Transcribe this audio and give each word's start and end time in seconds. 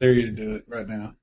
Dare 0.00 0.12
you 0.12 0.26
to 0.26 0.32
do 0.32 0.54
it 0.54 0.64
right 0.68 0.86
now. 0.86 1.14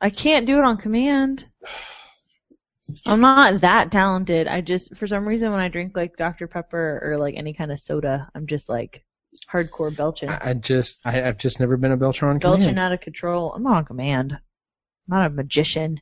I 0.00 0.10
can't 0.10 0.46
do 0.46 0.58
it 0.58 0.64
on 0.64 0.78
command. 0.78 1.46
I'm 3.04 3.20
not 3.20 3.60
that 3.62 3.90
talented. 3.90 4.46
I 4.46 4.60
just, 4.60 4.96
for 4.96 5.06
some 5.08 5.26
reason, 5.26 5.50
when 5.50 5.60
I 5.60 5.68
drink 5.68 5.96
like 5.96 6.16
Dr. 6.16 6.46
Pepper 6.46 7.00
or 7.02 7.18
like 7.18 7.34
any 7.36 7.52
kind 7.52 7.72
of 7.72 7.80
soda, 7.80 8.28
I'm 8.34 8.46
just 8.46 8.68
like 8.68 9.04
hardcore 9.52 9.94
belching. 9.94 10.28
I 10.28 10.50
I 10.50 10.54
just, 10.54 11.00
I, 11.04 11.22
I've 11.22 11.38
just 11.38 11.58
never 11.58 11.76
been 11.76 11.92
a 11.92 11.96
belcher 11.96 12.28
on 12.28 12.38
belching 12.38 12.60
command. 12.60 12.78
out 12.78 12.92
of 12.92 13.00
control. 13.00 13.52
I'm 13.52 13.64
not 13.64 13.76
on 13.76 13.84
command. 13.86 14.32
I'm 14.32 15.18
not 15.18 15.26
a 15.26 15.30
magician. 15.30 16.00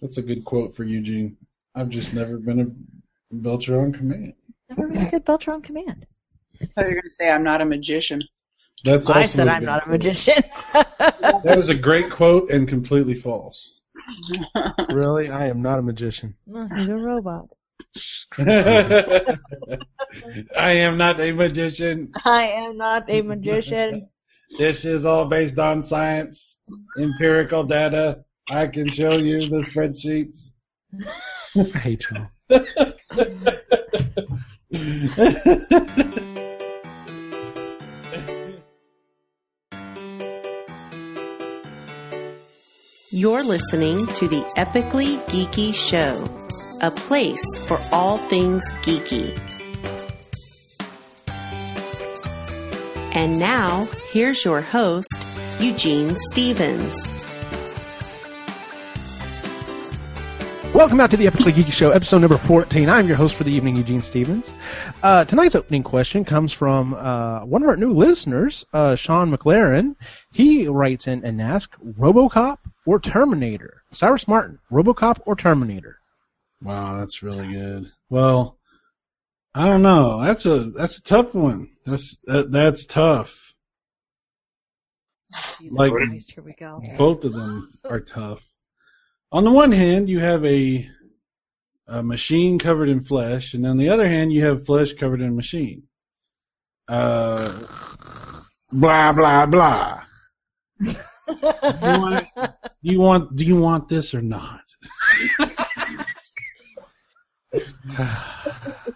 That's 0.00 0.18
a 0.18 0.22
good 0.22 0.44
quote 0.44 0.74
for 0.74 0.82
Eugene. 0.82 1.36
I've 1.76 1.88
just 1.88 2.12
never 2.12 2.36
been 2.36 2.60
a 2.60 3.34
belcher 3.34 3.80
on 3.80 3.92
command. 3.92 4.34
Never 4.68 4.88
been 4.88 5.06
a 5.06 5.10
good 5.10 5.24
belcher 5.24 5.52
on 5.52 5.62
command. 5.62 6.06
I 6.60 6.66
thought 6.66 6.82
you 6.82 6.88
were 6.88 6.94
going 6.94 7.02
to 7.04 7.10
say 7.10 7.30
I'm 7.30 7.44
not 7.44 7.60
a 7.60 7.64
magician. 7.64 8.22
That's 8.84 9.08
I 9.08 9.22
said 9.22 9.48
I'm 9.48 9.64
not 9.64 9.86
a 9.86 9.90
magician. 9.90 10.42
That 10.98 11.58
is 11.58 11.68
a 11.68 11.74
great 11.74 12.10
quote 12.10 12.50
and 12.50 12.68
completely 12.68 13.14
false. 13.14 13.80
Really? 14.90 15.30
I 15.30 15.46
am 15.46 15.62
not 15.62 15.78
a 15.78 15.82
magician. 15.82 16.34
No, 16.46 16.68
he's 16.76 16.88
a 16.88 16.96
robot. 16.96 17.48
I 18.38 19.38
am 20.56 20.96
not 20.98 21.20
a 21.20 21.32
magician. 21.32 22.12
I 22.24 22.42
am 22.44 22.76
not 22.76 23.08
a 23.08 23.22
magician. 23.22 24.08
This 24.58 24.84
is 24.84 25.06
all 25.06 25.24
based 25.26 25.58
on 25.58 25.82
science, 25.82 26.60
empirical 26.98 27.64
data. 27.64 28.24
I 28.50 28.66
can 28.66 28.88
show 28.88 29.12
you 29.12 29.48
the 29.48 29.62
spreadsheets. 29.62 30.52
I 31.56 31.78
hate 31.78 32.06
you. 36.28 36.38
You're 43.14 43.44
listening 43.44 44.06
to 44.06 44.26
the 44.26 44.40
Epically 44.56 45.18
Geeky 45.26 45.74
Show, 45.74 46.24
a 46.80 46.90
place 46.90 47.44
for 47.68 47.78
all 47.92 48.16
things 48.16 48.64
geeky. 48.80 49.38
And 53.14 53.38
now, 53.38 53.86
here's 54.12 54.42
your 54.46 54.62
host, 54.62 55.14
Eugene 55.60 56.16
Stevens. 56.30 57.12
Welcome 60.82 60.98
out 60.98 61.12
to 61.12 61.16
the 61.16 61.26
Epically 61.26 61.52
Geeky 61.52 61.72
Show, 61.72 61.92
episode 61.92 62.18
number 62.18 62.36
14. 62.36 62.88
I'm 62.88 63.06
your 63.06 63.16
host 63.16 63.36
for 63.36 63.44
the 63.44 63.52
evening, 63.52 63.76
Eugene 63.76 64.02
Stevens. 64.02 64.52
Uh, 65.00 65.24
tonight's 65.24 65.54
opening 65.54 65.84
question 65.84 66.24
comes 66.24 66.52
from 66.52 66.92
uh, 66.94 67.44
one 67.44 67.62
of 67.62 67.68
our 67.68 67.76
new 67.76 67.92
listeners, 67.92 68.66
uh, 68.72 68.96
Sean 68.96 69.30
McLaren. 69.30 69.94
He 70.32 70.66
writes 70.66 71.06
in 71.06 71.24
and 71.24 71.40
asks, 71.40 71.78
Robocop 71.78 72.58
or 72.84 72.98
Terminator? 72.98 73.84
Cyrus 73.92 74.26
Martin, 74.26 74.58
Robocop 74.72 75.20
or 75.24 75.36
Terminator? 75.36 76.00
Wow, 76.60 76.98
that's 76.98 77.22
really 77.22 77.52
good. 77.52 77.92
Well, 78.10 78.58
I 79.54 79.66
don't 79.66 79.82
know. 79.82 80.20
That's 80.20 80.46
a 80.46 80.64
that's 80.64 80.98
a 80.98 81.02
tough 81.02 81.32
one. 81.32 81.70
That's 81.86 82.18
that, 82.24 82.50
that's 82.50 82.86
tough. 82.86 83.54
Jesus 85.60 85.78
Like- 85.78 85.92
Christ, 85.92 86.32
here 86.32 86.42
we 86.42 86.54
go. 86.54 86.82
Both 86.98 87.24
of 87.24 87.34
them 87.34 87.72
are 87.84 88.00
tough. 88.00 88.51
On 89.32 89.44
the 89.44 89.50
one 89.50 89.72
hand, 89.72 90.10
you 90.10 90.20
have 90.20 90.44
a 90.44 90.86
a 91.86 92.02
machine 92.02 92.58
covered 92.58 92.90
in 92.90 93.00
flesh, 93.00 93.54
and 93.54 93.66
on 93.66 93.78
the 93.78 93.88
other 93.88 94.06
hand, 94.06 94.32
you 94.32 94.44
have 94.44 94.66
flesh 94.66 94.92
covered 94.92 95.22
in 95.22 95.34
machine. 95.34 95.84
Uh, 96.86 97.66
blah 98.70 99.12
blah 99.14 99.46
blah. 99.46 100.02
do 100.82 100.94
you 101.82 101.98
want 101.98 102.26
do 102.36 102.92
you 102.92 103.00
want 103.00 103.36
do 103.36 103.44
you 103.46 103.56
want 103.58 103.88
this 103.88 104.14
or 104.14 104.20
not? 104.20 104.60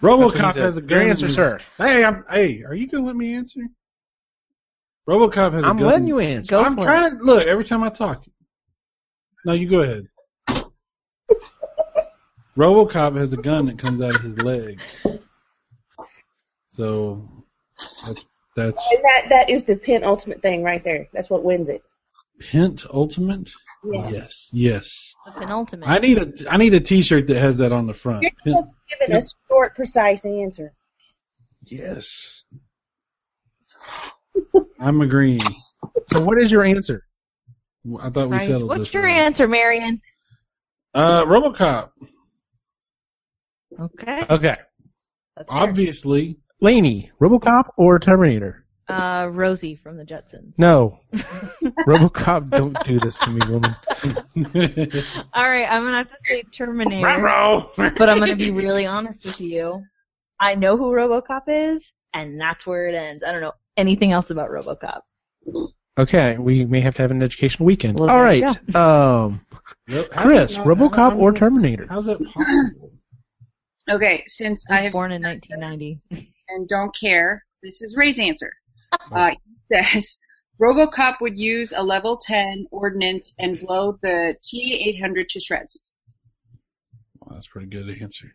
RoboCop 0.02 0.56
has 0.56 0.76
a 0.76 0.82
gun. 0.82 1.00
Your 1.00 1.08
answer, 1.10 1.28
sir. 1.30 1.60
Hey, 1.78 2.04
I'm, 2.04 2.24
hey, 2.30 2.62
are 2.62 2.74
you 2.74 2.86
gonna 2.88 3.06
let 3.06 3.16
me 3.16 3.34
answer? 3.34 3.60
RoboCop 5.08 5.52
has 5.52 5.64
a 5.64 5.68
I'm 5.68 5.78
gun. 5.78 5.86
letting 5.86 6.06
you 6.08 6.18
answer. 6.18 6.50
Go 6.50 6.62
I'm 6.62 6.76
for 6.76 6.82
trying. 6.82 7.14
Look, 7.18 7.46
every 7.46 7.64
time 7.64 7.82
I 7.82 7.88
talk. 7.88 8.24
No, 9.46 9.52
you 9.52 9.68
go 9.68 9.80
ahead. 9.80 10.08
RoboCop 12.56 13.16
has 13.16 13.32
a 13.32 13.36
gun 13.36 13.66
that 13.66 13.78
comes 13.78 14.00
out 14.00 14.14
of 14.14 14.22
his 14.22 14.38
leg. 14.38 14.80
So 16.68 17.28
that's 18.04 18.24
that's 18.54 18.86
And 18.90 19.00
that 19.04 19.28
that 19.28 19.50
is 19.50 19.64
the 19.64 19.76
penultimate 19.76 20.42
thing 20.42 20.62
right 20.62 20.82
there. 20.82 21.08
That's 21.12 21.28
what 21.30 21.44
wins 21.44 21.68
it. 21.68 21.82
Pent 22.50 22.84
Ultimate. 22.92 23.50
Yeah. 23.84 24.08
Yes, 24.10 24.50
yes. 24.52 25.14
The 25.26 25.32
penultimate. 25.32 25.88
I 25.88 25.98
need 25.98 26.18
a 26.18 26.52
I 26.52 26.56
need 26.56 26.74
a 26.74 26.80
T-shirt 26.80 27.26
that 27.28 27.38
has 27.38 27.58
that 27.58 27.72
on 27.72 27.86
the 27.86 27.94
front. 27.94 28.22
You're 28.22 28.30
Pent- 28.44 28.56
just 28.56 28.70
giving 29.00 29.16
a 29.16 29.20
short, 29.50 29.74
precise 29.74 30.24
answer. 30.24 30.72
yes. 31.64 32.44
I'm 34.78 35.00
agreeing. 35.00 35.40
So 36.08 36.22
what 36.24 36.38
is 36.38 36.50
your 36.50 36.62
answer? 36.64 37.02
I 38.00 38.10
thought 38.10 38.24
we 38.28 38.36
Christ, 38.36 38.46
settled 38.46 38.68
What's 38.68 38.80
this. 38.84 38.94
your 38.94 39.04
already. 39.04 39.20
answer, 39.20 39.48
Marion? 39.48 40.00
Uh, 40.92 41.24
RoboCop. 41.24 41.90
Okay. 43.80 44.22
Okay. 44.30 44.56
That's 45.36 45.52
fair. 45.52 45.62
Obviously. 45.62 46.38
Laney, 46.60 47.10
Robocop 47.20 47.68
or 47.76 47.98
Terminator? 47.98 48.64
Uh, 48.88 49.28
Rosie 49.32 49.74
from 49.74 49.96
the 49.96 50.04
Jetsons. 50.04 50.54
No. 50.58 51.00
Robocop, 51.86 52.50
don't 52.50 52.76
do 52.84 53.00
this 53.00 53.18
to 53.18 53.28
me, 53.28 53.40
woman. 53.46 53.74
All 55.34 55.48
right, 55.48 55.66
I'm 55.66 55.82
gonna 55.82 55.98
have 55.98 56.08
to 56.08 56.16
say 56.24 56.42
Terminator, 56.52 57.66
but 57.76 58.08
I'm 58.08 58.20
gonna 58.20 58.36
be 58.36 58.50
really 58.52 58.86
honest 58.86 59.24
with 59.24 59.40
you. 59.40 59.82
I 60.38 60.54
know 60.54 60.76
who 60.76 60.92
RoboCop 60.92 61.42
is, 61.48 61.92
and 62.14 62.40
that's 62.40 62.66
where 62.66 62.88
it 62.88 62.94
ends. 62.94 63.24
I 63.26 63.32
don't 63.32 63.40
know 63.40 63.54
anything 63.76 64.12
else 64.12 64.30
about 64.30 64.50
RoboCop. 64.50 65.00
Okay, 65.98 66.36
we 66.38 66.64
may 66.64 66.80
have 66.80 66.94
to 66.96 67.02
have 67.02 67.10
an 67.10 67.22
educational 67.22 67.66
weekend. 67.66 67.98
Well, 67.98 68.10
All 68.10 68.18
there 68.18 68.34
you. 68.34 68.78
Um, 68.78 69.40
Chris, 69.88 70.58
RoboCop 70.58 71.16
or 71.16 71.32
Terminator? 71.32 71.86
How's 71.88 72.06
that 72.06 72.22
possible? 72.24 72.85
Okay, 73.88 74.24
since 74.26 74.64
I 74.70 74.74
I 74.74 74.76
was 74.76 74.82
have 74.84 74.92
born 74.92 75.12
in 75.12 75.22
1990. 75.22 76.00
and 76.48 76.68
don't 76.68 76.94
care, 76.94 77.44
this 77.62 77.80
is 77.82 77.94
Ray's 77.96 78.18
answer. 78.18 78.52
Uh, 79.12 79.30
he 79.30 79.74
says 79.74 80.18
RoboCop 80.60 81.16
would 81.20 81.38
use 81.38 81.72
a 81.76 81.82
level 81.82 82.16
10 82.16 82.66
ordnance 82.70 83.32
and 83.38 83.58
blow 83.60 83.98
the 84.02 84.34
T-800 84.42 85.28
to 85.28 85.40
shreds. 85.40 85.78
Well, 87.20 87.34
that's 87.34 87.46
a 87.46 87.50
pretty 87.50 87.68
good 87.68 87.88
answer. 88.02 88.32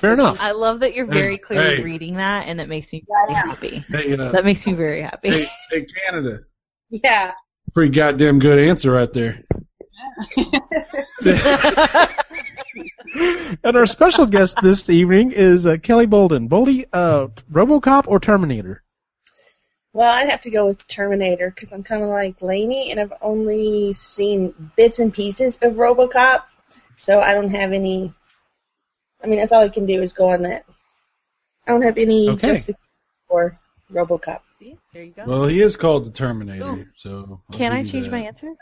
Fair 0.00 0.14
enough. 0.14 0.38
I 0.40 0.50
love 0.52 0.80
that 0.80 0.94
you're 0.94 1.06
very 1.06 1.36
Hey, 1.36 1.42
clearly 1.42 1.76
hey. 1.76 1.82
reading 1.82 2.16
that, 2.16 2.48
and 2.48 2.60
it 2.60 2.68
makes 2.68 2.92
me 2.92 3.04
Yeah, 3.08 3.14
really 3.22 3.34
happy. 3.34 3.76
Hey, 3.88 4.12
uh, 4.16 4.32
That 4.32 4.44
makes 4.44 4.66
me 4.66 4.72
very 4.72 5.02
happy. 5.02 5.30
hey, 5.30 5.46
hey, 5.70 5.86
Canada. 6.06 6.40
Yeah. 6.90 7.32
Pretty 7.74 7.90
goddamn 7.92 8.38
good 8.40 8.58
answer 8.58 8.90
right 8.90 9.12
there. 9.12 9.40
and 13.62 13.76
our 13.76 13.86
special 13.86 14.26
guest 14.26 14.58
this 14.62 14.88
evening 14.88 15.32
is 15.32 15.66
uh, 15.66 15.76
Kelly 15.82 16.06
Bolden. 16.06 16.48
Boldy, 16.48 16.86
uh, 16.92 17.28
RoboCop 17.52 18.04
or 18.08 18.20
Terminator? 18.20 18.82
Well, 19.92 20.10
I'd 20.10 20.28
have 20.28 20.40
to 20.42 20.50
go 20.50 20.66
with 20.66 20.86
Terminator 20.88 21.50
because 21.50 21.72
I'm 21.72 21.84
kind 21.84 22.02
of 22.02 22.08
like 22.08 22.42
Laney, 22.42 22.90
and 22.90 22.98
I've 22.98 23.12
only 23.22 23.92
seen 23.92 24.70
bits 24.76 24.98
and 24.98 25.14
pieces 25.14 25.56
of 25.62 25.74
RoboCop, 25.74 26.42
so 27.00 27.20
I 27.20 27.32
don't 27.34 27.50
have 27.50 27.72
any. 27.72 28.12
I 29.22 29.26
mean, 29.28 29.38
that's 29.38 29.52
all 29.52 29.62
I 29.62 29.68
can 29.68 29.86
do 29.86 30.02
is 30.02 30.12
go 30.12 30.30
on 30.30 30.42
that. 30.42 30.64
I 31.66 31.70
don't 31.70 31.82
have 31.82 31.96
any 31.96 32.28
Okay. 32.30 32.48
justification 32.48 32.80
for 33.28 33.58
RoboCop. 33.92 34.40
See? 34.58 34.76
There 34.92 35.04
you 35.04 35.12
go. 35.12 35.24
Well, 35.26 35.46
he 35.46 35.60
is 35.60 35.76
called 35.76 36.06
the 36.06 36.10
Terminator, 36.10 36.64
Ooh. 36.64 36.86
so. 36.94 37.40
I'll 37.48 37.56
Can 37.56 37.72
I 37.72 37.84
change 37.84 38.06
that. 38.06 38.12
my 38.12 38.18
answer? 38.20 38.52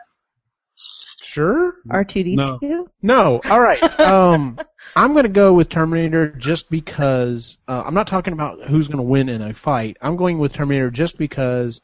Sure. 1.22 1.74
R2D2? 1.88 2.86
No. 3.00 3.40
All 3.48 3.60
right. 3.60 3.82
Um, 4.00 4.58
I'm 4.96 5.12
going 5.12 5.24
to 5.24 5.30
go 5.30 5.54
with 5.54 5.68
Terminator 5.68 6.28
just 6.28 6.68
because 6.68 7.58
uh, 7.68 7.82
I'm 7.86 7.94
not 7.94 8.06
talking 8.06 8.32
about 8.34 8.68
who's 8.68 8.88
going 8.88 8.98
to 8.98 9.02
win 9.02 9.28
in 9.28 9.40
a 9.40 9.54
fight. 9.54 9.96
I'm 10.02 10.16
going 10.16 10.38
with 10.38 10.52
Terminator 10.52 10.90
just 10.90 11.16
because 11.16 11.80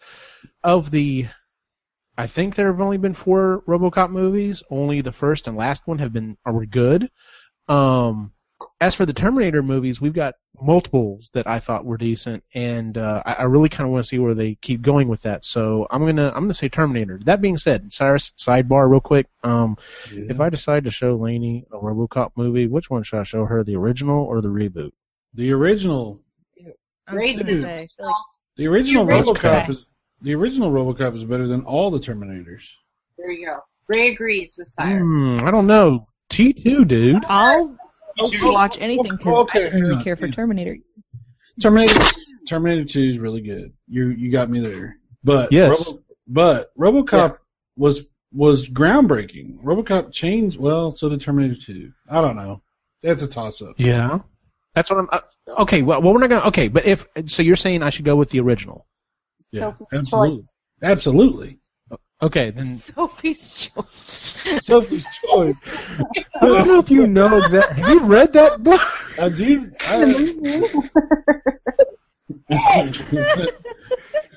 of 0.63 0.91
the. 0.91 1.27
I 2.17 2.27
think 2.27 2.57
there 2.57 2.67
have 2.67 2.81
only 2.81 2.99
been 2.99 3.15
four 3.15 3.63
RoboCop 3.67 4.11
movies. 4.11 4.63
Only 4.71 5.01
the 5.01 5.13
first 5.13 5.47
and 5.47 5.57
last 5.57 5.87
one 5.87 5.99
have 5.99 6.13
been 6.13 6.37
are 6.45 6.67
good. 6.67 7.09
Um, 7.69 8.33
as 8.81 8.95
for 8.95 9.07
the 9.07 9.13
Terminator 9.13 9.63
movies, 9.63 10.01
we've 10.01 10.13
got 10.13 10.35
multiples 10.61 11.31
that 11.35 11.47
I 11.47 11.59
thought 11.61 11.85
were 11.85 11.97
decent, 11.97 12.43
and 12.55 12.97
uh, 12.99 13.23
I, 13.25 13.33
I 13.35 13.43
really 13.45 13.69
kind 13.69 13.87
of 13.87 13.93
want 13.93 14.05
to 14.05 14.09
see 14.09 14.19
where 14.19 14.35
they 14.35 14.55
keep 14.57 14.83
going 14.83 15.09
with 15.09 15.23
that. 15.23 15.45
So 15.45 15.87
I'm 15.91 16.05
gonna 16.05 16.29
I'm 16.29 16.45
gonna 16.45 16.55
say 16.55 16.69
Terminator. 16.69 17.19
That 17.25 17.41
being 17.41 17.57
said, 17.57 17.93
Cyrus, 17.93 18.33
sidebar 18.39 18.91
real 18.91 19.01
quick. 19.01 19.27
Um, 19.45 19.77
Yeah. 20.13 20.25
if 20.31 20.41
I 20.41 20.49
decide 20.51 20.85
to 20.85 20.91
show 20.91 21.17
Lainey 21.17 21.65
a 21.73 21.77
RoboCop 21.77 22.33
movie, 22.37 22.67
which 22.67 22.91
one 22.91 23.03
should 23.03 23.21
I 23.21 23.25
show 23.25 23.45
her, 23.45 23.63
the 23.65 23.77
original 23.77 24.25
or 24.25 24.41
the 24.41 24.49
reboot? 24.49 24.93
The 25.35 25.53
original, 25.53 26.21
I 27.07 27.15
was 27.15 27.23
Raisin 27.23 27.47
gonna 27.47 27.61
say, 27.61 27.89
like 27.99 28.15
the 28.57 28.67
original 28.67 29.07
RoboCop 29.07 29.29
Okay. 29.63 29.67
is 29.69 29.87
the 30.23 30.35
original 30.35 30.71
RoboCop 30.71 31.15
is 31.15 31.25
better 31.25 31.47
than 31.47 31.63
all 31.63 31.91
the 31.91 31.99
Terminators. 32.01 32.63
There 33.17 33.31
you 33.31 33.47
go. 33.47 33.59
Ray 33.87 34.13
agrees 34.13 34.57
with 34.59 34.69
Cyrus. 34.69 35.03
Hmm, 35.11 35.39
I 35.47 35.51
don't 35.51 35.67
know. 35.67 36.07
T2, 36.31 36.87
dude. 36.87 37.25
I'll 38.19 38.53
watch 38.53 38.77
anything 38.81 39.17
because 39.17 39.35
Okay, 39.43 39.67
I 39.67 39.71
don't 39.71 39.81
really 39.81 40.05
care 40.05 40.17
for 40.17 40.29
Terminator. 40.29 40.77
Terminator 41.61 42.01
Terminator 42.49 42.85
2 42.85 43.01
is 43.01 43.19
really 43.19 43.41
good. 43.41 43.73
You 43.89 44.09
you 44.09 44.31
got 44.31 44.51
me 44.51 44.61
there. 44.61 44.97
But 45.25 45.53
Yes. 45.53 45.89
Robo, 45.89 46.03
but 46.27 46.77
RoboCop 46.79 47.39
was 47.77 48.07
was 48.33 48.69
groundbreaking. 48.69 49.63
RoboCop 49.63 50.13
changed. 50.13 50.59
Well, 50.59 50.93
so 50.93 51.09
did 51.09 51.21
Terminator 51.21 51.61
2. 51.61 51.91
I 52.11 52.21
don't 52.21 52.37
know. 52.37 52.63
That's 53.03 53.23
a 53.23 53.29
toss 53.29 53.63
up. 53.63 53.75
Yeah. 53.79 54.19
That's 54.75 54.91
what 54.91 54.99
I'm. 55.01 55.09
Uh, 55.11 55.63
okay, 55.63 55.83
well, 55.83 56.03
well, 56.03 56.13
we're 56.13 56.21
not 56.21 56.31
gonna. 56.31 56.47
Okay, 56.49 56.69
but 56.69 56.87
if 56.87 57.05
so, 57.27 57.43
you're 57.43 57.57
saying 57.57 57.83
I 57.83 57.91
should 57.91 58.05
go 58.05 58.17
with 58.17 58.31
the 58.31 58.41
original. 58.41 58.87
Yeah, 59.51 59.73
Sophie's 59.73 59.89
absolutely. 59.93 60.37
choice. 60.39 60.47
Absolutely. 60.83 61.59
Okay, 62.21 62.51
then 62.57 62.79
Sophie's 62.79 63.71
choice. 63.75 64.43
Sophie's 64.63 65.07
choice. 65.25 65.57
I 66.41 66.47
don't 66.47 66.67
know 66.67 66.79
if 66.79 66.91
you 66.91 67.07
know 67.07 67.37
exactly. 67.37 67.83
Have 67.83 67.91
you 67.91 68.01
read 68.01 68.33
that 68.33 68.63
book? 68.63 68.81
I 69.21 69.29
do. 69.29 69.71
I, 69.81 70.27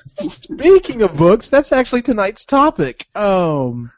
Speaking 0.06 1.02
of 1.02 1.16
books, 1.16 1.48
that's 1.48 1.72
actually 1.72 2.02
tonight's 2.02 2.44
topic. 2.44 3.06
Um, 3.14 3.90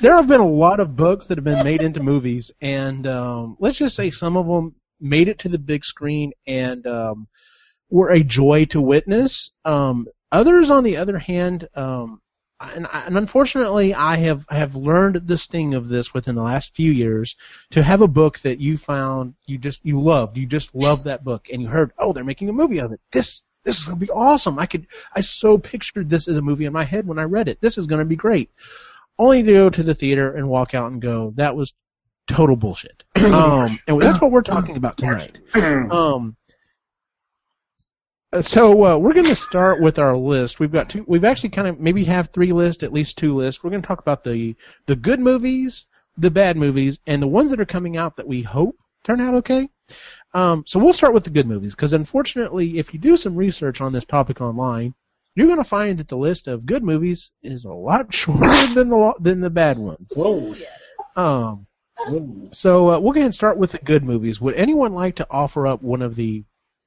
there 0.00 0.16
have 0.16 0.26
been 0.26 0.40
a 0.40 0.48
lot 0.48 0.80
of 0.80 0.96
books 0.96 1.26
that 1.26 1.38
have 1.38 1.44
been 1.44 1.64
made 1.64 1.82
into 1.82 2.02
movies, 2.02 2.50
and 2.60 3.06
um, 3.06 3.56
let's 3.60 3.78
just 3.78 3.94
say 3.94 4.10
some 4.10 4.36
of 4.36 4.46
them 4.46 4.74
made 5.00 5.28
it 5.28 5.40
to 5.40 5.48
the 5.48 5.58
big 5.58 5.84
screen 5.84 6.32
and 6.46 6.86
um, 6.86 7.28
were 7.90 8.10
a 8.10 8.22
joy 8.22 8.64
to 8.66 8.80
witness. 8.80 9.52
Um, 9.64 10.06
others, 10.30 10.70
on 10.70 10.84
the 10.84 10.96
other 10.96 11.18
hand, 11.18 11.68
um, 11.74 12.21
and, 12.74 12.86
and 12.92 13.18
unfortunately, 13.18 13.94
I 13.94 14.16
have 14.16 14.46
have 14.50 14.74
learned 14.74 15.26
the 15.26 15.38
sting 15.38 15.74
of 15.74 15.88
this 15.88 16.14
within 16.14 16.34
the 16.34 16.42
last 16.42 16.74
few 16.74 16.90
years 16.90 17.36
to 17.70 17.82
have 17.82 18.00
a 18.00 18.08
book 18.08 18.38
that 18.40 18.60
you 18.60 18.76
found 18.76 19.34
you 19.46 19.58
just 19.58 19.84
you 19.84 20.00
loved, 20.00 20.36
you 20.36 20.46
just 20.46 20.74
loved 20.74 21.04
that 21.04 21.24
book, 21.24 21.48
and 21.52 21.62
you 21.62 21.68
heard, 21.68 21.92
oh, 21.98 22.12
they're 22.12 22.24
making 22.24 22.48
a 22.48 22.52
movie 22.52 22.78
of 22.78 22.92
it. 22.92 23.00
This 23.10 23.44
this 23.64 23.78
is 23.78 23.84
gonna 23.86 23.98
be 23.98 24.10
awesome. 24.10 24.58
I 24.58 24.66
could 24.66 24.86
I 25.14 25.20
so 25.20 25.58
pictured 25.58 26.08
this 26.08 26.28
as 26.28 26.36
a 26.36 26.42
movie 26.42 26.64
in 26.64 26.72
my 26.72 26.84
head 26.84 27.06
when 27.06 27.18
I 27.18 27.24
read 27.24 27.48
it. 27.48 27.60
This 27.60 27.78
is 27.78 27.86
gonna 27.86 28.04
be 28.04 28.16
great. 28.16 28.50
Only 29.18 29.42
to 29.42 29.52
go 29.52 29.70
to 29.70 29.82
the 29.82 29.94
theater 29.94 30.34
and 30.34 30.48
walk 30.48 30.74
out 30.74 30.90
and 30.90 31.00
go, 31.00 31.32
that 31.36 31.54
was 31.54 31.74
total 32.26 32.56
bullshit. 32.56 33.04
um, 33.16 33.78
and 33.86 34.00
that's 34.00 34.20
what 34.20 34.30
we're 34.30 34.42
talking 34.42 34.76
about 34.76 34.96
tonight. 34.96 35.38
Um, 35.54 36.36
so 38.40 38.84
uh, 38.84 38.98
we're 38.98 39.12
going 39.12 39.26
to 39.26 39.36
start 39.36 39.80
with 39.80 39.98
our 39.98 40.16
list. 40.16 40.58
We've 40.58 40.72
got 40.72 40.90
two. 40.90 41.04
We've 41.06 41.24
actually 41.24 41.50
kind 41.50 41.68
of 41.68 41.78
maybe 41.78 42.04
have 42.04 42.28
three 42.28 42.52
lists, 42.52 42.82
at 42.82 42.92
least 42.92 43.18
two 43.18 43.36
lists. 43.36 43.62
We're 43.62 43.70
going 43.70 43.82
to 43.82 43.88
talk 43.88 44.00
about 44.00 44.24
the 44.24 44.56
the 44.86 44.96
good 44.96 45.20
movies, 45.20 45.86
the 46.16 46.30
bad 46.30 46.56
movies, 46.56 46.98
and 47.06 47.22
the 47.22 47.26
ones 47.26 47.50
that 47.50 47.60
are 47.60 47.66
coming 47.66 47.96
out 47.96 48.16
that 48.16 48.26
we 48.26 48.42
hope 48.42 48.76
turn 49.04 49.20
out 49.20 49.34
okay. 49.34 49.68
Um, 50.34 50.64
so 50.66 50.78
we'll 50.78 50.92
start 50.92 51.12
with 51.12 51.24
the 51.24 51.30
good 51.30 51.46
movies 51.46 51.74
because 51.74 51.92
unfortunately, 51.92 52.78
if 52.78 52.94
you 52.94 53.00
do 53.00 53.16
some 53.16 53.36
research 53.36 53.80
on 53.80 53.92
this 53.92 54.04
topic 54.04 54.40
online, 54.40 54.94
you're 55.34 55.46
going 55.46 55.58
to 55.58 55.64
find 55.64 55.98
that 55.98 56.08
the 56.08 56.16
list 56.16 56.48
of 56.48 56.66
good 56.66 56.82
movies 56.82 57.32
is 57.42 57.64
a 57.64 57.72
lot 57.72 58.14
shorter 58.14 58.66
than 58.74 58.88
the 58.88 59.14
than 59.20 59.40
the 59.40 59.50
bad 59.50 59.78
ones. 59.78 60.12
whoa. 60.16 60.54
Um, 61.16 61.66
so 62.52 62.90
uh, 62.90 62.98
we'll 62.98 63.12
go 63.12 63.18
ahead 63.20 63.26
and 63.26 63.34
start 63.34 63.58
with 63.58 63.72
the 63.72 63.78
good 63.78 64.02
movies. 64.02 64.40
Would 64.40 64.54
anyone 64.54 64.94
like 64.94 65.16
to 65.16 65.26
offer 65.30 65.66
up 65.66 65.82
one 65.82 66.02
of 66.02 66.16
the 66.16 66.44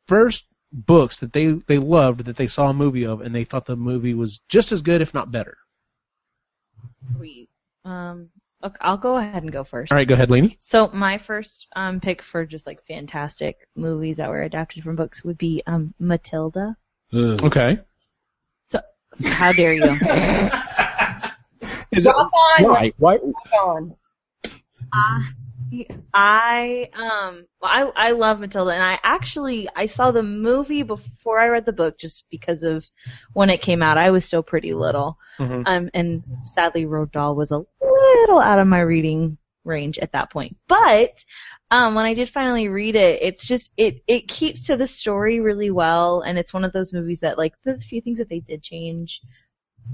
first 0.08 0.46
books 0.76 1.18
that 1.18 1.32
they 1.32 1.54
they 1.54 1.78
loved 1.78 2.26
that 2.26 2.36
they 2.36 2.48
saw 2.48 2.68
a 2.68 2.74
movie 2.74 3.06
of 3.06 3.22
and 3.22 3.34
they 3.34 3.46
thought 3.46 3.66
the 3.66 3.76
movie 3.76 4.14
was 4.14 4.40
just 4.50 4.72
as 4.72 4.82
good 4.82 5.02
if 5.02 5.14
not 5.14 5.32
better? 5.32 5.58
We, 7.20 7.48
um, 7.86 8.30
okay, 8.64 8.76
I'll 8.82 8.98
go 8.98 9.16
ahead 9.18 9.44
and 9.44 9.52
go 9.52 9.64
first. 9.64 9.92
All 9.92 9.98
right, 9.98 10.08
go 10.08 10.16
ahead, 10.16 10.30
Lainey. 10.30 10.58
So 10.60 10.90
my 10.94 11.18
first 11.18 11.68
um, 11.76 12.00
pick 12.00 12.22
for 12.22 12.46
just 12.46 12.68
like 12.68 12.86
fantastic 12.86 13.68
movies 13.76 14.18
that 14.18 14.30
were 14.30 14.44
adapted 14.44 14.84
from 14.84 14.96
books 14.96 15.24
would 15.24 15.38
be 15.38 15.64
um, 15.66 15.94
Matilda. 16.00 16.76
Ugh. 17.14 17.44
Okay. 17.44 17.80
So 18.66 18.82
how 19.24 19.54
dare 19.54 19.74
you? 19.74 19.84
Is 21.92 22.06
Rock 22.06 22.32
on, 22.34 22.64
why? 22.64 22.92
Why? 22.98 23.16
rock 23.16 23.34
on. 23.64 23.96
I 26.14 26.90
um 26.94 27.46
well, 27.62 27.72
I 27.96 28.08
I 28.10 28.12
love 28.12 28.40
Matilda 28.40 28.72
and 28.72 28.84
I 28.84 29.00
actually 29.04 29.68
I 29.76 29.86
saw 29.86 30.12
the 30.12 30.24
movie 30.24 30.84
before 30.84 31.40
I 31.40 31.48
read 31.48 31.66
the 31.66 31.74
book 31.74 31.98
just 31.98 32.26
because 32.30 32.64
of 32.64 32.86
when 33.34 33.50
it 33.50 33.62
came 33.62 33.82
out. 33.84 33.98
I 33.98 34.12
was 34.12 34.26
still 34.26 34.44
pretty 34.44 34.74
little. 34.74 35.18
Mhm. 35.40 35.64
Um 35.66 35.90
and 35.94 36.26
sadly 36.46 36.86
Roald 36.86 37.12
Dahl 37.12 37.36
was 37.36 37.52
a 37.52 37.64
little 37.82 38.40
out 38.40 38.60
of 38.60 38.68
my 38.68 38.80
reading 38.82 39.38
range 39.64 39.98
at 40.00 40.12
that 40.14 40.32
point. 40.32 40.56
But 40.68 41.24
um 41.72 41.96
when 41.96 42.06
I 42.06 42.14
did 42.14 42.30
finally 42.30 42.68
read 42.70 42.96
it, 42.96 43.22
it's 43.22 43.48
just 43.48 43.72
it 43.78 44.02
it 44.08 44.28
keeps 44.28 44.66
to 44.68 44.78
the 44.78 44.88
story 44.88 45.40
really 45.40 45.72
well 45.72 46.22
and 46.22 46.38
it's 46.38 46.54
one 46.54 46.64
of 46.64 46.74
those 46.74 46.94
movies 46.94 47.20
that 47.22 47.38
like 47.38 47.54
the 47.64 47.78
few 47.80 48.02
things 48.02 48.18
that 48.20 48.30
they 48.30 48.40
did 48.40 48.62
change 48.64 49.22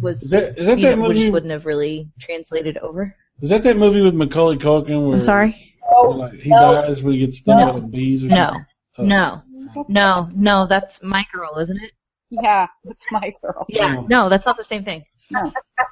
was 0.02 0.22
Is 0.24 0.30
that 0.32 0.58
is 0.60 0.68
that 0.68 0.80
that 0.82 0.98
know, 0.98 1.04
movie? 1.08 1.20
just 1.22 1.32
wouldn't 1.32 1.52
have 1.52 1.66
really 1.66 2.10
translated 2.20 2.78
over. 2.78 3.16
Is 3.42 3.50
that 3.50 3.64
that 3.64 3.78
movie 3.78 4.02
with 4.02 4.14
Macaulay 4.14 4.58
Culkin 4.58 5.08
where 5.08 5.18
I'm 5.18 5.24
sorry. 5.24 5.76
Oh, 5.94 6.10
where, 6.10 6.30
like, 6.30 6.40
he 6.40 6.50
dies 6.50 7.02
when 7.04 7.14
he 7.14 7.20
gets 7.20 7.40
stung 7.40 7.58
No. 7.58 7.74
by 7.74 7.80
the 7.80 7.88
bees 7.88 8.24
or 8.24 8.28
No. 8.28 8.36
something? 8.36 8.66
Oh. 8.98 9.04
No. 9.04 9.42
No, 9.88 10.30
no, 10.34 10.68
that's 10.68 11.02
my 11.02 11.26
girl, 11.34 11.58
isn't 11.58 11.82
it? 11.82 11.92
Yeah, 12.30 12.68
that's 12.84 13.06
my 13.12 13.34
girl. 13.42 13.66
Yeah, 13.70 13.98
Oh. 14.00 14.06
no, 14.08 14.30
that's 14.30 14.46
not 14.46 14.58
the 14.58 14.64
same 14.64 14.84
thing. 14.84 15.04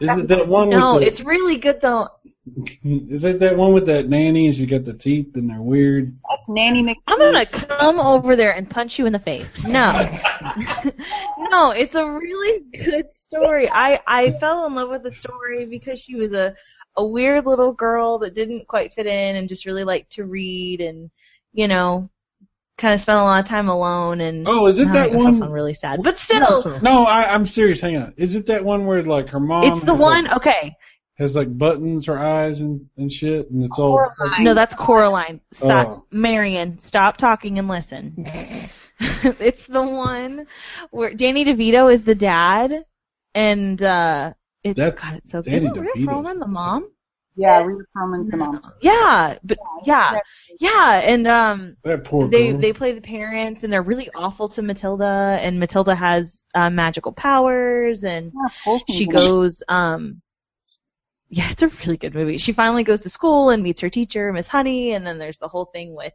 Is 0.01 0.17
it 0.17 0.27
that 0.27 0.47
one 0.47 0.69
No, 0.69 0.99
the, 0.99 1.05
it's 1.07 1.21
really 1.21 1.57
good 1.57 1.79
though. 1.81 2.09
Is 2.83 3.23
it 3.23 3.39
that 3.39 3.55
one 3.55 3.73
with 3.73 3.85
that 3.85 4.09
nanny 4.09 4.47
and 4.47 4.55
she 4.55 4.65
got 4.65 4.83
the 4.83 4.93
teeth 4.93 5.35
and 5.35 5.49
they're 5.49 5.61
weird? 5.61 6.17
That's 6.29 6.49
Nanny 6.49 6.81
Mc. 6.81 6.97
I'm 7.07 7.17
gonna 7.19 7.45
come 7.45 7.99
over 7.99 8.35
there 8.35 8.51
and 8.53 8.69
punch 8.69 8.99
you 8.99 9.05
in 9.05 9.13
the 9.13 9.19
face. 9.19 9.63
No, 9.63 9.91
no, 11.37 11.71
it's 11.71 11.95
a 11.95 12.05
really 12.09 12.63
good 12.83 13.13
story. 13.15 13.69
I 13.71 13.99
I 14.07 14.31
fell 14.31 14.65
in 14.65 14.75
love 14.75 14.89
with 14.89 15.03
the 15.03 15.11
story 15.11 15.65
because 15.65 15.99
she 15.99 16.15
was 16.15 16.33
a 16.33 16.55
a 16.97 17.05
weird 17.05 17.45
little 17.45 17.71
girl 17.71 18.19
that 18.19 18.33
didn't 18.33 18.67
quite 18.67 18.93
fit 18.93 19.07
in 19.07 19.35
and 19.35 19.47
just 19.49 19.65
really 19.65 19.83
liked 19.83 20.13
to 20.13 20.25
read 20.25 20.81
and 20.81 21.09
you 21.53 21.67
know 21.67 22.09
kind 22.77 22.93
of 22.93 23.01
spent 23.01 23.17
a 23.17 23.23
lot 23.23 23.41
of 23.41 23.45
time 23.45 23.67
alone 23.67 24.21
and. 24.21 24.47
Oh, 24.47 24.67
is 24.67 24.79
it 24.79 24.85
Now 24.85 24.93
that 24.93 25.09
I 25.09 25.13
I 25.13 25.15
one? 25.17 25.33
sound 25.33 25.53
really 25.53 25.73
sad, 25.73 25.99
but 26.01 26.17
still, 26.17 26.79
No, 26.81 27.03
I, 27.03 27.33
I'm 27.33 27.45
serious. 27.45 27.81
Hang 27.81 27.97
on. 27.97 28.13
Is 28.15 28.35
it 28.35 28.45
that 28.47 28.63
one 28.63 28.85
where 28.85 29.03
like 29.03 29.29
her 29.29 29.39
mom 29.39 29.65
it's 29.65 29.85
the 29.85 29.93
one. 29.93 30.25
like, 30.25 30.37
Okay, 30.37 30.75
has 31.17 31.35
like 31.35 31.55
buttons 31.57 32.05
her 32.05 32.17
eyes 32.17 32.61
and, 32.61 32.87
and 32.97 33.11
shit 33.11 33.49
and 33.51 33.65
it's 33.65 33.77
all 33.77 34.09
Coraline. 34.17 34.43
No, 34.45 34.53
that's 34.53 34.75
Coraline. 34.75 35.41
Stop. 35.51 35.87
Oh. 35.87 36.05
Marion, 36.11 36.79
stop 36.79 37.17
talking 37.17 37.59
and 37.59 37.67
listen. 37.67 38.25
it's 38.99 39.67
the 39.67 39.83
one 39.83 40.47
where 40.91 41.13
Danny 41.13 41.43
DeVito 41.43 41.91
is 41.91 42.01
the 42.03 42.15
dad, 42.15 42.85
and 43.35 43.83
uh, 43.83 44.33
it's 44.63 44.77
That- 44.77 44.95
God, 44.97 45.15
it's 45.15 45.31
so 45.31 45.41
good. 45.41 45.51
Danny 45.51 45.65
Isn't 45.67 45.79
Rhea 45.81 45.91
DeVito's- 45.95 46.07
Perlman 46.07 46.39
the 46.39 46.47
mom? 46.47 46.91
Yeah, 47.35 47.61
Rhea 47.63 47.77
Perlman's 47.95 48.29
the 48.31 48.37
mom. 48.37 48.59
Yeah, 48.81 49.37
but 49.43 49.57
yeah, 49.85 50.19
yeah, 50.59 50.99
and 51.05 51.25
um, 51.25 51.77
that 51.83 52.03
poor 52.03 52.27
they 52.27 52.49
girl. 52.51 52.59
they 52.59 52.73
play 52.73 52.91
the 52.91 52.99
parents, 53.01 53.63
and 53.63 53.71
they're 53.71 53.81
really 53.81 54.09
awful 54.15 54.49
to 54.49 54.61
Matilda, 54.61 55.37
and 55.39 55.57
Matilda 55.59 55.95
has 55.95 56.43
uh, 56.53 56.69
magical 56.69 57.13
powers, 57.13 58.03
and 58.03 58.33
Yeah, 58.65 58.77
she 58.89 59.05
goes 59.05 59.63
um 59.69 60.21
yeah 61.31 61.51
it's 61.51 61.61
a 61.61 61.67
really 61.85 61.95
good 61.95 62.15
movie 62.15 62.39
she 62.39 62.53
finally 62.53 62.83
goes 62.83 63.01
to 63.01 63.09
school 63.09 63.51
and 63.51 63.61
meets 63.61 63.81
her 63.81 63.89
teacher 63.91 64.33
miss 64.33 64.47
honey 64.47 64.93
and 64.93 65.05
then 65.05 65.19
there's 65.19 65.37
the 65.37 65.47
whole 65.47 65.65
thing 65.65 65.93
with 65.93 66.11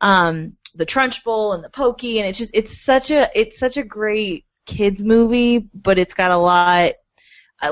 um 0.00 0.52
the 0.76 0.86
Trunchbull 0.86 1.56
and 1.56 1.64
the 1.64 1.68
pokey 1.70 2.20
and 2.20 2.28
it's 2.28 2.38
just 2.38 2.52
it's 2.54 2.80
such 2.80 3.10
a 3.10 3.28
it's 3.36 3.58
such 3.58 3.76
a 3.78 3.82
great 3.82 4.46
kids 4.64 5.02
movie 5.02 5.58
but 5.58 5.98
it's 5.98 6.14
got 6.14 6.30
a 6.30 6.38
lot 6.38 6.68
I, 6.68 6.94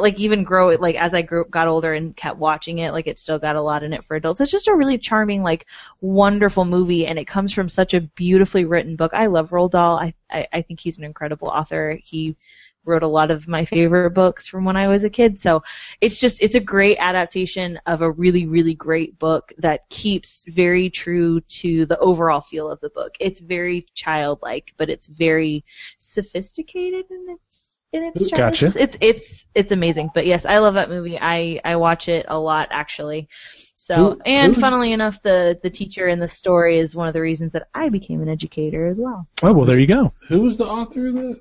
like 0.00 0.18
even 0.18 0.44
grow 0.44 0.70
it 0.70 0.80
like 0.80 0.96
as 0.96 1.14
I 1.14 1.22
grew 1.22 1.44
got 1.44 1.68
older 1.68 1.92
and 1.92 2.16
kept 2.16 2.38
watching 2.38 2.78
it 2.78 2.92
like 2.92 3.06
it 3.06 3.18
still 3.18 3.38
got 3.38 3.56
a 3.56 3.62
lot 3.62 3.82
in 3.82 3.92
it 3.92 4.04
for 4.04 4.16
adults 4.16 4.40
it's 4.40 4.50
just 4.50 4.68
a 4.68 4.74
really 4.74 4.98
charming 4.98 5.42
like 5.42 5.66
wonderful 6.00 6.64
movie 6.64 7.06
and 7.06 7.18
it 7.18 7.26
comes 7.26 7.52
from 7.52 7.68
such 7.68 7.94
a 7.94 8.00
beautifully 8.00 8.64
written 8.64 8.96
book 8.96 9.12
I 9.14 9.26
love 9.26 9.50
Roald 9.50 9.72
Dahl 9.72 9.96
I 9.98 10.14
I, 10.30 10.46
I 10.52 10.62
think 10.62 10.80
he's 10.80 10.98
an 10.98 11.04
incredible 11.04 11.48
author 11.48 11.98
he 12.02 12.36
wrote 12.84 13.02
a 13.02 13.08
lot 13.08 13.30
of 13.30 13.48
my 13.48 13.64
favorite 13.64 14.10
books 14.10 14.46
from 14.46 14.64
when 14.64 14.76
I 14.76 14.88
was 14.88 15.04
a 15.04 15.10
kid. 15.10 15.40
So 15.40 15.62
it's 16.00 16.20
just 16.20 16.42
it's 16.42 16.54
a 16.54 16.60
great 16.60 16.98
adaptation 16.98 17.78
of 17.86 18.02
a 18.02 18.10
really 18.10 18.46
really 18.46 18.74
great 18.74 19.18
book 19.18 19.52
that 19.58 19.88
keeps 19.88 20.44
very 20.48 20.90
true 20.90 21.40
to 21.40 21.86
the 21.86 21.98
overall 21.98 22.40
feel 22.40 22.70
of 22.70 22.80
the 22.80 22.90
book. 22.90 23.14
It's 23.20 23.40
very 23.40 23.86
childlike, 23.94 24.74
but 24.76 24.90
it's 24.90 25.06
very 25.06 25.64
sophisticated 25.98 27.06
in 27.10 27.26
its 27.30 27.71
in 27.92 28.04
its 28.04 28.30
Gotcha. 28.30 28.72
It's 28.76 28.96
it's 29.00 29.46
it's 29.54 29.72
amazing. 29.72 30.10
But 30.14 30.26
yes, 30.26 30.44
I 30.46 30.58
love 30.58 30.74
that 30.74 30.88
movie. 30.88 31.18
I 31.20 31.60
I 31.64 31.76
watch 31.76 32.08
it 32.08 32.26
a 32.28 32.38
lot 32.38 32.68
actually. 32.70 33.28
So 33.74 33.94
Who- 34.12 34.20
and 34.24 34.54
who's- 34.54 34.60
funnily 34.60 34.92
enough, 34.92 35.20
the 35.22 35.58
the 35.62 35.70
teacher 35.70 36.08
in 36.08 36.18
the 36.18 36.28
story 36.28 36.78
is 36.78 36.96
one 36.96 37.08
of 37.08 37.14
the 37.14 37.20
reasons 37.20 37.52
that 37.52 37.68
I 37.74 37.88
became 37.88 38.22
an 38.22 38.28
educator 38.28 38.86
as 38.86 38.98
well. 38.98 39.26
Oh 39.42 39.52
well, 39.52 39.66
there 39.66 39.78
you 39.78 39.86
go. 39.86 40.12
Who 40.28 40.40
was 40.42 40.56
the 40.56 40.66
author 40.66 41.08
of 41.08 41.14
that? 41.14 41.40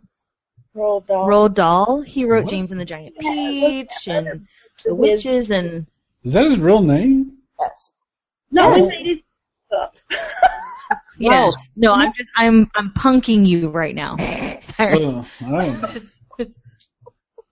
Roald 0.75 1.07
Dahl. 1.07 1.27
Roald 1.27 1.53
Dahl. 1.53 2.01
He 2.01 2.25
wrote 2.25 2.45
What? 2.45 2.51
James 2.51 2.71
and 2.71 2.79
the 2.79 2.85
Giant 2.85 3.15
Yeah, 3.19 3.31
Peach 3.33 4.07
and 4.07 4.47
The 4.85 4.95
Witches 4.95 5.51
and 5.51 5.85
Is 6.23 6.33
that 6.33 6.45
his 6.45 6.59
real 6.59 6.81
name? 6.81 7.37
Yes. 7.59 7.93
No, 8.51 8.73
oh. 8.73 8.75
Yes. 8.91 8.91
it's 8.93 9.01
it 9.01 9.07
is 9.11 9.21
up. 9.77 9.95
yeah. 11.17 11.51
No, 11.75 11.93
I'm 11.93 12.11
just 12.17 12.29
I'm 12.35 12.69
I'm 12.75 12.91
punking 12.91 13.45
you 13.45 13.69
right 13.69 13.95
now. 13.95 14.15
Cyrus. 14.59 15.13
Oh, 15.13 15.27
I 15.41 15.65
don't 15.65 15.81
know. 15.81 16.01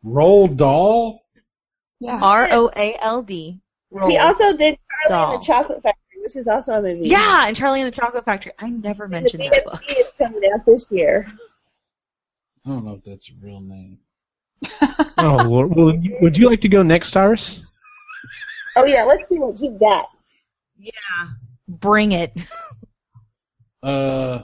Roald 0.06 0.58
Dahl? 0.58 1.24
Yeah. 2.00 2.20
R 2.22 2.48
O 2.52 2.70
A 2.76 2.98
L 3.02 3.22
D. 3.22 3.60
He 4.08 4.18
also 4.18 4.56
did 4.56 4.78
Charlie 5.08 5.10
Dahl. 5.10 5.34
and 5.34 5.42
the 5.42 5.46
Chocolate 5.46 5.84
Factory, 5.84 6.22
which 6.22 6.36
is 6.36 6.48
also 6.48 6.74
a 6.74 6.82
movie. 6.82 7.10
Yeah, 7.10 7.48
and 7.48 7.56
Charlie 7.56 7.82
and 7.82 7.88
the 7.92 7.96
Chocolate 7.96 8.24
Factory. 8.24 8.52
I 8.60 8.70
never 8.70 9.06
And 9.06 9.14
the 9.14 9.22
mentioned 9.22 9.44
that 9.52 9.66
book. 9.66 9.82
Is 9.90 10.12
coming 10.18 10.42
out 10.54 10.66
this 10.66 10.86
year. 10.92 11.28
I 12.66 12.70
don't 12.70 12.86
know 12.86 12.94
if 12.94 13.04
that's 13.04 13.30
a 13.30 13.34
real 13.46 13.62
name. 13.62 14.00
Oh 15.18 15.36
Lord. 15.46 15.76
Well, 15.76 15.94
would 16.22 16.38
you 16.38 16.50
like 16.50 16.62
to 16.62 16.70
go 16.70 16.82
next, 16.82 17.10
Cyrus? 17.10 17.62
Oh 18.78 18.86
yeah, 18.86 19.04
let's 19.04 19.28
see 19.28 19.38
what 19.40 19.60
you've 19.60 19.80
got. 19.80 20.08
Yeah. 20.78 20.92
Bring 21.68 22.14
it. 22.14 22.32
Uh. 23.84 24.44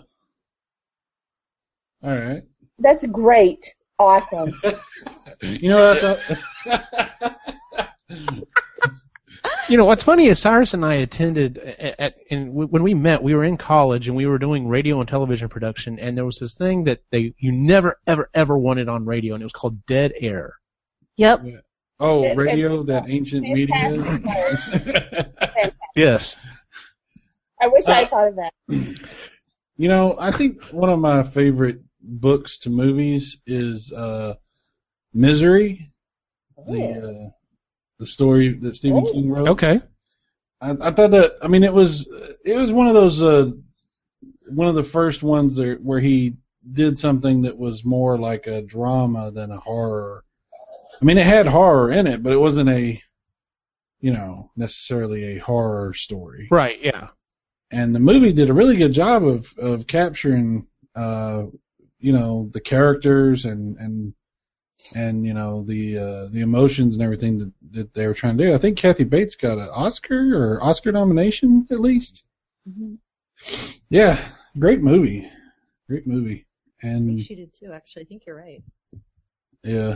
All 2.03 2.17
right. 2.17 2.43
That's 2.79 3.05
great. 3.05 3.74
Awesome. 4.00 4.52
You 5.42 5.68
know 5.70 5.96
what 6.66 7.36
You 9.70 9.78
know 9.78 9.86
what's 9.86 10.04
funny 10.04 10.28
is 10.28 10.40
Cyrus 10.40 10.74
and 10.74 10.86
I 10.86 10.96
attended 10.96 11.58
at, 11.58 12.00
at 12.00 12.16
and 12.32 12.48
w- 12.48 12.68
when 12.68 12.84
we 12.84 12.94
met, 12.94 13.22
we 13.22 13.34
were 13.36 13.44
in 13.44 13.58
college 13.58 14.08
and 14.08 14.16
we 14.16 14.25
were 14.28 14.38
doing 14.40 14.68
radio 14.68 15.00
and 15.00 15.10
television 15.10 15.50
production, 15.50 16.00
and 16.00 16.16
there 16.18 16.24
was 16.25 16.38
this 16.40 16.54
thing 16.56 16.84
that 16.86 17.02
they 17.12 17.34
you 17.38 17.52
never 17.52 17.98
ever 18.08 18.30
ever 18.34 18.58
wanted 18.58 18.88
on 18.90 19.06
radio, 19.06 19.34
and 19.34 19.42
it 19.42 19.46
was 19.46 19.54
called 19.54 19.86
dead 19.88 20.14
air. 20.20 20.54
Yep. 21.18 21.46
oh, 22.00 22.34
radio, 22.36 22.84
that 22.84 23.10
ancient 23.10 23.44
media. 23.44 25.02
Yes. 25.96 26.38
I 27.62 27.68
wish 27.68 27.88
I 27.88 27.92
Uh, 27.92 27.96
had 27.96 28.10
thought 28.10 28.28
of 28.30 28.36
that. 28.36 28.54
you 29.78 29.88
know, 29.88 30.16
I 30.20 30.32
think 30.32 30.62
one 30.66 30.90
of 30.90 31.00
my 31.00 31.24
favorite 31.24 31.80
books 32.07 32.59
to 32.59 32.69
movies 32.69 33.38
is 33.45 33.91
uh, 33.91 34.35
Misery, 35.13 35.91
the 36.67 37.27
uh, 37.27 37.29
the 38.00 38.05
story 38.05 38.50
that 38.59 38.75
Stephen 38.75 39.03
Oh. 39.05 39.12
King 39.12 39.29
wrote. 39.29 39.47
Okay. 39.50 39.81
I, 40.62 40.71
I 40.71 40.91
thought 40.91 41.12
that. 41.12 41.33
I 41.41 41.47
mean, 41.47 41.63
it 41.63 41.74
was 41.74 42.07
it 42.43 42.55
was 42.55 42.71
one 42.71 42.88
of 42.88 42.93
those 42.93 43.21
uh, 43.21 43.51
one 44.47 44.67
of 44.67 44.75
the 44.75 44.83
first 44.83 45.24
ones 45.24 45.55
there 45.55 45.75
where 45.75 46.00
he 46.00 46.35
did 46.71 46.97
something 46.97 47.43
that 47.43 47.57
was 47.57 47.85
more 47.85 48.17
like 48.17 48.47
a 48.47 48.62
drama 48.62 49.31
than 49.31 49.51
a 49.51 49.57
horror. 49.59 50.24
I 51.01 51.05
mean, 51.05 51.17
it 51.17 51.25
had 51.25 51.47
horror 51.47 51.91
in 51.91 52.07
it, 52.07 52.24
but 52.24 52.33
it 52.33 52.38
wasn't 52.39 52.69
a 52.69 53.01
you 54.00 54.13
know 54.13 54.51
necessarily 54.55 55.35
a 55.35 55.39
horror 55.39 55.93
story. 55.93 56.47
Right. 56.51 56.77
Yeah. 56.81 57.09
And 57.71 57.93
the 57.95 58.00
movie 58.00 58.31
did 58.31 58.50
a 58.50 58.53
really 58.53 58.77
good 58.77 58.93
job 58.93 59.25
of 59.25 59.53
of 59.57 59.88
capturing 59.88 60.67
uh, 60.95 61.45
you 62.05 62.13
know 62.13 62.47
the 62.53 62.62
characters 62.62 63.45
and 63.45 63.77
and 63.77 64.13
and 64.93 65.25
you 65.25 65.33
know 65.33 65.63
the 65.63 65.97
uh, 65.97 66.27
the 66.27 66.41
emotions 66.41 66.93
and 66.93 67.03
everything 67.03 67.39
that, 67.39 67.51
that 67.71 67.93
they 67.95 68.05
were 68.05 68.13
trying 68.13 68.38
to 68.38 68.45
do. 68.45 68.53
I 68.53 68.59
think 68.59 68.77
Kathy 68.77 69.05
Bates 69.05 69.35
got 69.35 69.57
an 69.57 69.69
Oscar 69.74 70.38
or 70.38 70.63
Oscar 70.63 70.91
nomination 70.91 71.67
at 71.71 71.79
least. 71.79 72.27
Yeah, 73.89 74.24
great 74.59 74.81
movie, 74.81 75.27
great 75.89 76.05
movie, 76.05 76.45
and 76.83 77.19
she 77.19 77.33
did 77.33 77.55
too, 77.55 77.71
actually. 77.74 78.03
I 78.03 78.05
think 78.05 78.27
you're 78.27 78.38
right. 78.38 78.62
yeah, 79.63 79.95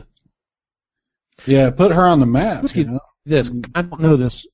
yeah, 1.45 1.69
put 1.69 1.91
her 1.91 2.07
on 2.07 2.19
the 2.19 2.25
map. 2.25 2.65
You 2.75 2.85
know? 2.85 2.99
This 3.23 3.51
I 3.75 3.83
don't 3.83 4.01
know 4.01 4.17
this. 4.17 4.47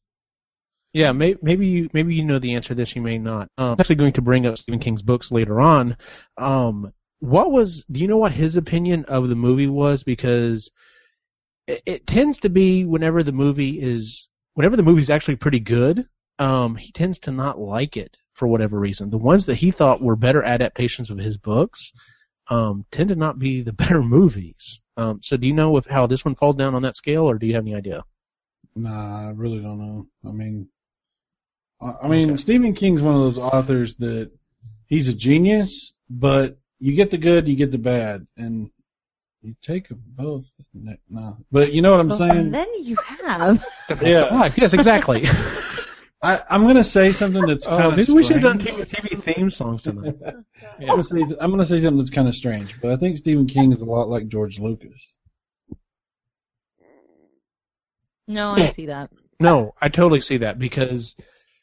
Yeah, 0.92 1.14
may, 1.14 1.36
maybe 1.42 1.68
you 1.68 1.90
maybe 1.94 2.16
you 2.16 2.26
know 2.26 2.40
the 2.40 2.56
answer 2.56 2.70
to 2.70 2.76
this. 2.76 2.98
You 2.98 3.02
may 3.02 3.18
not. 3.18 3.48
Um, 3.58 3.72
I'm 3.72 3.80
actually 3.80 3.96
going 3.96 4.14
to 4.14 4.22
bring 4.22 4.46
up 4.46 4.58
Stephen 4.58 4.80
King's 4.80 5.02
books 5.02 5.32
later 5.32 5.62
on. 5.62 5.96
Um, 6.38 6.92
what 7.26 7.52
was? 7.52 7.84
Do 7.86 8.00
you 8.00 8.08
know 8.08 8.18
what 8.18 8.32
his 8.32 8.56
opinion 8.56 9.06
of 9.06 9.30
the 9.30 9.36
movie 9.36 9.68
was? 9.68 10.04
Because 10.04 10.72
it, 11.68 11.82
it 11.86 12.08
tends 12.08 12.40
to 12.40 12.50
be 12.50 12.86
whenever 12.86 13.24
the 13.24 13.32
movie 13.32 13.80
is 13.82 14.28
whenever 14.54 14.76
the 14.76 14.84
movie's 14.84 15.10
actually 15.10 15.36
pretty 15.36 15.60
good, 15.60 16.08
um, 16.40 16.76
he 16.76 16.92
tends 16.92 17.20
to 17.20 17.32
not 17.32 17.60
like 17.60 17.98
it 17.98 18.18
for 18.34 18.48
whatever 18.48 18.80
reason. 18.80 19.10
The 19.10 19.18
ones 19.18 19.46
that 19.46 19.56
he 19.56 19.72
thought 19.72 20.02
were 20.02 20.16
better 20.16 20.44
adaptations 20.44 21.10
of 21.10 21.18
his 21.18 21.38
books 21.38 21.94
um, 22.50 22.86
tend 22.92 23.10
to 23.10 23.16
not 23.16 23.40
be 23.40 23.62
the 23.62 23.74
better 23.84 24.02
movies. 24.04 24.82
Um, 24.98 25.22
so 25.22 25.38
do 25.38 25.48
you 25.48 25.54
know 25.54 25.78
if 25.78 25.86
how 25.86 26.08
this 26.08 26.24
one 26.24 26.36
falls 26.36 26.56
down 26.56 26.76
on 26.76 26.84
that 26.84 26.96
scale, 26.96 27.30
or 27.30 27.38
do 27.38 27.48
you 27.48 27.56
have 27.56 27.64
any 27.64 27.76
idea? 27.76 28.04
Nah, 28.76 29.28
I 29.28 29.32
really 29.32 29.60
don't 29.62 29.80
know. 29.80 30.08
I 30.26 30.32
mean, 30.32 30.70
I 31.82 31.94
I 32.04 32.08
mean, 32.08 32.32
Okay. 32.32 32.38
Stephen 32.38 32.74
King's 32.74 33.02
one 33.02 33.16
of 33.16 33.22
those 33.22 33.38
authors 33.38 33.96
that 33.96 34.32
he's 34.88 35.08
a 35.08 35.14
genius, 35.14 35.94
but 36.10 36.58
you 36.86 36.94
get 36.94 37.10
the 37.10 37.18
good, 37.18 37.48
you 37.48 37.56
get 37.56 37.72
the 37.72 37.80
bad, 37.80 38.28
and 38.38 38.70
you 39.42 39.56
take 39.60 39.90
'em 39.92 40.04
both. 40.06 40.48
No, 41.10 41.38
but 41.52 41.74
you 41.74 41.82
know 41.82 41.92
what 41.92 42.00
I'm 42.00 42.10
Well, 42.10 42.18
saying? 42.20 42.38
and 42.38 42.54
then 42.54 42.68
you 42.80 42.96
have. 43.28 43.66
Yeah. 44.02 44.54
Yes, 44.56 44.74
exactly. 44.80 45.26
I, 46.22 46.42
I'm 46.50 46.66
gonna 46.68 46.84
say 46.84 47.12
something 47.12 47.46
that's 47.46 47.66
kind 47.66 47.84
Oh, 47.84 47.90
of 47.90 47.98
maybe 47.98 48.12
we 48.14 48.24
should 48.24 48.44
have 48.44 48.60
done 48.60 48.60
strange. 48.60 48.90
TV, 48.90 49.20
TV 49.20 49.36
theme 49.36 49.50
songs 49.52 49.82
tonight. 49.84 50.16
I'm 50.80 50.88
gonna, 50.88 51.04
say, 51.04 51.22
I'm 51.40 51.50
gonna 51.52 51.66
say 51.66 51.82
something 51.82 51.98
that's 51.98 52.10
kind 52.12 52.28
of 52.28 52.36
strange, 52.36 52.80
but 52.82 52.92
I 52.92 52.98
think 52.98 53.18
Stephen 53.18 53.48
King 53.48 53.72
is 53.72 53.82
a 53.82 53.86
lot 53.86 54.08
like 54.10 54.28
George 54.28 54.60
Lucas. 54.60 55.14
No, 58.28 58.52
I 58.52 58.66
see 58.68 58.88
that. 58.88 59.12
No, 59.40 59.74
I 59.82 59.90
totally 59.90 60.22
see 60.22 60.38
that 60.38 60.58
because 60.58 61.16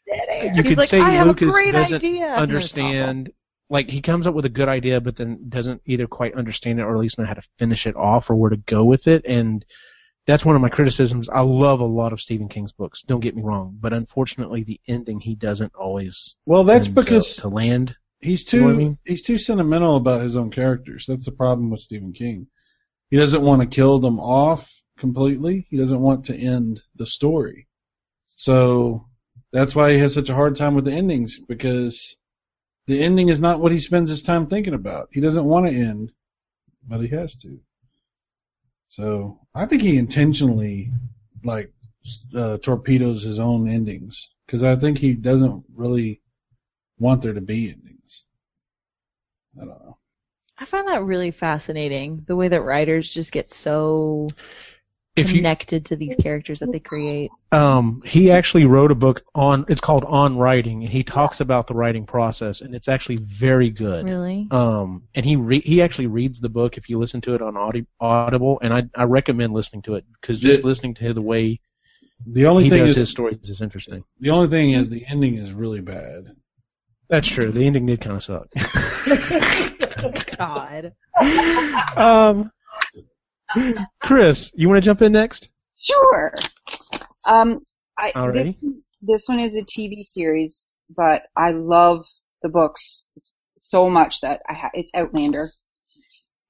you 0.06 0.62
He's 0.62 0.62
could 0.62 0.78
like, 0.78 0.88
say 0.88 1.24
Lucas 1.24 1.60
doesn't 1.70 1.96
idea. 2.04 2.26
And 2.26 2.34
it's 2.34 2.42
understand. 2.54 3.32
Like 3.72 3.88
he 3.90 4.02
comes 4.02 4.26
up 4.26 4.34
with 4.34 4.44
a 4.44 4.50
good 4.50 4.68
idea, 4.68 5.00
but 5.00 5.16
then 5.16 5.48
doesn't 5.48 5.80
either 5.86 6.06
quite 6.06 6.34
understand 6.34 6.78
it 6.78 6.82
or 6.82 6.94
at 6.94 7.00
least 7.00 7.18
know 7.18 7.24
how 7.24 7.32
to 7.32 7.48
finish 7.58 7.86
it 7.86 7.96
off 7.96 8.28
or 8.28 8.36
where 8.36 8.50
to 8.50 8.58
go 8.58 8.84
with 8.84 9.08
it. 9.08 9.24
And 9.26 9.64
that's 10.26 10.44
one 10.44 10.54
of 10.54 10.60
my 10.62 10.68
criticisms. 10.68 11.30
I 11.30 11.40
love 11.40 11.80
a 11.80 11.86
lot 11.86 12.12
of 12.12 12.20
Stephen 12.20 12.48
King's 12.48 12.72
books. 12.72 13.00
Don't 13.00 13.20
get 13.20 13.34
me 13.34 13.42
wrong, 13.42 13.76
but 13.80 13.94
unfortunately, 13.94 14.62
the 14.62 14.78
ending 14.86 15.20
he 15.20 15.34
doesn't 15.34 15.74
always. 15.74 16.36
Well, 16.44 16.64
that's 16.64 16.86
to- 16.86 16.92
uh, 16.92 17.02
because 17.02 17.36
to 17.36 17.48
land. 17.48 17.96
he's 18.20 18.42
You 18.52 18.60
too 18.60 18.66
know 18.66 18.74
I 18.74 18.76
mean? 18.76 18.98
he's 19.06 19.22
too 19.22 19.38
sentimental 19.38 19.96
about 19.96 20.20
his 20.20 20.36
own 20.36 20.50
characters. 20.50 21.06
That's 21.08 21.24
the 21.24 21.32
problem 21.32 21.70
with 21.70 21.80
Stephen 21.80 22.12
King. 22.12 22.48
He 23.10 23.16
doesn't 23.16 23.42
want 23.42 23.62
to 23.62 23.74
kill 23.74 23.98
them 24.00 24.20
off 24.20 24.70
completely. 24.98 25.66
He 25.70 25.78
doesn't 25.78 26.00
want 26.00 26.26
to 26.26 26.36
end 26.36 26.82
the 26.96 27.06
story. 27.06 27.68
So 28.36 29.06
that's 29.50 29.74
why 29.74 29.92
he 29.92 29.98
has 29.98 30.12
such 30.14 30.28
a 30.28 30.34
hard 30.34 30.56
time 30.56 30.74
with 30.74 30.84
the 30.84 30.92
endings 30.92 31.38
because 31.38 32.16
the 32.86 33.02
ending 33.02 33.28
is 33.28 33.40
not 33.40 33.60
what 33.60 33.72
he 33.72 33.78
spends 33.78 34.10
his 34.10 34.22
time 34.22 34.46
thinking 34.46 34.74
about. 34.74 35.08
He 35.12 35.20
doesn't 35.20 35.44
want 35.44 35.66
to 35.66 35.72
end, 35.72 36.12
but 36.86 37.00
he 37.00 37.08
has 37.08 37.36
to. 37.36 37.60
So 38.88 39.40
I 39.54 39.66
think 39.66 39.82
he 39.82 39.96
intentionally 39.96 40.90
like 41.44 41.72
uh, 42.34 42.58
torpedoes 42.58 43.22
his 43.22 43.38
own 43.38 43.68
endings 43.68 44.30
because 44.46 44.62
I 44.62 44.76
think 44.76 44.98
he 44.98 45.14
doesn't 45.14 45.64
really 45.74 46.20
want 46.98 47.22
there 47.22 47.32
to 47.32 47.40
be 47.40 47.70
endings. 47.70 48.24
I 49.56 49.64
don't 49.64 49.68
know. 49.68 49.96
I 50.58 50.64
find 50.64 50.86
that 50.88 51.04
really 51.04 51.30
fascinating. 51.30 52.24
The 52.26 52.36
way 52.36 52.48
that 52.48 52.62
writers 52.62 53.12
just 53.12 53.32
get 53.32 53.50
so 53.50 54.28
If 55.14 55.30
you 55.30 55.40
connected 55.40 55.84
to 55.86 55.96
these 55.96 56.16
characters 56.16 56.60
that 56.60 56.72
they 56.72 56.78
create. 56.78 57.30
um, 57.52 58.00
he 58.06 58.30
actually 58.30 58.64
wrote 58.64 58.90
a 58.90 58.94
book 58.94 59.22
on. 59.34 59.66
It's 59.68 59.80
called 59.80 60.04
On 60.04 60.38
Writing, 60.38 60.82
and 60.84 60.90
he 60.90 61.02
talks 61.02 61.40
about 61.40 61.66
the 61.66 61.74
writing 61.74 62.06
process, 62.06 62.62
and 62.62 62.74
it's 62.74 62.88
actually 62.88 63.16
very 63.18 63.68
good. 63.68 64.06
Really? 64.06 64.48
Um, 64.50 65.02
and 65.14 65.26
he 65.26 65.36
re- 65.36 65.60
he 65.60 65.82
actually 65.82 66.06
reads 66.06 66.40
the 66.40 66.48
book 66.48 66.78
if 66.78 66.88
you 66.88 66.98
listen 66.98 67.20
to 67.22 67.34
it 67.34 67.42
on 67.42 67.58
Audi- 67.58 67.84
Audible, 68.00 68.58
and 68.62 68.72
I 68.72 68.84
I 68.96 69.04
recommend 69.04 69.52
listening 69.52 69.82
to 69.82 69.96
it 69.96 70.04
because 70.18 70.40
just 70.40 70.60
Yeah. 70.60 70.66
listening 70.66 70.94
to 70.94 71.12
the 71.12 71.20
way 71.20 71.60
The 72.26 72.46
only 72.46 72.64
he 72.64 72.70
thing 72.70 72.80
does 72.80 72.92
is 72.92 72.96
his 72.96 73.10
stories 73.10 73.36
is 73.50 73.60
interesting. 73.60 74.04
the 74.20 74.30
only 74.30 74.48
thing 74.48 74.70
is 74.70 74.88
the 74.88 75.04
ending 75.06 75.34
is 75.36 75.52
really 75.52 75.82
bad. 75.82 76.24
That's 77.10 77.28
true. 77.28 77.52
The 77.52 77.66
ending 77.66 77.84
did 77.84 78.00
kind 78.00 78.16
of 78.16 78.22
suck. 78.22 78.48
God. 80.38 80.94
um, 81.98 82.50
Chris, 84.00 84.50
you 84.54 84.68
want 84.68 84.82
to 84.82 84.86
jump 84.86 85.02
in 85.02 85.12
next? 85.12 85.48
Sure. 85.78 86.32
Um, 87.26 87.60
I, 87.98 88.12
Alrighty. 88.12 88.56
This, 88.60 88.72
this 89.02 89.24
one 89.26 89.40
is 89.40 89.56
a 89.56 89.62
TV 89.62 90.02
series, 90.02 90.72
but 90.94 91.22
I 91.36 91.50
love 91.50 92.06
the 92.42 92.48
books 92.48 93.06
so 93.58 93.88
much 93.88 94.20
that 94.20 94.42
I 94.48 94.54
ha- 94.54 94.70
it's 94.74 94.92
Outlander, 94.94 95.48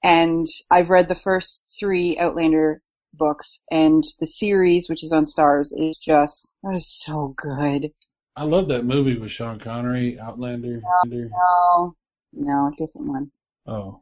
and 0.03 0.47
I've 0.71 0.91
read 0.91 1.09
the 1.09 1.15
first 1.15 1.65
three 1.79 2.19
Outlander 2.19 2.83
books, 3.15 3.61
and 3.71 4.03
the 4.21 4.27
series, 4.27 4.89
which 4.89 5.05
is 5.05 5.13
on 5.13 5.25
Starz, 5.25 5.73
is 5.73 5.99
just 5.99 6.57
that 6.63 6.75
is 6.75 6.87
so 6.87 7.35
good. 7.37 7.91
I 8.35 8.45
love 8.45 8.69
that 8.69 8.85
movie 8.85 9.19
with 9.19 9.31
Sean 9.31 9.59
Connery, 9.59 10.19
Outlander. 10.19 10.81
No, 11.05 11.95
no, 12.33 12.69
a 12.69 12.77
different 12.77 13.09
one. 13.09 13.31
Oh, 13.67 14.01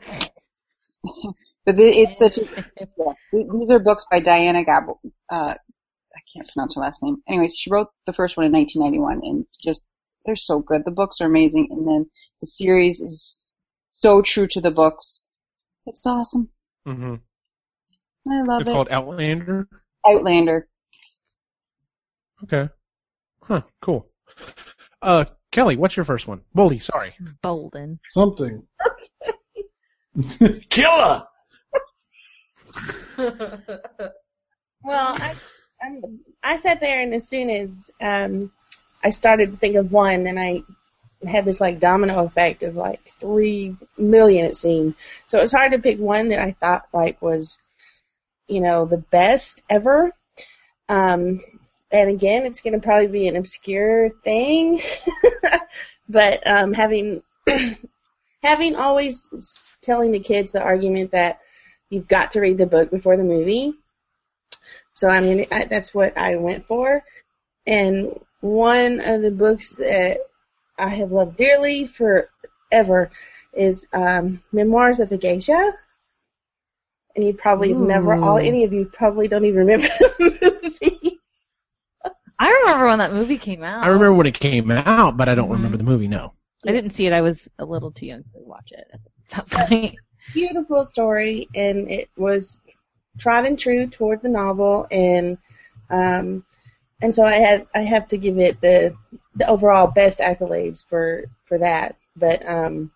But 1.66 1.78
it's 1.80 2.16
such 2.16 2.38
a, 2.38 2.42
yeah, 2.96 3.12
these 3.32 3.70
are 3.70 3.80
books 3.80 4.06
by 4.08 4.20
Diana 4.20 4.64
Gabel, 4.64 5.00
uh, 5.28 5.54
I 6.16 6.20
can't 6.32 6.48
pronounce 6.50 6.76
her 6.76 6.80
last 6.80 7.02
name. 7.02 7.16
Anyways, 7.28 7.56
she 7.56 7.70
wrote 7.70 7.88
the 8.06 8.12
first 8.12 8.36
one 8.36 8.46
in 8.46 8.52
1991 8.52 9.28
and 9.28 9.46
just, 9.60 9.84
they're 10.24 10.36
so 10.36 10.60
good. 10.60 10.84
The 10.84 10.92
books 10.92 11.20
are 11.20 11.26
amazing 11.26 11.68
and 11.70 11.86
then 11.86 12.06
the 12.40 12.46
series 12.46 13.00
is 13.00 13.38
so 13.92 14.22
true 14.22 14.46
to 14.48 14.60
the 14.60 14.70
books. 14.70 15.24
It's 15.86 16.06
awesome. 16.06 16.48
Mm-hmm. 16.86 17.16
I 18.30 18.42
love 18.42 18.60
It's 18.62 18.70
it. 18.70 18.72
called 18.72 18.88
Outlander. 18.90 19.68
Outlander. 20.06 20.68
Okay. 22.44 22.68
Huh. 23.42 23.62
Cool. 23.80 24.08
Uh, 25.02 25.24
Kelly, 25.52 25.76
what's 25.76 25.96
your 25.96 26.04
first 26.04 26.26
one? 26.26 26.42
Boldy, 26.56 26.80
sorry. 26.82 27.14
Bolden. 27.42 27.98
Something. 28.10 28.62
Killer! 30.70 31.24
Well, 34.86 35.14
I, 35.14 35.34
I'm, 35.82 36.20
I 36.44 36.56
sat 36.58 36.80
there, 36.80 37.00
and 37.00 37.12
as 37.12 37.28
soon 37.28 37.50
as 37.50 37.90
um, 38.00 38.52
I 39.02 39.10
started 39.10 39.50
to 39.50 39.56
think 39.58 39.74
of 39.74 39.90
one, 39.90 40.22
then 40.22 40.38
I 40.38 40.62
had 41.26 41.44
this 41.44 41.60
like 41.60 41.80
domino 41.80 42.22
effect 42.22 42.62
of 42.62 42.76
like 42.76 43.02
three 43.04 43.76
million 43.98 44.46
it 44.46 44.54
seemed. 44.54 44.94
So 45.26 45.38
it 45.38 45.40
was 45.40 45.52
hard 45.52 45.72
to 45.72 45.80
pick 45.80 45.98
one 45.98 46.28
that 46.28 46.38
I 46.38 46.52
thought 46.52 46.86
like 46.92 47.20
was, 47.20 47.58
you 48.46 48.60
know, 48.60 48.84
the 48.84 48.98
best 48.98 49.62
ever. 49.68 50.12
Um, 50.88 51.40
and 51.90 52.08
again, 52.08 52.46
it's 52.46 52.60
going 52.60 52.74
to 52.74 52.84
probably 52.84 53.08
be 53.08 53.26
an 53.26 53.36
obscure 53.36 54.10
thing, 54.22 54.80
but 56.08 56.46
um, 56.46 56.72
having 56.72 57.22
having 58.42 58.76
always 58.76 59.68
telling 59.80 60.12
the 60.12 60.20
kids 60.20 60.52
the 60.52 60.62
argument 60.62 61.10
that 61.10 61.40
you've 61.90 62.08
got 62.08 62.32
to 62.32 62.40
read 62.40 62.58
the 62.58 62.66
book 62.66 62.90
before 62.90 63.16
the 63.16 63.24
movie. 63.24 63.74
So 64.94 65.08
I 65.08 65.20
mean, 65.20 65.46
I, 65.52 65.64
that's 65.64 65.94
what 65.94 66.16
I 66.18 66.36
went 66.36 66.66
for. 66.66 67.04
And 67.66 68.18
one 68.40 69.00
of 69.00 69.22
the 69.22 69.30
books 69.30 69.70
that 69.70 70.18
I 70.78 70.88
have 70.88 71.12
loved 71.12 71.36
dearly 71.36 71.86
forever 71.86 73.10
is 73.52 73.88
um, 73.92 74.42
Memoirs 74.52 75.00
of 75.00 75.08
the 75.08 75.18
Geisha. 75.18 75.72
And 77.14 77.24
you 77.24 77.32
probably 77.32 77.70
have 77.70 77.78
never, 77.78 78.14
all 78.14 78.36
any 78.36 78.64
of 78.64 78.72
you 78.74 78.84
probably 78.86 79.26
don't 79.26 79.44
even 79.46 79.60
remember 79.60 79.86
the 80.18 80.60
movie. 80.62 81.20
I 82.38 82.50
remember 82.50 82.86
when 82.86 82.98
that 82.98 83.12
movie 83.14 83.38
came 83.38 83.62
out. 83.62 83.84
I 83.84 83.88
remember 83.88 84.12
when 84.12 84.26
it 84.26 84.38
came 84.38 84.70
out, 84.70 85.16
but 85.16 85.28
I 85.28 85.34
don't 85.34 85.48
Mhm. 85.48 85.52
remember 85.52 85.78
the 85.78 85.84
movie. 85.84 86.08
No. 86.08 86.34
I 86.66 86.72
didn't 86.72 86.90
see 86.90 87.06
it. 87.06 87.12
I 87.14 87.22
was 87.22 87.48
a 87.58 87.64
little 87.64 87.90
too 87.90 88.06
young 88.06 88.22
to 88.22 88.28
watch 88.34 88.72
it 88.72 88.86
at 88.92 89.00
that 89.30 89.48
point. 89.48 89.96
Beautiful 90.32 90.84
story, 90.84 91.48
and 91.54 91.90
it 91.90 92.10
was 92.16 92.60
tried 93.18 93.46
and 93.46 93.58
true 93.58 93.86
toward 93.86 94.22
the 94.22 94.28
novel, 94.28 94.86
and 94.90 95.38
um, 95.90 96.44
and 97.00 97.14
so 97.14 97.24
I 97.24 97.34
had 97.34 97.66
I 97.74 97.80
have 97.80 98.08
to 98.08 98.18
give 98.18 98.38
it 98.38 98.60
the 98.60 98.96
the 99.34 99.48
overall 99.48 99.86
best 99.86 100.18
accolades 100.18 100.84
for 100.84 101.24
for 101.44 101.58
that. 101.58 101.96
But 102.16 102.48
um, 102.48 102.90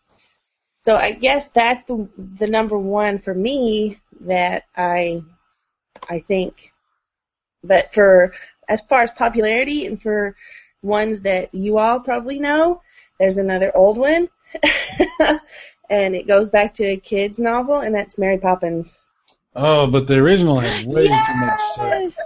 so 0.85 0.97
I 0.97 1.13
guess 1.13 1.49
that's 1.49 1.85
the 1.85 2.09
the 2.17 2.47
number 2.47 2.79
one 2.79 3.19
for 3.19 3.35
me 3.35 3.99
that 4.23 4.65
I 4.77 5.23
I 6.09 6.21
think. 6.21 6.73
But 7.63 7.93
for 7.93 8.33
as 8.69 8.81
far 8.83 9.03
as 9.03 9.11
popularity 9.11 9.87
and 9.87 10.01
for 10.01 10.35
ones 10.83 11.23
that 11.23 11.55
you 11.55 11.79
all 11.79 12.01
probably 12.01 12.39
know, 12.39 12.81
there's 13.19 13.37
another 13.37 13.77
old 13.77 13.99
one. 13.99 14.29
and 15.91 16.15
it 16.17 16.27
goes 16.27 16.49
back 16.49 16.73
to 16.75 16.85
a 16.85 16.97
kid's 16.97 17.39
novel, 17.39 17.81
and 17.81 17.95
that's 17.95 18.17
Mary 18.17 18.39
Poppins. 18.39 18.99
Oh, 19.55 19.87
but 19.89 20.07
the 20.07 20.17
original 20.17 20.59
had 20.59 20.87
way 20.87 21.09
too 21.09 21.35
much 21.35 21.61
sex. 21.75 22.17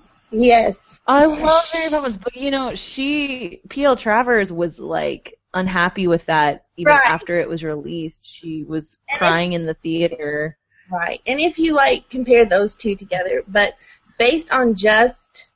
Yes. 0.30 1.00
I 1.06 1.24
love 1.24 1.64
Mary 1.74 1.90
Poppins, 1.90 2.16
but 2.18 2.36
you 2.36 2.50
know, 2.50 2.74
she 2.74 3.62
P.L. 3.68 3.96
Travers 3.96 4.52
was 4.52 4.78
like 4.78 5.38
unhappy 5.54 6.06
with 6.06 6.24
that 6.26 6.66
even 6.76 6.92
Right. 6.92 7.06
after 7.06 7.40
it 7.40 7.48
was 7.48 7.64
released. 7.64 8.26
She 8.26 8.62
was 8.64 8.98
And 9.08 9.18
crying 9.18 9.52
in 9.54 9.64
the 9.66 9.74
theater. 9.74 10.58
Right. 10.90 11.20
And 11.26 11.40
if 11.40 11.58
you 11.58 11.72
like 11.74 12.10
compare 12.10 12.44
those 12.44 12.74
two 12.74 12.94
together, 12.94 13.42
but 13.48 13.74
based 14.18 14.52
on 14.52 14.74
just, 14.74 15.50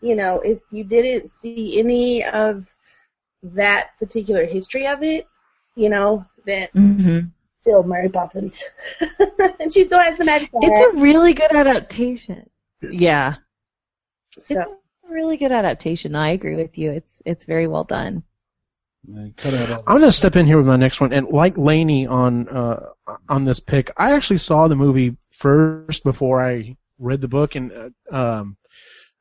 you 0.00 0.14
know, 0.14 0.40
if 0.40 0.60
you 0.70 0.84
didn't 0.84 1.30
see 1.30 1.78
any 1.80 2.24
of 2.24 2.74
that 3.42 3.90
particular 3.98 4.44
history 4.44 4.86
of 4.86 5.02
it, 5.02 5.26
you 5.76 5.88
know, 5.88 6.24
then 6.46 6.68
Mm-hmm. 6.74 7.28
still 7.60 7.82
Mary 7.82 8.08
Poppins. 8.08 8.62
and 9.60 9.72
she 9.72 9.84
still 9.84 10.00
has 10.00 10.16
the 10.16 10.24
magic 10.24 10.50
bag. 10.52 10.62
It's 10.64 10.96
a 10.96 11.00
really 11.00 11.32
good 11.32 11.52
adaptation. 11.52 12.48
Yeah, 12.82 13.36
so, 14.42 14.60
it's 14.60 14.70
a 14.70 15.12
really 15.12 15.36
good 15.36 15.52
adaptation. 15.52 16.14
I 16.14 16.30
agree 16.30 16.56
with 16.56 16.78
you. 16.78 16.92
It's 16.92 17.22
it's 17.24 17.44
very 17.44 17.66
well 17.66 17.84
done. 17.84 18.22
They 19.06 19.32
cut 19.36 19.54
out 19.54 19.70
all 19.70 19.84
I'm 19.86 20.00
gonna 20.00 20.12
step 20.12 20.36
in 20.36 20.46
here 20.46 20.56
with 20.56 20.66
my 20.66 20.76
next 20.76 21.00
one, 21.00 21.12
and 21.12 21.28
like 21.28 21.58
Laney 21.58 22.06
on 22.06 22.48
uh, 22.48 22.86
on 23.28 23.44
this 23.44 23.60
pick, 23.60 23.90
I 23.96 24.12
actually 24.12 24.38
saw 24.38 24.68
the 24.68 24.76
movie 24.76 25.16
first 25.32 26.04
before 26.04 26.44
I 26.44 26.76
read 26.98 27.20
the 27.20 27.28
book, 27.28 27.54
and 27.56 27.72
uh, 27.72 28.16
um, 28.16 28.56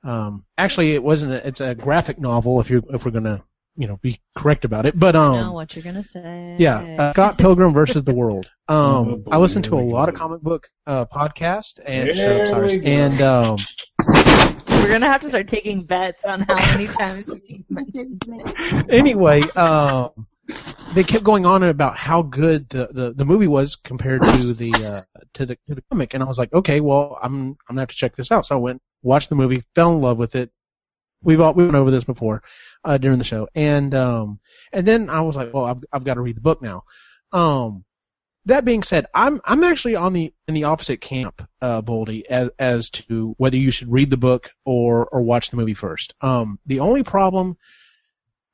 um, 0.03 0.45
actually 0.57 0.93
it 0.93 1.03
wasn't. 1.03 1.33
A, 1.33 1.47
it's 1.47 1.61
a 1.61 1.75
graphic 1.75 2.19
novel. 2.19 2.61
If 2.61 2.69
you 2.69 2.83
if 2.93 3.05
we're 3.05 3.11
gonna 3.11 3.43
you 3.81 3.87
know 3.87 3.97
be 4.01 4.19
correct 4.37 4.63
about 4.63 4.85
it, 4.85 4.97
but 4.97 5.15
um, 5.15 5.33
I 5.35 5.41
know 5.41 5.53
what 5.53 5.75
you're 5.75 5.83
gonna 5.83 6.03
say. 6.03 6.55
Yeah, 6.59 6.95
uh, 6.99 7.13
Scott 7.13 7.37
Pilgrim 7.37 7.73
versus 7.73 8.03
the 8.03 8.13
World. 8.13 8.49
Oh, 8.67 8.97
Um, 9.01 9.21
boy, 9.23 9.31
I 9.31 9.37
listen 9.37 9.61
to 9.63 9.75
a 9.75 9.81
lot 9.81 10.07
of 10.07 10.15
comic 10.15 10.41
book 10.41 10.69
uh, 10.87 11.05
podcast 11.05 11.79
and 11.85 12.05
Here 12.09 12.15
shut 12.15 12.41
up, 12.41 12.47
Cyrus. 12.47 12.77
and 12.83 13.21
um, 13.21 13.57
We're 14.69 14.89
gonna 14.91 15.07
have 15.07 15.21
to 15.21 15.29
start 15.29 15.47
taking 15.47 15.83
bets 15.83 16.23
on 16.25 16.41
how 16.41 16.55
many 16.55 16.87
times 16.87 17.27
he 17.45 17.65
mentions 17.69 18.19
it. 18.27 18.89
anyway, 18.89 19.41
um, 19.55 20.27
they 20.95 21.03
kept 21.03 21.23
going 21.23 21.45
on 21.45 21.63
about 21.63 21.95
how 21.97 22.21
good 22.21 22.69
the, 22.69 22.87
the, 22.91 23.13
the 23.13 23.25
movie 23.25 23.47
was 23.47 23.75
compared 23.75 24.21
to 24.21 24.53
the 24.53 24.73
uh, 24.85 25.19
to 25.35 25.45
the 25.45 25.55
to 25.67 25.75
the 25.75 25.83
comic, 25.89 26.13
and 26.13 26.23
I 26.23 26.27
was 26.27 26.37
like, 26.37 26.53
okay, 26.53 26.79
well, 26.81 27.17
I'm 27.21 27.49
I'm 27.67 27.75
gonna 27.75 27.81
have 27.81 27.89
to 27.89 27.95
check 27.95 28.15
this 28.15 28.31
out. 28.31 28.45
So 28.45 28.55
I 28.55 28.59
went, 28.59 28.81
watched 29.01 29.29
the 29.29 29.35
movie, 29.35 29.63
fell 29.75 29.93
in 29.95 30.01
love 30.01 30.17
with 30.17 30.35
it. 30.35 30.51
We've 31.23 31.41
all 31.41 31.53
we 31.53 31.63
went 31.63 31.75
over 31.75 31.91
this 31.91 32.03
before 32.03 32.43
uh, 32.83 32.97
during 32.97 33.17
the 33.17 33.23
show, 33.23 33.47
and 33.55 33.93
um, 33.93 34.39
and 34.73 34.87
then 34.87 35.09
I 35.09 35.21
was 35.21 35.35
like, 35.35 35.53
well, 35.53 35.65
I've 35.65 35.83
I've 35.91 36.03
got 36.03 36.15
to 36.15 36.21
read 36.21 36.37
the 36.37 36.41
book 36.41 36.61
now. 36.61 36.83
Um, 37.31 37.85
that 38.45 38.65
being 38.65 38.83
said, 38.83 39.05
I'm 39.13 39.39
I'm 39.45 39.63
actually 39.63 39.95
on 39.95 40.13
the 40.13 40.33
in 40.47 40.53
the 40.53 40.63
opposite 40.63 40.99
camp, 40.99 41.47
uh, 41.61 41.81
Boldy, 41.81 42.23
as 42.27 42.49
as 42.57 42.89
to 42.91 43.35
whether 43.37 43.57
you 43.57 43.71
should 43.71 43.91
read 43.91 44.09
the 44.09 44.17
book 44.17 44.49
or 44.65 45.05
or 45.05 45.21
watch 45.21 45.51
the 45.51 45.57
movie 45.57 45.75
first. 45.75 46.15
Um, 46.21 46.59
the 46.65 46.79
only 46.79 47.03
problem, 47.03 47.57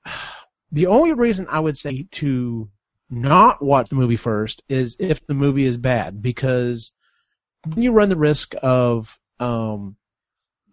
the 0.72 0.88
only 0.88 1.14
reason 1.14 1.48
I 1.50 1.60
would 1.60 1.78
say 1.78 2.08
to 2.12 2.70
not 3.10 3.64
watch 3.64 3.88
the 3.88 3.96
movie 3.96 4.18
first 4.18 4.62
is 4.68 4.98
if 5.00 5.26
the 5.26 5.34
movie 5.34 5.64
is 5.64 5.78
bad, 5.78 6.22
because 6.22 6.92
you 7.76 7.92
run 7.94 8.10
the 8.10 8.18
risk 8.18 8.56
of 8.62 9.18
um 9.40 9.96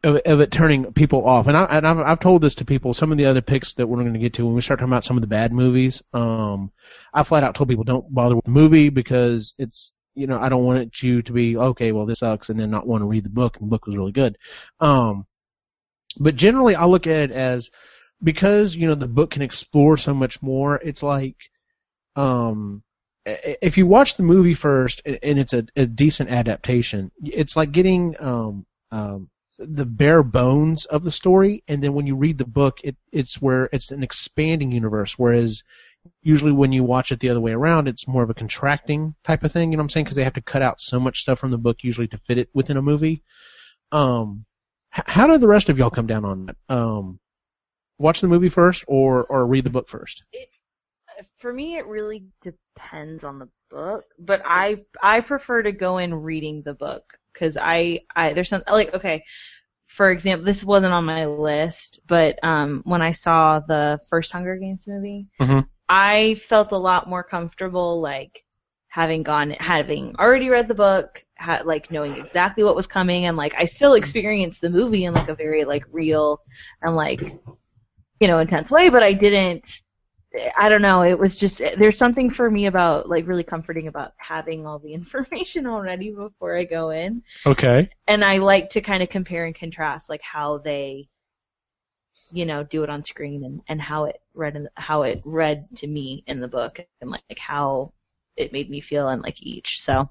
of, 0.04 0.16
of 0.16 0.40
it 0.40 0.52
turning 0.52 0.92
people 0.92 1.26
off. 1.26 1.46
And 1.46 1.56
I 1.56 1.64
and 1.64 1.86
I've, 1.86 1.98
I've 1.98 2.20
told 2.20 2.42
this 2.42 2.56
to 2.56 2.64
people. 2.64 2.94
Some 2.94 3.10
of 3.10 3.18
the 3.18 3.26
other 3.26 3.40
picks 3.40 3.74
that 3.74 3.86
we're 3.86 4.00
going 4.00 4.12
to 4.12 4.18
get 4.18 4.34
to 4.34 4.44
when 4.44 4.54
we 4.54 4.60
start 4.60 4.78
talking 4.78 4.92
about 4.92 5.04
some 5.04 5.16
of 5.16 5.22
the 5.22 5.26
bad 5.26 5.52
movies, 5.52 6.02
um, 6.12 6.70
I 7.12 7.22
flat 7.22 7.42
out 7.42 7.54
told 7.54 7.68
people 7.68 7.84
don't 7.84 8.12
bother 8.12 8.36
with 8.36 8.44
the 8.44 8.50
movie 8.50 8.90
because 8.90 9.54
it's 9.58 9.92
you 10.14 10.26
know 10.26 10.38
I 10.38 10.48
don't 10.48 10.64
want 10.64 11.02
you 11.02 11.22
to 11.22 11.32
be 11.32 11.56
okay. 11.56 11.92
Well, 11.92 12.06
this 12.06 12.18
sucks, 12.20 12.50
and 12.50 12.60
then 12.60 12.70
not 12.70 12.86
want 12.86 13.02
to 13.02 13.06
read 13.06 13.24
the 13.24 13.30
book. 13.30 13.56
And 13.56 13.66
the 13.66 13.70
book 13.70 13.86
was 13.86 13.96
really 13.96 14.12
good. 14.12 14.36
Um, 14.80 15.26
but 16.18 16.36
generally, 16.36 16.76
I 16.76 16.84
look 16.84 17.06
at 17.06 17.30
it 17.30 17.32
as 17.32 17.70
because 18.22 18.76
you 18.76 18.86
know 18.86 18.94
the 18.94 19.08
book 19.08 19.30
can 19.30 19.42
explore 19.42 19.96
so 19.96 20.14
much 20.14 20.42
more. 20.42 20.76
It's 20.76 21.02
like 21.02 21.36
um 22.16 22.82
if 23.26 23.78
you 23.78 23.86
watch 23.86 24.16
the 24.16 24.22
movie 24.22 24.54
first 24.54 25.00
and 25.06 25.38
it's 25.38 25.54
a, 25.54 25.66
a 25.76 25.86
decent 25.86 26.30
adaptation, 26.30 27.10
it's 27.22 27.56
like 27.56 27.72
getting 27.72 28.16
um 28.20 28.66
um 28.90 29.30
the 29.58 29.86
bare 29.86 30.22
bones 30.22 30.84
of 30.86 31.04
the 31.04 31.10
story, 31.10 31.62
and 31.68 31.82
then 31.82 31.94
when 31.94 32.06
you 32.06 32.16
read 32.16 32.38
the 32.38 32.44
book, 32.44 32.80
it 32.84 32.96
it's 33.12 33.40
where 33.40 33.68
it's 33.72 33.90
an 33.90 34.02
expanding 34.02 34.72
universe. 34.72 35.18
Whereas 35.18 35.62
usually 36.22 36.52
when 36.52 36.72
you 36.72 36.84
watch 36.84 37.12
it 37.12 37.20
the 37.20 37.30
other 37.30 37.40
way 37.40 37.52
around, 37.52 37.88
it's 37.88 38.08
more 38.08 38.22
of 38.22 38.30
a 38.30 38.34
contracting 38.34 39.14
type 39.24 39.44
of 39.44 39.52
thing. 39.52 39.70
You 39.70 39.76
know 39.76 39.82
what 39.82 39.86
I'm 39.86 39.90
saying? 39.90 40.04
Because 40.04 40.16
they 40.16 40.24
have 40.24 40.34
to 40.34 40.42
cut 40.42 40.62
out 40.62 40.80
so 40.80 41.00
much 41.00 41.20
stuff 41.20 41.38
from 41.38 41.50
the 41.50 41.58
book 41.58 41.82
usually 41.82 42.08
to 42.08 42.18
fit 42.18 42.38
it 42.38 42.48
within 42.52 42.76
a 42.76 42.82
movie. 42.82 43.22
Um, 43.92 44.44
h- 44.96 45.04
how 45.06 45.26
did 45.26 45.40
the 45.40 45.48
rest 45.48 45.68
of 45.68 45.78
y'all 45.78 45.90
come 45.90 46.06
down 46.06 46.24
on 46.24 46.46
that? 46.46 46.56
Um, 46.68 47.20
watch 47.98 48.20
the 48.20 48.28
movie 48.28 48.48
first 48.48 48.84
or 48.88 49.24
or 49.24 49.46
read 49.46 49.64
the 49.64 49.70
book 49.70 49.88
first? 49.88 50.24
It, 50.32 50.48
For 51.38 51.52
me, 51.52 51.76
it 51.76 51.86
really 51.86 52.24
depends 52.40 53.24
on 53.24 53.38
the 53.38 53.48
book, 53.74 54.04
but 54.18 54.42
I 54.46 54.84
I 55.02 55.20
prefer 55.20 55.62
to 55.62 55.72
go 55.72 55.98
in 55.98 56.14
reading 56.14 56.62
the 56.64 56.74
book 56.74 57.04
because 57.34 57.58
I 57.60 58.00
I 58.16 58.34
there's 58.34 58.50
some 58.50 58.64
like 58.70 58.94
okay, 58.94 59.24
for 59.88 60.10
example, 60.12 60.46
this 60.46 60.64
wasn't 60.64 60.94
on 60.94 61.04
my 61.06 61.26
list, 61.26 62.00
but 62.08 62.38
um 62.44 62.82
when 62.84 63.02
I 63.02 63.12
saw 63.12 63.60
the 63.60 63.98
first 64.10 64.32
Hunger 64.32 64.56
Games 64.56 64.86
movie, 64.88 65.28
Mhm. 65.40 65.66
I 65.88 66.36
felt 66.48 66.72
a 66.72 66.78
lot 66.78 67.08
more 67.08 67.24
comfortable 67.24 68.00
like 68.00 68.44
having 68.88 69.22
gone, 69.24 69.50
having 69.60 70.14
already 70.18 70.48
read 70.50 70.68
the 70.68 70.74
book, 70.74 71.24
ha- 71.38 71.62
like 71.64 71.90
knowing 71.90 72.16
exactly 72.16 72.64
what 72.64 72.76
was 72.76 72.86
coming, 72.86 73.26
and 73.26 73.36
like 73.36 73.54
I 73.58 73.66
still 73.66 73.94
experienced 73.94 74.60
the 74.62 74.70
movie 74.70 75.04
in 75.04 75.14
like 75.14 75.28
a 75.28 75.34
very 75.36 75.64
like 75.64 75.84
real 75.92 76.40
and 76.82 76.96
like 76.96 77.20
you 78.20 78.28
know 78.28 78.38
intense 78.38 78.70
way, 78.70 78.88
but 78.90 79.02
I 79.02 79.12
didn't. 79.12 79.82
I 80.56 80.68
don't 80.68 80.82
know. 80.82 81.02
It 81.02 81.18
was 81.18 81.38
just 81.38 81.58
there's 81.58 81.98
something 81.98 82.30
for 82.30 82.50
me 82.50 82.66
about 82.66 83.08
like 83.08 83.26
really 83.26 83.44
comforting 83.44 83.86
about 83.86 84.12
having 84.16 84.66
all 84.66 84.78
the 84.78 84.94
information 85.00 85.66
already 85.66 86.10
before 86.10 86.56
I 86.56 86.64
go 86.64 86.90
in, 86.90 87.22
Okay. 87.46 87.90
and 88.06 88.24
I 88.24 88.38
like 88.38 88.70
to 88.70 88.80
kind 88.80 89.02
of 89.02 89.08
compare 89.08 89.44
and 89.46 89.54
contrast 89.54 90.08
like 90.10 90.22
how 90.22 90.58
they, 90.58 91.06
you 92.32 92.46
know, 92.46 92.64
do 92.64 92.82
it 92.82 92.90
on 92.90 93.04
screen 93.04 93.44
and 93.44 93.60
and 93.68 93.80
how 93.80 94.04
it 94.04 94.20
read 94.34 94.56
in, 94.56 94.68
how 94.74 95.02
it 95.02 95.22
read 95.24 95.66
to 95.76 95.86
me 95.86 96.24
in 96.26 96.40
the 96.40 96.48
book 96.48 96.80
and 97.00 97.10
like, 97.10 97.22
like 97.30 97.38
how 97.38 97.92
it 98.36 98.52
made 98.52 98.68
me 98.70 98.80
feel 98.80 99.08
in 99.10 99.20
like 99.20 99.40
each. 99.42 99.80
So, 99.80 100.10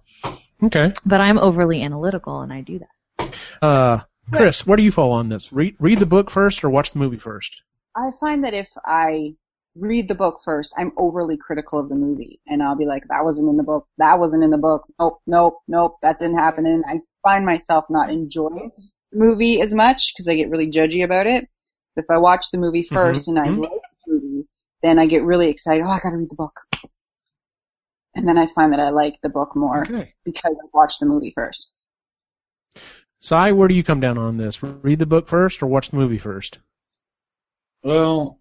Okay. 0.63 0.93
but 1.05 1.19
I'm 1.19 1.37
overly 1.37 1.81
analytical 1.83 2.41
and 2.41 2.53
I 2.53 2.61
do 2.61 2.79
that. 2.79 3.35
Uh, 3.61 3.99
Chris, 4.31 4.65
where 4.65 4.77
do 4.77 4.83
you 4.83 4.91
fall 4.91 5.11
on 5.11 5.27
this? 5.27 5.51
Read 5.51 5.75
read 5.79 5.99
the 5.99 6.05
book 6.05 6.31
first 6.31 6.63
or 6.63 6.69
watch 6.69 6.91
the 6.93 6.99
movie 6.99 7.17
first? 7.19 7.55
I 7.95 8.09
find 8.19 8.43
that 8.45 8.53
if 8.53 8.69
I 8.85 9.35
read 9.75 10.07
the 10.07 10.15
book 10.15 10.41
first, 10.45 10.73
I'm 10.77 10.91
overly 10.97 11.37
critical 11.37 11.79
of 11.79 11.89
the 11.89 11.95
movie, 11.95 12.39
and 12.47 12.61
I'll 12.61 12.75
be 12.75 12.85
like, 12.85 13.07
"That 13.07 13.23
wasn't 13.23 13.49
in 13.49 13.57
the 13.57 13.63
book. 13.63 13.87
That 13.97 14.19
wasn't 14.19 14.43
in 14.43 14.51
the 14.51 14.57
book. 14.57 14.85
Nope, 14.99 15.21
nope, 15.25 15.59
nope. 15.67 15.97
That 16.01 16.19
didn't 16.19 16.37
happen." 16.37 16.65
And 16.65 16.83
I 16.87 17.01
find 17.23 17.45
myself 17.45 17.85
not 17.89 18.09
enjoying 18.09 18.71
the 19.11 19.17
movie 19.17 19.61
as 19.61 19.73
much 19.73 20.13
because 20.13 20.27
I 20.27 20.35
get 20.35 20.49
really 20.49 20.69
judgy 20.69 21.03
about 21.03 21.27
it. 21.27 21.47
But 21.95 22.05
if 22.05 22.09
I 22.09 22.17
watch 22.17 22.51
the 22.51 22.57
movie 22.57 22.83
1st 22.83 23.27
and 23.27 23.39
I 23.39 23.47
mhm. 23.47 23.61
like 23.61 23.81
the 24.05 24.13
movie, 24.13 24.47
then 24.81 24.99
I 24.99 25.05
get 25.05 25.25
really 25.25 25.49
excited. 25.49 25.83
Oh, 25.83 25.89
I 25.89 25.99
gotta 25.99 26.17
read 26.17 26.29
the 26.29 26.35
book. 26.35 26.59
And 28.15 28.27
then 28.27 28.37
I 28.37 28.47
find 28.53 28.71
that 28.73 28.79
I 28.79 28.89
like 28.89 29.19
the 29.21 29.29
book 29.29 29.55
more 29.55 29.81
Okay. 29.81 30.13
because 30.23 30.55
I 30.61 30.67
watched 30.73 30.99
the 30.99 31.07
movie 31.07 31.31
first. 31.35 31.71
Cy, 33.19 33.53
where 33.53 33.67
do 33.67 33.73
you 33.73 33.83
come 33.83 34.01
down 34.01 34.17
on 34.17 34.37
this? 34.37 34.61
Read 34.61 34.99
the 34.99 35.05
book 35.05 35.27
first 35.27 35.63
or 35.63 35.67
watch 35.67 35.89
the 35.89 35.95
movie 35.95 36.17
first? 36.17 36.59
Well, 37.81 38.39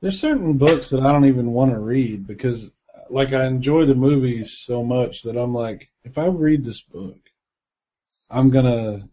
there's 0.00 0.20
certain 0.20 0.56
books 0.56 0.90
that 0.90 1.00
I 1.00 1.12
don't 1.12 1.26
even 1.26 1.52
want 1.52 1.72
to 1.72 1.78
read 1.78 2.26
because, 2.26 2.72
like, 3.10 3.32
I 3.32 3.46
enjoy 3.46 3.84
the 3.84 3.94
movies 3.94 4.58
so 4.58 4.82
much 4.82 5.22
that 5.22 5.36
I'm 5.36 5.52
like, 5.54 5.90
if 6.04 6.16
I 6.16 6.26
read 6.26 6.64
this 6.64 6.80
book, 6.80 7.18
I'm 8.30 8.50
gonna, 8.50 9.08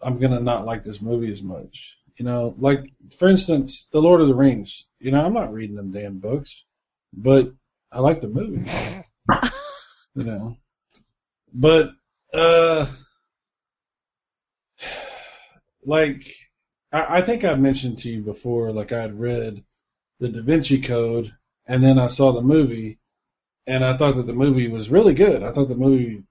I'm 0.00 0.18
gonna 0.18 0.40
not 0.40 0.64
like 0.64 0.84
this 0.84 1.02
movie 1.02 1.32
as 1.32 1.42
much. 1.42 1.96
You 2.16 2.24
know, 2.24 2.54
like 2.58 2.92
for 3.16 3.28
instance, 3.28 3.88
The 3.92 4.00
Lord 4.00 4.20
of 4.20 4.28
the 4.28 4.34
Rings. 4.34 4.86
You 4.98 5.12
know, 5.12 5.24
I'm 5.24 5.34
not 5.34 5.52
reading 5.52 5.76
them 5.76 5.92
damn 5.92 6.18
books, 6.18 6.64
but 7.12 7.52
I 7.92 8.00
like 8.00 8.20
the 8.20 8.28
movie. 8.28 8.68
you 10.14 10.24
know, 10.24 10.56
but 11.52 11.90
uh, 12.32 12.86
like 15.84 16.34
I, 16.92 17.18
I 17.18 17.22
think 17.22 17.44
I've 17.44 17.60
mentioned 17.60 17.98
to 18.00 18.10
you 18.10 18.22
before, 18.22 18.72
like 18.72 18.92
I 18.92 19.00
had 19.00 19.18
read 19.18 19.62
the 20.20 20.28
Da 20.28 20.42
Vinci 20.42 20.80
Code, 20.80 21.34
and 21.66 21.82
then 21.82 21.98
I 21.98 22.08
saw 22.08 22.32
the 22.32 22.42
movie, 22.42 22.98
and 23.66 23.84
I 23.84 23.96
thought 23.96 24.16
that 24.16 24.26
the 24.26 24.32
movie 24.32 24.68
was 24.68 24.90
really 24.90 25.14
good. 25.14 25.42
I 25.42 25.52
thought 25.52 25.68
the 25.68 25.74
movie 25.76 26.24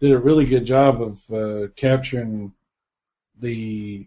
did 0.00 0.12
a 0.12 0.18
really 0.18 0.44
good 0.44 0.64
job 0.66 1.00
of 1.02 1.30
uh, 1.30 1.68
capturing 1.76 2.52
the 3.38 4.06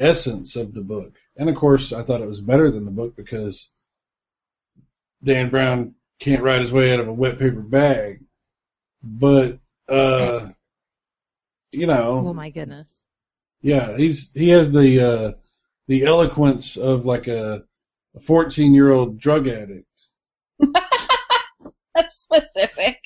essence 0.00 0.56
of 0.56 0.74
the 0.74 0.80
book. 0.82 1.14
And 1.36 1.48
of 1.48 1.56
course, 1.56 1.92
I 1.92 2.02
thought 2.02 2.20
it 2.20 2.28
was 2.28 2.40
better 2.40 2.70
than 2.70 2.84
the 2.84 2.90
book 2.90 3.16
because 3.16 3.70
Dan 5.22 5.50
Brown 5.50 5.94
can't 6.18 6.42
write 6.42 6.60
his 6.60 6.72
way 6.72 6.92
out 6.92 7.00
of 7.00 7.08
a 7.08 7.12
wet 7.12 7.38
paper 7.38 7.60
bag. 7.60 8.20
But 9.02 9.58
uh 9.88 10.48
you 11.72 11.86
know, 11.86 12.24
Oh 12.28 12.34
my 12.34 12.50
goodness. 12.50 12.92
yeah, 13.62 13.96
he's 13.96 14.32
he 14.32 14.48
has 14.50 14.72
the 14.72 15.00
uh 15.00 15.32
the 15.88 16.04
eloquence 16.04 16.76
of 16.76 17.04
like 17.04 17.26
a 17.26 17.64
a 18.16 18.20
14 18.20 18.74
year 18.74 18.92
old 18.92 19.18
drug 19.18 19.48
addict. 19.48 19.86
That's 21.94 22.16
specific. 22.18 22.98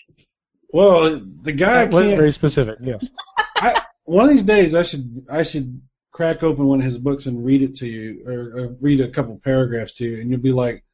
Well, 0.70 1.20
the 1.42 1.52
guy 1.52 1.84
That 1.86 1.92
was 1.94 2.06
can't. 2.06 2.16
very 2.16 2.32
specific. 2.32 2.78
Yes. 2.82 3.06
I, 3.56 3.82
One 4.04 4.26
of 4.28 4.30
these 4.30 4.42
days, 4.44 4.74
I 4.74 4.82
should 4.82 5.26
I 5.30 5.42
should 5.42 5.80
crack 6.12 6.42
open 6.42 6.66
one 6.66 6.80
of 6.80 6.86
his 6.86 6.98
books 6.98 7.26
and 7.26 7.44
read 7.44 7.62
it 7.62 7.76
to 7.76 7.86
you, 7.86 8.24
or, 8.26 8.60
or 8.60 8.76
read 8.80 9.00
a 9.00 9.10
couple 9.10 9.40
paragraphs 9.42 9.94
to 9.96 10.04
you, 10.04 10.20
and 10.20 10.30
you'll 10.30 10.40
be 10.40 10.52
like, 10.52 10.84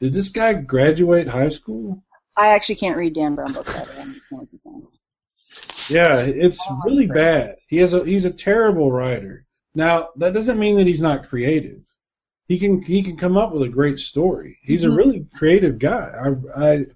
"Did 0.00 0.12
this 0.12 0.28
guy 0.30 0.54
graduate 0.54 1.28
high 1.28 1.48
school?" 1.50 2.02
I 2.36 2.48
actually 2.48 2.76
can't 2.76 2.96
read 2.96 3.14
Dan 3.14 3.34
Brown 3.34 3.52
books 3.52 3.74
either. 3.74 3.92
I'm 3.98 4.14
just 4.14 4.30
gonna. 4.30 4.82
Yeah, 5.88 6.18
it's 6.20 6.60
oh, 6.68 6.80
really 6.84 7.06
bad. 7.06 7.56
He 7.68 7.78
has 7.78 7.92
a 7.92 8.04
he's 8.04 8.24
a 8.24 8.32
terrible 8.32 8.90
writer. 8.92 9.46
Now 9.74 10.08
that 10.16 10.34
doesn't 10.34 10.58
mean 10.58 10.76
that 10.76 10.86
he's 10.86 11.00
not 11.00 11.28
creative. 11.28 11.80
He 12.48 12.58
can 12.58 12.82
he 12.82 13.02
can 13.02 13.16
come 13.16 13.36
up 13.36 13.52
with 13.52 13.62
a 13.62 13.68
great 13.68 13.98
story. 13.98 14.58
He's 14.62 14.84
a 14.84 14.90
really 14.90 15.26
creative 15.34 15.78
guy. 15.78 16.12
I 16.14 16.64
I 16.64 16.86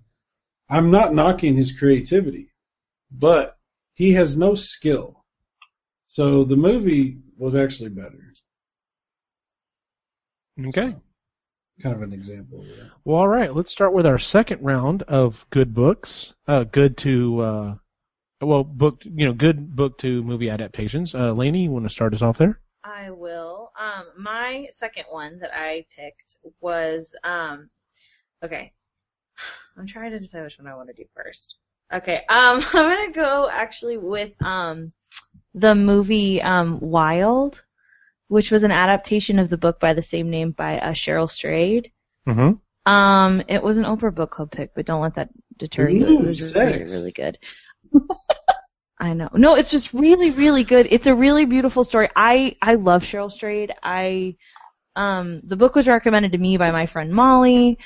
I'm 0.68 0.90
not 0.90 1.14
knocking 1.14 1.56
his 1.56 1.72
creativity, 1.76 2.52
but 3.10 3.58
he 3.94 4.12
has 4.12 4.36
no 4.36 4.54
skill. 4.54 5.24
So 6.08 6.44
the 6.44 6.56
movie 6.56 7.18
was 7.36 7.54
actually 7.54 7.90
better. 7.90 8.32
Okay. 10.66 10.94
Kind 11.82 11.96
of 11.96 12.02
an 12.02 12.12
example 12.12 12.60
of. 12.60 12.66
Well, 13.04 13.18
all 13.18 13.28
right. 13.28 13.54
Let's 13.54 13.72
start 13.72 13.92
with 13.92 14.06
our 14.06 14.18
second 14.18 14.62
round 14.62 15.02
of 15.04 15.46
good 15.50 15.74
books. 15.74 16.34
Uh, 16.46 16.64
good 16.64 16.96
to, 16.98 17.40
uh, 17.40 17.74
well, 18.42 18.64
book, 18.64 19.02
you 19.04 19.26
know, 19.26 19.32
good 19.32 19.74
book 19.74 19.98
to 19.98 20.22
movie 20.22 20.50
adaptations. 20.50 21.14
Uh, 21.14 21.32
Lainey, 21.32 21.64
you 21.64 21.70
want 21.70 21.86
to 21.86 21.90
start 21.90 22.14
us 22.14 22.22
off 22.22 22.38
there? 22.38 22.60
I 22.84 23.10
will. 23.10 23.59
Um, 23.80 24.04
my 24.18 24.68
second 24.70 25.04
one 25.08 25.38
that 25.38 25.52
I 25.54 25.86
picked 25.96 26.36
was 26.60 27.14
um, 27.24 27.70
okay. 28.44 28.72
I'm 29.76 29.86
trying 29.86 30.10
to 30.10 30.20
decide 30.20 30.42
which 30.44 30.58
one 30.58 30.68
I 30.68 30.76
want 30.76 30.88
to 30.88 30.94
do 30.94 31.08
first. 31.16 31.56
Okay, 31.92 32.20
um, 32.28 32.62
I'm 32.74 32.96
gonna 32.96 33.12
go 33.12 33.48
actually 33.50 33.96
with 33.96 34.32
um, 34.42 34.92
the 35.54 35.74
movie 35.74 36.42
um, 36.42 36.78
Wild, 36.80 37.64
which 38.28 38.50
was 38.50 38.64
an 38.64 38.70
adaptation 38.70 39.38
of 39.38 39.48
the 39.48 39.56
book 39.56 39.80
by 39.80 39.94
the 39.94 40.02
same 40.02 40.28
name 40.28 40.50
by 40.50 40.78
uh, 40.78 40.92
Cheryl 40.92 41.30
Strayed. 41.30 41.90
Mm-hmm. 42.28 42.92
Um, 42.92 43.42
it 43.48 43.62
was 43.62 43.78
an 43.78 43.84
Oprah 43.84 44.14
book 44.14 44.30
club 44.30 44.50
pick, 44.50 44.74
but 44.74 44.84
don't 44.84 45.00
let 45.00 45.14
that 45.14 45.30
deter 45.56 45.88
you. 45.88 46.18
It 46.18 46.26
was 46.26 46.54
really, 46.54 46.84
really 46.84 47.12
good. 47.12 47.38
I 49.00 49.14
know. 49.14 49.30
No, 49.34 49.54
it's 49.56 49.70
just 49.70 49.94
really, 49.94 50.30
really 50.30 50.62
good. 50.62 50.86
It's 50.90 51.06
a 51.06 51.14
really 51.14 51.46
beautiful 51.46 51.84
story. 51.84 52.10
I 52.16 52.56
I 52.60 52.74
love 52.74 53.02
Cheryl 53.02 53.32
Strayed. 53.32 53.72
I 53.82 54.36
um 54.96 55.40
the 55.44 55.56
book 55.56 55.74
was 55.74 55.88
recommended 55.88 56.32
to 56.32 56.38
me 56.38 56.58
by 56.58 56.70
my 56.70 56.86
friend 56.86 57.12
Molly, 57.12 57.78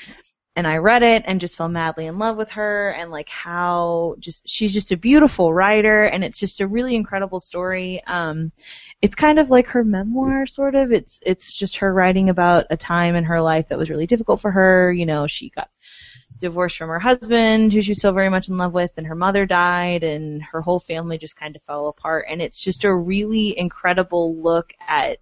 and 0.57 0.67
I 0.67 0.77
read 0.77 1.03
it 1.03 1.23
and 1.27 1.41
just 1.41 1.57
fell 1.57 1.69
madly 1.69 2.07
in 2.07 2.19
love 2.19 2.37
with 2.37 2.49
her 2.51 2.91
and 2.91 3.11
like 3.11 3.29
how 3.29 4.15
just 4.19 4.49
she's 4.49 4.73
just 4.73 4.91
a 4.91 4.97
beautiful 4.97 5.53
writer 5.53 6.05
and 6.05 6.23
it's 6.23 6.39
just 6.39 6.61
a 6.61 6.67
really 6.67 6.95
incredible 6.95 7.39
story. 7.39 8.03
Um 8.07 8.51
it's 9.01 9.15
kind 9.15 9.39
of 9.39 9.49
like 9.49 9.67
her 9.67 9.83
memoir 9.85 10.45
sort 10.47 10.75
of. 10.75 10.91
It's 10.91 11.19
it's 11.25 11.55
just 11.55 11.77
her 11.77 11.93
writing 11.93 12.29
about 12.29 12.65
a 12.71 12.77
time 12.77 13.15
in 13.15 13.25
her 13.25 13.41
life 13.41 13.69
that 13.69 13.77
was 13.79 13.89
really 13.89 14.07
difficult 14.07 14.41
for 14.41 14.51
her. 14.51 14.91
You 14.93 15.05
know, 15.05 15.27
she 15.27 15.49
got 15.51 15.69
divorced 16.39 16.77
from 16.77 16.89
her 16.89 16.99
husband, 16.99 17.73
who 17.73 17.81
she 17.81 17.91
was 17.91 18.01
so 18.01 18.11
very 18.11 18.29
much 18.29 18.49
in 18.49 18.57
love 18.57 18.73
with, 18.73 18.91
and 18.97 19.07
her 19.07 19.15
mother 19.15 19.45
died, 19.45 20.03
and 20.03 20.41
her 20.43 20.61
whole 20.61 20.79
family 20.79 21.17
just 21.17 21.37
kind 21.37 21.55
of 21.55 21.63
fell 21.63 21.87
apart. 21.87 22.25
And 22.29 22.41
it's 22.41 22.59
just 22.59 22.83
a 22.83 22.93
really 22.93 23.57
incredible 23.57 24.35
look 24.41 24.73
at 24.87 25.19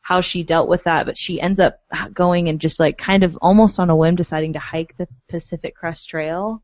how 0.00 0.20
she 0.20 0.42
dealt 0.42 0.68
with 0.68 0.84
that. 0.84 1.06
But 1.06 1.16
she 1.16 1.40
ends 1.40 1.60
up 1.60 1.80
going 2.12 2.48
and 2.48 2.60
just 2.60 2.78
like 2.80 2.98
kind 2.98 3.24
of 3.24 3.36
almost 3.40 3.78
on 3.78 3.90
a 3.90 3.96
whim 3.96 4.16
deciding 4.16 4.52
to 4.54 4.58
hike 4.58 4.96
the 4.96 5.08
Pacific 5.28 5.74
Crest 5.74 6.08
Trail 6.08 6.62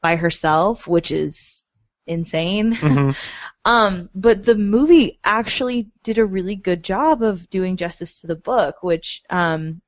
by 0.00 0.16
herself, 0.16 0.86
which 0.86 1.10
is 1.10 1.64
insane. 2.06 2.74
Mm-hmm. 2.74 3.10
Um, 3.64 4.08
but 4.14 4.46
the 4.46 4.54
movie 4.54 5.18
actually 5.22 5.90
did 6.02 6.16
a 6.16 6.24
really 6.24 6.54
good 6.54 6.82
job 6.82 7.22
of 7.22 7.50
doing 7.50 7.76
justice 7.76 8.20
to 8.20 8.26
the 8.26 8.34
book, 8.34 8.82
which 8.82 9.22
um, 9.28 9.82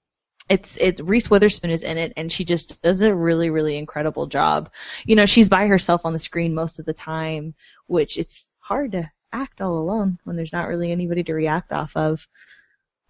it's 0.50 0.76
it 0.76 1.00
Reese 1.02 1.30
Witherspoon 1.30 1.70
is 1.70 1.84
in 1.84 1.96
it, 1.96 2.12
and 2.16 2.30
she 2.30 2.44
just 2.44 2.82
does 2.82 3.00
a 3.02 3.14
really 3.14 3.48
really 3.50 3.78
incredible 3.78 4.26
job. 4.26 4.70
You 5.06 5.14
know, 5.14 5.24
she's 5.24 5.48
by 5.48 5.68
herself 5.68 6.02
on 6.04 6.12
the 6.12 6.18
screen 6.18 6.54
most 6.54 6.80
of 6.80 6.84
the 6.84 6.92
time, 6.92 7.54
which 7.86 8.18
it's 8.18 8.44
hard 8.58 8.92
to 8.92 9.10
act 9.32 9.60
all 9.60 9.78
alone 9.78 10.18
when 10.24 10.34
there's 10.34 10.52
not 10.52 10.66
really 10.66 10.90
anybody 10.90 11.22
to 11.22 11.34
react 11.34 11.72
off 11.72 11.96
of. 11.96 12.26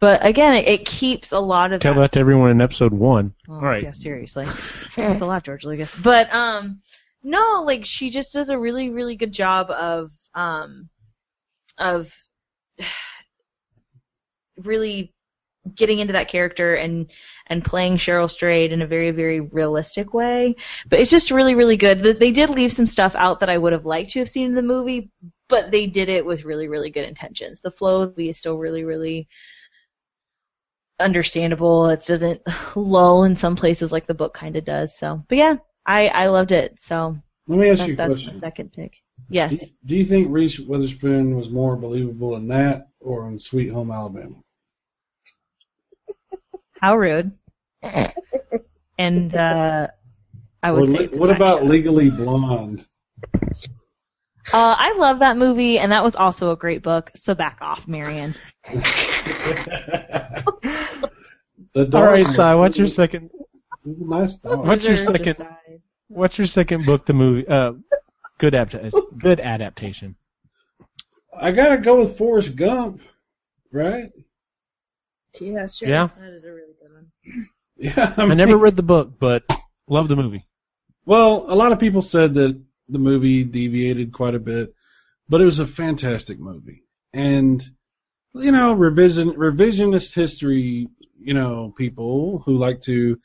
But 0.00 0.24
again, 0.24 0.54
it, 0.54 0.68
it 0.68 0.86
keeps 0.86 1.32
a 1.32 1.38
lot 1.38 1.72
of 1.72 1.80
Tell 1.80 1.94
that 1.94 2.12
to 2.12 2.20
everyone 2.20 2.50
in 2.50 2.60
episode 2.60 2.92
one. 2.92 3.34
well, 3.48 3.58
All 3.58 3.64
right. 3.64 3.82
Yeah, 3.82 3.92
seriously. 3.92 4.46
That's 4.96 5.20
a 5.20 5.26
lot, 5.26 5.44
George 5.44 5.64
Lucas. 5.64 5.94
But 5.94 6.32
um 6.34 6.82
no, 7.22 7.64
like 7.66 7.86
she 7.86 8.10
just 8.10 8.34
does 8.34 8.50
a 8.50 8.58
really, 8.58 8.90
really 8.90 9.16
good 9.16 9.32
job 9.32 9.70
of 9.70 10.10
um 10.34 10.90
of 11.78 12.12
really 14.58 15.14
getting 15.74 15.98
into 15.98 16.14
that 16.14 16.28
character 16.28 16.74
and 16.74 17.10
and 17.46 17.64
playing 17.64 17.96
Cheryl 17.98 18.30
Strayed 18.30 18.72
in 18.72 18.82
a 18.82 18.86
very 18.86 19.10
very 19.10 19.40
realistic 19.40 20.14
way. 20.14 20.56
But 20.88 21.00
it's 21.00 21.10
just 21.10 21.30
really 21.30 21.54
really 21.54 21.76
good. 21.76 22.02
They 22.02 22.30
did 22.32 22.50
leave 22.50 22.72
some 22.72 22.86
stuff 22.86 23.14
out 23.16 23.40
that 23.40 23.50
I 23.50 23.58
would 23.58 23.72
have 23.72 23.86
liked 23.86 24.12
to 24.12 24.20
have 24.20 24.28
seen 24.28 24.46
in 24.46 24.54
the 24.54 24.62
movie, 24.62 25.10
but 25.48 25.70
they 25.70 25.86
did 25.86 26.08
it 26.08 26.24
with 26.24 26.44
really 26.44 26.68
really 26.68 26.90
good 26.90 27.08
intentions. 27.08 27.60
The 27.60 27.70
flow 27.70 28.02
of 28.02 28.10
the 28.16 28.20
movie 28.22 28.30
is 28.30 28.38
still 28.38 28.56
really 28.58 28.84
really 28.84 29.28
understandable. 30.98 31.88
It 31.88 32.04
doesn't 32.06 32.42
lull 32.76 33.24
in 33.24 33.36
some 33.36 33.56
places 33.56 33.92
like 33.92 34.06
the 34.06 34.14
book 34.14 34.34
kind 34.34 34.56
of 34.56 34.64
does. 34.64 34.96
So, 34.96 35.24
but 35.28 35.38
yeah, 35.38 35.56
I 35.86 36.08
I 36.08 36.26
loved 36.28 36.52
it. 36.52 36.80
So 36.80 37.16
Let 37.48 37.58
me 37.58 37.68
ask 37.68 37.86
that, 37.86 37.86
you 37.86 37.94
a 37.94 37.96
that's 37.96 38.06
question. 38.06 38.32
the 38.32 38.34
second 38.34 38.72
pick. 38.72 38.94
Do 39.46 39.56
Yes. 39.56 39.56
you, 39.56 39.68
do 39.84 39.96
you 39.96 40.04
think 40.06 40.28
Reese 40.30 40.58
Witherspoon 40.58 41.36
was 41.36 41.50
more 41.50 41.76
believable 41.76 42.36
in 42.36 42.48
that 42.48 42.88
or 43.00 43.28
in 43.28 43.38
Sweet 43.38 43.68
Home 43.70 43.90
Alabama? 43.90 44.42
How 46.80 46.96
rude. 46.96 47.32
and 48.98 49.34
uh, 49.34 49.88
I 50.62 50.72
would 50.72 50.88
Or 50.88 50.92
say. 50.92 51.04
it's 51.04 51.18
what 51.18 51.30
about 51.30 51.60
show. 51.60 51.64
Legally 51.66 52.10
Blonde? 52.10 52.86
Uh, 54.52 54.74
I 54.78 54.94
love 54.96 55.18
that 55.20 55.36
movie, 55.36 55.78
and 55.78 55.92
that 55.92 56.02
was 56.02 56.16
also 56.16 56.50
a 56.52 56.56
great 56.56 56.82
book. 56.82 57.10
So 57.14 57.34
back 57.34 57.58
off, 57.60 57.86
Marion. 57.86 58.34
All 61.76 61.84
right, 62.02 62.24
was- 62.24 62.34
Si, 62.34 62.42
what's 62.54 62.78
your 62.78 62.88
second? 62.88 63.30
It 63.84 63.88
was 63.88 64.00
a 64.00 64.04
nice. 64.04 64.38
What's 64.42 64.84
your 64.86 64.96
second- 64.96 65.46
What's 66.08 66.38
your 66.38 66.46
second 66.48 66.84
book? 66.86 67.06
The 67.06 67.12
movie. 67.12 67.46
Uh, 67.46 67.74
good 68.38 68.54
adaptation. 68.54 69.00
Good 69.18 69.38
adaptation. 69.40 70.16
I 71.38 71.52
gotta 71.52 71.78
go 71.78 72.00
with 72.00 72.18
Forrest 72.18 72.56
Gump, 72.56 73.00
right? 73.70 74.10
Yeah, 75.38 75.66
sure. 75.66 75.88
Yeah. 75.88 76.08
That 76.18 76.32
is 76.32 76.44
a 76.44 76.52
really 76.52 76.74
good 76.80 76.92
one. 76.92 77.48
Yeah. 77.76 78.12
I 78.18 78.34
never 78.34 78.58
read 78.58 78.76
the 78.76 78.82
book, 78.82 79.18
but 79.18 79.42
love 79.88 80.08
the 80.08 80.16
movie. 80.16 80.46
Well, 81.06 81.46
a 81.48 81.56
lot 81.56 81.72
of 81.72 81.78
people 81.78 82.02
said 82.02 82.34
that 82.34 82.62
the 82.90 82.98
movie 82.98 83.42
deviated 83.42 84.12
quite 84.12 84.34
a 84.34 84.38
bit, 84.38 84.74
but 85.26 85.40
it 85.40 85.46
was 85.46 85.60
a 85.60 85.66
fantastic 85.66 86.38
movie. 86.38 86.84
And 87.14 87.64
you 88.34 88.52
know, 88.52 88.74
revision 88.74 89.30
revisionist 89.30 90.14
history, 90.14 90.88
you 91.18 91.34
know, 91.34 91.72
people 91.76 92.42
who 92.44 92.58
like 92.58 92.80
to 92.82 93.18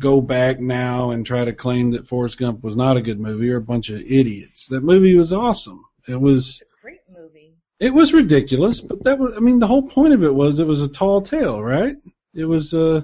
go 0.00 0.20
back 0.20 0.60
now 0.60 1.10
and 1.10 1.26
try 1.26 1.44
to 1.44 1.52
claim 1.52 1.90
that 1.90 2.06
Forrest 2.06 2.38
Gump 2.38 2.62
was 2.62 2.76
not 2.76 2.96
a 2.96 3.02
good 3.02 3.18
movie 3.18 3.50
are 3.50 3.56
a 3.56 3.62
bunch 3.62 3.90
of 3.90 4.00
idiots. 4.00 4.68
That 4.68 4.84
movie 4.84 5.16
was 5.16 5.32
awesome. 5.32 5.84
It 6.06 6.20
was 6.20 6.62
a 6.62 6.82
Great 6.82 7.00
movie. 7.10 7.57
It 7.80 7.92
was 7.94 8.12
ridiculous, 8.12 8.80
but 8.80 9.04
that 9.04 9.18
was 9.18 9.34
I 9.36 9.40
mean 9.40 9.58
the 9.58 9.66
whole 9.66 9.88
point 9.88 10.14
of 10.14 10.22
it 10.24 10.34
was 10.34 10.58
it 10.58 10.66
was 10.66 10.82
a 10.82 10.88
tall 10.88 11.22
tale, 11.22 11.62
right? 11.62 11.96
It 12.34 12.44
was 12.44 12.74
uh 12.74 13.02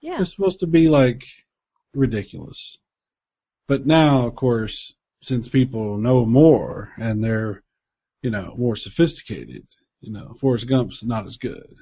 Yeah. 0.00 0.20
it's 0.20 0.34
supposed 0.34 0.60
to 0.60 0.66
be 0.66 0.88
like 0.88 1.24
ridiculous. 1.94 2.78
But 3.68 3.86
now, 3.86 4.26
of 4.26 4.34
course, 4.34 4.92
since 5.22 5.48
people 5.48 5.96
know 5.98 6.24
more 6.24 6.90
and 6.98 7.22
they're, 7.22 7.62
you 8.22 8.30
know, 8.30 8.54
more 8.58 8.74
sophisticated, 8.76 9.66
you 10.00 10.12
know, 10.12 10.34
Forrest 10.40 10.66
Gump's 10.66 11.04
not 11.04 11.26
as 11.26 11.36
good. 11.36 11.76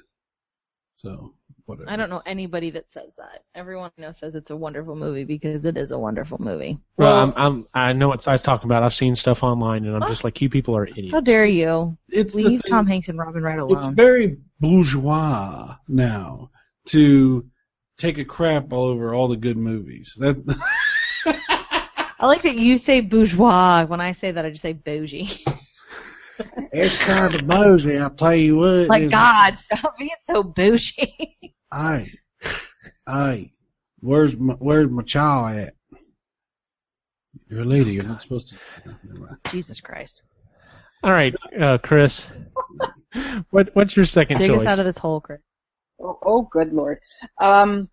So, 0.97 1.33
whatever. 1.69 1.89
I 1.89 1.95
don't 1.95 2.09
know 2.09 2.21
anybody 2.25 2.71
that 2.71 2.91
says 2.91 3.11
that. 3.17 3.43
Everyone 3.55 3.91
I 3.97 4.01
know 4.01 4.11
says 4.11 4.35
it's 4.35 4.51
a 4.51 4.55
wonderful 4.55 4.95
movie 4.95 5.23
because 5.23 5.65
it 5.65 5.77
is 5.77 5.91
a 5.91 5.97
wonderful 5.97 6.37
movie. 6.39 6.79
Well, 6.97 7.15
Well- 7.15 7.33
I'm, 7.37 7.53
I'm, 7.53 7.65
I 7.73 7.93
know 7.93 8.07
what 8.07 8.23
Si's 8.23 8.41
talking 8.41 8.67
about. 8.67 8.83
I've 8.83 8.93
seen 8.93 9.15
stuff 9.15 9.43
online, 9.43 9.85
and 9.85 9.95
I'm 9.95 10.09
just 10.09 10.25
oh. 10.25 10.27
like, 10.27 10.41
you 10.41 10.49
people 10.49 10.75
are 10.75 10.87
idiots. 10.87 11.11
How 11.11 11.21
dare 11.21 11.45
you? 11.45 11.97
It's 12.09 12.35
Leave 12.35 12.61
Tom 12.67 12.87
Hanks 12.87 13.09
and 13.09 13.17
Robin 13.17 13.41
Wright 13.41 13.59
alone. 13.59 13.77
It's 13.77 13.87
very 13.95 14.37
bourgeois 14.59 15.75
now 15.87 16.49
to 16.87 17.45
take 17.97 18.17
a 18.17 18.25
crap 18.25 18.73
all 18.73 18.85
over 18.85 19.13
all 19.13 19.27
the 19.27 19.37
good 19.37 19.57
movies. 19.57 20.15
That 20.17 20.37
I 22.19 22.25
like 22.25 22.41
that 22.41 22.57
you 22.57 22.77
say 22.77 23.01
bourgeois. 23.01 23.85
When 23.85 24.01
I 24.01 24.13
say 24.13 24.31
that, 24.31 24.45
I 24.45 24.49
just 24.49 24.61
say 24.61 24.73
bougie. 24.73 25.45
it's 26.71 26.97
kind 26.97 27.35
of 27.35 27.47
bougie. 27.47 27.99
I 27.99 28.09
tell 28.09 28.35
you 28.35 28.57
what. 28.57 28.87
like 28.87 29.03
it's- 29.03 29.11
God, 29.11 29.59
stop 29.77 29.97
being 29.97 30.09
so 30.25 30.43
bougie. 30.43 31.53
Hey, 31.73 32.11
hey, 33.07 33.53
where's 33.99 34.35
my, 34.35 34.53
where's 34.53 34.89
my 34.89 35.03
child 35.03 35.57
at? 35.57 35.73
You're 37.47 37.61
a 37.61 37.65
lady. 37.65 37.93
You're 37.93 38.03
not 38.03 38.21
supposed 38.21 38.49
to. 38.49 38.55
Jesus 39.51 39.79
Christ. 39.79 40.21
All 41.03 41.11
right, 41.11 41.33
uh, 41.59 41.77
Chris. 41.77 42.29
what, 43.51 43.69
what's 43.73 43.95
your 43.95 44.05
second 44.05 44.37
Dig 44.37 44.47
choice? 44.47 44.61
us 44.61 44.73
out 44.73 44.79
of 44.79 44.85
this 44.85 44.97
hole, 44.97 45.21
Chris. 45.21 45.39
Oh, 46.01 46.19
oh 46.21 46.41
good 46.43 46.73
lord. 46.73 46.99
Um, 47.39 47.89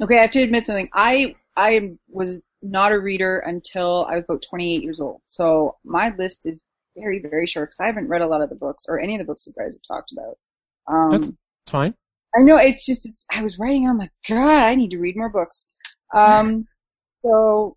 okay, 0.00 0.18
I 0.18 0.22
have 0.22 0.30
to 0.32 0.42
admit 0.42 0.66
something. 0.66 0.88
I 0.92 1.36
I 1.56 1.92
was 2.08 2.42
not 2.62 2.92
a 2.92 2.98
reader 2.98 3.40
until 3.40 4.06
I 4.08 4.16
was 4.16 4.24
about 4.24 4.42
28 4.48 4.82
years 4.82 5.00
old. 5.00 5.20
So 5.28 5.76
my 5.84 6.14
list 6.16 6.46
is 6.46 6.62
very 6.96 7.20
very 7.20 7.46
short 7.46 7.68
because 7.70 7.80
I 7.80 7.86
haven't 7.86 8.08
read 8.08 8.22
a 8.22 8.26
lot 8.26 8.42
of 8.42 8.48
the 8.50 8.54
books 8.56 8.84
or 8.88 9.00
any 9.00 9.14
of 9.14 9.18
the 9.18 9.24
books 9.24 9.46
you 9.46 9.52
guys 9.56 9.74
have 9.74 9.82
talked 9.96 10.12
about. 10.12 10.38
Um, 10.86 11.10
That's- 11.12 11.30
It's 11.64 11.70
fine. 11.70 11.94
I 12.34 12.42
know 12.42 12.56
it's 12.56 12.86
just 12.86 13.06
it's 13.06 13.24
I 13.30 13.42
was 13.42 13.58
writing. 13.58 13.88
I'm 13.88 13.98
like 13.98 14.12
God, 14.28 14.48
I 14.64 14.74
need 14.74 14.90
to 14.92 14.98
read 14.98 15.16
more 15.16 15.28
books. 15.30 15.66
Um, 16.14 16.66
so 17.22 17.76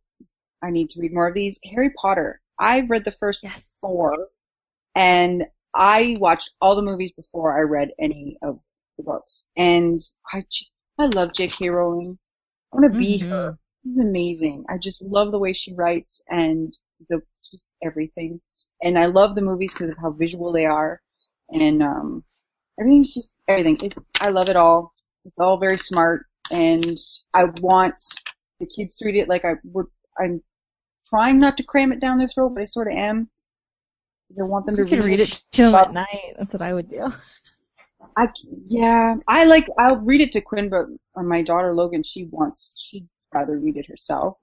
I 0.64 0.72
need 0.72 0.90
to 0.92 1.02
read 1.02 1.14
more 1.14 1.28
of 1.28 1.34
these. 1.36 1.60
Harry 1.66 1.92
Potter. 1.92 2.42
I've 2.58 2.90
read 2.90 3.04
the 3.06 3.12
first 3.20 3.42
Yes. 3.44 3.68
four, 3.82 4.30
and 4.96 5.44
I 5.74 6.16
watched 6.20 6.52
all 6.62 6.76
the 6.76 6.82
movies 6.82 7.12
before 7.12 7.58
I 7.58 7.62
read 7.62 7.90
any 8.00 8.38
of 8.42 8.60
the 8.98 9.04
books. 9.04 9.46
And 9.58 10.00
I, 10.32 10.46
j- 10.50 10.68
I 10.98 11.08
love 11.08 11.34
J.K. 11.34 11.68
Rowling. 11.70 12.18
I 12.74 12.78
want 12.78 12.94
to 12.94 12.98
be 12.98 13.20
Mhm. 13.20 13.30
her. 13.30 13.60
She's 13.84 14.00
amazing. 14.00 14.66
I 14.70 14.78
just 14.78 15.02
love 15.02 15.32
the 15.32 15.38
way 15.40 15.52
she 15.52 15.74
writes 15.74 16.22
and 16.30 16.74
the 17.10 17.22
just 17.44 17.68
everything. 17.84 18.40
And 18.86 18.98
I 19.00 19.08
love 19.08 19.36
the 19.36 19.42
movies 19.42 19.74
because 19.74 19.92
of 19.92 19.98
how 20.00 20.12
visual 20.12 20.54
they 20.54 20.66
are, 20.66 21.02
and 21.50 21.84
um, 21.84 22.26
everything's 22.80 23.14
just 23.14 23.32
everything. 23.50 23.78
It's, 23.84 23.98
I 24.22 24.30
love 24.30 24.50
it 24.50 24.58
all. 24.58 24.94
It's 25.26 25.40
all 25.40 25.58
very 25.60 25.80
smart, 25.80 26.28
and 26.52 26.98
I 27.34 27.46
want 27.62 27.96
the 28.62 28.68
kids 28.68 28.96
to 28.98 29.06
read 29.06 29.18
it 29.18 29.30
like 29.30 29.46
I 29.46 29.56
would. 29.66 29.88
I'm 30.20 30.44
trying 31.10 31.40
not 31.40 31.58
to 31.58 31.64
cram 31.64 31.92
it 31.94 32.02
down 32.02 32.20
their 32.20 32.28
throat, 32.30 32.52
but 32.56 32.64
I 32.64 32.66
sort 32.66 32.90
of 32.92 32.98
am. 32.98 33.30
Because 34.28 34.40
I 34.42 34.44
want 34.46 34.68
them 34.68 34.78
You 34.78 34.78
to 34.78 34.84
could 34.86 35.04
read 35.04 35.20
it 35.20 35.44
to 35.54 35.64
him 35.64 35.76
at 35.76 35.94
night. 35.94 36.36
That's 36.38 36.54
what 36.54 36.62
I 36.62 36.74
would 36.74 36.90
do. 36.90 37.12
I 38.18 38.28
yeah, 38.68 39.16
I 39.28 39.46
like 39.46 39.68
I'll 39.78 39.98
read 39.98 40.22
it 40.22 40.32
to 40.34 40.42
Quinn, 40.42 40.70
but 40.70 40.88
my 41.24 41.42
daughter 41.42 41.74
Logan, 41.74 42.04
she 42.04 42.26
wants 42.26 42.74
she'd 42.78 43.08
rather 43.34 43.58
read 43.58 43.78
it 43.78 43.88
herself. 43.88 44.38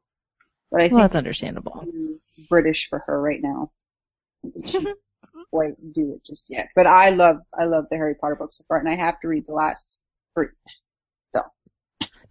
But 0.70 0.82
I 0.82 0.88
Well, 0.88 1.00
think 1.00 1.02
that's 1.02 1.16
understandable. 1.16 1.86
British 2.48 2.88
for 2.88 3.00
her 3.00 3.20
right 3.20 3.40
now. 3.42 3.62
I 3.62 3.66
think 3.66 3.70
she 3.72 3.72
can't 4.22 4.31
quite 5.50 5.74
do 5.92 6.14
it 6.14 6.24
just 6.24 6.46
yet. 6.48 6.68
But 6.74 6.86
I 6.86 7.10
love 7.10 7.36
I 7.58 7.64
love 7.64 7.86
the 7.90 7.96
Harry 7.96 8.14
Potter 8.14 8.36
books 8.36 8.58
so 8.58 8.64
far, 8.68 8.78
and 8.78 8.88
I 8.88 8.96
have 8.96 9.20
to 9.20 9.28
read 9.28 9.46
the 9.46 9.54
last 9.54 9.98
three. 10.34 10.48
So. 11.34 11.42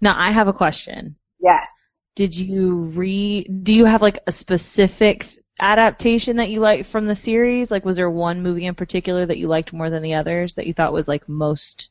Now, 0.02 0.20
I 0.20 0.32
have 0.32 0.48
a 0.48 0.54
question. 0.54 1.16
Yes. 1.40 1.72
Did 2.16 2.36
you 2.36 2.76
read? 2.76 3.64
Do 3.64 3.74
you 3.74 3.86
have 3.86 4.02
like 4.02 4.20
a 4.28 4.32
specific 4.32 5.28
adaptation 5.60 6.38
that 6.38 6.50
you 6.50 6.60
liked 6.60 6.88
from 6.88 7.06
the 7.06 7.16
series? 7.16 7.72
Like, 7.72 7.86
was 7.86 7.98
there 7.98 8.10
one 8.10 8.42
movie 8.42 8.66
in 8.66 8.76
particular 8.76 9.26
that 9.26 9.38
you 9.38 9.48
liked 9.48 9.74
more 9.74 9.90
than 9.90 10.04
the 10.04 10.16
others 10.16 10.56
that 10.56 10.68
you 10.68 10.74
thought 10.74 10.94
was 10.94 11.08
like 11.08 11.30
most 11.30 11.90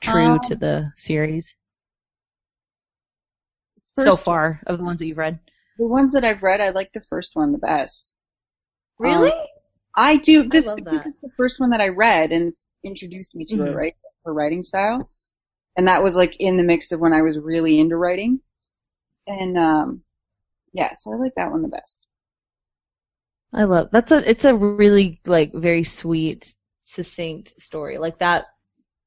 true 0.00 0.34
Um, 0.34 0.40
to 0.40 0.56
the 0.56 0.92
series 0.96 1.54
so 3.94 4.16
far 4.16 4.60
of 4.66 4.78
the 4.78 4.84
ones 4.84 4.98
that 4.98 5.06
you've 5.06 5.18
read? 5.18 5.38
The 5.78 5.86
ones 5.86 6.12
that 6.12 6.24
I've 6.24 6.42
read, 6.42 6.60
I 6.60 6.70
like 6.70 6.92
the 6.92 7.00
first 7.00 7.36
one 7.36 7.52
the 7.52 7.58
best. 7.58 8.12
Really? 8.98 9.32
I 9.96 10.16
do. 10.16 10.48
This 10.48 10.66
love 10.66 10.76
because 10.76 10.98
that. 10.98 11.06
it's 11.06 11.20
the 11.20 11.30
first 11.36 11.60
one 11.60 11.70
that 11.70 11.80
I 11.80 11.88
read 11.88 12.32
and 12.32 12.48
it's 12.48 12.70
introduced 12.84 13.34
me 13.34 13.44
to 13.46 13.56
her, 13.58 13.72
Mhm. 13.72 13.74
right? 13.74 13.96
Her 14.24 14.32
writing 14.34 14.62
style. 14.62 15.10
And 15.76 15.88
that 15.88 16.02
was 16.02 16.16
like 16.16 16.36
in 16.40 16.56
the 16.56 16.62
mix 16.64 16.92
of 16.92 17.00
when 17.00 17.12
I 17.12 17.22
was 17.22 17.38
really 17.38 17.78
into 17.80 17.96
writing. 17.96 18.40
And 19.26 19.56
um 19.58 20.02
yeah, 20.72 20.94
so 20.98 21.12
I 21.12 21.16
like 21.16 21.34
that 21.36 21.50
one 21.50 21.62
the 21.62 21.68
best. 21.68 22.06
I 23.52 23.64
love 23.64 23.90
that's 23.92 24.12
a 24.12 24.28
it's 24.28 24.44
a 24.44 24.54
really 24.54 25.20
like 25.26 25.52
very 25.54 25.84
sweet, 25.84 26.54
succinct 26.84 27.60
story. 27.60 27.98
Like 27.98 28.18
that 28.18 28.46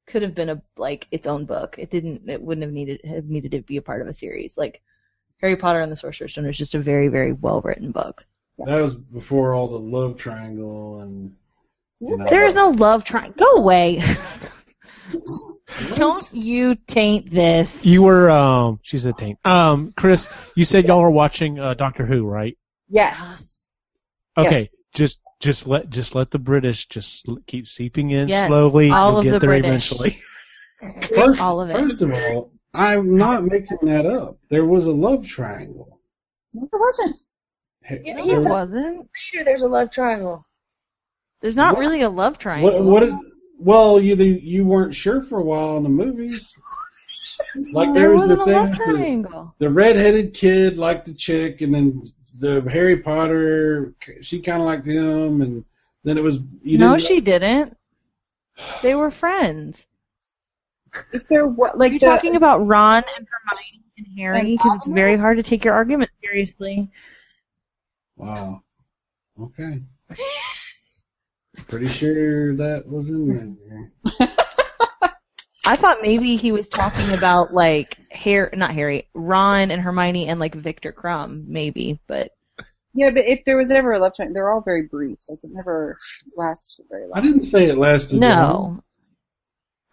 could 0.06 0.22
have 0.22 0.34
been 0.34 0.50
a 0.50 0.62
like 0.76 1.06
its 1.10 1.26
own 1.26 1.46
book. 1.46 1.76
It 1.78 1.90
didn't 1.90 2.28
it 2.28 2.42
wouldn't 2.42 2.64
have 2.64 2.72
needed 2.72 3.00
have 3.04 3.26
needed 3.26 3.52
to 3.52 3.62
be 3.62 3.76
a 3.78 3.82
part 3.82 4.02
of 4.02 4.08
a 4.08 4.14
series. 4.14 4.56
Like 4.56 4.82
Harry 5.40 5.56
Potter 5.56 5.80
and 5.80 5.92
the 5.92 5.96
Sorcerer's 5.96 6.32
Stone 6.32 6.46
is 6.46 6.58
just 6.58 6.74
a 6.74 6.80
very, 6.80 7.08
very 7.08 7.32
well 7.32 7.60
written 7.62 7.92
book. 7.92 8.26
That 8.64 8.80
was 8.80 8.94
before 8.94 9.52
all 9.54 9.68
the 9.68 9.78
love 9.78 10.16
triangle 10.16 11.00
and. 11.00 11.34
You 12.00 12.16
know, 12.16 12.26
There 12.28 12.44
is 12.44 12.54
no 12.54 12.68
love 12.70 13.04
triangle. 13.04 13.34
go 13.38 13.60
away. 13.60 14.02
Don't 15.94 16.32
you 16.32 16.74
taint 16.74 17.30
this. 17.30 17.86
You 17.86 18.02
were, 18.02 18.28
um, 18.30 18.80
she 18.82 18.98
said 18.98 19.16
taint. 19.16 19.38
Um, 19.44 19.92
Chris, 19.96 20.28
you 20.56 20.64
said 20.64 20.86
y'all 20.88 21.00
were 21.00 21.10
watching 21.10 21.58
uh, 21.60 21.74
Doctor 21.74 22.04
Who, 22.04 22.24
right? 22.26 22.58
Yes. 22.88 23.64
Okay, 24.36 24.70
just 24.94 25.18
just 25.40 25.66
let 25.66 25.90
just 25.90 26.14
let 26.14 26.30
the 26.30 26.38
British 26.38 26.86
just 26.86 27.26
keep 27.46 27.66
seeping 27.68 28.10
in 28.10 28.28
Yes, 28.28 28.48
slowly. 28.48 28.90
all 28.90 29.10
You'll 29.10 29.18
of 29.18 29.24
get 29.24 29.30
the 29.32 29.38
there 29.40 29.48
British. 29.50 29.92
eventually. 29.92 30.16
First, 31.16 31.40
All 31.40 31.60
of 31.60 31.70
it. 31.70 31.72
first 31.74 32.02
of 32.02 32.12
all, 32.12 32.50
I'm 32.74 33.16
not 33.16 33.44
making 33.44 33.78
that 33.82 34.04
up. 34.06 34.38
There 34.48 34.64
was 34.64 34.84
a 34.86 34.90
love 34.90 35.26
triangle. 35.26 36.00
No, 36.52 36.68
there 36.70 36.80
wasn't. 36.80 37.16
Hey, 37.84 38.00
Yeah, 38.04 38.14
there 38.16 38.24
he's 38.24 38.32
There 38.34 38.42
not- 38.48 38.60
was- 38.66 38.74
wasn't. 38.74 39.08
Later, 39.34 39.44
there's 39.44 39.62
a 39.62 39.68
love 39.68 39.90
triangle. 39.90 40.44
There's 41.40 41.56
not 41.56 41.74
What? 41.74 41.80
really 41.80 42.02
a 42.02 42.08
love 42.08 42.38
triangle. 42.38 42.72
what, 42.72 42.84
what 42.84 43.02
is? 43.02 43.14
Well, 43.58 44.00
you 44.00 44.14
you 44.16 44.64
weren't 44.64 44.94
sure 44.94 45.22
for 45.22 45.38
a 45.38 45.42
while 45.44 45.76
in 45.76 45.82
the 45.82 45.88
movies. 45.88 46.52
Like 47.72 47.92
there 47.92 48.02
there 48.04 48.10
was 48.12 48.28
the 48.28 48.36
wasn't 48.36 48.40
a 48.40 48.44
thing 48.44 48.54
love 48.54 48.68
with 48.70 48.78
the, 48.78 48.84
triangle. 48.84 49.54
the 49.58 49.68
redheaded 49.68 50.32
kid 50.32 50.78
liked 50.78 51.06
the 51.06 51.12
chick, 51.14 51.60
and 51.60 51.74
then 51.74 52.02
the 52.38 52.62
Harry 52.70 52.96
Potter 52.96 53.92
she 54.22 54.40
kind 54.40 54.62
of 54.62 54.66
liked 54.66 54.86
him, 54.86 55.42
and 55.42 55.64
then 56.04 56.16
it 56.16 56.22
was 56.22 56.38
you 56.62 56.78
No, 56.78 56.96
didn't 56.96 57.08
she 57.08 57.20
didn't. 57.20 57.76
They 58.82 58.94
were 58.94 59.10
friends. 59.10 59.86
If 61.12 61.26
there 61.28 61.46
was 61.46 61.72
like 61.74 61.90
You're 61.92 61.98
the, 62.00 62.06
talking 62.06 62.36
about 62.36 62.66
Ron 62.66 63.02
and 63.18 63.26
Hermione 63.28 63.82
and 63.98 64.06
Harry 64.18 64.52
because 64.56 64.74
it's 64.76 64.88
very 64.88 65.16
hard 65.18 65.36
to 65.36 65.42
take 65.42 65.64
your 65.64 65.74
argument 65.74 66.10
seriously. 66.22 66.88
Wow. 68.16 68.62
Okay. 69.40 69.80
Pretty 71.68 71.88
sure 71.88 72.56
that 72.56 72.86
was 72.86 73.08
in 73.08 73.56
there. 73.68 74.28
I 75.64 75.76
thought 75.76 75.98
maybe 76.02 76.36
he 76.36 76.50
was 76.50 76.68
talking 76.68 77.12
about 77.12 77.52
like 77.52 77.96
Harry, 78.10 78.50
not 78.54 78.72
Harry, 78.72 79.08
Ron 79.14 79.70
and 79.70 79.80
Hermione 79.80 80.28
and 80.28 80.40
like 80.40 80.54
Viktor 80.54 80.92
Krum, 80.92 81.46
maybe, 81.46 82.00
but 82.06 82.32
yeah, 82.94 83.10
but 83.10 83.24
if 83.26 83.44
there 83.46 83.56
was 83.56 83.70
ever 83.70 83.92
a 83.92 83.98
love 83.98 84.14
triangle, 84.14 84.34
they're 84.34 84.52
all 84.52 84.60
very 84.60 84.82
brief. 84.82 85.18
Like 85.28 85.38
it 85.42 85.50
never 85.52 85.98
lasts 86.36 86.78
very 86.90 87.04
long. 87.04 87.12
I 87.14 87.20
didn't 87.20 87.44
say 87.44 87.66
it 87.66 87.78
lasted. 87.78 88.20
long. 88.20 88.82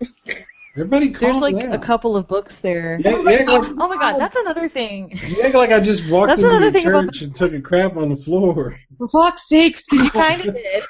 no. 0.02 0.08
Everybody 0.76 1.12
calm 1.12 1.20
There's 1.32 1.42
like 1.42 1.56
down. 1.58 1.74
a 1.74 1.80
couple 1.80 2.16
of 2.16 2.28
books 2.28 2.60
there. 2.60 3.00
Yeah, 3.04 3.12
you, 3.18 3.24
like, 3.24 3.48
Oh 3.50 3.88
my 3.88 3.96
god, 3.98 4.20
that's 4.20 4.36
another 4.38 4.70
thing. 4.70 5.18
you 5.28 5.42
act 5.42 5.56
like 5.56 5.72
I 5.72 5.80
just 5.80 6.08
walked 6.10 6.28
That's 6.28 6.40
into 6.42 6.50
another 6.56 6.66
your 6.66 6.72
thing 6.72 6.84
church 7.08 7.22
and 7.24 7.36
took 7.36 7.54
a 7.54 7.62
crap 7.62 7.98
on 7.98 8.10
the 8.10 8.16
floor. 8.16 8.78
For 8.98 9.08
fuck's 9.10 9.48
sakes, 9.50 9.84
because 9.90 10.06
You 10.06 10.12
kind 10.12 10.46
of 10.48 10.56
did. 10.56 10.84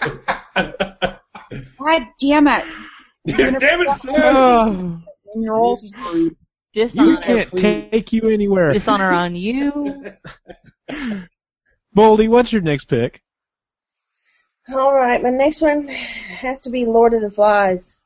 God 1.78 2.06
damn 2.20 2.48
it! 2.48 2.64
Damn 3.26 3.54
it, 3.56 3.96
son! 3.98 5.04
And 5.34 5.42
you're 5.44 5.56
all 5.56 5.76
screwed. 5.76 6.34
you 6.74 7.18
can't 7.18 7.50
take 7.56 8.12
you 8.12 8.28
anywhere. 8.30 8.70
Dishonor 8.70 9.10
on 9.10 9.34
you. 9.36 10.02
Boldy, 11.96 12.28
what's 12.28 12.52
your 12.52 12.62
next 12.62 12.86
pick? 12.86 13.22
All 14.72 14.94
right, 14.94 15.22
my 15.22 15.30
next 15.30 15.60
one 15.62 15.88
has 15.88 16.62
to 16.62 16.70
be 16.70 16.84
Lord 16.86 17.14
of 17.14 17.20
the 17.20 17.30
Flies. 17.30 17.97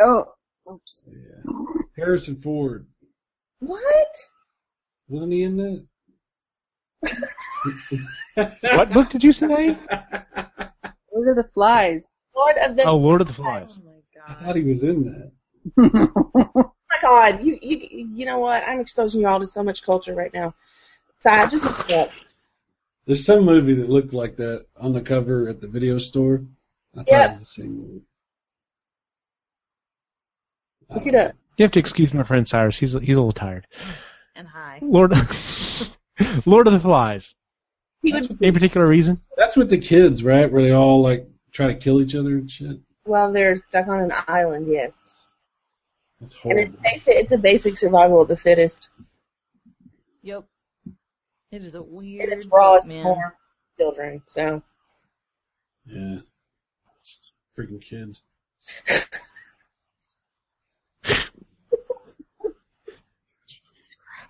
Oh, 0.00 0.26
oops. 0.70 1.02
Yeah. 1.06 1.52
Harrison 1.96 2.36
Ford. 2.36 2.86
What? 3.60 4.16
Wasn't 5.08 5.32
he 5.32 5.42
in 5.42 5.56
that? 5.56 5.86
What 8.60 8.92
book 8.92 9.08
did 9.10 9.24
you 9.24 9.32
say? 9.32 9.76
Lord 11.12 11.28
of 11.28 11.36
the 11.36 11.48
flies? 11.52 12.02
Lord 12.36 12.56
of 12.58 12.76
the 12.76 12.84
Oh, 12.84 12.96
Lord 12.96 13.20
of 13.20 13.26
the 13.26 13.32
Flies. 13.32 13.80
Oh 13.80 13.84
my 13.84 14.00
god! 14.14 14.36
I 14.40 14.44
thought 14.44 14.56
he 14.56 14.62
was 14.62 14.82
in 14.82 15.04
that. 15.04 15.32
Oh 16.90 17.00
my 17.02 17.30
god, 17.32 17.44
you 17.44 17.58
you 17.60 17.88
you 17.90 18.26
know 18.26 18.38
what? 18.38 18.62
I'm 18.66 18.80
exposing 18.80 19.20
you 19.20 19.26
all 19.28 19.38
to 19.40 19.46
so 19.46 19.62
much 19.62 19.82
culture 19.82 20.14
right 20.14 20.32
now. 20.32 20.54
So 21.22 21.30
I 21.30 21.46
just 21.46 21.64
looked 21.64 21.90
it 21.90 21.96
up. 21.96 22.10
There's 23.06 23.24
some 23.26 23.44
movie 23.44 23.74
that 23.74 23.90
looked 23.90 24.12
like 24.14 24.36
that 24.36 24.66
on 24.76 24.92
the 24.92 25.00
cover 25.02 25.48
at 25.48 25.60
the 25.60 25.66
video 25.68 25.98
store. 25.98 26.44
I 26.94 26.98
thought 26.98 27.06
Yep. 27.08 27.30
it 27.30 27.38
was 27.40 27.40
the 27.40 27.62
same 27.62 27.76
movie. 27.76 28.02
I 30.90 30.94
Look 30.94 31.06
it 31.06 31.14
up. 31.14 31.34
You 31.56 31.64
have 31.64 31.72
to 31.72 31.80
excuse 31.80 32.14
my 32.14 32.22
friend 32.22 32.46
Cyrus. 32.46 32.78
He's 32.78 32.92
he's 32.92 33.16
a 33.16 33.20
little 33.20 33.32
tired. 33.32 33.66
And 34.36 34.46
hi. 34.46 34.78
Lord, 34.82 35.12
Lord 36.46 36.66
of 36.66 36.72
the 36.72 36.80
Flies. 36.80 37.34
He 38.02 38.12
That's 38.12 38.28
Any 38.40 38.52
particular 38.52 38.86
reason? 38.86 39.20
That's 39.36 39.56
with 39.56 39.70
the 39.70 39.78
kids, 39.78 40.22
right? 40.22 40.50
Where 40.50 40.62
they 40.62 40.70
all 40.70 41.02
like 41.02 41.28
try 41.52 41.66
to 41.66 41.74
kill 41.74 42.00
each 42.00 42.14
other 42.14 42.30
and 42.30 42.48
shit. 42.50 42.78
well, 43.04 43.32
they're 43.32 43.56
stuck 43.56 43.88
on 43.88 44.00
an 44.00 44.12
island, 44.28 44.68
yes, 44.68 44.96
That's 46.20 46.36
and 46.44 46.52
it's 46.58 46.66
horrible. 46.68 46.78
basic, 46.82 47.14
it's 47.16 47.32
a 47.32 47.38
basic 47.38 47.76
survival 47.76 48.22
of 48.22 48.28
the 48.28 48.36
fittest, 48.36 48.90
Yep. 50.22 50.44
It 51.50 51.62
is 51.64 51.74
a 51.74 51.82
weird 51.82 52.24
and 52.24 52.32
it's 52.34 52.46
raw 52.46 52.74
book, 52.74 52.82
as 52.82 52.86
man. 52.86 53.16
children. 53.78 54.22
So 54.26 54.62
Yeah. 55.86 56.18
Freaking 57.56 57.82
kids. 57.82 58.22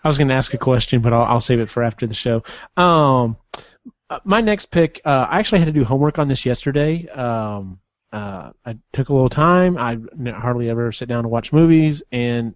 I 0.02 0.08
was 0.08 0.18
going 0.18 0.28
to 0.28 0.34
ask 0.34 0.54
a 0.54 0.58
question, 0.58 1.02
but 1.02 1.12
I'll, 1.12 1.24
I'll 1.24 1.40
save 1.40 1.60
it 1.60 1.68
for 1.68 1.82
after 1.82 2.06
the 2.06 2.14
show. 2.14 2.42
Um, 2.76 3.36
uh, 4.10 4.20
my 4.24 4.40
next 4.40 4.66
pick, 4.66 5.00
uh, 5.04 5.26
I 5.28 5.38
actually 5.38 5.58
had 5.58 5.66
to 5.66 5.72
do 5.72 5.84
homework 5.84 6.18
on 6.18 6.28
this 6.28 6.46
yesterday. 6.46 7.08
Um, 7.08 7.80
uh, 8.12 8.50
I 8.64 8.78
took 8.92 9.08
a 9.08 9.12
little 9.12 9.28
time. 9.28 9.76
I 9.76 9.98
hardly 10.30 10.70
ever 10.70 10.92
sit 10.92 11.08
down 11.08 11.24
to 11.24 11.28
watch 11.28 11.52
movies, 11.52 12.02
and 12.10 12.54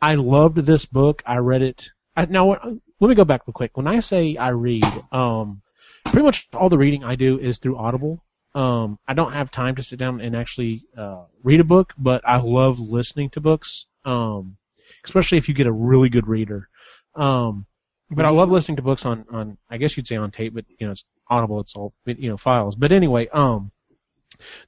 I 0.00 0.16
loved 0.16 0.56
this 0.56 0.86
book. 0.86 1.22
I 1.24 1.36
read 1.36 1.62
it. 1.62 1.90
I, 2.16 2.26
now, 2.26 2.48
let 2.50 3.08
me 3.08 3.14
go 3.14 3.24
back 3.24 3.46
real 3.46 3.54
quick. 3.54 3.76
When 3.76 3.86
I 3.86 4.00
say 4.00 4.36
I 4.36 4.48
read, 4.48 4.84
um, 5.12 5.62
pretty 6.04 6.24
much 6.24 6.48
all 6.52 6.68
the 6.68 6.78
reading 6.78 7.04
I 7.04 7.14
do 7.14 7.38
is 7.38 7.58
through 7.58 7.78
Audible. 7.78 8.24
Um, 8.54 8.98
I 9.06 9.14
don't 9.14 9.32
have 9.32 9.50
time 9.50 9.76
to 9.76 9.82
sit 9.82 9.98
down 9.98 10.20
and 10.20 10.36
actually 10.36 10.84
uh, 10.96 11.24
read 11.42 11.60
a 11.60 11.64
book, 11.64 11.94
but 11.96 12.22
I 12.26 12.38
love 12.38 12.80
listening 12.80 13.30
to 13.30 13.40
books. 13.40 13.86
Um, 14.04 14.56
especially 15.04 15.38
if 15.38 15.48
you 15.48 15.54
get 15.54 15.66
a 15.66 15.72
really 15.72 16.08
good 16.08 16.28
reader. 16.28 16.68
Um, 17.14 17.66
but 18.10 18.26
I 18.26 18.30
love 18.30 18.50
listening 18.50 18.76
to 18.76 18.82
books 18.82 19.06
on, 19.06 19.24
on, 19.30 19.58
I 19.70 19.78
guess 19.78 19.96
you'd 19.96 20.06
say 20.06 20.16
on 20.16 20.30
tape, 20.30 20.54
but 20.54 20.64
you 20.78 20.86
know, 20.86 20.92
it's 20.92 21.04
audible, 21.28 21.60
it's 21.60 21.74
all, 21.74 21.94
you 22.04 22.28
know, 22.28 22.36
files. 22.36 22.76
But 22.76 22.92
anyway, 22.92 23.28
um, 23.28 23.70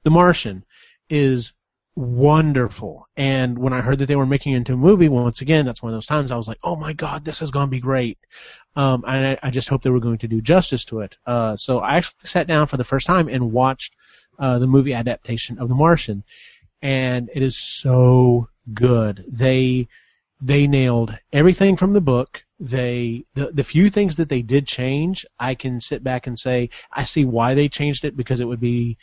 The 0.03 0.09
Martian 0.09 0.65
is 1.09 1.53
wonderful. 1.95 3.07
And 3.15 3.57
when 3.57 3.71
I 3.71 3.81
heard 3.81 3.99
that 3.99 4.07
they 4.07 4.15
were 4.15 4.25
making 4.25 4.53
it 4.53 4.57
into 4.57 4.73
a 4.73 4.77
movie, 4.77 5.09
once 5.09 5.41
again, 5.41 5.65
that's 5.65 5.81
one 5.81 5.93
of 5.93 5.95
those 5.95 6.07
times 6.07 6.31
I 6.31 6.35
was 6.35 6.47
like, 6.47 6.59
oh 6.63 6.75
my 6.75 6.93
god, 6.93 7.23
this 7.23 7.41
is 7.41 7.51
going 7.51 7.67
to 7.67 7.71
be 7.71 7.79
great. 7.79 8.17
Um, 8.75 9.05
and 9.07 9.27
I, 9.27 9.47
I 9.47 9.49
just 9.51 9.69
hope 9.69 9.83
they 9.83 9.89
were 9.89 9.99
going 9.99 10.17
to 10.19 10.27
do 10.27 10.41
justice 10.41 10.85
to 10.85 11.01
it. 11.01 11.17
Uh, 11.25 11.55
so 11.55 11.79
I 11.79 11.97
actually 11.97 12.17
sat 12.25 12.47
down 12.47 12.67
for 12.67 12.77
the 12.77 12.83
first 12.83 13.07
time 13.07 13.29
and 13.29 13.51
watched, 13.51 13.95
uh, 14.37 14.59
the 14.59 14.67
movie 14.67 14.93
adaptation 14.93 15.59
of 15.59 15.69
The 15.69 15.75
Martian. 15.75 16.23
And 16.81 17.29
it 17.33 17.41
is 17.41 17.57
so 17.57 18.49
good. 18.73 19.23
They, 19.27 19.87
they 20.45 20.67
nailed 20.67 21.17
everything 21.33 21.75
from 21.75 21.93
the 21.93 22.01
book. 22.01 22.43
They 22.59 23.25
the 23.33 23.51
the 23.51 23.63
few 23.63 23.89
things 23.89 24.17
that 24.17 24.29
they 24.29 24.43
did 24.43 24.67
change, 24.67 25.25
I 25.39 25.55
can 25.55 25.79
sit 25.79 26.03
back 26.03 26.27
and 26.27 26.37
say 26.37 26.69
I 26.91 27.03
see 27.03 27.25
why 27.25 27.55
they 27.55 27.67
changed 27.67 28.05
it 28.05 28.15
because 28.15 28.41
it 28.41 28.45
would 28.45 28.59
be 28.59 28.97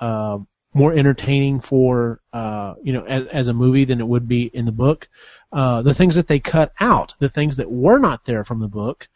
uh, 0.00 0.38
more 0.74 0.92
entertaining 0.92 1.60
for 1.60 2.20
uh, 2.32 2.74
you 2.82 2.92
know 2.92 3.04
as, 3.04 3.26
as 3.28 3.48
a 3.48 3.54
movie 3.54 3.84
than 3.84 4.00
it 4.00 4.08
would 4.08 4.26
be 4.26 4.50
in 4.52 4.64
the 4.64 4.72
book. 4.72 5.08
Uh, 5.52 5.82
the 5.82 5.94
things 5.94 6.16
that 6.16 6.26
they 6.26 6.40
cut 6.40 6.72
out, 6.80 7.14
the 7.20 7.28
things 7.30 7.56
that 7.58 7.70
were 7.70 7.98
not 7.98 8.24
there 8.24 8.44
from 8.44 8.58
the 8.58 8.68
book, 8.68 9.08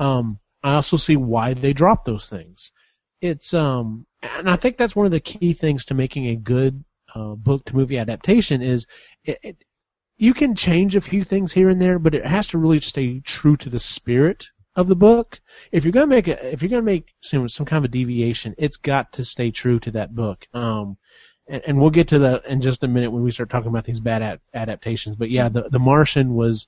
um, 0.00 0.40
I 0.64 0.74
also 0.74 0.96
see 0.96 1.16
why 1.16 1.54
they 1.54 1.72
dropped 1.72 2.04
those 2.04 2.28
things. 2.28 2.72
It's 3.20 3.54
um, 3.54 4.06
and 4.22 4.50
I 4.50 4.56
think 4.56 4.76
that's 4.76 4.96
one 4.96 5.06
of 5.06 5.12
the 5.12 5.20
key 5.20 5.52
things 5.52 5.84
to 5.86 5.94
making 5.94 6.26
a 6.26 6.36
good 6.36 6.84
uh, 7.14 7.34
book 7.36 7.64
to 7.66 7.76
movie 7.76 7.98
adaptation 7.98 8.60
is 8.60 8.86
it, 9.24 9.38
it 9.42 9.64
you 10.18 10.34
can 10.34 10.54
change 10.56 10.96
a 10.96 11.00
few 11.00 11.22
things 11.22 11.52
here 11.52 11.68
and 11.68 11.80
there, 11.80 11.98
but 11.98 12.14
it 12.14 12.26
has 12.26 12.48
to 12.48 12.58
really 12.58 12.80
stay 12.80 13.20
true 13.20 13.56
to 13.56 13.70
the 13.70 13.78
spirit 13.78 14.48
of 14.74 14.88
the 14.88 14.96
book. 14.96 15.40
If 15.70 15.84
you're 15.84 15.92
gonna 15.92 16.08
make 16.08 16.28
a, 16.28 16.52
if 16.52 16.60
you're 16.60 16.68
gonna 16.68 16.82
make 16.82 17.14
some, 17.20 17.48
some 17.48 17.64
kind 17.64 17.84
of 17.84 17.88
a 17.88 17.92
deviation, 17.92 18.54
it's 18.58 18.76
got 18.76 19.12
to 19.14 19.24
stay 19.24 19.52
true 19.52 19.78
to 19.80 19.92
that 19.92 20.14
book. 20.14 20.46
Um, 20.52 20.98
and, 21.46 21.62
and 21.66 21.80
we'll 21.80 21.90
get 21.90 22.08
to 22.08 22.18
that 22.20 22.46
in 22.46 22.60
just 22.60 22.82
a 22.82 22.88
minute 22.88 23.10
when 23.10 23.22
we 23.22 23.30
start 23.30 23.48
talking 23.48 23.68
about 23.68 23.84
these 23.84 24.00
bad 24.00 24.22
ad- 24.22 24.40
adaptations. 24.52 25.16
But 25.16 25.30
yeah, 25.30 25.48
the 25.48 25.68
the 25.70 25.78
Martian 25.80 26.34
was. 26.34 26.66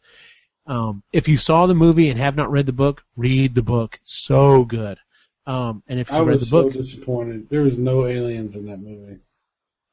Um, 0.66 1.02
if 1.12 1.26
you 1.26 1.36
saw 1.36 1.66
the 1.66 1.74
movie 1.74 2.10
and 2.10 2.20
have 2.20 2.36
not 2.36 2.50
read 2.52 2.66
the 2.66 2.72
book, 2.72 3.02
read 3.16 3.56
the 3.56 3.62
book. 3.62 3.98
So 4.04 4.64
good. 4.64 4.98
Um, 5.44 5.82
and 5.88 5.98
if 5.98 6.12
I 6.12 6.18
you 6.18 6.24
read 6.24 6.34
was 6.34 6.42
the 6.42 6.46
so 6.46 6.62
book, 6.62 6.72
disappointed. 6.74 7.48
There 7.48 7.62
was 7.62 7.76
no 7.76 8.06
aliens 8.06 8.54
in 8.54 8.66
that 8.66 8.78
movie. 8.78 9.18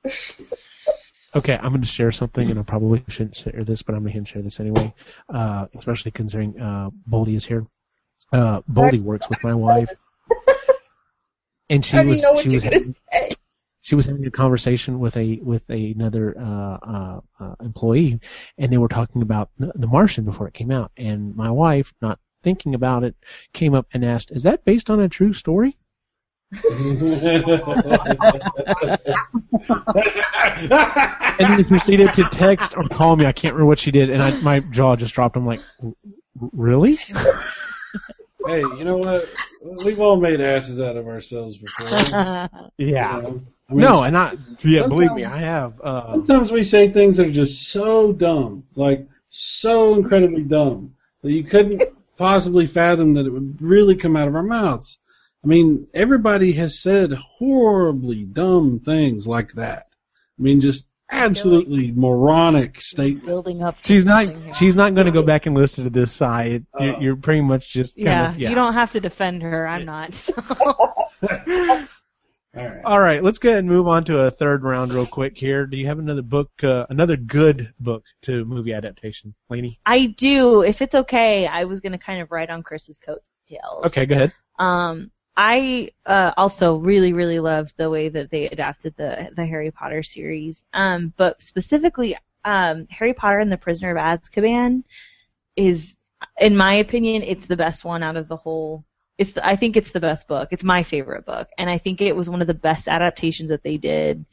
Okay, 1.37 1.55
I'm 1.55 1.69
going 1.69 1.81
to 1.81 1.87
share 1.87 2.11
something, 2.11 2.49
and 2.49 2.59
I 2.59 2.63
probably 2.63 3.03
shouldn't 3.09 3.35
share 3.35 3.63
this, 3.63 3.83
but 3.83 3.93
I'm 3.93 4.01
going 4.01 4.23
to 4.23 4.25
share 4.25 4.41
this 4.41 4.59
anyway, 4.59 4.91
uh, 5.29 5.67
especially 5.77 6.09
considering 6.09 6.59
uh, 6.59 6.89
Boldy 7.07 7.35
is 7.35 7.45
here. 7.45 7.67
Uh, 8.33 8.61
Boldy 8.61 8.99
works 8.99 9.29
with 9.29 9.43
my 9.43 9.53
wife, 9.53 9.91
and 11.69 11.85
she 11.85 12.03
was 12.03 12.23
know 12.23 12.33
what 12.33 12.43
she 12.43 12.55
was 12.55 12.63
having, 12.63 12.95
say. 13.13 13.29
she 13.81 13.93
was 13.93 14.07
having 14.07 14.25
a 14.25 14.31
conversation 14.31 14.99
with 14.99 15.15
a 15.15 15.39
with 15.43 15.69
another 15.69 16.35
uh, 16.39 16.77
uh, 16.81 17.19
uh, 17.39 17.55
employee, 17.61 18.19
and 18.57 18.73
they 18.73 18.79
were 18.79 18.87
talking 18.87 19.21
about 19.21 19.51
the, 19.59 19.71
the 19.75 19.87
Martian 19.87 20.25
before 20.25 20.47
it 20.47 20.55
came 20.55 20.71
out, 20.71 20.91
and 20.97 21.35
my 21.35 21.51
wife, 21.51 21.93
not 22.01 22.19
thinking 22.41 22.73
about 22.73 23.03
it, 23.03 23.15
came 23.53 23.75
up 23.75 23.85
and 23.93 24.03
asked, 24.03 24.31
"Is 24.31 24.41
that 24.41 24.65
based 24.65 24.89
on 24.89 24.99
a 24.99 25.07
true 25.07 25.33
story?" 25.33 25.77
And 26.51 26.61
then 31.39 31.57
he 31.57 31.63
proceeded 31.63 32.13
to 32.13 32.23
text 32.31 32.75
or 32.77 32.87
call 32.87 33.15
me. 33.15 33.25
I 33.25 33.31
can't 33.31 33.53
remember 33.53 33.67
what 33.67 33.79
she 33.79 33.91
did, 33.91 34.09
and 34.09 34.21
I, 34.21 34.31
my 34.41 34.59
jaw 34.61 34.95
just 34.95 35.13
dropped. 35.13 35.35
I'm 35.35 35.45
like, 35.45 35.61
"R- 35.83 35.91
really? 36.53 36.95
hey, 38.45 38.61
you 38.61 38.83
know 38.85 38.97
what? 38.97 39.29
We've 39.83 39.99
all 39.99 40.17
made 40.19 40.39
asses 40.39 40.79
out 40.79 40.95
of 40.95 41.07
ourselves 41.07 41.57
before. 41.57 42.49
Yeah. 42.77 43.17
you 43.17 43.21
know? 43.23 43.41
I 43.69 43.73
mean, 43.73 43.81
no, 43.81 44.03
and 44.03 44.17
I 44.17 44.37
yeah, 44.63 44.87
believe 44.87 45.11
me, 45.11 45.25
I 45.25 45.39
have. 45.39 45.81
Uh, 45.81 46.13
Sometimes 46.13 46.53
we 46.53 46.63
say 46.63 46.87
things 46.87 47.17
that 47.17 47.27
are 47.27 47.31
just 47.31 47.67
so 47.67 48.13
dumb, 48.13 48.63
like 48.75 49.05
so 49.29 49.95
incredibly 49.95 50.43
dumb, 50.43 50.93
that 51.21 51.33
you 51.33 51.43
couldn't 51.43 51.83
possibly 52.15 52.65
fathom 52.65 53.15
that 53.15 53.25
it 53.25 53.29
would 53.29 53.61
really 53.61 53.97
come 53.97 54.15
out 54.15 54.29
of 54.29 54.35
our 54.35 54.43
mouths. 54.43 54.99
I 55.43 55.47
mean, 55.47 55.87
everybody 55.93 56.53
has 56.53 56.79
said 56.79 57.13
horribly 57.13 58.25
dumb 58.25 58.79
things 58.79 59.27
like 59.27 59.53
that. 59.53 59.85
I 60.39 60.41
mean, 60.41 60.59
just 60.59 60.87
absolutely 61.09 61.91
moronic 61.91 62.81
statements. 62.81 63.25
Building 63.27 63.61
up. 63.63 63.77
she's 63.83 64.05
not. 64.05 64.25
She's 64.55 64.75
not 64.75 64.93
going 64.93 65.05
to 65.05 65.11
go 65.11 65.23
back 65.23 65.45
and 65.45 65.55
listen 65.55 65.85
to 65.85 65.89
this 65.89 66.11
side. 66.11 66.65
You're, 66.79 66.95
Oh. 66.95 66.99
you're 66.99 67.15
pretty 67.15 67.41
much 67.41 67.69
just 67.71 67.95
kind 67.95 68.05
Yeah, 68.07 68.29
of 68.31 68.37
yeah. 68.39 68.49
you 68.49 68.55
don't 68.55 68.73
have 68.73 68.91
to 68.91 68.99
defend 68.99 69.41
her. 69.43 69.67
I'm 69.67 69.85
not. 69.85 70.13
So. 70.13 70.33
All 72.55 72.65
right. 72.65 72.81
All 72.85 72.99
right, 72.99 73.23
let's 73.23 73.37
go 73.37 73.49
ahead 73.49 73.59
and 73.59 73.67
move 73.67 73.87
on 73.87 74.03
to 74.05 74.21
a 74.21 74.31
third 74.31 74.63
round 74.63 74.91
real 74.91 75.05
quick 75.05 75.37
here. 75.37 75.67
Do 75.67 75.77
you 75.77 75.85
have 75.85 75.99
another 75.99 76.23
book, 76.23 76.49
uh, 76.63 76.87
another 76.89 77.15
good 77.15 77.71
book 77.79 78.03
to 78.23 78.45
movie 78.45 78.73
adaptation, 78.73 79.35
Lainey? 79.49 79.79
I 79.85 80.07
do. 80.07 80.61
If 80.61 80.81
it's 80.81 80.95
okay, 80.95 81.45
I 81.45 81.65
was 81.65 81.81
gonna 81.81 81.99
kind 81.99 82.19
of 82.21 82.31
ride 82.31 82.49
on 82.49 82.63
Chris's 82.63 82.97
coattails. 82.97 83.85
Okay, 83.85 84.07
go 84.07 84.15
ahead. 84.15 84.33
Um, 84.57 85.11
I 85.37 85.91
uh, 86.07 86.31
also 86.35 86.77
really, 86.77 87.13
really 87.13 87.39
love 87.39 87.71
the 87.77 87.91
way 87.91 88.09
that 88.09 88.31
they 88.31 88.49
adapted 88.49 88.95
the 88.97 89.29
the 89.35 89.45
Harry 89.45 89.69
Potter 89.69 90.01
series. 90.01 90.65
Um, 90.73 91.13
but 91.15 91.41
specifically, 91.43 92.17
um, 92.43 92.87
Harry 92.89 93.13
Potter 93.13 93.39
and 93.39 93.51
the 93.51 93.57
Prisoner 93.57 93.91
of 93.91 93.97
Azkaban 93.97 94.83
is, 95.55 95.95
in 96.39 96.57
my 96.57 96.75
opinion, 96.75 97.21
it's 97.21 97.45
the 97.45 97.55
best 97.55 97.85
one 97.85 98.01
out 98.01 98.17
of 98.17 98.27
the 98.27 98.35
whole. 98.35 98.83
It's 99.19 99.33
the, 99.33 99.45
I 99.45 99.55
think 99.55 99.77
it's 99.77 99.91
the 99.91 99.99
best 99.99 100.27
book. 100.27 100.49
It's 100.51 100.63
my 100.63 100.81
favorite 100.81 101.25
book, 101.25 101.47
and 101.59 101.69
I 101.69 101.77
think 101.77 102.01
it 102.01 102.15
was 102.15 102.29
one 102.29 102.41
of 102.41 102.47
the 102.47 102.53
best 102.55 102.87
adaptations 102.87 103.51
that 103.51 103.63
they 103.63 103.77
did. 103.77 104.25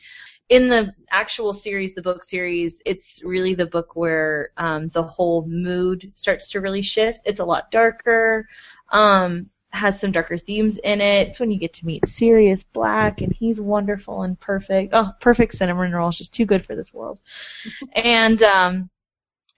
In 0.48 0.68
the 0.68 0.94
actual 1.10 1.52
series, 1.52 1.94
the 1.94 2.02
book 2.02 2.24
series, 2.24 2.80
it's 2.86 3.22
really 3.24 3.54
the 3.54 3.66
book 3.66 3.94
where 3.94 4.50
um, 4.56 4.88
the 4.88 5.02
whole 5.02 5.46
mood 5.46 6.12
starts 6.14 6.50
to 6.50 6.60
really 6.60 6.82
shift. 6.82 7.20
It's 7.26 7.40
a 7.40 7.44
lot 7.44 7.70
darker. 7.70 8.46
Um, 8.90 9.50
has 9.74 9.98
some 10.00 10.12
darker 10.12 10.38
themes 10.38 10.78
in 10.78 11.00
it. 11.00 11.28
It's 11.28 11.40
when 11.40 11.50
you 11.50 11.58
get 11.58 11.74
to 11.74 11.86
meet 11.86 12.06
Sirius 12.06 12.62
Black, 12.62 13.20
and 13.20 13.32
he's 13.32 13.60
wonderful 13.60 14.22
and 14.22 14.38
perfect. 14.38 14.94
Oh, 14.94 15.10
perfect 15.20 15.54
cinnamon 15.54 15.92
roll. 15.92 16.08
It's 16.08 16.18
just 16.18 16.32
too 16.32 16.46
good 16.46 16.64
for 16.64 16.76
this 16.76 16.94
world. 16.94 17.20
and 17.94 18.42
um, 18.42 18.88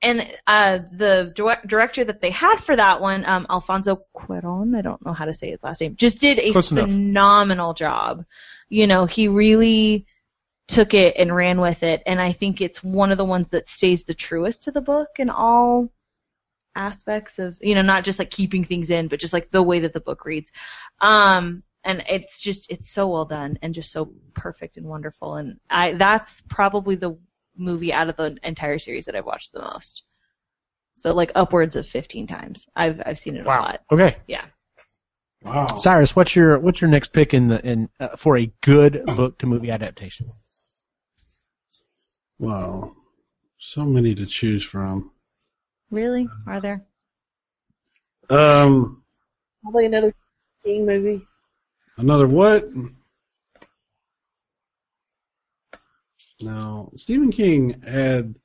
and 0.02 0.26
uh, 0.46 0.78
the 0.92 1.32
direct- 1.34 1.66
director 1.66 2.04
that 2.04 2.20
they 2.20 2.30
had 2.30 2.56
for 2.60 2.74
that 2.76 3.00
one, 3.00 3.24
um, 3.24 3.46
Alfonso 3.48 4.02
Cuarón, 4.16 4.76
I 4.76 4.82
don't 4.82 5.04
know 5.04 5.12
how 5.12 5.24
to 5.26 5.34
say 5.34 5.50
his 5.50 5.62
last 5.62 5.80
name, 5.80 5.96
just 5.96 6.18
did 6.20 6.38
a 6.38 6.52
Close 6.52 6.70
enough. 6.70 6.88
phenomenal 6.88 7.74
job. 7.74 8.24
You 8.68 8.86
know, 8.86 9.06
he 9.06 9.28
really 9.28 10.06
took 10.68 10.94
it 10.94 11.14
and 11.16 11.34
ran 11.34 11.60
with 11.60 11.82
it, 11.82 12.02
and 12.06 12.20
I 12.20 12.32
think 12.32 12.60
it's 12.60 12.82
one 12.82 13.12
of 13.12 13.18
the 13.18 13.24
ones 13.24 13.48
that 13.50 13.68
stays 13.68 14.04
the 14.04 14.14
truest 14.14 14.62
to 14.64 14.70
the 14.70 14.80
book 14.80 15.08
in 15.18 15.30
all 15.30 15.90
aspects 16.76 17.38
of 17.38 17.56
you 17.60 17.74
know 17.74 17.82
not 17.82 18.04
just 18.04 18.18
like 18.18 18.30
keeping 18.30 18.64
things 18.64 18.90
in 18.90 19.08
but 19.08 19.18
just 19.18 19.32
like 19.32 19.50
the 19.50 19.62
way 19.62 19.80
that 19.80 19.92
the 19.92 20.00
book 20.00 20.24
reads 20.24 20.52
um 21.00 21.62
and 21.84 22.04
it's 22.08 22.40
just 22.40 22.70
it's 22.70 22.90
so 22.90 23.08
well 23.08 23.24
done 23.24 23.58
and 23.62 23.74
just 23.74 23.90
so 23.90 24.12
perfect 24.34 24.76
and 24.76 24.86
wonderful 24.86 25.36
and 25.36 25.58
i 25.70 25.92
that's 25.92 26.42
probably 26.48 26.94
the 26.94 27.16
movie 27.56 27.92
out 27.92 28.08
of 28.08 28.16
the 28.16 28.36
entire 28.44 28.78
series 28.78 29.06
that 29.06 29.16
i've 29.16 29.26
watched 29.26 29.52
the 29.52 29.60
most 29.60 30.02
so 30.94 31.12
like 31.12 31.32
upwards 31.34 31.76
of 31.76 31.86
15 31.86 32.26
times 32.26 32.68
i've 32.76 33.00
i've 33.06 33.18
seen 33.18 33.36
it 33.36 33.46
a 33.46 33.48
lot 33.48 33.80
Okay, 33.90 34.16
Yeah. 34.26 34.44
Wow. 35.42 35.66
Cyrus, 35.76 36.16
what's 36.16 36.34
your 36.34 36.58
what's 36.58 36.80
your 36.80 36.90
next 36.90 37.12
pick 37.12 37.32
in 37.32 37.46
the 37.46 37.64
in 37.64 37.88
uh, 38.00 38.16
for 38.16 38.36
a 38.36 38.50
good 38.62 39.04
book 39.06 39.38
to 39.38 39.46
movie 39.46 39.70
adaptation? 39.70 40.26
Wow. 42.38 42.96
So 43.58 43.84
many 43.84 44.14
to 44.16 44.26
choose 44.26 44.64
from. 44.64 45.12
Really 45.90 46.28
are 46.46 46.60
there 46.60 46.84
Um, 48.30 49.02
Probably 49.62 49.86
another 49.86 50.12
King 50.64 50.86
movie. 50.86 51.26
another 51.98 52.26
what? 52.26 52.68
No, 56.40 56.90
Stephen 56.96 57.30
King 57.30 57.80
had 57.82 58.38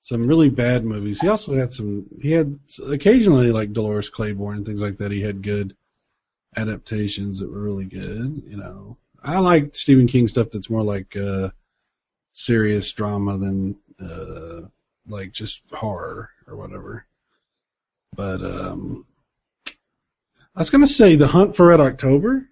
some 0.00 0.26
really 0.26 0.50
bad 0.50 0.84
movies. 0.84 1.20
He 1.20 1.28
also 1.28 1.54
had 1.54 1.72
some. 1.72 2.06
He 2.20 2.30
had 2.30 2.58
occasionally 2.88 3.50
like 3.50 3.72
Dolores 3.72 4.08
Claiborne 4.08 4.58
and 4.58 4.66
things 4.66 4.80
like 4.82 4.96
that. 4.98 5.10
He 5.10 5.20
had 5.22 5.42
good 5.42 5.74
adaptations 6.56 7.40
that 7.40 7.50
were 7.50 7.62
really 7.62 7.86
good. 7.86 8.42
You 8.46 8.56
know, 8.56 8.98
I 9.22 9.38
like 9.40 9.74
Stephen 9.74 10.06
King 10.06 10.28
stuff 10.28 10.50
that's 10.52 10.70
more 10.70 10.82
like 10.84 11.16
uh, 11.16 11.50
serious 12.32 12.92
drama 12.92 13.36
than 13.38 13.76
uh, 13.98 14.60
like 15.08 15.32
just 15.32 15.68
horror 15.72 16.30
or 16.46 16.56
whatever. 16.56 17.06
But 18.16 18.42
um, 18.42 19.06
I 20.54 20.60
was 20.60 20.70
gonna 20.70 20.86
say 20.86 21.16
The 21.16 21.26
Hunt 21.26 21.56
for 21.56 21.66
Red 21.66 21.80
October. 21.80 22.48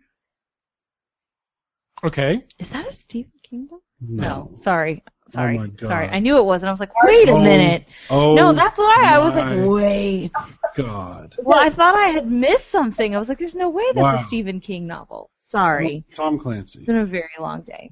Okay, 2.04 2.44
is 2.58 2.68
that 2.70 2.86
a 2.88 2.92
stephen 2.92 3.30
king 3.44 3.66
book 3.66 3.82
No. 4.00 4.50
sorry 4.56 5.04
sorry 5.28 5.56
my 5.56 5.66
God. 5.68 5.86
sorry 5.86 6.08
i 6.08 6.18
knew 6.18 6.36
it 6.36 6.42
was 6.44 6.60
and 6.62 6.68
i 6.68 6.72
was 6.72 6.80
like 6.80 6.90
wait 7.04 7.28
a 7.28 7.32
Oh, 7.32 7.40
minute 7.40 7.84
Oh 8.10 8.34
no 8.34 8.52
that's 8.52 8.76
why 8.76 9.04
i 9.06 9.18
was 9.20 9.34
like 9.34 9.70
wait 9.70 10.32
God. 10.74 11.36
Well, 11.38 11.58
I 11.60 11.68
thought 11.70 11.94
I 11.94 12.08
had 12.08 12.26
missed 12.30 12.70
something. 12.70 13.14
I 13.14 13.18
was 13.18 13.28
like, 13.28 13.38
there's 13.38 13.54
no 13.54 13.68
way 13.68 13.84
that's 13.94 14.14
Wow. 14.14 14.22
a 14.22 14.24
Stephen 14.24 14.58
King 14.58 14.86
novel. 14.86 15.28
Sorry. 15.42 16.02
Tom 16.14 16.38
Clancy. 16.38 16.78
It's 16.78 16.86
been 16.86 16.96
a 16.96 17.04
very 17.04 17.28
long 17.38 17.60
day. 17.60 17.90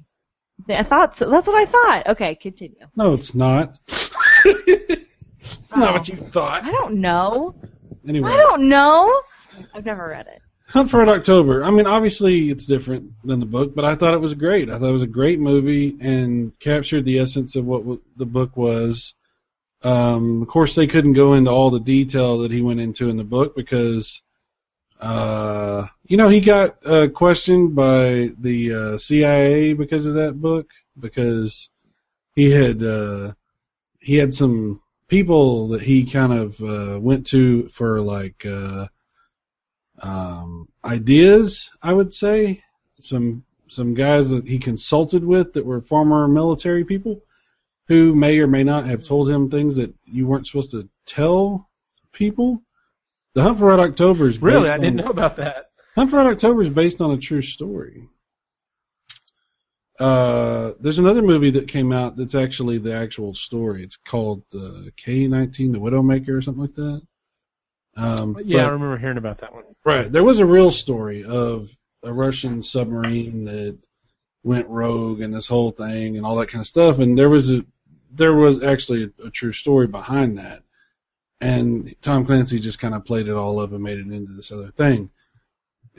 I 0.67 0.81
thought 0.83 1.15
so. 1.15 1.29
That's 1.29 1.45
what 1.45 1.55
I 1.61 1.65
thought. 1.71 2.07
Okay, 2.07 2.33
continue. 2.33 2.87
No, 2.95 3.13
it's 3.13 3.35
not. 3.35 3.77
it's 4.45 5.75
not 5.75 5.93
what 5.93 6.07
you 6.07 6.15
thought. 6.15 6.63
I 6.63 6.71
don't 6.71 6.95
know. 6.95 7.55
Anyway, 8.07 8.31
I 8.31 8.37
don't 8.37 8.67
know. 8.67 9.21
I've 9.73 9.85
never 9.85 10.07
read 10.07 10.27
it. 10.27 10.41
Hunt 10.67 10.89
for 10.89 10.99
Red 10.99 11.09
October. 11.09 11.63
I 11.65 11.69
mean, 11.69 11.85
obviously 11.85 12.49
it's 12.49 12.65
different 12.65 13.11
than 13.25 13.41
the 13.41 13.45
book, 13.45 13.75
but 13.75 13.83
I 13.83 13.95
thought 13.95 14.13
it 14.13 14.21
was 14.21 14.33
great. 14.33 14.69
I 14.69 14.79
thought 14.79 14.87
it 14.89 14.93
was 14.93 15.01
a 15.01 15.07
great 15.07 15.39
movie 15.39 15.97
and 15.99 16.57
captured 16.59 17.03
the 17.03 17.19
essence 17.19 17.57
of 17.57 17.65
what 17.65 17.79
w- 17.81 18.01
the 18.15 18.25
book 18.25 18.55
was. 18.55 19.13
Um, 19.83 20.41
of 20.41 20.47
course, 20.47 20.73
they 20.75 20.87
couldn't 20.87 21.13
go 21.13 21.33
into 21.33 21.51
all 21.51 21.71
the 21.71 21.79
detail 21.81 22.37
that 22.39 22.51
he 22.51 22.61
went 22.61 22.79
into 22.79 23.09
in 23.09 23.17
the 23.17 23.25
book 23.25 23.53
because, 23.53 24.21
uh, 25.01 25.87
you 26.05 26.15
know, 26.15 26.29
he 26.29 26.39
got 26.39 26.77
uh, 26.85 27.09
questioned 27.09 27.75
by 27.75 28.31
the 28.39 28.73
uh, 28.73 28.97
CIA 28.97 29.73
because 29.73 30.05
of 30.05 30.13
that 30.13 30.39
book 30.39 30.69
because 30.97 31.69
he 32.33 32.49
had 32.49 32.81
uh, 32.81 33.33
he 34.01 34.15
had 34.15 34.33
some 34.33 34.81
people 35.07 35.69
that 35.69 35.81
he 35.81 36.05
kind 36.05 36.33
of 36.33 36.61
uh, 36.61 36.99
went 36.99 37.27
to 37.27 37.69
for 37.69 38.01
like. 38.01 38.45
Uh, 38.45 38.87
um, 40.01 40.67
ideas, 40.83 41.71
I 41.81 41.93
would 41.93 42.13
say. 42.13 42.63
Some 42.99 43.43
some 43.67 43.93
guys 43.93 44.29
that 44.29 44.47
he 44.47 44.59
consulted 44.59 45.23
with 45.23 45.53
that 45.53 45.65
were 45.65 45.81
former 45.81 46.27
military 46.27 46.83
people 46.83 47.21
who 47.87 48.13
may 48.13 48.39
or 48.39 48.47
may 48.47 48.63
not 48.63 48.85
have 48.85 49.03
told 49.03 49.29
him 49.29 49.49
things 49.49 49.75
that 49.77 49.93
you 50.05 50.27
weren't 50.27 50.45
supposed 50.45 50.71
to 50.71 50.89
tell 51.05 51.69
people. 52.11 52.61
The 53.33 53.43
Hunt 53.43 53.59
for 53.59 53.67
Red 53.67 53.79
October 53.79 54.27
is 54.27 54.41
really, 54.41 54.69
I 54.69 54.77
didn't 54.77 54.99
on, 54.99 55.05
know 55.05 55.11
about 55.11 55.37
that. 55.37 55.71
Hunt 55.95 56.09
for 56.09 56.17
Red 56.17 56.27
October 56.27 56.61
is 56.61 56.69
based 56.69 57.01
on 57.01 57.11
a 57.11 57.17
true 57.17 57.41
story. 57.41 58.09
Uh, 59.99 60.71
there's 60.79 60.99
another 60.99 61.21
movie 61.21 61.51
that 61.51 61.67
came 61.67 61.91
out 61.91 62.15
that's 62.15 62.35
actually 62.35 62.77
the 62.77 62.93
actual 62.93 63.33
story. 63.33 63.83
It's 63.83 63.97
called 63.97 64.43
uh, 64.55 64.89
K-19, 64.97 65.73
The 65.73 65.79
Widowmaker, 65.79 66.29
or 66.29 66.41
something 66.41 66.61
like 66.61 66.73
that. 66.73 67.01
Um, 67.97 68.37
Yeah, 68.43 68.65
I 68.65 68.69
remember 68.69 68.97
hearing 68.97 69.17
about 69.17 69.39
that 69.39 69.53
one. 69.53 69.65
Right. 69.83 70.11
There 70.11 70.23
was 70.23 70.39
a 70.39 70.45
real 70.45 70.71
story 70.71 71.23
of 71.23 71.75
a 72.03 72.11
Russian 72.11 72.61
submarine 72.61 73.45
that 73.45 73.77
went 74.43 74.67
rogue 74.67 75.21
and 75.21 75.33
this 75.33 75.47
whole 75.47 75.71
thing 75.71 76.17
and 76.17 76.25
all 76.25 76.37
that 76.37 76.49
kind 76.49 76.61
of 76.61 76.67
stuff. 76.67 76.99
And 76.99 77.17
there 77.17 77.29
was 77.29 77.51
a 77.51 77.63
there 78.13 78.33
was 78.33 78.63
actually 78.63 79.03
a, 79.03 79.27
a 79.27 79.29
true 79.29 79.53
story 79.53 79.87
behind 79.87 80.37
that. 80.37 80.63
And 81.39 81.95
Tom 82.01 82.25
Clancy 82.25 82.59
just 82.59 82.79
kind 82.79 82.93
of 82.93 83.05
played 83.05 83.27
it 83.27 83.33
all 83.33 83.59
up 83.59 83.71
and 83.71 83.81
made 83.81 83.97
it 83.97 84.07
into 84.07 84.33
this 84.33 84.51
other 84.51 84.69
thing. 84.69 85.09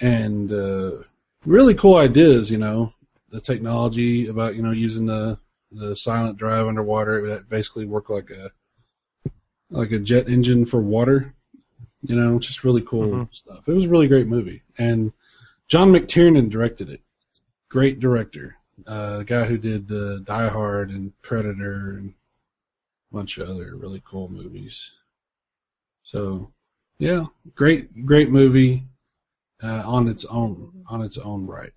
And 0.01 0.51
uh, 0.53 1.03
really 1.45 1.75
cool 1.75 1.97
ideas, 1.97 2.51
you 2.51 2.59
know, 2.59 2.93
the 3.33 3.41
technology 3.41 4.29
about 4.29 4.55
you 4.55 4.63
know 4.63 4.71
using 4.71 5.07
the 5.07 5.39
the 5.73 5.97
silent 5.97 6.37
drive 6.37 6.67
underwater. 6.67 7.19
It 7.19 7.23
would 7.23 7.49
basically 7.49 7.87
work 7.87 8.11
like 8.11 8.31
a 8.31 8.51
like 9.71 9.91
a 9.93 9.99
jet 9.99 10.29
engine 10.29 10.65
for 10.65 10.81
water. 10.81 11.35
You 12.03 12.17
know, 12.17 12.39
just 12.39 12.65
really 12.65 12.83
cool 12.83 13.07
Mhm. 13.07 13.35
stuff. 13.35 13.69
It 13.69 13.73
was 13.73 13.85
a 13.85 13.89
really 13.89 14.09
great 14.09 14.27
movie, 14.27 14.63
and 14.79 15.13
John 15.69 15.91
McTiernan 15.91 16.51
directed 16.51 16.91
it. 16.91 17.01
Great 17.69 18.01
director. 18.01 18.57
Uh, 18.87 19.23
guy 19.23 19.45
who 19.45 19.57
did 19.57 19.91
uh, 19.91 20.19
Die 20.19 20.49
Hard 20.49 20.91
and 20.91 21.13
Predator 21.23 21.99
and 21.99 22.15
a 23.11 23.15
bunch 23.15 23.39
of 23.39 23.49
other 23.49 23.77
really 23.77 24.03
cool 24.05 24.29
movies. 24.29 24.93
So, 26.03 26.51
yeah, 26.99 27.27
great, 27.55 28.05
great 28.05 28.31
movie 28.31 28.85
uh, 29.63 29.83
on 29.87 30.09
its 30.09 30.25
own, 30.25 30.85
on 30.89 31.03
its 31.03 31.19
own 31.19 31.47
right. 31.47 31.73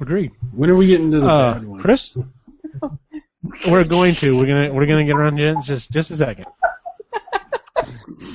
Agreed. 0.00 0.32
When 0.52 0.70
are 0.70 0.76
we 0.76 0.86
getting 0.86 1.10
to 1.12 1.20
the 1.20 1.26
Uh, 1.26 1.54
bad 1.54 1.64
ones? 1.64 1.82
Chris? 1.82 2.16
We're 3.68 3.84
going 3.84 4.14
to. 4.16 4.36
We're 4.36 4.46
gonna. 4.46 4.72
We're 4.72 4.86
gonna 4.86 5.04
get 5.04 5.14
around 5.16 5.36
to 5.36 5.42
it 5.44 5.50
in 5.56 5.62
just 5.62 5.90
just 5.90 6.10
a 6.10 6.16
second. 6.16 6.46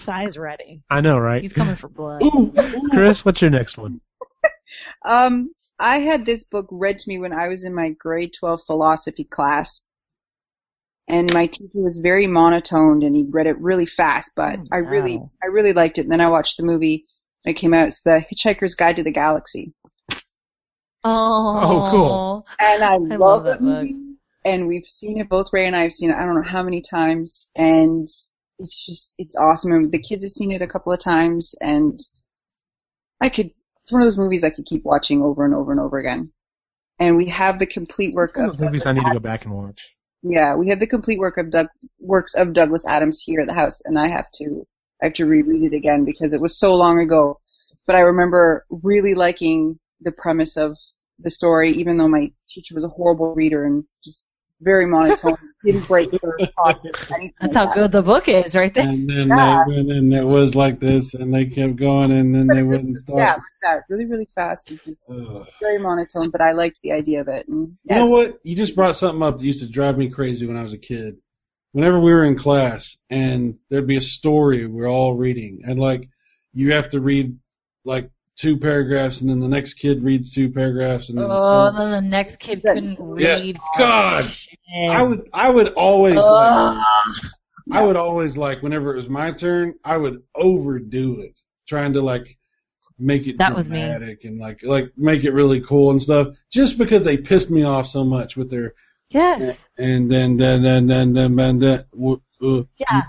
Size 0.01 0.37
ready. 0.37 0.81
I 0.89 1.01
know, 1.01 1.17
right? 1.17 1.41
He's 1.41 1.53
coming 1.53 1.75
for 1.75 1.87
blood. 1.87 2.21
Chris, 2.91 3.23
what's 3.23 3.41
your 3.41 3.51
next 3.51 3.77
one? 3.77 4.01
Um, 5.05 5.51
I 5.77 5.99
had 5.99 6.25
this 6.25 6.43
book 6.45 6.65
read 6.71 6.97
to 6.97 7.07
me 7.09 7.19
when 7.19 7.31
I 7.31 7.47
was 7.47 7.63
in 7.63 7.75
my 7.75 7.89
grade 7.91 8.33
12 8.37 8.61
philosophy 8.65 9.23
class. 9.23 9.81
And 11.07 11.31
my 11.31 11.45
teacher 11.45 11.79
was 11.79 11.99
very 11.99 12.25
monotoned 12.25 13.03
and 13.03 13.15
he 13.15 13.23
read 13.29 13.45
it 13.45 13.59
really 13.59 13.85
fast, 13.85 14.31
but 14.35 14.57
Oh, 14.59 14.67
I 14.71 14.77
really, 14.77 15.17
wow. 15.17 15.29
I 15.43 15.47
really 15.47 15.73
liked 15.73 15.99
it. 15.99 16.03
And 16.03 16.11
then 16.11 16.21
I 16.21 16.29
watched 16.29 16.57
the 16.57 16.63
movie 16.65 17.05
when 17.43 17.53
it 17.53 17.59
came 17.59 17.73
out. 17.73 17.87
It's 17.87 18.01
The 18.01 18.25
Hitchhiker's 18.31 18.73
Guide 18.73 18.95
to 18.95 19.03
the 19.03 19.11
Galaxy. 19.11 19.73
Oh, 21.03 21.59
Oh, 21.61 21.89
cool. 21.91 22.45
And 22.59 22.83
I, 22.83 22.97
I 23.09 23.17
love, 23.17 23.43
love 23.43 23.43
that 23.45 23.59
that 23.59 23.63
book. 23.63 23.89
movie. 23.89 23.97
And 24.45 24.67
we've 24.67 24.87
seen 24.87 25.19
it, 25.19 25.29
both 25.29 25.53
Ray 25.53 25.67
and 25.67 25.75
I 25.75 25.83
have 25.83 25.93
seen 25.93 26.09
it, 26.11 26.15
I 26.17 26.25
don't 26.25 26.35
know 26.35 26.41
how 26.43 26.63
many 26.63 26.81
times. 26.81 27.45
And 27.55 28.07
it's 28.59 28.85
just, 28.85 29.15
it's 29.17 29.35
awesome. 29.35 29.71
And 29.73 29.91
the 29.91 29.99
kids 29.99 30.23
have 30.23 30.31
seen 30.31 30.51
it 30.51 30.61
a 30.61 30.67
couple 30.67 30.91
of 30.93 30.99
times 30.99 31.55
and 31.61 31.99
I 33.19 33.29
could, 33.29 33.51
it's 33.81 33.91
one 33.91 34.01
of 34.01 34.05
those 34.05 34.17
movies 34.17 34.43
I 34.43 34.49
could 34.49 34.65
keep 34.65 34.83
watching 34.85 35.21
over 35.21 35.43
and 35.45 35.55
over 35.55 35.71
and 35.71 35.81
over 35.81 35.97
again. 35.97 36.31
And 36.99 37.17
we 37.17 37.27
have 37.29 37.59
the 37.59 37.65
complete 37.67 38.13
work 38.13 38.37
of 38.37 38.51
of 38.51 38.57
those 38.57 38.67
movies 38.67 38.85
I 38.85 38.93
need 38.93 39.05
to 39.05 39.11
go 39.11 39.19
back 39.19 39.45
and 39.45 39.53
watch. 39.53 39.81
yeah, 40.21 40.55
we 40.55 40.69
have 40.69 40.79
the 40.79 40.87
complete 40.87 41.19
work 41.19 41.37
of 41.37 41.49
Doug, 41.49 41.67
works 41.99 42.33
of 42.35 42.53
Douglas 42.53 42.85
Adams 42.87 43.21
here 43.21 43.41
at 43.41 43.47
the 43.47 43.53
house, 43.53 43.81
and 43.83 43.97
I 43.99 44.07
have 44.07 44.29
to 44.35 44.65
I 45.01 45.07
have 45.07 45.13
to 45.15 45.25
reread 45.25 45.63
it 45.73 45.75
again 45.75 46.05
because 46.05 46.33
it 46.33 46.41
was 46.41 46.57
so 46.57 46.75
long 46.75 46.99
ago. 46.99 47.39
But 47.85 47.95
I 47.97 48.01
remember 48.01 48.65
really 48.69 49.15
liking 49.15 49.79
the 50.01 50.11
premise 50.11 50.57
of 50.57 50.77
the 51.19 51.29
story, 51.29 51.71
even 51.73 51.97
though 51.97 52.07
my 52.07 52.31
teacher 52.49 52.75
was 52.75 52.83
a 52.83 52.89
horrible 52.89 53.33
reader 53.35 53.65
and 53.65 53.83
just 54.03 54.25
very 54.61 54.85
monotone, 54.85 55.35
didn't 55.65 55.87
break 55.87 56.09
her 56.21 56.37
process. 56.57 56.91
or 57.09 57.15
anything 57.17 57.33
That's 57.41 57.55
like 57.55 57.67
how 57.67 57.73
that. 57.73 57.75
good 57.75 57.91
the 57.91 58.01
book 58.01 58.27
is, 58.29 58.55
right 58.55 58.73
there. 58.73 58.87
And 58.87 59.09
then 59.09 59.27
Yeah. 59.29 59.63
they 59.67 59.75
went 59.75 59.91
and 59.91 60.13
it 60.13 60.23
was 60.25 60.55
like 60.55 60.79
this, 60.79 61.13
and 61.13 61.33
they 61.33 61.45
kept 61.45 61.75
going, 61.75 62.11
and 62.11 62.33
then 62.33 62.47
they 62.47 62.63
wouldn't 62.63 62.97
stop. 62.99 63.17
Yeah, 63.17 63.33
like 63.33 63.41
that 63.61 63.81
really, 63.89 64.05
really 64.05 64.27
fast. 64.35 64.69
and 64.71 64.81
just 64.81 65.09
Ugh. 65.09 65.45
very 65.61 65.79
monotone, 65.79 66.29
but 66.29 66.41
I 66.41 66.51
liked 66.53 66.79
the 66.81 66.93
idea 66.93 67.21
of 67.21 67.27
it. 67.27 67.47
And 67.47 67.77
You 67.83 67.95
know 67.97 68.05
what? 68.05 68.39
You 68.43 68.55
just 68.55 68.75
brought 68.75 68.95
something 68.95 69.21
up 69.21 69.37
that 69.37 69.43
used 69.45 69.61
to 69.63 69.69
drive 69.69 69.97
me 69.97 70.09
crazy 70.09 70.47
when 70.47 70.57
I 70.57 70.61
was 70.61 70.73
a 70.73 70.77
kid. 70.77 71.17
Whenever 71.73 71.99
we 71.99 72.13
were 72.13 72.23
in 72.23 72.37
class 72.37 72.97
and 73.09 73.57
there'd 73.69 73.87
be 73.87 73.97
a 73.97 74.01
story 74.01 74.65
we're 74.67 74.87
all 74.89 75.15
reading, 75.15 75.61
and 75.65 75.79
like 75.79 76.07
you 76.53 76.73
have 76.73 76.89
to 76.89 77.01
read 77.01 77.37
like 77.83 78.09
two 78.35 78.57
paragraphs, 78.57 79.21
and 79.21 79.29
then 79.29 79.39
the 79.39 79.47
next 79.47 79.75
kid 79.75 80.03
reads 80.03 80.33
two 80.33 80.49
paragraphs, 80.49 81.09
and 81.09 81.17
then 81.19 81.27
Oh, 81.29 81.67
and 81.67 81.77
then 81.77 81.91
the 81.91 82.01
next 82.01 82.39
kid 82.39 82.61
couldn't 82.63 82.97
Yeah. 83.19 83.39
read. 83.39 83.59
God, 83.77 84.25
Shit. 84.25 84.59
I 84.89 85.03
would 85.03 85.29
I 85.33 85.49
would 85.49 85.69
always 85.73 86.27
like 86.27 86.77
I 87.71 87.81
would 87.83 87.95
always 87.95 88.35
like 88.35 88.61
whenever 88.61 88.93
it 88.93 88.97
was 88.97 89.09
my 89.09 89.31
turn, 89.31 89.75
I 89.85 89.97
would 89.97 90.23
overdo 90.35 91.19
it, 91.21 91.39
trying 91.67 91.93
to 91.93 92.01
like 92.01 92.37
make 92.99 93.27
it 93.27 93.37
That 93.37 93.55
was 93.55 93.67
dramatic 93.67 94.23
and 94.23 94.39
like 94.39 94.61
like 94.63 94.91
make 94.97 95.23
it 95.23 95.31
really 95.31 95.61
cool 95.61 95.91
and 95.91 96.01
stuff, 96.01 96.35
just 96.51 96.77
because 96.77 97.03
they 97.03 97.17
pissed 97.17 97.51
me 97.51 97.63
off 97.63 97.87
so 97.87 98.03
much 98.03 98.35
with 98.35 98.49
their 98.49 98.73
yes. 99.09 99.67
and 99.77 100.11
then 100.11 100.37
then 100.37 100.63
then 100.63 100.87
then 100.87 101.13
then 101.13 101.35
then 101.35 101.59
then 101.59 101.85
Yeah. 102.43 103.01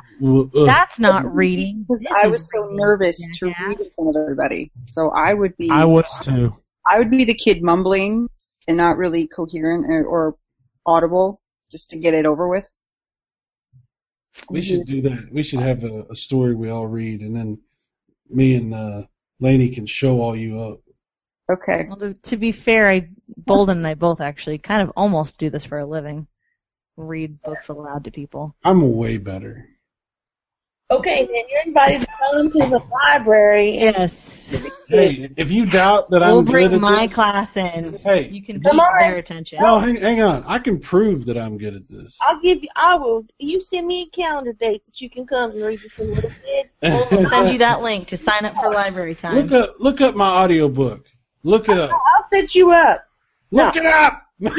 That's 0.66 0.98
not 0.98 1.34
reading. 1.34 1.84
because 1.88 2.06
I 2.06 2.28
was 2.28 2.50
so 2.50 2.62
reading, 2.62 2.76
nervous 2.76 3.28
to 3.38 3.48
jackass. 3.48 3.68
read 3.68 3.80
in 3.80 3.90
front 3.90 4.10
of 4.10 4.16
everybody, 4.22 4.70
so 4.84 5.10
I 5.10 5.34
would 5.34 5.56
be 5.56 5.70
I 5.70 5.84
was 5.84 6.18
too. 6.20 6.54
I 6.86 6.98
would 6.98 7.10
be 7.10 7.24
the 7.24 7.34
kid 7.34 7.62
mumbling 7.62 8.28
and 8.68 8.76
not 8.76 8.96
really 8.96 9.26
coherent 9.26 9.86
or, 9.88 10.04
or 10.04 10.36
audible 10.86 11.40
just 11.70 11.90
to 11.90 11.98
get 11.98 12.14
it 12.14 12.26
over 12.26 12.48
with. 12.48 12.68
we 14.50 14.62
should 14.62 14.86
do 14.86 15.02
that. 15.02 15.32
We 15.32 15.42
should 15.42 15.60
have 15.60 15.84
a, 15.84 16.04
a 16.10 16.16
story 16.16 16.54
we 16.54 16.70
all 16.70 16.86
read, 16.86 17.20
and 17.20 17.34
then 17.34 17.58
me 18.30 18.54
and 18.54 18.74
uh, 18.74 19.02
Laney 19.40 19.70
can 19.70 19.86
show 19.86 20.20
all 20.20 20.36
you 20.36 20.60
up. 20.60 20.80
Okay. 21.50 21.86
Well, 21.88 21.98
to, 21.98 22.14
to 22.14 22.36
be 22.36 22.52
fair, 22.52 22.90
I, 22.90 23.08
Bolden 23.36 23.78
and 23.78 23.86
I 23.86 23.94
both 23.94 24.20
actually 24.20 24.58
kind 24.58 24.82
of 24.82 24.92
almost 24.96 25.38
do 25.38 25.50
this 25.50 25.64
for 25.64 25.78
a 25.78 25.86
living. 25.86 26.26
Read 26.96 27.42
books 27.42 27.68
aloud 27.68 28.04
to 28.04 28.10
people. 28.10 28.54
I'm 28.62 28.96
way 28.96 29.18
better. 29.18 29.68
Okay, 30.90 31.24
then 31.24 31.44
you're 31.50 31.62
invited 31.66 32.02
to 32.02 32.06
come 32.20 32.50
to 32.52 32.58
the 32.58 32.80
library. 32.92 33.70
Yes. 33.78 34.48
Hey, 34.86 35.30
if 35.36 35.50
you 35.50 35.66
doubt 35.66 36.10
that 36.10 36.20
We'll 36.20 36.40
I'm 36.40 36.44
good 36.44 36.52
bring 36.52 36.80
my 36.80 37.08
class 37.08 37.56
in. 37.56 37.98
hey, 38.04 38.28
You 38.28 38.42
can 38.44 38.62
Come 38.62 38.78
on. 38.78 38.98
their 39.00 39.16
attention. 39.16 39.58
no, 39.60 39.80
hang, 39.80 39.96
hang 39.96 40.22
on. 40.22 40.44
I 40.46 40.58
can 40.58 40.78
prove 40.78 41.24
that 41.26 41.36
I'm 41.38 41.56
good 41.58 41.74
at 41.74 41.88
this. 41.88 42.16
I'll 42.20 42.40
give 42.40 42.62
you. 42.62 42.68
I 42.76 42.94
will. 42.96 43.26
You 43.38 43.60
send 43.60 43.86
me 43.88 44.02
a 44.02 44.06
calendar 44.06 44.52
date 44.52 44.84
that 44.84 45.00
you 45.00 45.08
can 45.10 45.26
come 45.26 45.52
and 45.52 45.62
read 45.62 45.80
to 45.80 45.88
some 45.88 46.14
little 46.14 46.30
kid. 46.44 46.70
We'll 47.10 47.28
send 47.30 47.50
you 47.50 47.58
that 47.58 47.80
link 47.82 48.08
to 48.08 48.16
sign 48.16 48.44
up 48.44 48.54
for 48.54 48.70
library 48.72 49.14
time. 49.14 49.34
Look 49.36 49.52
up, 49.52 49.76
look 49.78 50.00
up 50.02 50.14
my 50.14 50.28
audiobook. 50.44 51.06
Look 51.42 51.68
it 51.70 51.78
up. 51.78 51.90
I'll 51.90 52.28
set 52.30 52.54
you 52.54 52.70
up. 52.72 53.08
Look 53.50 53.74
it 53.74 53.86
up. 53.86 54.23
You 54.40 54.50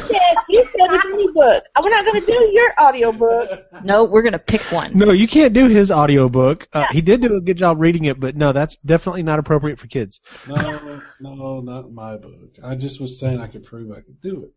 said 0.00 0.34
you 0.48 0.64
said 0.64 0.90
with 0.90 1.00
any 1.12 1.30
book. 1.32 1.64
We're 1.80 1.90
not 1.90 2.04
going 2.04 2.20
to 2.20 2.26
do 2.26 2.50
your 2.52 2.72
audio 2.76 3.12
book. 3.12 3.50
No, 3.84 4.04
we're 4.04 4.22
gonna 4.22 4.38
pick 4.38 4.60
one. 4.72 4.96
No, 4.98 5.12
you 5.12 5.28
can't 5.28 5.52
do 5.52 5.68
his 5.68 5.90
audiobook. 5.90 6.66
Uh, 6.72 6.86
he 6.90 7.00
did 7.00 7.22
do 7.22 7.36
a 7.36 7.40
good 7.40 7.56
job 7.56 7.80
reading 7.80 8.04
it, 8.06 8.18
but 8.18 8.36
no, 8.36 8.52
that's 8.52 8.76
definitely 8.76 9.22
not 9.22 9.38
appropriate 9.38 9.78
for 9.78 9.86
kids. 9.86 10.20
no, 10.48 11.00
no, 11.20 11.60
not 11.60 11.92
my 11.92 12.16
book. 12.16 12.56
I 12.64 12.74
just 12.74 13.00
was 13.00 13.18
saying 13.18 13.40
I 13.40 13.46
could 13.46 13.64
prove 13.64 13.92
I 13.92 14.00
could 14.00 14.20
do 14.20 14.50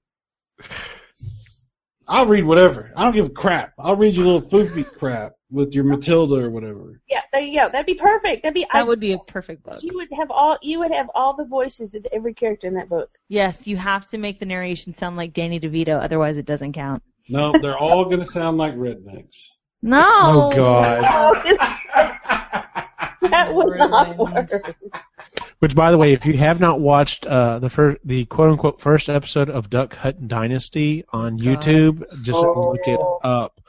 it. 0.59 0.67
I'll 2.07 2.27
read 2.27 2.45
whatever. 2.45 2.91
I 2.95 3.03
don't 3.03 3.13
give 3.13 3.25
a 3.25 3.29
crap. 3.29 3.73
I'll 3.79 3.95
read 3.95 4.13
your 4.15 4.25
little 4.25 4.41
foofy 4.41 4.85
crap 4.85 5.33
with 5.51 5.73
your 5.73 5.83
Matilda 5.83 6.35
or 6.35 6.49
whatever. 6.49 6.99
Yeah, 7.09 7.21
there 7.31 7.41
you 7.41 7.59
go. 7.59 7.69
That'd 7.69 7.85
be 7.85 7.95
perfect. 7.95 8.43
That'd 8.43 8.53
be. 8.53 8.65
I, 8.71 8.79
That 8.79 8.87
would 8.87 8.99
be 8.99 9.13
a 9.13 9.19
perfect 9.19 9.63
book. 9.63 9.81
You 9.81 9.95
would 9.95 10.09
have 10.13 10.31
all. 10.31 10.57
You 10.61 10.79
would 10.79 10.91
have 10.91 11.09
all 11.13 11.35
the 11.35 11.45
voices 11.45 11.95
of 11.95 12.05
every 12.11 12.33
character 12.33 12.67
in 12.67 12.73
that 12.75 12.89
book. 12.89 13.17
Yes, 13.27 13.67
you 13.67 13.77
have 13.77 14.07
to 14.07 14.17
make 14.17 14.39
the 14.39 14.45
narration 14.45 14.93
sound 14.93 15.17
like 15.17 15.33
Danny 15.33 15.59
DeVito, 15.59 16.01
otherwise 16.01 16.37
it 16.37 16.45
doesn't 16.45 16.73
count. 16.73 17.03
No, 17.29 17.51
they're 17.51 17.77
all 17.77 18.05
gonna 18.05 18.25
sound 18.25 18.57
like 18.57 18.75
rednecks. 18.75 19.47
No. 19.81 19.99
Oh, 19.99 20.55
God. 20.55 21.01
that 23.31 23.53
would 23.53 23.77
not 23.77 24.17
work. 24.17 24.75
Which, 25.59 25.75
by 25.75 25.91
the 25.91 25.97
way, 25.97 26.13
if 26.13 26.25
you 26.25 26.37
have 26.37 26.59
not 26.59 26.79
watched 26.79 27.25
uh, 27.25 27.59
the 27.59 27.69
first, 27.69 27.99
the 28.03 28.25
quote 28.25 28.51
unquote 28.51 28.81
first 28.81 29.09
episode 29.09 29.49
of 29.49 29.69
Duck 29.69 29.95
Hunt 29.95 30.27
Dynasty 30.27 31.05
on 31.09 31.37
God. 31.37 31.45
YouTube, 31.45 32.23
just 32.23 32.39
look 32.39 32.87
it 32.87 32.99
up. 33.23 33.61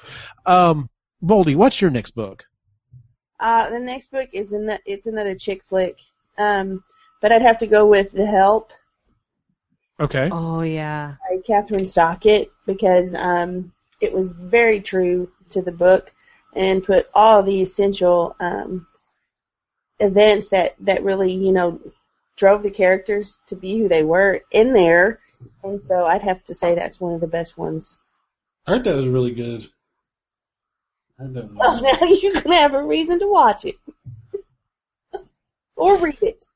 Um, 0.45 0.89
Boldy, 1.23 1.57
what's 1.57 1.81
your 1.81 1.91
next 1.91 2.13
book? 2.13 2.45
Uh, 3.39 3.71
the 3.71 3.81
next 3.81 4.11
book 4.11 4.31
is 4.33 4.53
in 4.53 4.67
the, 4.67 4.81
it's 4.87 5.07
another 5.07 5.35
chick 5.35 5.63
flick. 5.65 5.99
Um, 6.39 6.83
but 7.21 7.33
I'd 7.33 7.43
have 7.43 7.59
to 7.59 7.67
go 7.67 7.87
with 7.87 8.13
The 8.13 8.27
Help 8.27 8.73
Okay. 9.99 10.29
Oh 10.31 10.61
yeah. 10.61 11.15
by 11.29 11.39
Kathryn 11.39 11.89
Stockett 11.89 12.53
because 12.67 13.15
um, 13.15 13.73
it 14.01 14.13
was 14.13 14.31
very 14.33 14.81
true 14.81 15.31
to 15.51 15.63
the 15.63 15.73
book 15.73 16.13
and 16.55 16.85
put 16.85 17.09
all 17.15 17.43
the 17.43 17.63
essential 17.63 18.37
um, 18.41 18.87
events 19.99 20.49
that, 20.49 20.75
that 20.81 21.03
really, 21.03 21.33
you 21.33 21.53
know, 21.53 21.81
drove 22.37 22.63
the 22.63 22.71
characters 22.71 23.41
to 23.47 23.57
be 23.57 23.79
who 23.79 23.89
they 23.89 24.03
were 24.03 24.43
in 24.51 24.73
there. 24.73 25.21
And 25.65 25.81
so 25.81 26.07
I'd 26.07 26.23
have 26.23 26.45
to 26.45 26.55
say 26.55 26.75
that's 26.75 27.01
one 27.01 27.15
of 27.15 27.21
the 27.21 27.27
best 27.27 27.57
ones. 27.57 27.99
I 28.67 28.73
heard 28.73 28.85
that 28.85 28.97
was 28.97 29.09
really 29.09 29.33
good. 29.33 29.63
I 29.63 29.65
heard 29.65 29.65
that 29.65 29.67
was- 29.67 29.71
Well, 31.19 31.83
now 31.83 31.99
you're 32.07 32.33
going 32.35 32.45
to 32.51 32.55
have 32.55 32.75
a 32.75 32.83
reason 32.83 33.19
to 33.21 33.27
watch 33.27 33.65
it. 33.65 33.77
or 35.77 35.97
read 35.99 36.19
it. 36.23 36.47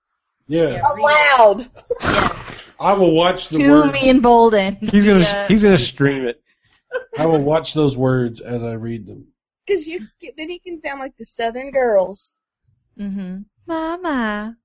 yeah, 0.48 0.82
Aloud. 0.82 1.68
Yes. 2.02 2.72
I 2.80 2.92
will 2.94 3.12
watch 3.14 3.48
the 3.50 3.58
To 3.58 3.70
words. 3.70 3.92
me 3.92 4.08
and 4.08 4.22
Bolden. 4.22 4.76
He's 4.76 5.04
gonna 5.04 5.20
Yeah. 5.20 5.46
he's 5.48 5.62
gonna 5.62 5.76
stream 5.78 6.24
it. 6.26 6.42
I 7.18 7.26
will 7.26 7.42
watch 7.42 7.74
those 7.74 7.94
words 7.96 8.40
as 8.40 8.62
I 8.62 8.72
read 8.74 9.06
them. 9.06 9.26
Because 9.66 9.86
you 9.86 10.06
then 10.36 10.48
he 10.48 10.58
can 10.58 10.80
sound 10.80 11.00
like 11.00 11.14
the 11.18 11.24
Southern 11.26 11.70
girls. 11.72 12.32
Mm-hmm. 12.98 13.42
Mama. 13.66 14.56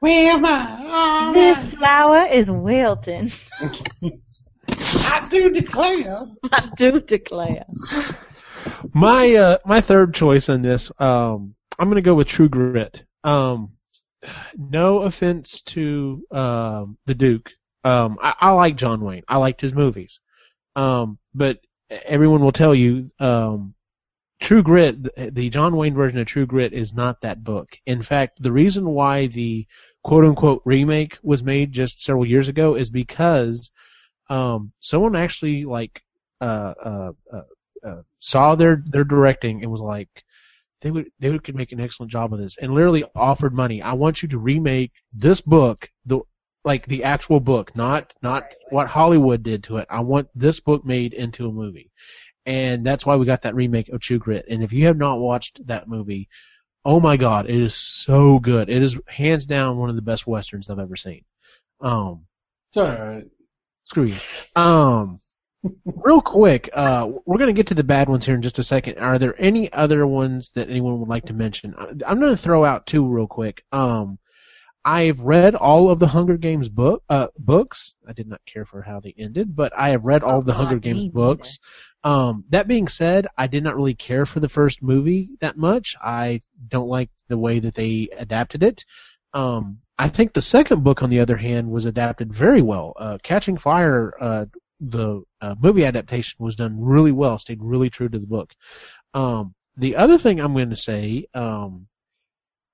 Where 0.00 0.30
am 0.32 0.44
I? 0.46 1.32
This 1.34 1.66
flower 1.74 2.24
is 2.26 2.50
wilting. 2.50 3.30
I 3.60 5.28
do 5.30 5.50
declare. 5.50 6.26
I 6.50 6.70
do 6.76 7.00
declare. 7.00 7.66
My 8.92 9.34
uh, 9.34 9.58
my 9.64 9.80
third 9.80 10.14
choice 10.14 10.48
on 10.48 10.62
this, 10.62 10.90
um, 11.00 11.54
I'm 11.78 11.88
gonna 11.88 12.00
go 12.02 12.14
with 12.14 12.28
True 12.28 12.48
Grit. 12.48 13.04
Um, 13.22 13.72
no 14.56 15.00
offense 15.02 15.62
to 15.62 16.24
um 16.30 16.98
the 17.06 17.14
Duke. 17.14 17.52
Um, 17.84 18.18
I, 18.22 18.34
I 18.40 18.50
like 18.52 18.76
John 18.76 19.00
Wayne. 19.02 19.24
I 19.28 19.36
liked 19.38 19.60
his 19.60 19.74
movies. 19.74 20.20
Um, 20.76 21.18
but 21.34 21.60
everyone 21.90 22.40
will 22.42 22.52
tell 22.52 22.74
you, 22.74 23.10
um, 23.20 23.74
True 24.40 24.62
Grit, 24.62 25.02
the- 25.04 25.30
the 25.32 25.50
John 25.50 25.76
Wayne 25.76 25.94
version 25.94 26.18
of 26.18 26.26
True 26.26 26.46
Grit 26.46 26.72
is 26.72 26.94
not 26.94 27.20
that 27.22 27.44
book. 27.44 27.76
In 27.86 28.02
fact, 28.02 28.42
the 28.42 28.52
reason 28.52 28.88
why 28.90 29.26
the 29.28 29.66
quote 30.04 30.24
unquote 30.24 30.62
remake 30.64 31.18
was 31.22 31.42
made 31.44 31.72
just 31.72 32.00
several 32.02 32.26
years 32.26 32.48
ago 32.48 32.74
is 32.76 32.90
because 32.90 33.70
um, 34.30 34.72
someone 34.80 35.16
actually 35.16 35.64
like 35.64 36.02
uh, 36.40 36.74
uh, 36.84 37.12
uh, 37.32 37.42
uh, 37.84 38.02
saw 38.18 38.54
their 38.54 38.82
their 38.86 39.04
directing 39.04 39.62
and 39.62 39.70
was 39.70 39.80
like 39.80 40.24
they 40.80 40.90
would 40.90 41.10
they 41.18 41.30
would 41.30 41.42
could 41.42 41.54
make 41.54 41.72
an 41.72 41.80
excellent 41.80 42.12
job 42.12 42.32
of 42.32 42.38
this 42.38 42.56
and 42.58 42.74
literally 42.74 43.04
offered 43.14 43.54
money. 43.54 43.82
I 43.82 43.94
want 43.94 44.22
you 44.22 44.28
to 44.30 44.38
remake 44.38 44.92
this 45.12 45.40
book 45.40 45.90
the 46.06 46.20
like 46.64 46.86
the 46.86 47.04
actual 47.04 47.40
book, 47.40 47.74
not 47.76 48.14
not 48.22 48.44
what 48.70 48.88
Hollywood 48.88 49.42
did 49.42 49.64
to 49.64 49.78
it. 49.78 49.86
I 49.90 50.00
want 50.00 50.28
this 50.34 50.60
book 50.60 50.84
made 50.84 51.14
into 51.14 51.48
a 51.48 51.52
movie. 51.52 51.90
And 52.46 52.84
that's 52.84 53.06
why 53.06 53.16
we 53.16 53.24
got 53.24 53.42
that 53.42 53.54
remake 53.54 53.88
of 53.88 54.00
True 54.00 54.18
Grit. 54.18 54.44
And 54.50 54.62
if 54.62 54.72
you 54.72 54.84
have 54.86 54.98
not 54.98 55.18
watched 55.18 55.66
that 55.66 55.88
movie, 55.88 56.28
oh 56.84 57.00
my 57.00 57.16
god, 57.16 57.48
it 57.48 57.56
is 57.56 57.74
so 57.74 58.38
good. 58.38 58.68
It 58.68 58.82
is 58.82 58.98
hands 59.08 59.46
down 59.46 59.78
one 59.78 59.88
of 59.88 59.96
the 59.96 60.02
best 60.02 60.26
westerns 60.26 60.68
I've 60.68 60.78
ever 60.78 60.96
seen. 60.96 61.24
Um 61.80 62.26
It's 62.68 62.76
alright. 62.76 63.24
Screw 63.84 64.04
you. 64.04 64.16
Um, 64.56 65.20
real 65.96 66.20
quick, 66.20 66.70
uh, 66.74 67.10
we're 67.24 67.38
gonna 67.38 67.52
get 67.52 67.68
to 67.68 67.74
the 67.74 67.84
bad 67.84 68.08
ones 68.08 68.26
here 68.26 68.34
in 68.34 68.42
just 68.42 68.58
a 68.58 68.64
second. 68.64 68.98
Are 68.98 69.18
there 69.18 69.34
any 69.38 69.72
other 69.72 70.06
ones 70.06 70.50
that 70.52 70.68
anyone 70.68 70.98
would 71.00 71.08
like 71.08 71.26
to 71.26 71.32
mention? 71.32 71.74
I'm 71.78 72.20
gonna 72.20 72.36
throw 72.36 72.64
out 72.64 72.86
two 72.86 73.06
real 73.06 73.26
quick. 73.26 73.64
Um, 73.72 74.18
I've 74.84 75.20
read 75.20 75.54
all 75.54 75.90
of 75.90 75.98
the 75.98 76.06
Hunger 76.06 76.36
Games 76.36 76.68
book 76.68 77.02
uh, 77.08 77.28
books. 77.38 77.96
I 78.06 78.12
did 78.12 78.28
not 78.28 78.42
care 78.46 78.66
for 78.66 78.82
how 78.82 79.00
they 79.00 79.14
ended, 79.16 79.56
but 79.56 79.72
I 79.76 79.90
have 79.90 80.04
read 80.04 80.22
all 80.22 80.36
Oh, 80.36 80.38
of 80.40 80.46
the 80.46 80.52
God, 80.52 80.58
Hunger 80.58 80.74
me 80.76 80.80
Games 80.80 81.04
books. 81.06 81.58
Um, 82.02 82.44
that 82.50 82.68
being 82.68 82.86
said, 82.88 83.26
I 83.38 83.46
did 83.46 83.64
not 83.64 83.76
really 83.76 83.94
care 83.94 84.26
for 84.26 84.40
the 84.40 84.48
first 84.48 84.82
movie 84.82 85.30
that 85.40 85.56
much. 85.56 85.96
I 86.02 86.40
don't 86.68 86.88
like 86.88 87.08
the 87.28 87.38
way 87.38 87.60
that 87.60 87.74
they 87.74 88.10
adapted 88.14 88.62
it. 88.62 88.84
Um, 89.32 89.78
I 89.98 90.08
think 90.10 90.34
the 90.34 90.42
second 90.42 90.84
book, 90.84 91.02
on 91.02 91.08
the 91.08 91.20
other 91.20 91.36
hand, 91.36 91.70
was 91.70 91.86
adapted 91.86 92.30
very 92.32 92.60
well. 92.60 92.92
Uh, 92.98 93.16
Catching 93.22 93.56
Fire, 93.56 94.12
uh, 94.20 94.44
the 94.90 95.22
uh, 95.40 95.54
movie 95.60 95.84
adaptation 95.84 96.36
was 96.38 96.56
done 96.56 96.80
really 96.80 97.12
well, 97.12 97.38
stayed 97.38 97.62
really 97.62 97.90
true 97.90 98.08
to 98.08 98.18
the 98.18 98.26
book. 98.26 98.52
Um, 99.12 99.54
the 99.76 99.96
other 99.96 100.18
thing 100.18 100.40
I'm 100.40 100.52
going 100.52 100.70
to 100.70 100.76
say 100.76 101.26
um, 101.34 101.86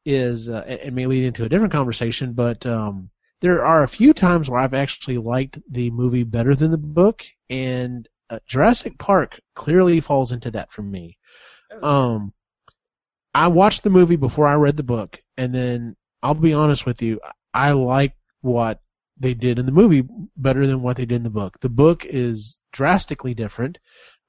is, 0.05 0.49
uh, 0.49 0.65
it 0.67 0.93
may 0.93 1.07
lead 1.07 1.25
into 1.25 1.45
a 1.45 1.49
different 1.49 1.73
conversation, 1.73 2.33
but 2.33 2.65
um, 2.67 3.11
there 3.41 3.65
are 3.65 3.83
a 3.83 3.89
few 3.89 4.13
times 4.13 4.51
where 4.51 4.61
I've 4.61 4.75
actually 4.75 5.19
liked 5.19 5.59
the 5.71 5.91
movie 5.91 6.25
better 6.25 6.55
than 6.55 6.71
the 6.71 6.79
book, 6.79 7.25
and 7.49 8.07
uh, 8.29 8.39
Jurassic 8.47 8.99
Park 8.99 9.41
clearly 9.55 10.01
falls 10.01 10.33
into 10.33 10.51
that 10.53 10.71
for 10.71 10.83
me. 10.83 11.17
Um, 11.83 12.33
I 13.35 13.49
watched 13.49 13.83
the 13.83 13.91
movie 13.91 14.17
before 14.17 14.47
I 14.47 14.55
read 14.55 14.77
the 14.77 14.83
book, 14.83 15.19
and 15.37 15.55
then 15.55 15.97
I'll 16.23 16.35
be 16.35 16.53
honest 16.53 16.85
with 16.85 17.01
you, 17.03 17.21
I 17.55 17.73
like 17.73 18.15
what 18.43 18.81
they 19.21 19.35
did 19.35 19.59
in 19.59 19.67
the 19.67 19.73
movie 19.73 20.03
better 20.37 20.67
than 20.67 20.83
what 20.83 20.97
they 20.97 21.05
did 21.05 21.17
in 21.17 21.23
the 21.23 21.31
book. 21.31 21.61
The 21.61 21.69
book 21.69 22.07
is 22.07 22.59
drastically 22.73 23.35
different. 23.35 23.79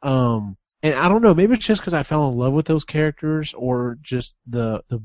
Um, 0.04 0.58
and 0.84 0.96
I 0.96 1.10
don't 1.10 1.22
know, 1.22 1.34
maybe 1.34 1.54
it's 1.54 1.66
just 1.66 1.82
because 1.82 1.94
I 1.94 2.04
fell 2.04 2.30
in 2.30 2.38
love 2.38 2.54
with 2.54 2.66
those 2.66 2.86
characters 2.86 3.54
or 3.54 3.98
just 4.02 4.36
the, 4.48 4.84
the, 4.90 5.02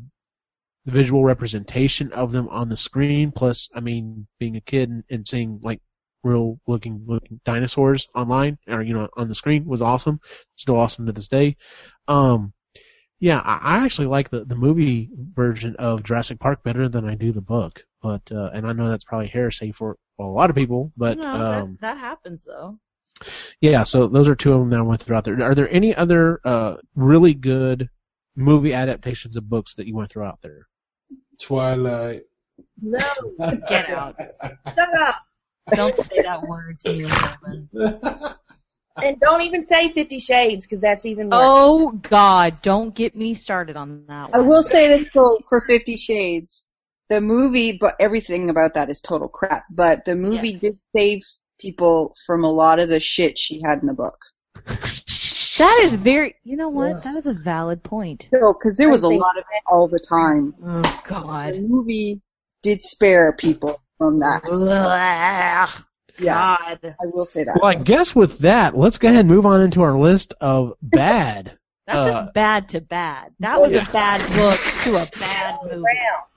the 0.84 0.92
visual 0.92 1.24
representation 1.24 2.12
of 2.12 2.32
them 2.32 2.48
on 2.48 2.68
the 2.68 2.76
screen. 2.76 3.30
Plus, 3.30 3.68
I 3.74 3.80
mean, 3.80 4.26
being 4.40 4.56
a 4.56 4.60
kid 4.60 4.90
and, 4.90 5.04
and 5.08 5.28
seeing 5.28 5.60
like 5.62 5.80
real 6.24 6.58
looking, 6.66 7.04
looking 7.06 7.40
dinosaurs 7.44 8.08
online 8.14 8.58
or, 8.66 8.82
you 8.82 8.94
know, 8.94 9.08
on 9.16 9.28
the 9.28 9.34
screen 9.34 9.64
was 9.66 9.82
awesome. 9.82 10.20
Still 10.56 10.76
awesome 10.76 11.06
to 11.06 11.12
this 11.12 11.28
day. 11.28 11.56
Um, 12.08 12.52
yeah, 13.20 13.38
I, 13.38 13.76
I 13.76 13.84
actually 13.84 14.08
like 14.08 14.30
the, 14.30 14.44
the 14.44 14.56
movie 14.56 15.10
version 15.14 15.76
of 15.78 16.02
Jurassic 16.02 16.40
Park 16.40 16.64
better 16.64 16.88
than 16.88 17.08
I 17.08 17.14
do 17.14 17.32
the 17.32 17.40
book. 17.40 17.84
But 18.06 18.30
uh, 18.30 18.50
and 18.54 18.64
I 18.68 18.72
know 18.72 18.88
that's 18.88 19.02
probably 19.02 19.26
heresy 19.26 19.72
for 19.72 19.96
a 20.20 20.22
lot 20.22 20.48
of 20.48 20.54
people. 20.54 20.92
But 20.96 21.18
no, 21.18 21.26
um, 21.26 21.78
that, 21.80 21.96
that 21.96 21.98
happens 21.98 22.40
though. 22.46 22.78
yeah, 23.60 23.82
so 23.82 24.06
those 24.06 24.28
are 24.28 24.36
two 24.36 24.52
of 24.52 24.60
them 24.60 24.70
that 24.70 24.78
I 24.78 24.82
went 24.82 25.00
to 25.00 25.06
throw 25.06 25.18
out 25.18 25.24
there. 25.24 25.42
Are 25.42 25.56
there 25.56 25.68
any 25.68 25.92
other 25.92 26.40
uh, 26.44 26.76
really 26.94 27.34
good 27.34 27.90
movie 28.36 28.74
adaptations 28.74 29.34
of 29.34 29.48
books 29.48 29.74
that 29.74 29.88
you 29.88 29.94
want 29.96 30.08
to 30.08 30.12
throw 30.12 30.24
out 30.24 30.38
there? 30.40 30.68
Twilight. 31.40 32.22
No, 32.80 33.00
Get 33.68 33.90
out. 33.90 34.14
shut 34.20 34.94
up. 35.02 35.16
Don't 35.74 35.96
say 35.96 36.22
that 36.22 36.42
word 36.42 36.78
to 36.84 36.92
me, 36.92 37.06
Melvin. 37.06 38.36
And 39.02 39.20
don't 39.20 39.42
even 39.42 39.64
say 39.64 39.88
Fifty 39.90 40.18
Shades, 40.18 40.64
because 40.64 40.80
that's 40.80 41.04
even 41.04 41.28
worse. 41.28 41.40
Oh 41.42 41.90
God, 41.90 42.62
don't 42.62 42.94
get 42.94 43.16
me 43.16 43.34
started 43.34 43.76
on 43.76 44.04
that 44.06 44.30
I 44.32 44.38
will 44.38 44.62
say 44.62 44.88
this 44.88 45.08
for, 45.08 45.38
for 45.48 45.60
Fifty 45.60 45.96
Shades. 45.96 46.65
The 47.08 47.20
movie, 47.20 47.72
but 47.72 47.94
everything 48.00 48.50
about 48.50 48.74
that 48.74 48.90
is 48.90 49.00
total 49.00 49.28
crap. 49.28 49.64
But 49.70 50.04
the 50.04 50.16
movie 50.16 50.50
Yes. 50.50 50.60
did 50.60 50.78
save 50.94 51.22
people 51.58 52.14
from 52.26 52.44
a 52.44 52.50
lot 52.50 52.80
of 52.80 52.88
the 52.88 53.00
shit 53.00 53.38
she 53.38 53.62
had 53.62 53.78
in 53.80 53.86
the 53.86 53.94
book. 53.94 54.18
That 55.58 55.80
is 55.84 55.94
very. 55.94 56.34
You 56.44 56.56
know 56.58 56.68
what? 56.68 57.02
That 57.02 57.16
is 57.16 57.26
a 57.26 57.32
valid 57.32 57.82
point. 57.82 58.26
So, 58.30 58.52
because 58.52 58.76
there 58.76 58.90
was 58.90 59.04
a 59.04 59.08
lot 59.08 59.38
of 59.38 59.44
it 59.50 59.62
all 59.66 59.88
the 59.88 59.98
time. 59.98 60.52
Oh 60.62 61.02
God. 61.06 61.54
The 61.54 61.60
movie 61.60 62.20
did 62.62 62.82
spare 62.82 63.32
people 63.32 63.80
from 63.96 64.18
that. 64.20 64.42
Ugh, 64.44 65.82
Yeah, 66.18 66.34
God. 66.58 66.94
I 67.00 67.06
will 67.06 67.24
say 67.24 67.44
that. 67.44 67.54
Well, 67.60 67.70
I 67.70 67.74
guess 67.74 68.14
with 68.14 68.38
that, 68.40 68.76
let's 68.76 68.98
go 68.98 69.08
ahead 69.08 69.20
and 69.20 69.28
move 69.28 69.46
on 69.46 69.62
into 69.62 69.80
our 69.82 69.98
list 69.98 70.34
of 70.42 70.74
bad. 70.82 71.56
That's 71.86 72.06
Uh, 72.06 72.10
just 72.10 72.34
bad 72.34 72.68
to 72.70 72.80
bad. 72.80 73.32
That 73.40 73.60
was 73.60 73.72
yeah. 73.72 73.88
a 73.88 73.92
bad 73.92 74.36
book 74.36 74.60
to 74.82 74.96
a 74.96 75.08
bad 75.18 75.58
movie. 75.62 75.84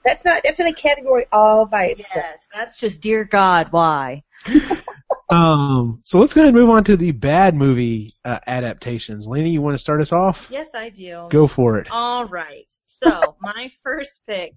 That's 0.04 0.24
not. 0.24 0.42
That's 0.44 0.60
in 0.60 0.66
a 0.68 0.72
category 0.72 1.26
all 1.32 1.66
by 1.66 1.86
itself. 1.86 2.24
Yes, 2.24 2.46
that's 2.54 2.78
just 2.80 3.00
dear 3.00 3.24
God, 3.24 3.68
why? 3.70 4.22
um, 5.30 6.00
so 6.04 6.18
let's 6.20 6.32
go 6.34 6.40
ahead 6.42 6.54
and 6.54 6.56
move 6.56 6.70
on 6.70 6.84
to 6.84 6.96
the 6.96 7.12
bad 7.12 7.54
movie 7.54 8.14
uh, 8.24 8.38
adaptations. 8.46 9.26
Laney, 9.26 9.50
you 9.50 9.60
want 9.60 9.74
to 9.74 9.78
start 9.78 10.00
us 10.00 10.12
off? 10.12 10.48
Yes, 10.50 10.68
I 10.74 10.88
do. 10.88 11.26
Go 11.30 11.46
for 11.46 11.78
it. 11.78 11.88
All 11.90 12.26
right. 12.26 12.66
So 12.86 13.36
my 13.40 13.70
first 13.82 14.22
pick, 14.26 14.54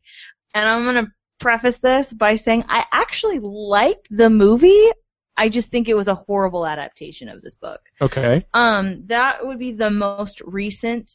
and 0.53 0.67
I'm 0.67 0.85
gonna 0.85 1.11
preface 1.39 1.77
this 1.77 2.13
by 2.13 2.35
saying 2.35 2.65
I 2.69 2.85
actually 2.91 3.39
liked 3.39 4.07
the 4.11 4.29
movie. 4.29 4.91
I 5.35 5.49
just 5.49 5.69
think 5.69 5.87
it 5.89 5.95
was 5.95 6.07
a 6.07 6.15
horrible 6.15 6.65
adaptation 6.65 7.29
of 7.29 7.41
this 7.41 7.57
book. 7.57 7.81
Okay. 8.01 8.45
Um, 8.53 9.03
that 9.07 9.45
would 9.45 9.59
be 9.59 9.71
the 9.71 9.89
most 9.89 10.41
recent 10.41 11.11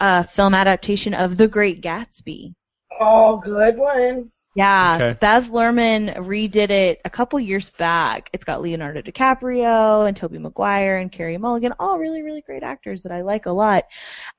uh, 0.00 0.22
film 0.24 0.54
adaptation 0.54 1.14
of 1.14 1.36
The 1.36 1.48
Great 1.48 1.82
Gatsby. 1.82 2.54
Oh, 3.00 3.38
good 3.38 3.76
one. 3.76 4.30
Yeah, 4.56 4.94
Okay. 4.94 5.18
Baz 5.20 5.48
Luhrmann 5.50 6.16
redid 6.16 6.70
it 6.70 7.00
a 7.04 7.10
couple 7.10 7.40
years 7.40 7.70
back. 7.70 8.30
It's 8.32 8.44
got 8.44 8.62
Leonardo 8.62 9.02
DiCaprio 9.02 10.06
and 10.06 10.16
Tobey 10.16 10.38
Maguire 10.38 10.98
and 10.98 11.10
Carey 11.10 11.36
Mulligan, 11.38 11.74
all 11.80 11.98
really, 11.98 12.22
really 12.22 12.40
great 12.40 12.62
actors 12.62 13.02
that 13.02 13.10
I 13.10 13.22
like 13.22 13.46
a 13.46 13.50
lot. 13.50 13.84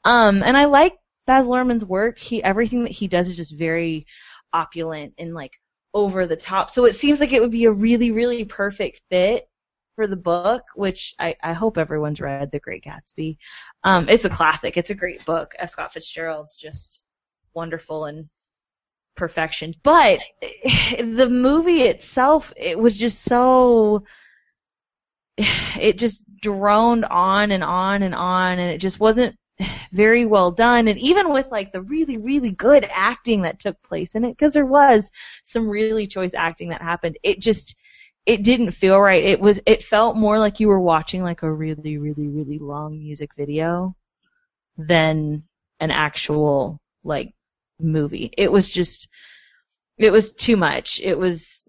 Um, 0.05 0.41
and 0.41 0.55
I 0.55 0.65
like 0.65 0.93
Baz 1.27 1.45
Luhrmann's 1.47 1.83
work. 1.83 2.17
He 2.17 2.41
everything 2.41 2.83
that 2.83 2.93
he 2.93 3.09
does 3.09 3.27
is 3.27 3.35
just 3.35 3.53
very 3.57 4.07
opulent 4.53 5.15
and 5.17 5.33
like 5.33 5.51
over 5.95 6.27
the 6.27 6.35
top. 6.35 6.69
So 6.69 6.85
it 6.85 6.93
seems 6.93 7.19
like 7.19 7.31
it 7.33 7.41
would 7.41 7.51
be 7.51 7.65
a 7.65 7.71
really, 7.71 8.11
really 8.11 8.43
perfect 8.43 9.01
fit 9.09 9.49
for 9.95 10.07
the 10.07 10.17
book, 10.17 10.63
which 10.75 11.15
I, 11.17 11.35
I 11.41 11.53
hope 11.53 11.77
everyone's 11.77 12.19
read 12.19 12.51
The 12.51 12.59
Great 12.59 12.83
Gatsby. 12.83 13.37
Um, 13.85 14.09
it's 14.09 14.25
a 14.25 14.29
classic. 14.29 14.75
It's 14.75 14.89
a 14.89 14.95
great 14.95 15.25
book. 15.25 15.55
F. 15.57 15.71
Scott 15.71 15.93
Fitzgerald's 15.93 16.57
just 16.57 17.05
wonderful 17.53 18.05
and 18.05 18.27
perfection. 19.15 19.71
But 19.83 20.19
the 20.99 21.29
movie 21.29 21.83
itself, 21.83 22.51
it 22.57 22.77
was 22.77 22.97
just 22.97 23.23
so 23.23 24.03
it 25.37 25.97
just 25.97 26.25
droned 26.41 27.05
on 27.05 27.51
and 27.51 27.63
on 27.63 28.03
and 28.03 28.13
on 28.13 28.59
and 28.59 28.71
it 28.71 28.79
just 28.79 28.99
wasn't 28.99 29.35
very 29.91 30.25
well 30.25 30.51
done. 30.51 30.87
And 30.87 30.99
even 30.99 31.31
with 31.31 31.51
like 31.51 31.71
the 31.71 31.81
really 31.81 32.17
really 32.17 32.51
good 32.51 32.87
acting 32.91 33.41
that 33.43 33.59
took 33.59 33.81
place 33.83 34.15
in 34.15 34.23
it 34.25 34.31
because 34.31 34.53
there 34.53 34.65
was 34.65 35.11
some 35.43 35.69
really 35.69 36.07
choice 36.07 36.33
acting 36.33 36.69
that 36.69 36.81
happened. 36.81 37.17
It 37.23 37.39
just 37.39 37.75
it 38.25 38.43
didn't 38.43 38.71
feel 38.71 38.99
right. 38.99 39.23
It 39.23 39.39
was 39.39 39.59
it 39.65 39.83
felt 39.83 40.17
more 40.17 40.39
like 40.39 40.59
you 40.59 40.67
were 40.67 40.79
watching 40.79 41.23
like 41.23 41.43
a 41.43 41.51
really 41.51 41.97
really 41.97 42.27
really 42.27 42.59
long 42.59 42.99
music 42.99 43.31
video 43.35 43.95
than 44.77 45.43
an 45.79 45.91
actual 45.91 46.79
like 47.03 47.33
movie. 47.79 48.31
It 48.37 48.51
was 48.51 48.71
just 48.71 49.07
it 49.97 50.11
was 50.11 50.33
too 50.35 50.57
much. 50.57 51.01
It 51.01 51.17
was 51.17 51.67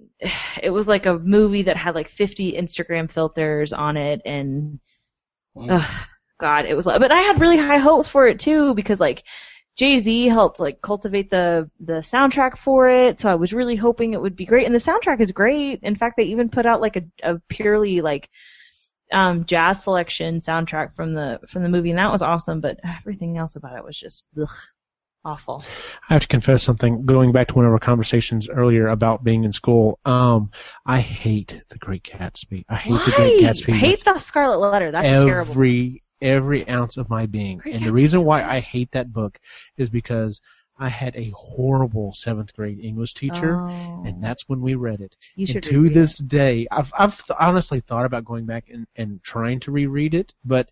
it 0.62 0.70
was 0.70 0.88
like 0.88 1.06
a 1.06 1.18
movie 1.18 1.62
that 1.62 1.76
had 1.76 1.94
like 1.94 2.08
50 2.08 2.52
Instagram 2.52 3.10
filters 3.10 3.72
on 3.72 3.96
it 3.96 4.22
and 4.24 4.80
Wow. 5.54 5.80
ugh, 5.80 6.06
God, 6.38 6.66
it 6.66 6.74
was 6.74 6.86
like, 6.86 7.00
but 7.00 7.12
I 7.12 7.22
had 7.22 7.40
really 7.40 7.56
high 7.56 7.78
hopes 7.78 8.08
for 8.08 8.26
it 8.26 8.40
too 8.40 8.74
because 8.74 9.00
like 9.00 9.24
Jay 9.76 9.98
Z 9.98 10.26
helped 10.26 10.58
like 10.58 10.80
cultivate 10.80 11.30
the 11.30 11.70
the 11.80 11.94
soundtrack 11.94 12.56
for 12.56 12.88
it, 12.88 13.20
so 13.20 13.30
I 13.30 13.34
was 13.34 13.52
really 13.52 13.76
hoping 13.76 14.14
it 14.14 14.20
would 14.20 14.36
be 14.36 14.46
great. 14.46 14.66
And 14.66 14.74
the 14.74 14.78
soundtrack 14.78 15.20
is 15.20 15.32
great. 15.32 15.80
In 15.82 15.96
fact, 15.96 16.16
they 16.16 16.24
even 16.24 16.48
put 16.48 16.66
out 16.66 16.80
like 16.80 16.96
a, 16.96 17.02
a 17.22 17.38
purely 17.48 18.00
like 18.00 18.30
um, 19.12 19.44
jazz 19.44 19.82
selection 19.82 20.40
soundtrack 20.40 20.94
from 20.94 21.12
the 21.12 21.40
from 21.48 21.62
the 21.62 21.68
movie, 21.68 21.90
and 21.90 21.98
that 21.98 22.12
was 22.12 22.22
awesome. 22.22 22.60
But 22.60 22.80
everything 22.84 23.36
else 23.36 23.56
about 23.56 23.76
it 23.76 23.84
was 23.84 23.98
just 23.98 24.24
ugh, 24.40 24.48
awful. 25.26 25.62
I 26.08 26.14
have 26.14 26.22
to 26.22 26.28
confess 26.28 26.62
something. 26.62 27.04
Going 27.04 27.32
back 27.32 27.48
to 27.48 27.54
one 27.54 27.66
of 27.66 27.72
our 27.72 27.78
conversations 27.78 28.48
earlier 28.48 28.88
about 28.88 29.24
being 29.24 29.44
in 29.44 29.52
school, 29.52 29.98
um, 30.06 30.52
I 30.86 31.00
hate 31.00 31.62
The 31.68 31.78
Great 31.78 32.04
Gatsby. 32.04 32.64
I 32.68 32.76
hate 32.76 33.04
The 33.04 33.12
Great 33.14 33.42
Gatsby. 33.42 33.74
I 33.74 33.76
hate 33.76 34.04
the 34.04 34.18
Scarlet 34.18 34.58
Letter. 34.58 34.90
That's 34.90 35.04
terrible. 35.04 35.50
every 35.50 36.02
every 36.20 36.68
ounce 36.68 36.96
of 36.96 37.08
my 37.08 37.26
being. 37.26 37.58
Great 37.58 37.74
and 37.76 37.84
the 37.84 37.92
reason 37.92 38.24
why. 38.24 38.42
I 38.44 38.60
hate 38.60 38.90
that 38.92 39.12
book 39.12 39.38
is 39.76 39.90
because 39.90 40.40
I 40.78 40.88
had 40.88 41.16
a 41.16 41.30
horrible 41.30 42.12
seventh 42.14 42.54
grade 42.54 42.80
English 42.80 43.14
teacher, 43.14 43.58
Oh. 43.58 44.02
and 44.04 44.22
that's 44.22 44.48
when 44.48 44.60
we 44.60 44.74
read 44.74 45.00
it. 45.00 45.16
you 45.34 45.46
and 45.54 45.62
to 45.62 45.88
this 45.88 46.18
day, 46.18 46.66
I've 46.70 46.92
I've 46.98 47.16
th- 47.24 47.38
honestly 47.40 47.80
thought 47.80 48.04
about 48.04 48.24
going 48.24 48.44
back 48.44 48.68
and, 48.70 48.86
and 48.96 49.22
trying 49.22 49.60
to 49.60 49.70
reread 49.70 50.14
it, 50.14 50.34
but 50.44 50.70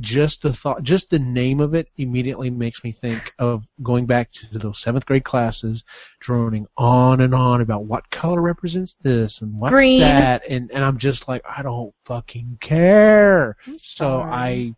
just 0.00 0.42
the 0.42 0.52
thought, 0.52 0.82
just 0.82 1.10
the 1.10 1.18
name 1.18 1.60
of 1.60 1.74
it 1.74 1.88
immediately 1.96 2.50
makes 2.50 2.84
me 2.84 2.92
think 2.92 3.32
of 3.38 3.64
going 3.82 4.06
back 4.06 4.30
to 4.32 4.58
those 4.58 4.80
seventh 4.80 5.06
grade 5.06 5.24
classes, 5.24 5.84
droning 6.20 6.66
on 6.76 7.20
and 7.20 7.34
on 7.34 7.60
about 7.60 7.84
what 7.84 8.10
color 8.10 8.40
represents 8.40 8.94
this 8.94 9.40
and 9.40 9.58
what's 9.58 9.72
Green. 9.72 10.00
that, 10.00 10.46
and 10.48 10.70
and 10.70 10.84
I'm 10.84 10.98
just 10.98 11.28
like, 11.28 11.42
I 11.48 11.62
don't 11.62 11.94
fucking 12.04 12.58
care. 12.60 13.56
So 13.76 14.20
I, 14.20 14.74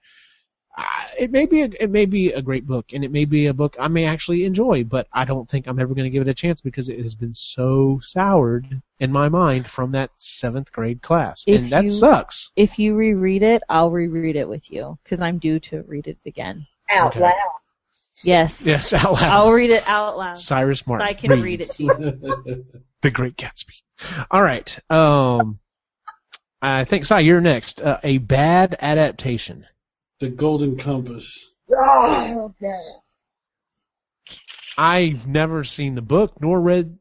it 1.18 1.30
may 1.30 1.46
be 1.46 1.62
a, 1.62 1.70
it 1.80 1.90
may 1.90 2.06
be 2.06 2.32
a 2.32 2.40
great 2.42 2.66
book, 2.66 2.92
and 2.92 3.02
it 3.04 3.10
may 3.10 3.24
be 3.24 3.46
a 3.46 3.54
book 3.54 3.76
I 3.80 3.88
may 3.88 4.04
actually 4.04 4.44
enjoy, 4.44 4.84
but 4.84 5.06
I 5.12 5.24
don't 5.24 5.48
think 5.48 5.66
I'm 5.66 5.78
ever 5.78 5.94
going 5.94 6.04
to 6.04 6.10
give 6.10 6.22
it 6.22 6.30
a 6.30 6.34
chance 6.34 6.60
because 6.60 6.88
it 6.88 7.00
has 7.00 7.14
been 7.14 7.34
so 7.34 7.98
soured 8.02 8.80
in 9.00 9.10
my 9.12 9.28
mind 9.28 9.68
from 9.68 9.90
that 9.92 10.10
seventh 10.16 10.70
grade 10.72 11.02
class, 11.02 11.44
If 11.46 11.60
and 11.60 11.70
that 11.70 11.84
you- 11.84 11.88
sucks. 11.88 12.50
if 12.56 12.78
you 12.78 12.94
reread 12.94 13.42
it, 13.42 13.62
I'll 13.68 13.90
reread 13.90 14.36
it 14.36 14.48
with 14.48 14.70
you 14.70 14.98
because 15.02 15.20
I'm 15.22 15.38
due 15.38 15.58
to 15.60 15.82
read 15.88 16.06
it 16.06 16.18
again. 16.26 16.66
Out 16.90 17.12
Okay. 17.12 17.20
loud. 17.20 17.34
Yes. 18.24 18.66
Yes, 18.66 18.92
out 18.92 19.12
loud. 19.12 19.22
I'll 19.22 19.52
read 19.52 19.70
it 19.70 19.84
out 19.86 20.18
loud. 20.18 20.38
Cyrus 20.38 20.80
So 20.80 20.84
Martin. 20.88 21.06
I 21.06 21.14
can 21.14 21.40
read 21.40 21.60
it 21.60 21.70
to 21.72 21.84
you. 21.84 22.64
The 23.02 23.10
Great 23.12 23.36
Gatsby. 23.36 23.74
All 24.28 24.42
right. 24.42 24.76
Um, 24.90 25.60
I 26.60 26.84
think 26.84 27.04
Si, 27.04 27.20
you're 27.20 27.40
next. 27.40 27.80
Uh, 27.80 28.00
a 28.02 28.18
bad 28.18 28.76
adaptation. 28.80 29.64
The 30.20 30.28
Golden 30.28 30.76
Compass. 30.76 31.52
Oh, 31.70 32.54
no. 32.60 33.02
I've 34.76 35.26
never 35.26 35.64
seen 35.64 35.94
the 35.94 36.02
book 36.02 36.40
nor 36.40 36.60
read. 36.60 36.98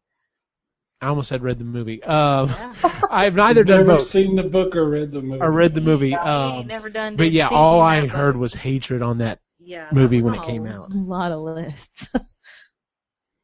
I 1.00 1.08
almost 1.08 1.30
said 1.30 1.44
read 1.44 1.60
the 1.60 1.66
movie. 1.66 2.02
Um, 2.04 2.50
Yeah. 2.50 2.74
I've 3.12 3.36
neither 3.36 3.64
done 3.64 3.86
Never 3.86 3.98
both. 4.00 4.08
seen 4.08 4.36
the 4.36 4.44
book 4.44 4.76
or 4.76 4.90
read 4.90 5.12
the 5.12 5.22
movie. 5.22 5.42
I 5.42 5.46
read 5.46 5.74
the 5.76 5.82
movie. 5.82 6.12
Ain't 6.14 6.20
Um, 6.20 6.68
never 6.68 6.90
done. 6.90 7.16
but 7.16 7.32
yeah, 7.32 7.48
all 7.50 7.80
I 7.80 8.02
book. 8.02 8.10
heard 8.10 8.36
was 8.38 8.54
hatred 8.54 9.02
on 9.02 9.20
that. 9.20 9.40
yeah, 9.60 9.88
movie 9.92 10.22
when 10.22 10.34
it 10.34 10.44
came 10.44 10.66
out. 10.66 10.92
a 10.92 10.98
lot 10.98 11.32
of 11.32 11.42
lists. 11.42 12.10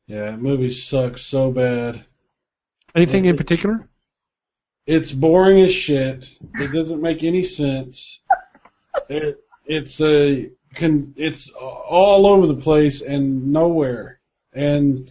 Yeah, 0.07 0.31
that 0.31 0.41
movie 0.41 0.71
sucks 0.71 1.21
so 1.21 1.51
bad. 1.51 2.03
Anything 2.95 3.25
in 3.25 3.37
particular? 3.37 3.87
It's 4.85 5.11
boring 5.13 5.61
as 5.61 5.73
shit. 5.73 6.27
It 6.55 6.73
doesn't 6.73 7.01
make 7.01 7.23
any 7.23 7.43
sense. 7.43 8.21
It, 9.09 9.37
it's 9.65 10.01
a 10.01 10.49
can 10.75 11.13
it's 11.17 11.49
all 11.51 12.27
over 12.27 12.47
the 12.47 12.55
place 12.55 13.01
and 13.01 13.51
nowhere. 13.51 14.19
And 14.53 15.09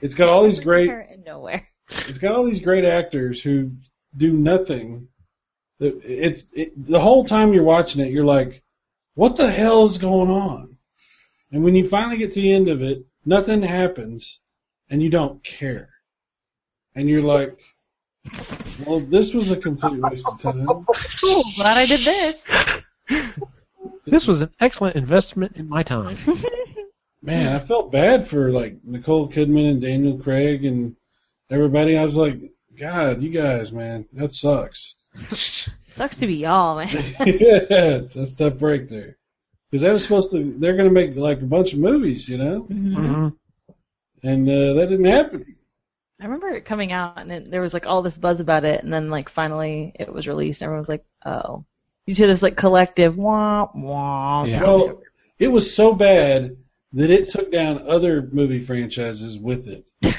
it's 0.00 0.14
got 0.14 0.28
all 0.28 0.44
these 0.44 0.60
great 0.60 0.90
and 0.90 1.24
nowhere. 1.24 1.68
it's 1.90 2.18
got 2.18 2.34
all 2.34 2.44
these 2.44 2.60
great 2.60 2.84
actors 2.84 3.42
who 3.42 3.72
do 4.16 4.32
nothing. 4.32 5.08
It's 5.78 6.46
it, 6.52 6.72
the 6.84 7.00
whole 7.00 7.24
time 7.24 7.52
you're 7.52 7.64
watching 7.64 8.00
it, 8.00 8.12
you're 8.12 8.24
like, 8.24 8.62
what 9.14 9.36
the 9.36 9.50
hell 9.50 9.86
is 9.86 9.98
going 9.98 10.30
on? 10.30 10.76
And 11.52 11.64
when 11.64 11.74
you 11.74 11.88
finally 11.88 12.18
get 12.18 12.32
to 12.34 12.40
the 12.40 12.52
end 12.52 12.68
of 12.68 12.82
it, 12.82 13.04
nothing 13.24 13.62
happens, 13.62 14.40
and 14.88 15.02
you 15.02 15.10
don't 15.10 15.42
care, 15.42 15.88
and 16.94 17.08
you're 17.08 17.22
like, 17.22 17.58
well, 18.86 19.00
this 19.00 19.34
was 19.34 19.50
a 19.50 19.56
complete 19.56 20.00
waste 20.00 20.26
of 20.26 20.40
time. 20.40 20.66
Cool. 21.20 21.44
Glad 21.56 21.76
I 21.76 21.86
did 21.86 22.00
this. 22.00 22.46
This 24.06 24.26
was 24.26 24.40
an 24.40 24.50
excellent 24.60 24.96
investment 24.96 25.56
in 25.56 25.68
my 25.68 25.82
time. 25.82 26.16
Man, 27.22 27.54
I 27.54 27.58
felt 27.64 27.92
bad 27.92 28.26
for 28.26 28.50
like 28.50 28.78
Nicole 28.82 29.28
Kidman 29.30 29.70
and 29.72 29.80
Daniel 29.80 30.18
Craig 30.18 30.64
and 30.64 30.96
everybody. 31.50 31.96
I 31.96 32.02
was 32.04 32.16
like, 32.16 32.40
God, 32.78 33.22
you 33.22 33.28
guys, 33.28 33.72
man, 33.72 34.06
that 34.14 34.32
sucks. 34.32 34.96
Sucks 35.88 36.16
to 36.18 36.26
be 36.26 36.34
y'all, 36.36 36.76
man. 36.76 36.88
yeah, 37.26 38.00
that's 38.14 38.16
a 38.16 38.36
tough 38.36 38.58
break 38.58 38.88
there. 38.88 39.18
Because 39.70 39.82
they 39.82 39.90
were 39.90 39.98
supposed 39.98 40.30
to, 40.30 40.54
they're 40.58 40.76
going 40.76 40.88
to 40.88 40.94
make 40.94 41.14
like 41.16 41.42
a 41.42 41.46
bunch 41.46 41.72
of 41.74 41.78
movies, 41.80 42.28
you 42.28 42.38
know, 42.38 42.62
Mhm. 42.70 42.94
hmm 42.94 43.28
and 44.22 44.48
uh, 44.48 44.74
that 44.74 44.88
didn't 44.90 45.06
happen. 45.06 45.56
I 46.20 46.24
remember 46.24 46.50
it 46.50 46.64
coming 46.66 46.92
out 46.92 47.18
and 47.18 47.32
it, 47.32 47.50
there 47.50 47.62
was 47.62 47.72
like 47.72 47.86
all 47.86 48.02
this 48.02 48.18
buzz 48.18 48.40
about 48.40 48.64
it, 48.64 48.82
and 48.84 48.92
then 48.92 49.08
like 49.10 49.28
finally 49.28 49.92
it 49.98 50.12
was 50.12 50.28
released. 50.28 50.60
And 50.60 50.66
everyone 50.66 50.80
was 50.82 50.88
like, 50.88 51.04
"Oh." 51.24 51.64
You 52.10 52.16
hear 52.16 52.26
this 52.26 52.42
like 52.42 52.56
collective 52.56 53.16
wah 53.16 53.68
wah. 53.72 54.42
Yeah. 54.44 54.64
Well, 54.64 55.00
it 55.38 55.46
was 55.46 55.72
so 55.72 55.94
bad 55.94 56.56
that 56.94 57.08
it 57.08 57.28
took 57.28 57.52
down 57.52 57.86
other 57.86 58.28
movie 58.32 58.58
franchises 58.58 59.38
with 59.38 59.68
it. 59.68 59.86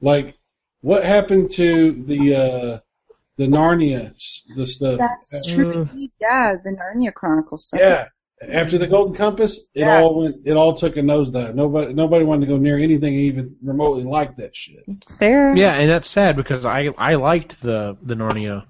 like, 0.00 0.34
what 0.80 1.04
happened 1.04 1.50
to 1.50 1.92
the 1.92 2.34
uh, 2.34 2.80
the 3.36 3.46
Narnia 3.46 4.12
the 4.56 4.66
stuff? 4.66 4.98
That's 4.98 5.54
true. 5.54 5.88
Ugh. 5.92 6.08
Yeah, 6.20 6.56
the 6.56 6.76
Narnia 6.76 7.14
Chronicles 7.14 7.66
stuff. 7.66 7.78
Yeah. 7.78 8.08
After 8.48 8.76
the 8.76 8.88
Golden 8.88 9.14
Compass, 9.14 9.58
it 9.76 9.82
Yeah. 9.82 10.00
all 10.00 10.22
went. 10.22 10.38
It 10.44 10.56
all 10.56 10.74
took 10.74 10.96
a 10.96 11.00
nosedive. 11.02 11.54
Nobody, 11.54 11.94
nobody 11.94 12.24
wanted 12.24 12.46
to 12.46 12.52
go 12.52 12.58
near 12.58 12.78
anything 12.78 13.14
even 13.14 13.54
remotely 13.62 14.02
like 14.02 14.38
that 14.38 14.56
shit. 14.56 14.82
It's 14.88 15.16
fair. 15.16 15.54
Yeah, 15.54 15.74
and 15.74 15.88
that's 15.88 16.08
sad 16.10 16.34
because 16.34 16.66
I 16.66 16.88
I 16.98 17.14
liked 17.14 17.60
the 17.62 17.96
the 18.02 18.16
Narnia. 18.16 18.64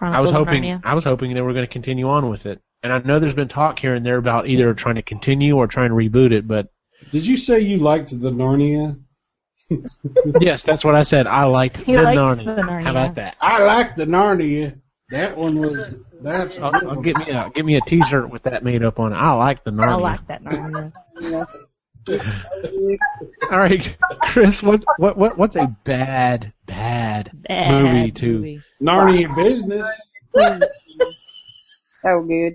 I 0.00 0.20
was 0.20 0.30
hoping 0.30 0.62
Narnia. 0.62 0.80
I 0.84 0.94
was 0.94 1.04
hoping 1.04 1.34
they 1.34 1.42
were 1.42 1.52
going 1.52 1.66
to 1.66 1.72
continue 1.72 2.08
on 2.08 2.28
with 2.28 2.46
it. 2.46 2.60
And 2.82 2.92
I 2.92 2.98
know 2.98 3.18
there's 3.18 3.34
been 3.34 3.48
talk 3.48 3.78
here 3.78 3.94
and 3.94 4.04
there 4.04 4.16
about 4.16 4.48
either 4.48 4.72
trying 4.74 4.94
to 4.94 5.02
continue 5.02 5.56
or 5.56 5.66
trying 5.66 5.90
to 5.90 5.94
reboot 5.94 6.32
it, 6.32 6.48
but 6.48 6.68
Did 7.12 7.26
you 7.26 7.36
say 7.36 7.60
you 7.60 7.78
liked 7.78 8.10
the 8.10 8.30
Narnia? 8.30 8.98
yes, 10.40 10.62
that's 10.62 10.84
what 10.84 10.94
I 10.94 11.02
said. 11.02 11.26
I 11.26 11.44
liked 11.44 11.76
He 11.76 11.92
the, 11.92 12.00
Narnia. 12.00 12.56
the 12.56 12.62
Narnia. 12.62 12.82
How 12.82 12.90
about 12.90 13.14
that? 13.16 13.36
I 13.40 13.62
liked 13.62 13.96
the 13.96 14.06
Narnia. 14.06 14.80
That 15.10 15.36
one 15.36 15.58
was. 15.60 15.94
That's. 16.22 16.56
a 16.56 16.62
I'll, 16.62 16.74
I'll 16.74 16.86
one. 16.96 17.02
get 17.02 17.18
me 17.18 17.32
a 17.32 17.50
get 17.50 17.64
me 17.64 17.76
a 17.76 17.80
T-shirt 17.80 18.30
with 18.30 18.44
that 18.44 18.64
made 18.64 18.82
up 18.82 18.98
on 19.00 19.12
it. 19.12 19.16
I 19.16 19.32
like 19.32 19.64
the 19.64 19.72
Narnia. 19.72 19.88
I 19.88 19.94
like 19.94 20.26
that 20.28 20.42
Narnia. 20.42 20.92
All 23.50 23.58
right, 23.58 23.96
Chris, 24.22 24.62
what 24.62 24.84
what 24.96 25.16
what 25.16 25.36
what's 25.36 25.56
a 25.56 25.66
bad 25.84 26.52
bad, 26.70 27.30
Bad 27.34 27.84
movie 27.84 28.10
to? 28.12 28.26
movie. 28.32 28.62
Narnia 28.82 29.34
business. 29.34 29.86
So 32.02 32.22
good. 32.22 32.54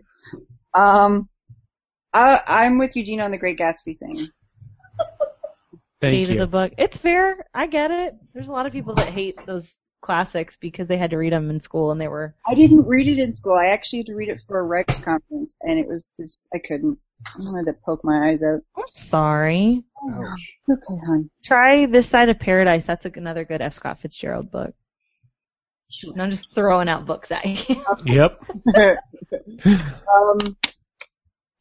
Um, 0.74 1.30
I, 2.12 2.42
I'm 2.48 2.80
with 2.80 2.96
Eugene 2.96 3.22
on 3.22 3.30
the 3.30 3.38
Great 3.38 3.60
Gatsby 3.60 3.96
thing. 3.96 4.28
Thank 6.02 6.14
hated 6.14 6.34
you. 6.34 6.40
the 6.40 6.48
book. 6.48 6.74
It's 6.80 6.98
fair. 6.98 7.46
I 7.54 7.68
get 7.68 7.92
it. 7.92 8.16
There's 8.34 8.48
a 8.48 8.52
lot 8.52 8.66
of 8.66 8.72
people 8.74 8.96
that 8.96 9.10
hate 9.10 9.38
those 9.46 9.78
classics 10.02 10.58
because 10.60 10.88
they 10.88 10.98
had 10.98 11.12
to 11.12 11.18
read 11.18 11.32
them 11.32 11.52
in 11.52 11.62
school 11.62 11.92
and 11.92 12.02
they 12.02 12.08
were. 12.08 12.34
I 12.48 12.56
didn't 12.56 12.88
read 12.88 13.08
it 13.08 13.20
in 13.20 13.34
school. 13.36 13.54
I 13.54 13.68
actually 13.68 14.00
had 14.00 14.06
to 14.08 14.16
read 14.16 14.30
it 14.30 14.42
for 14.48 14.60
a 14.60 14.64
Rex 14.64 15.00
conference, 15.00 15.58
and 15.62 15.78
it 15.78 15.88
was 15.88 16.10
just 16.18 16.48
I 16.52 16.58
couldn't. 16.58 16.98
I 17.26 17.40
wanted 17.40 17.72
to 17.72 17.78
poke 17.86 18.04
my 18.04 18.30
eyes 18.30 18.44
out. 18.44 18.62
I'm 18.78 18.84
sorry. 18.94 19.84
Ouch. 20.12 20.58
Okay, 20.70 21.02
hon. 21.06 21.30
Try 21.44 21.86
This 21.86 22.08
Side 22.08 22.30
of 22.30 22.40
Paradise. 22.40 22.86
That's 22.86 23.06
a, 23.06 23.12
another 23.16 23.46
good 23.46 23.62
F. 23.62 23.74
Scott 23.74 24.00
Fitzgerald 24.00 24.52
book. 24.52 24.74
And 26.04 26.22
I'm 26.22 26.32
just 26.32 26.54
throwing 26.54 26.90
out 26.90 27.06
books 27.06 27.32
at 27.32 27.46
you. 27.46 27.84
Yep. 28.06 28.44
um, 30.08 30.58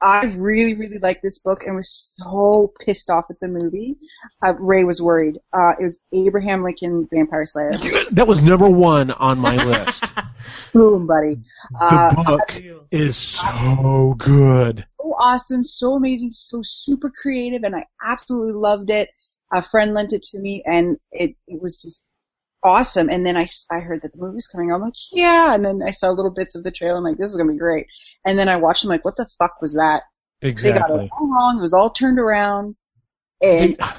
I 0.05 0.27
really, 0.37 0.75
really 0.75 0.99
liked 0.99 1.23
this 1.23 1.39
book 1.39 1.65
and 1.65 1.75
was 1.77 2.11
so 2.19 2.73
pissed 2.85 3.09
off 3.09 3.25
at 3.31 3.41
the 3.41 3.49
movie. 3.49 3.97
Uh, 4.45 4.53
Ray 4.59 4.85
was 4.85 5.01
worried. 5.01 5.39
Uh, 5.53 5.73
it 5.81 5.83
was 5.83 5.99
Abraham 6.13 6.63
Lincoln 6.63 7.09
Vampire 7.11 7.47
Slayer. 7.47 7.73
That 8.11 8.27
was 8.27 8.43
number 8.43 8.69
one 8.69 9.11
on 9.13 9.39
my 9.39 9.57
list. 9.57 10.05
Boom, 10.75 11.07
buddy. 11.07 11.37
The 11.71 11.85
Uh, 11.87 12.23
book 12.23 12.63
is 12.91 13.17
so 13.17 14.15
good. 14.19 14.85
so 15.01 15.15
awesome, 15.19 15.65
so 15.65 15.95
amazing, 15.95 16.33
so 16.33 16.61
super 16.63 17.11
creative, 17.11 17.63
and 17.63 17.75
I 17.75 17.87
absolutely 18.05 18.53
loved 18.61 18.91
it. 18.91 19.09
A 19.53 19.63
friend 19.63 19.95
lent 19.95 20.13
it 20.13 20.23
to 20.33 20.39
me, 20.39 20.63
and 20.67 20.99
it, 21.13 21.35
it 21.47 21.63
was 21.63 21.81
just 21.81 22.03
awesome. 22.65 23.09
And 23.11 23.25
then 23.27 23.37
I, 23.37 23.47
I 23.71 23.81
heard 23.81 24.03
that 24.03 24.12
the 24.12 24.19
movie's 24.19 24.47
coming. 24.47 24.73
I'm 24.73 24.81
like, 24.81 24.95
yeah. 25.12 25.55
And 25.55 25.65
then 25.65 25.81
I 25.87 25.91
saw 25.91 26.11
little 26.11 26.33
bits 26.33 26.55
of 26.57 26.65
the 26.65 26.71
trailer. 26.73 26.97
I'm 26.99 27.05
like, 27.05 27.19
this 27.19 27.31
is 27.31 27.37
gonna 27.37 27.53
be 27.53 27.59
great. 27.59 27.87
And 28.25 28.39
then 28.39 28.49
I 28.49 28.57
watched. 28.57 28.85
I'm 28.85 28.91
like, 28.91 29.05
what 29.05 29.17
the 29.17 29.29
fuck 29.39 29.61
was 29.61 29.75
that? 29.75 30.03
Exactly. 30.43 30.73
They 30.73 30.79
got 30.79 31.05
it 31.05 31.11
all 31.12 31.29
wrong. 31.31 31.59
It 31.59 31.62
was 31.62 31.75
all 31.75 31.91
turned 31.91 32.19
around. 32.19 32.77
and 33.43 33.77
They- 33.77 33.85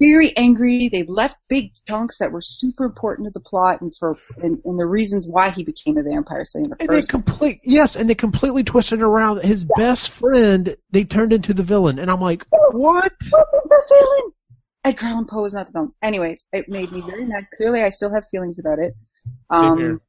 very 0.00 0.34
angry. 0.34 0.88
They 0.88 1.02
left 1.02 1.36
big 1.50 1.72
chunks 1.86 2.18
that 2.18 2.32
were 2.32 2.40
super 2.40 2.86
important 2.86 3.26
to 3.26 3.30
the 3.34 3.40
plot 3.44 3.82
and 3.82 3.94
for 3.94 4.16
and, 4.38 4.58
and 4.64 4.78
the 4.80 4.86
reasons 4.86 5.28
why 5.28 5.50
he 5.50 5.62
became 5.62 5.98
a 5.98 6.02
vampire. 6.02 6.42
Say 6.44 6.60
in 6.60 6.70
the 6.70 6.76
And 6.80 6.88
they 6.88 6.96
first. 6.98 7.10
complete 7.10 7.60
yes, 7.64 7.96
and 7.96 8.08
they 8.08 8.14
completely 8.14 8.64
twisted 8.64 9.02
around. 9.02 9.42
His 9.44 9.64
best 9.76 10.08
friend, 10.10 10.74
they 10.90 11.04
turned 11.04 11.34
into 11.34 11.52
the 11.52 11.62
villain, 11.62 11.98
and 11.98 12.10
I'm 12.10 12.20
like, 12.20 12.46
Yes. 12.50 12.60
what? 12.72 13.12
wasn't 13.30 13.68
the 13.68 13.82
villain. 13.90 14.32
Edgar 14.84 15.06
Allan 15.06 15.26
Poe 15.26 15.44
is 15.44 15.54
not 15.54 15.66
the 15.66 15.72
film. 15.72 15.94
Anyway, 16.02 16.36
it 16.52 16.68
made 16.68 16.90
me 16.90 17.02
very 17.02 17.24
mad. 17.24 17.46
Clearly, 17.54 17.82
I 17.82 17.90
still 17.90 18.12
have 18.14 18.28
feelings 18.30 18.58
about 18.58 18.78
it. 18.78 18.94
Um, 19.50 20.00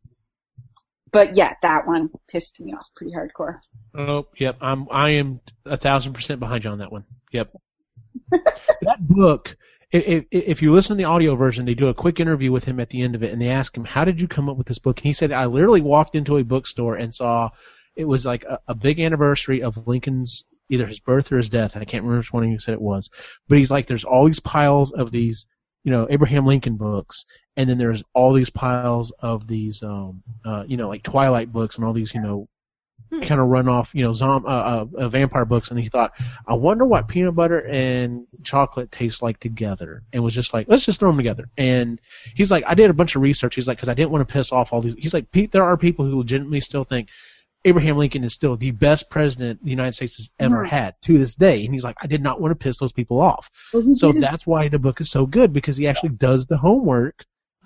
but 1.11 1.35
yeah, 1.35 1.53
that 1.61 1.85
one 1.85 2.09
pissed 2.27 2.59
me 2.59 2.73
off 2.73 2.87
pretty 2.95 3.13
hardcore. 3.13 3.59
Oh, 3.93 4.27
yep. 4.37 4.57
I'm 4.61 4.87
I 4.89 5.11
am 5.11 5.41
a 5.65 5.77
thousand 5.77 6.13
percent 6.13 6.39
behind 6.39 6.63
you 6.63 6.69
on 6.69 6.79
that 6.79 6.91
one. 6.91 7.03
Yep. 7.31 7.51
that 8.31 9.07
book. 9.07 9.57
If, 9.91 10.25
if 10.31 10.61
you 10.61 10.71
listen 10.71 10.95
to 10.95 11.03
the 11.03 11.09
audio 11.09 11.35
version, 11.35 11.65
they 11.65 11.73
do 11.73 11.89
a 11.89 11.93
quick 11.93 12.21
interview 12.21 12.49
with 12.49 12.63
him 12.63 12.79
at 12.79 12.89
the 12.89 13.01
end 13.01 13.15
of 13.15 13.23
it, 13.23 13.33
and 13.33 13.41
they 13.41 13.49
ask 13.49 13.75
him, 13.75 13.83
"How 13.83 14.05
did 14.05 14.21
you 14.21 14.27
come 14.29 14.47
up 14.47 14.55
with 14.55 14.67
this 14.67 14.79
book?" 14.79 14.99
And 14.99 15.05
he 15.05 15.11
said, 15.11 15.33
"I 15.33 15.47
literally 15.47 15.81
walked 15.81 16.15
into 16.15 16.37
a 16.37 16.45
bookstore 16.45 16.95
and 16.95 17.13
saw 17.13 17.49
it 17.93 18.05
was 18.05 18.25
like 18.25 18.45
a, 18.45 18.59
a 18.69 18.75
big 18.75 19.01
anniversary 19.01 19.63
of 19.63 19.87
Lincoln's 19.87 20.45
either 20.71 20.87
his 20.87 20.99
birth 20.99 21.31
or 21.31 21.37
his 21.37 21.49
death. 21.49 21.77
I 21.77 21.85
can't 21.85 22.03
remember 22.03 22.19
which 22.19 22.33
one 22.33 22.49
he 22.49 22.57
said 22.57 22.73
it 22.73 22.81
was, 22.81 23.09
but 23.47 23.57
he's 23.57 23.69
like, 23.69 23.85
there's 23.85 24.05
all 24.05 24.25
these 24.25 24.39
piles 24.39 24.91
of 24.91 25.11
these, 25.11 25.45
you 25.83 25.91
know, 25.91 26.07
Abraham 26.09 26.45
Lincoln 26.45 26.77
books, 26.77 27.25
and 27.57 27.69
then 27.69 27.77
there's 27.77 28.03
all 28.13 28.33
these 28.33 28.49
piles 28.49 29.11
of 29.19 29.47
these, 29.47 29.83
um, 29.83 30.23
uh, 30.45 30.63
you 30.65 30.77
know, 30.77 30.87
like 30.87 31.03
Twilight 31.03 31.51
books 31.51 31.75
and 31.75 31.85
all 31.85 31.93
these, 31.93 32.13
you 32.15 32.21
know, 32.21 32.47
kind 33.23 33.41
of 33.41 33.47
run 33.47 33.67
off, 33.67 33.93
you 33.93 34.03
know, 34.03 34.13
zom- 34.13 34.45
uh, 34.45 34.49
uh, 34.49 34.85
uh, 34.97 35.09
vampire 35.09 35.43
books, 35.43 35.69
and 35.69 35.79
he 35.79 35.89
thought, 35.89 36.13
I 36.47 36.53
wonder 36.53 36.85
what 36.85 37.09
peanut 37.09 37.35
butter 37.35 37.59
and 37.67 38.25
chocolate 38.41 38.89
taste 38.89 39.21
like 39.21 39.37
together, 39.39 40.03
and 40.13 40.23
was 40.23 40.33
just 40.33 40.53
like, 40.53 40.67
let's 40.69 40.85
just 40.85 40.99
throw 40.99 41.09
them 41.09 41.17
together. 41.17 41.49
And 41.57 41.99
he's 42.35 42.51
like, 42.51 42.63
I 42.65 42.73
did 42.73 42.89
a 42.89 42.93
bunch 42.93 43.17
of 43.17 43.21
research. 43.21 43.55
He's 43.55 43.67
like, 43.67 43.77
because 43.77 43.89
I 43.89 43.95
didn't 43.95 44.11
want 44.11 44.25
to 44.25 44.33
piss 44.33 44.53
off 44.53 44.71
all 44.71 44.81
these. 44.81 44.95
He's 44.97 45.13
like, 45.13 45.29
Pete, 45.31 45.51
there 45.51 45.65
are 45.65 45.75
people 45.75 46.05
who 46.05 46.19
legitimately 46.19 46.61
still 46.61 46.85
think 46.85 47.09
Abraham 47.63 47.97
Lincoln 47.97 48.23
is 48.23 48.33
still 48.33 48.57
the 48.57 48.71
best 48.71 49.09
president 49.09 49.63
the 49.63 49.69
United 49.69 49.93
States 49.93 50.17
has 50.17 50.31
ever 50.39 50.63
had 50.63 50.95
to 51.03 51.17
this 51.17 51.35
day, 51.35 51.63
and 51.63 51.73
he's 51.73 51.83
like, 51.83 51.97
I 52.01 52.07
did 52.07 52.21
not 52.21 52.41
want 52.41 52.51
to 52.51 52.55
piss 52.55 52.79
those 52.79 52.91
people 52.91 53.21
off. 53.21 53.49
Well, 53.73 53.95
So 53.95 54.11
did, 54.11 54.23
that's 54.23 54.47
why 54.47 54.67
the 54.67 54.79
book 54.79 54.99
is 55.01 55.11
so 55.11 55.25
good 55.25 55.53
because 55.53 55.77
he 55.77 55.87
actually 55.87 56.09
does 56.09 56.47
the 56.47 56.57
homework. 56.57 57.25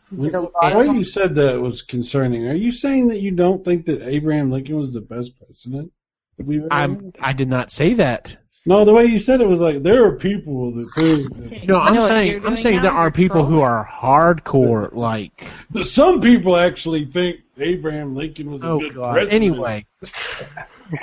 he 0.09 0.17
did 0.17 0.35
a 0.35 0.41
lot 0.41 0.71
The 0.71 0.77
way 0.77 0.87
you 0.87 1.03
said 1.03 1.35
that 1.35 1.61
was 1.61 1.81
concerning. 1.81 2.47
Are 2.47 2.55
you 2.55 2.71
saying 2.71 3.07
that 3.07 3.19
you 3.19 3.31
don't 3.31 3.63
think 3.63 3.85
that 3.85 4.01
Abraham 4.01 4.51
Lincoln 4.51 4.75
was 4.75 4.93
the 4.93 5.01
best 5.01 5.31
president 5.37 5.91
that 6.37 6.45
we've 6.45 6.59
ever 6.59 6.73
I'm 6.73 7.05
had? 7.05 7.15
I 7.21 7.33
did 7.33 7.47
not 7.47 7.71
say 7.71 7.93
that. 7.95 8.37
No, 8.67 8.83
the 8.83 8.93
way 8.93 9.05
you 9.05 9.19
said 9.19 9.41
it 9.41 9.47
was 9.47 9.59
like 9.61 9.83
there 9.83 10.05
are 10.05 10.15
people 10.17 10.71
that 10.71 10.89
think 10.95 11.67
No, 11.67 11.77
I'm 11.77 11.93
know 11.93 12.01
saying 12.01 12.45
I'm 12.45 12.57
saying 12.57 12.81
there 12.81 12.91
are 12.91 13.05
You're 13.05 13.11
people 13.11 13.45
who 13.45 13.61
are 13.61 13.87
hardcore 13.87 14.91
like 14.91 15.45
some 15.83 16.19
people 16.19 16.57
actually 16.57 17.05
think 17.05 17.41
Abraham 17.57 18.15
Lincoln 18.15 18.51
was 18.51 18.63
a 18.63 18.67
oh 18.67 18.79
good 18.79 18.95
god. 18.95 19.13
president. 19.13 19.33
Anyway, 19.33 19.85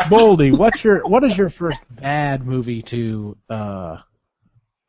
Boldy, 0.08 0.56
what's 0.56 0.84
your 0.84 1.06
what 1.06 1.24
is 1.24 1.36
your 1.36 1.48
first 1.48 1.78
bad 1.90 2.46
movie 2.46 2.82
to 2.82 3.36
uh, 3.48 3.98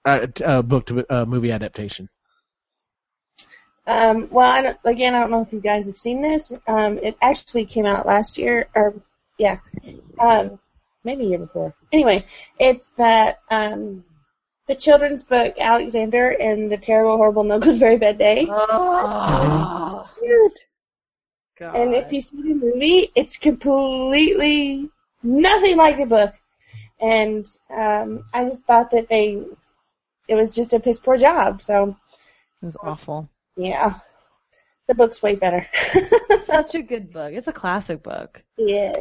uh, 0.05 0.27
uh 0.43 0.61
book 0.61 0.85
to 0.87 1.05
uh, 1.09 1.25
movie 1.25 1.51
adaptation? 1.51 2.09
Um, 3.85 4.29
well, 4.31 4.49
I 4.49 4.61
don't, 4.61 4.77
again, 4.85 5.13
I 5.13 5.19
don't 5.19 5.31
know 5.31 5.41
if 5.41 5.51
you 5.51 5.59
guys 5.59 5.87
have 5.87 5.97
seen 5.97 6.21
this. 6.21 6.53
Um, 6.67 6.99
it 6.99 7.17
actually 7.21 7.65
came 7.65 7.85
out 7.85 8.05
last 8.05 8.37
year, 8.37 8.67
or 8.75 8.93
yeah, 9.37 9.57
um, 10.19 10.59
maybe 11.03 11.25
a 11.25 11.29
year 11.29 11.39
before. 11.39 11.73
Anyway, 11.91 12.25
it's 12.59 12.91
that 12.91 13.39
um, 13.49 14.05
the 14.67 14.75
children's 14.75 15.23
book 15.23 15.55
Alexander 15.59 16.29
and 16.39 16.71
the 16.71 16.77
Terrible, 16.77 17.17
Horrible, 17.17 17.43
No 17.43 17.59
Good, 17.59 17.77
Very 17.77 17.97
Bad 17.97 18.17
Day. 18.17 18.47
Oh, 18.49 20.09
Cute. 20.19 20.65
God. 21.57 21.75
And 21.75 21.93
if 21.93 22.11
you 22.11 22.21
see 22.21 22.41
the 22.41 22.55
movie, 22.55 23.11
it's 23.15 23.37
completely 23.37 24.89
nothing 25.21 25.77
like 25.77 25.97
the 25.97 26.05
book. 26.05 26.33
And 26.99 27.45
um, 27.69 28.23
I 28.33 28.45
just 28.45 28.65
thought 28.65 28.91
that 28.91 29.09
they, 29.09 29.43
it 30.27 30.35
was 30.35 30.55
just 30.55 30.73
a 30.73 30.79
piss 30.79 30.99
poor 30.99 31.17
job. 31.17 31.61
So 31.61 31.97
it 32.61 32.65
was 32.65 32.77
awful. 32.81 33.29
yeah, 33.55 33.95
the 34.87 34.95
book's 34.95 35.21
way 35.21 35.35
better. 35.35 35.67
Such 36.45 36.75
a 36.75 36.81
good 36.81 37.11
book. 37.11 37.33
It's 37.33 37.47
a 37.47 37.53
classic 37.53 38.03
book. 38.03 38.43
yeah. 38.57 38.95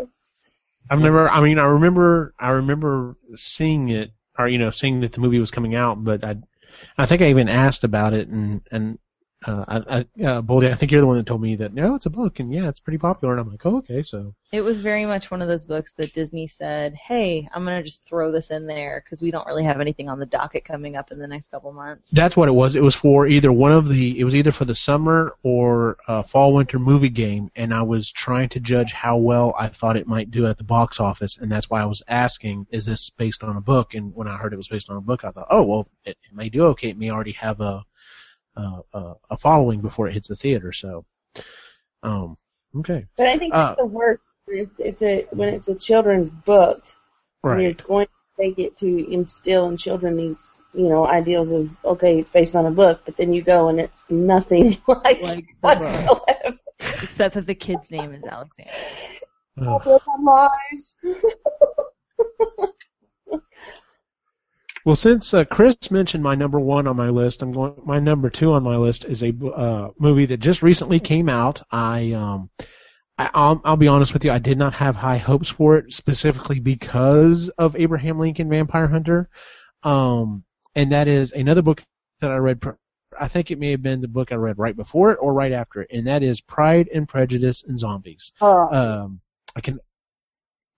I've 0.90 1.00
never. 1.00 1.28
I 1.28 1.40
mean, 1.40 1.58
I 1.58 1.64
remember. 1.64 2.34
I 2.38 2.50
remember 2.50 3.16
seeing 3.36 3.88
it, 3.88 4.10
or 4.36 4.48
you 4.48 4.58
know, 4.58 4.70
seeing 4.70 5.00
that 5.00 5.12
the 5.12 5.20
movie 5.20 5.38
was 5.38 5.52
coming 5.52 5.74
out. 5.76 6.02
But 6.02 6.24
I, 6.24 6.36
I 6.98 7.06
think 7.06 7.22
I 7.22 7.30
even 7.30 7.48
asked 7.48 7.84
about 7.84 8.14
it, 8.14 8.26
and 8.28 8.62
and 8.70 8.98
uh, 9.44 9.64
I, 9.68 9.76
I, 9.76 10.24
uh, 10.24 10.42
Boldy, 10.42 10.70
I 10.70 10.74
think 10.74 10.92
you're 10.92 11.00
the 11.00 11.06
one 11.06 11.16
that 11.16 11.26
told 11.26 11.42
me 11.42 11.56
that 11.56 11.74
no, 11.74 11.94
it's 11.94 12.06
a 12.06 12.10
book, 12.10 12.40
and 12.40 12.52
yeah, 12.52 12.68
it's 12.68 12.80
pretty 12.80 12.98
popular. 12.98 13.34
And 13.34 13.40
I'm 13.40 13.50
like, 13.50 13.64
oh, 13.66 13.78
okay, 13.78 14.02
so 14.02 14.34
It 14.52 14.60
was 14.60 14.80
very 14.80 15.04
much 15.04 15.30
one 15.30 15.42
of 15.42 15.48
those 15.48 15.64
books 15.64 15.92
that 15.94 16.12
Disney 16.12 16.46
said, 16.46 16.94
"Hey, 16.94 17.48
I'm 17.52 17.64
gonna 17.64 17.82
just 17.82 18.06
throw 18.06 18.30
this 18.30 18.50
in 18.50 18.66
there 18.66 19.02
because 19.04 19.22
we 19.22 19.30
don't 19.30 19.46
really 19.46 19.64
have 19.64 19.80
anything 19.80 20.08
on 20.08 20.18
the 20.18 20.26
docket 20.26 20.64
coming 20.64 20.96
up 20.96 21.10
in 21.10 21.18
the 21.18 21.26
next 21.26 21.50
couple 21.50 21.72
months." 21.72 22.10
that's 22.12 22.36
what 22.36 22.48
it 22.48 22.52
was. 22.52 22.76
It 22.76 22.82
was 22.82 22.94
for 22.94 23.26
either 23.26 23.52
one 23.52 23.72
of 23.72 23.88
the. 23.88 24.18
It 24.18 24.24
was 24.24 24.34
either 24.34 24.52
for 24.52 24.64
the 24.64 24.74
summer 24.74 25.36
or 25.42 25.96
uh, 26.06 26.22
fall 26.22 26.52
winter 26.54 26.78
movie 26.78 27.08
game, 27.08 27.50
and 27.56 27.74
I 27.74 27.82
was 27.82 28.10
trying 28.10 28.50
to 28.50 28.60
judge 28.60 28.92
how 28.92 29.16
well 29.16 29.54
I 29.58 29.68
thought 29.68 29.96
it 29.96 30.06
might 30.06 30.30
do 30.30 30.46
at 30.46 30.58
the 30.58 30.64
box 30.64 31.00
office, 31.00 31.38
and 31.38 31.50
that's 31.50 31.68
why 31.68 31.82
I 31.82 31.86
was 31.86 32.02
asking, 32.06 32.66
is 32.70 32.84
this 32.84 33.10
based 33.10 33.42
on 33.42 33.56
a 33.56 33.60
book? 33.60 33.94
And 33.94 34.14
when 34.14 34.28
I 34.28 34.36
heard 34.36 34.52
it 34.52 34.56
was 34.56 34.68
based 34.68 34.90
on 34.90 34.96
a 34.96 35.00
book, 35.00 35.24
I 35.24 35.30
thought, 35.30 35.48
oh 35.50 35.62
well, 35.62 35.88
it, 36.04 36.16
it 36.22 36.32
may 36.34 36.48
do 36.48 36.66
okay. 36.66 36.90
It 36.90 36.98
may 36.98 37.10
already 37.10 37.32
have 37.32 37.60
a 37.60 37.84
uh, 38.56 38.80
uh, 38.92 39.14
a 39.30 39.38
following 39.38 39.80
before 39.80 40.08
it 40.08 40.14
hits 40.14 40.28
the 40.28 40.36
theater. 40.36 40.72
So, 40.72 41.04
um, 42.02 42.36
okay, 42.78 43.06
But 43.16 43.28
I 43.28 43.38
think 43.38 43.52
Uh, 43.54 43.68
that's 43.68 43.78
the 43.78 43.86
worst. 43.86 44.22
when 44.46 44.58
It's, 44.58 44.74
it's 44.78 45.02
a 45.02 45.26
when 45.34 45.54
it's 45.54 45.68
a 45.68 45.74
children's 45.74 46.30
book. 46.30 46.84
When 47.42 47.60
you're 47.60 47.74
going 47.74 48.06
to 48.06 48.12
take 48.42 48.58
it 48.58 48.76
to 48.78 49.12
instill 49.12 49.68
in 49.68 49.76
children 49.76 50.16
these 50.16 50.56
you 50.74 50.88
know 50.88 51.06
ideals 51.06 51.52
of 51.52 51.70
okay, 51.84 52.18
it's 52.18 52.30
based 52.30 52.56
on 52.56 52.66
a 52.66 52.70
book, 52.70 53.02
but 53.04 53.16
then 53.16 53.32
you 53.32 53.42
go 53.42 53.68
and 53.68 53.80
it's 53.80 54.04
nothing 54.10 54.76
like, 54.88 55.22
Like 55.22 55.46
the 55.62 55.76
book, 55.76 56.08
whatsoever. 56.08 56.58
except 57.02 57.34
that 57.34 57.46
the 57.46 57.54
kid's 57.54 57.90
name 57.90 58.12
is 58.14 58.24
Alexander. 58.26 58.70
Uh, 59.60 59.78
Built 59.78 60.02
on 60.08 60.24
lies. 60.24 60.96
Well, 64.84 64.96
since 64.96 65.32
uh, 65.32 65.44
Chris 65.44 65.90
mentioned 65.90 66.24
my 66.24 66.34
number 66.34 66.58
one 66.58 66.88
on 66.88 66.96
my 66.96 67.08
list, 67.08 67.42
I'm 67.42 67.52
going. 67.52 67.74
My 67.84 68.00
number 68.00 68.30
two 68.30 68.52
on 68.52 68.64
my 68.64 68.76
list 68.76 69.04
is 69.04 69.22
a 69.22 69.32
uh, 69.54 69.90
movie 69.98 70.26
that 70.26 70.38
just 70.40 70.62
recently 70.62 70.98
came 70.98 71.28
out. 71.28 71.62
I, 71.70 72.12
um, 72.12 72.50
I 73.16 73.30
I'll, 73.32 73.60
I'll 73.64 73.76
be 73.76 73.86
honest 73.88 74.12
with 74.12 74.24
you, 74.24 74.32
I 74.32 74.38
did 74.40 74.58
not 74.58 74.74
have 74.74 74.96
high 74.96 75.18
hopes 75.18 75.48
for 75.48 75.76
it 75.76 75.92
specifically 75.94 76.58
because 76.58 77.48
of 77.50 77.76
Abraham 77.76 78.18
Lincoln 78.18 78.48
Vampire 78.48 78.88
Hunter, 78.88 79.28
um, 79.84 80.42
and 80.74 80.90
that 80.90 81.06
is 81.06 81.30
another 81.30 81.62
book 81.62 81.82
that 82.20 82.32
I 82.32 82.36
read. 82.38 82.60
pr- 82.60 82.70
I 83.20 83.28
think 83.28 83.50
it 83.50 83.58
may 83.60 83.70
have 83.72 83.82
been 83.82 84.00
the 84.00 84.08
book 84.08 84.32
I 84.32 84.36
read 84.36 84.58
right 84.58 84.74
before 84.74 85.12
it 85.12 85.18
or 85.20 85.32
right 85.32 85.52
after 85.52 85.82
it, 85.82 85.90
and 85.92 86.06
that 86.08 86.22
is 86.24 86.40
Pride 86.40 86.88
and 86.92 87.06
Prejudice 87.08 87.62
and 87.62 87.78
Zombies. 87.78 88.32
Oh, 88.40 88.68
Um, 88.74 89.20
I 89.54 89.60
can 89.60 89.78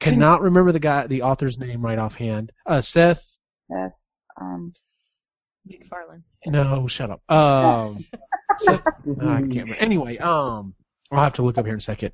cannot 0.01 0.43
remember 0.43 0.73
the 0.73 0.81
guy, 0.81 1.07
the 1.07 1.23
author's 1.23 1.59
name 1.59 1.81
right 1.81 1.99
offhand. 1.99 2.53
Uh, 2.67 2.83
Seth. 2.83 3.34
Yes. 3.71 3.93
Um, 4.41 4.73
MacFarlane. 5.67 6.25
No, 6.47 6.87
shut 6.89 7.11
up. 7.11 7.31
Um, 7.31 8.05
Seth, 8.59 8.85
no, 9.05 9.29
I 9.29 9.41
can't 9.41 9.49
remember. 9.49 9.75
Anyway, 9.77 10.19
um, 10.19 10.75
I'll 11.11 11.25
have 11.25 11.35
to 11.35 11.43
look 11.43 11.59
up 11.59 11.65
here 11.65 11.75
in 11.75 11.79
a 11.79 11.83
second. 11.83 12.13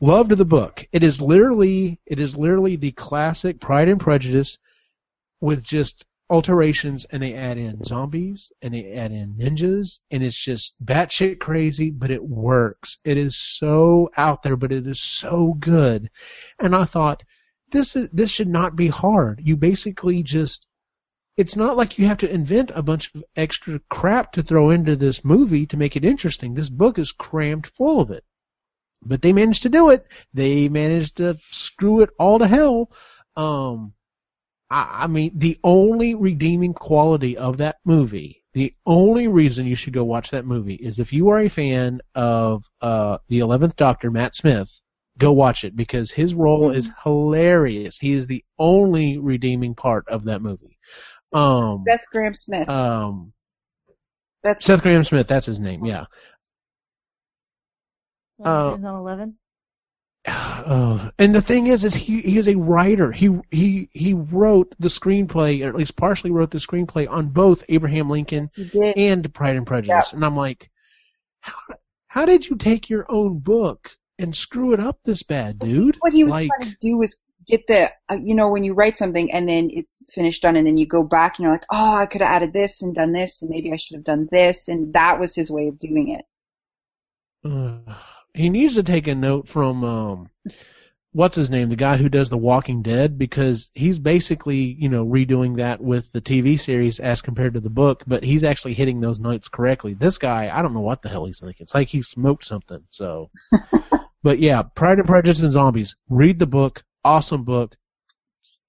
Loved 0.00 0.30
the 0.30 0.44
book. 0.44 0.86
It 0.92 1.02
is 1.02 1.20
literally, 1.20 2.00
it 2.06 2.20
is 2.20 2.36
literally 2.36 2.76
the 2.76 2.92
classic 2.92 3.60
Pride 3.60 3.88
and 3.88 4.00
Prejudice 4.00 4.58
with 5.40 5.62
just 5.62 6.04
alterations, 6.30 7.06
and 7.06 7.22
they 7.22 7.34
add 7.34 7.58
in 7.58 7.82
zombies 7.84 8.52
and 8.60 8.74
they 8.74 8.92
add 8.92 9.12
in 9.12 9.34
ninjas, 9.34 10.00
and 10.10 10.22
it's 10.22 10.36
just 10.36 10.74
batshit 10.84 11.38
crazy, 11.38 11.90
but 11.90 12.10
it 12.10 12.22
works. 12.22 12.98
It 13.04 13.16
is 13.16 13.36
so 13.36 14.10
out 14.16 14.42
there, 14.42 14.56
but 14.56 14.72
it 14.72 14.86
is 14.86 15.00
so 15.00 15.54
good. 15.58 16.10
And 16.58 16.74
I 16.74 16.84
thought, 16.84 17.22
this 17.70 17.96
is 17.96 18.08
this 18.10 18.30
should 18.30 18.48
not 18.48 18.76
be 18.76 18.88
hard. 18.88 19.40
You 19.44 19.56
basically 19.56 20.22
just 20.22 20.66
it's 21.38 21.54
not 21.54 21.76
like 21.76 21.98
you 21.98 22.06
have 22.06 22.18
to 22.18 22.30
invent 22.30 22.72
a 22.74 22.82
bunch 22.82 23.14
of 23.14 23.22
extra 23.36 23.78
crap 23.88 24.32
to 24.32 24.42
throw 24.42 24.70
into 24.70 24.96
this 24.96 25.24
movie 25.24 25.66
to 25.66 25.76
make 25.76 25.94
it 25.94 26.04
interesting. 26.04 26.52
This 26.52 26.68
book 26.68 26.98
is 26.98 27.12
crammed 27.12 27.68
full 27.68 28.00
of 28.00 28.10
it. 28.10 28.24
But 29.02 29.22
they 29.22 29.32
managed 29.32 29.62
to 29.62 29.68
do 29.68 29.90
it. 29.90 30.04
They 30.34 30.68
managed 30.68 31.18
to 31.18 31.38
screw 31.52 32.00
it 32.00 32.10
all 32.18 32.40
to 32.40 32.48
hell. 32.48 32.90
Um, 33.36 33.92
I, 34.68 35.04
I 35.04 35.06
mean, 35.06 35.30
the 35.36 35.60
only 35.62 36.16
redeeming 36.16 36.74
quality 36.74 37.36
of 37.36 37.58
that 37.58 37.76
movie, 37.84 38.42
the 38.52 38.74
only 38.84 39.28
reason 39.28 39.64
you 39.64 39.76
should 39.76 39.92
go 39.92 40.02
watch 40.02 40.30
that 40.30 40.44
movie 40.44 40.74
is 40.74 40.98
if 40.98 41.12
you 41.12 41.28
are 41.28 41.38
a 41.38 41.48
fan 41.48 42.00
of 42.16 42.64
uh, 42.80 43.18
the 43.28 43.38
Eleventh 43.38 43.76
Doctor, 43.76 44.10
Matt 44.10 44.34
Smith. 44.34 44.80
Go 45.18 45.32
watch 45.32 45.64
it 45.64 45.74
because 45.74 46.12
his 46.12 46.32
role 46.32 46.70
is 46.70 46.92
hilarious. 47.02 47.98
He 47.98 48.12
is 48.12 48.28
the 48.28 48.44
only 48.56 49.18
redeeming 49.18 49.74
part 49.74 50.06
of 50.06 50.22
that 50.24 50.42
movie. 50.42 50.78
Um, 51.32 51.84
That's 51.86 52.06
Grahame-Smith. 52.14 52.68
um, 52.68 53.32
That's 54.42 54.64
Seth 54.64 54.82
Grahame-Smith. 54.82 55.26
That's 55.26 55.46
his 55.46 55.60
name. 55.60 55.84
Yeah. 55.84 56.06
Uh, 58.44 58.72
on 58.72 58.84
Eleven. 58.84 59.36
Oh, 60.60 61.10
and 61.18 61.32
the 61.34 61.40
thing 61.40 61.68
is, 61.68 61.84
is 61.84 61.94
he 61.94 62.20
he 62.20 62.36
is 62.36 62.48
a 62.48 62.56
writer. 62.56 63.12
He 63.12 63.30
he 63.50 63.88
he 63.92 64.12
wrote 64.12 64.74
the 64.80 64.88
screenplay, 64.88 65.64
or 65.64 65.68
at 65.68 65.76
least 65.76 65.96
partially 65.96 66.32
wrote 66.32 66.50
the 66.50 66.58
screenplay 66.58 67.08
on 67.08 67.28
both 67.28 67.64
Abraham 67.68 68.10
Lincoln 68.10 68.48
he 68.54 68.64
did. 68.64 68.96
and 68.98 69.32
Pride 69.32 69.56
and 69.56 69.66
Prejudice. 69.66 70.12
And 70.12 70.24
I'm 70.24 70.36
like, 70.36 70.68
how 71.40 71.54
how 72.08 72.26
did 72.26 72.46
you 72.50 72.56
take 72.56 72.90
your 72.90 73.06
own 73.08 73.38
book 73.38 73.96
and 74.18 74.34
screw 74.34 74.74
it 74.74 74.80
up 74.80 74.98
this 75.04 75.22
bad, 75.22 75.60
dude? 75.60 75.96
What 76.00 76.12
he 76.12 76.24
was 76.24 76.32
like, 76.32 76.50
trying 76.58 76.70
to 76.72 76.76
do 76.80 76.98
was 76.98 77.22
get 77.48 77.66
the, 77.66 77.90
uh, 78.08 78.16
you 78.22 78.34
know, 78.34 78.48
when 78.48 78.64
you 78.64 78.74
write 78.74 78.98
something 78.98 79.32
and 79.32 79.48
then 79.48 79.70
it's 79.72 80.02
finished 80.10 80.42
done, 80.42 80.56
and 80.56 80.66
then 80.66 80.76
you 80.76 80.86
go 80.86 81.02
back 81.02 81.38
and 81.38 81.44
you're 81.44 81.52
like, 81.52 81.66
oh, 81.70 81.96
I 81.96 82.06
could 82.06 82.20
have 82.20 82.30
added 82.30 82.52
this 82.52 82.82
and 82.82 82.94
done 82.94 83.12
this, 83.12 83.42
and 83.42 83.50
maybe 83.50 83.72
I 83.72 83.76
should 83.76 83.96
have 83.96 84.04
done 84.04 84.28
this, 84.30 84.68
and 84.68 84.92
that 84.92 85.18
was 85.18 85.34
his 85.34 85.50
way 85.50 85.68
of 85.68 85.78
doing 85.78 86.10
it. 86.10 86.24
uh, 87.44 87.94
he 88.34 88.50
needs 88.50 88.74
to 88.76 88.82
take 88.82 89.08
a 89.08 89.14
note 89.14 89.48
from 89.48 89.84
um, 89.84 90.30
what's 91.12 91.36
his 91.36 91.50
name, 91.50 91.68
the 91.68 91.76
guy 91.76 91.96
who 91.96 92.08
does 92.08 92.28
The 92.28 92.36
Walking 92.36 92.82
Dead, 92.82 93.18
because 93.18 93.70
he's 93.74 93.98
basically 93.98 94.76
you 94.78 94.88
know 94.88 95.04
redoing 95.04 95.56
that 95.56 95.80
with 95.80 96.12
the 96.12 96.20
TV 96.20 96.58
series 96.58 97.00
as 97.00 97.22
compared 97.22 97.54
to 97.54 97.60
the 97.60 97.70
book, 97.70 98.04
but 98.06 98.22
he's 98.22 98.44
actually 98.44 98.74
hitting 98.74 99.00
those 99.00 99.20
notes 99.20 99.48
correctly. 99.48 99.94
This 99.94 100.18
guy, 100.18 100.50
I 100.52 100.62
don't 100.62 100.74
know 100.74 100.80
what 100.80 101.02
the 101.02 101.08
hell 101.08 101.26
he's 101.26 101.40
thinking. 101.40 101.64
It's 101.64 101.74
like 101.74 101.88
he 101.88 102.02
smoked 102.02 102.44
something. 102.44 102.84
So, 102.90 103.30
but 104.22 104.38
yeah, 104.38 104.62
Pride 104.62 104.98
and 104.98 105.08
Prejudice 105.08 105.40
and 105.40 105.52
Zombies. 105.52 105.96
Read 106.08 106.38
the 106.38 106.46
book. 106.46 106.84
Awesome 107.04 107.44
book. 107.44 107.76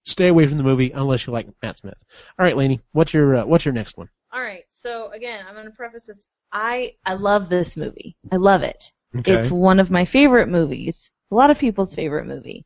Stay 0.06 0.28
away 0.28 0.48
from 0.48 0.58
the 0.58 0.64
movie 0.64 0.92
unless 0.92 1.28
you 1.28 1.34
like 1.34 1.48
Matt 1.62 1.80
Smith. 1.80 2.04
All 2.38 2.46
right, 2.46 2.58
Lainey, 2.58 2.82
what's 2.94 3.14
your 3.14 3.38
uh, 3.38 3.46
what's 3.46 3.66
your 3.66 3.74
next 3.74 3.98
one? 3.98 4.10
All 4.32 4.42
right. 4.42 4.64
So 4.72 5.12
again, 5.12 5.46
I'm 5.48 5.54
going 5.54 5.66
to 5.66 5.72
preface 5.72 6.04
this. 6.04 6.28
I 6.52 6.94
I 7.06 7.14
love 7.14 7.50
this 7.50 7.78
movie. 7.78 8.16
I 8.32 8.38
love 8.38 8.64
it. 8.64 8.92
Okay. 9.18 9.34
It's 9.34 9.52
one 9.52 9.80
of 9.80 9.92
my 9.92 10.06
favorite 10.06 10.48
movies. 10.50 11.12
A 11.32 11.36
lot 11.36 11.52
of 11.52 11.60
people's 11.60 11.94
favorite 11.94 12.26
movie. 12.26 12.66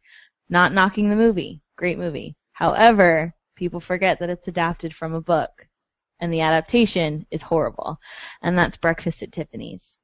Not 0.50 0.74
knocking 0.74 1.10
the 1.10 1.16
movie. 1.16 1.62
Great 1.78 1.98
movie. 1.98 2.36
However, 2.54 3.34
people 3.56 3.80
forget 3.80 4.20
that 4.20 4.30
it's 4.30 4.48
adapted 4.48 4.94
from 4.94 5.14
a 5.14 5.22
book. 5.22 5.68
And 6.20 6.32
the 6.32 6.42
adaptation 6.42 7.26
is 7.32 7.42
horrible. 7.42 8.00
And 8.42 8.58
that's 8.58 8.78
Breakfast 8.78 9.24
at 9.24 9.32
Tiffany's. 9.32 9.98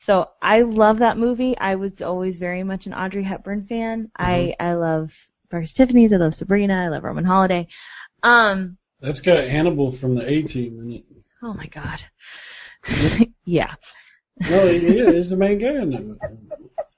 So 0.00 0.28
I 0.40 0.60
love 0.62 0.98
that 0.98 1.18
movie. 1.18 1.56
I 1.58 1.74
was 1.74 2.00
always 2.00 2.36
very 2.36 2.62
much 2.62 2.86
an 2.86 2.94
Audrey 2.94 3.22
Hepburn 3.22 3.66
fan. 3.66 4.10
I, 4.16 4.54
I 4.58 4.74
love 4.74 5.12
Breakfast 5.50 5.76
Tiffany's. 5.76 6.12
I 6.12 6.16
love 6.16 6.34
Sabrina. 6.34 6.84
I 6.84 6.88
love 6.88 7.04
Roman 7.04 7.24
Holiday. 7.24 7.68
Um, 8.22 8.78
That's 9.00 9.20
got 9.20 9.44
Hannibal 9.44 9.92
from 9.92 10.14
the 10.14 10.28
A 10.28 10.42
Team 10.42 10.80
in 10.80 10.92
it. 10.92 11.04
oh 11.42 11.52
my 11.52 11.66
god. 11.66 12.02
yeah. 13.44 13.74
No, 14.40 14.66
he 14.66 14.98
is. 14.98 15.30
The 15.30 15.36
main 15.36 15.58
guy 15.58 15.68
in 15.68 15.90
that 15.90 16.04
movie. 16.04 16.18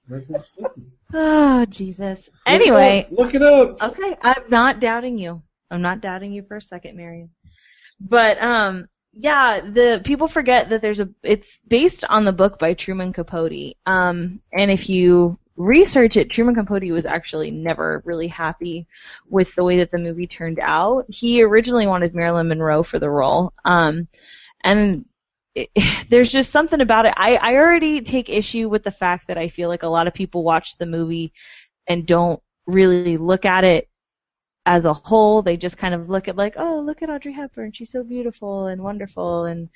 Breakfast 0.06 0.52
at 0.58 0.64
Tiffany's. 0.64 0.92
Oh, 1.12 1.66
Jesus. 1.66 2.28
Anyway, 2.46 3.08
look 3.10 3.34
it 3.34 3.42
up. 3.42 3.82
Okay, 3.82 4.16
I'm 4.22 4.44
not 4.48 4.78
doubting 4.78 5.18
you. 5.18 5.42
I'm 5.70 5.82
not 5.82 6.00
doubting 6.00 6.32
you 6.32 6.42
for 6.42 6.56
a 6.56 6.62
second, 6.62 6.96
Marion. 6.96 7.30
But 8.00 8.42
um 8.42 8.88
yeah, 9.12 9.60
the 9.60 10.00
people 10.04 10.28
forget 10.28 10.70
that 10.70 10.82
there's 10.82 11.00
a 11.00 11.08
it's 11.22 11.60
based 11.66 12.04
on 12.04 12.24
the 12.24 12.32
book 12.32 12.58
by 12.58 12.74
Truman 12.74 13.12
Capote. 13.12 13.76
Um 13.86 14.40
and 14.52 14.70
if 14.70 14.88
you 14.88 15.38
research 15.56 16.16
it, 16.16 16.30
Truman 16.30 16.54
Capote 16.54 16.90
was 16.92 17.06
actually 17.06 17.50
never 17.50 18.02
really 18.04 18.28
happy 18.28 18.86
with 19.28 19.54
the 19.54 19.64
way 19.64 19.78
that 19.78 19.90
the 19.90 19.98
movie 19.98 20.26
turned 20.26 20.60
out. 20.60 21.06
He 21.08 21.42
originally 21.42 21.86
wanted 21.86 22.14
Marilyn 22.14 22.48
Monroe 22.48 22.84
for 22.84 22.98
the 22.98 23.10
role. 23.10 23.52
Um 23.64 24.06
and 24.62 25.06
it, 25.56 25.70
there's 26.08 26.30
just 26.30 26.50
something 26.50 26.80
about 26.80 27.06
it. 27.06 27.14
I, 27.16 27.36
I 27.36 27.54
already 27.56 28.02
take 28.02 28.28
issue 28.28 28.68
with 28.68 28.84
the 28.84 28.92
fact 28.92 29.26
that 29.26 29.38
I 29.38 29.48
feel 29.48 29.68
like 29.68 29.82
a 29.82 29.88
lot 29.88 30.06
of 30.06 30.14
people 30.14 30.44
watch 30.44 30.78
the 30.78 30.86
movie 30.86 31.32
and 31.88 32.06
don't 32.06 32.40
really 32.66 33.16
look 33.16 33.44
at 33.44 33.64
it 33.64 33.89
as 34.70 34.84
a 34.84 34.94
whole. 34.94 35.42
They 35.42 35.56
just 35.56 35.76
kind 35.76 35.94
of 35.94 36.08
look 36.08 36.28
at 36.28 36.36
like, 36.36 36.54
oh, 36.56 36.80
look 36.80 37.02
at 37.02 37.10
Audrey 37.10 37.32
Hepburn. 37.32 37.72
She's 37.72 37.90
so 37.90 38.04
beautiful 38.04 38.66
and 38.66 38.80
wonderful 38.80 39.44
and 39.44 39.68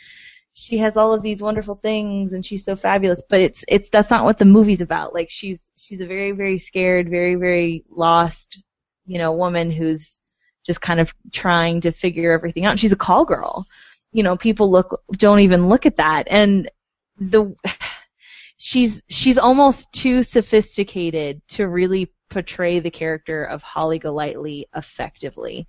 she 0.56 0.78
has 0.78 0.96
all 0.96 1.12
of 1.12 1.20
these 1.20 1.42
wonderful 1.42 1.74
things 1.74 2.32
and 2.32 2.46
she's 2.46 2.64
so 2.64 2.76
fabulous. 2.76 3.20
But 3.28 3.40
it's 3.40 3.64
it's 3.66 3.90
that's 3.90 4.10
not 4.10 4.24
what 4.24 4.38
the 4.38 4.44
movie's 4.44 4.80
about. 4.80 5.12
Like 5.12 5.30
she's 5.30 5.60
she's 5.76 6.00
a 6.00 6.06
very 6.06 6.30
very 6.30 6.58
scared, 6.58 7.10
very 7.10 7.34
very 7.34 7.84
lost, 7.90 8.62
you 9.04 9.18
know, 9.18 9.32
woman 9.32 9.72
who's 9.72 10.20
just 10.64 10.80
kind 10.80 11.00
of 11.00 11.12
trying 11.32 11.80
to 11.80 11.90
figure 11.90 12.30
everything 12.30 12.64
out. 12.64 12.78
She's 12.78 12.92
a 12.92 12.96
call 12.96 13.24
girl. 13.24 13.66
You 14.12 14.22
know, 14.22 14.36
people 14.36 14.70
look 14.70 15.02
don't 15.12 15.40
even 15.40 15.68
look 15.68 15.86
at 15.86 15.96
that 15.96 16.28
and 16.30 16.70
the 17.18 17.52
she's 18.56 19.02
she's 19.08 19.38
almost 19.38 19.92
too 19.92 20.22
sophisticated 20.22 21.42
to 21.48 21.66
really 21.66 22.12
portray 22.34 22.80
the 22.80 22.90
character 22.90 23.44
of 23.44 23.62
Holly 23.62 23.98
Golightly 23.98 24.68
effectively. 24.74 25.66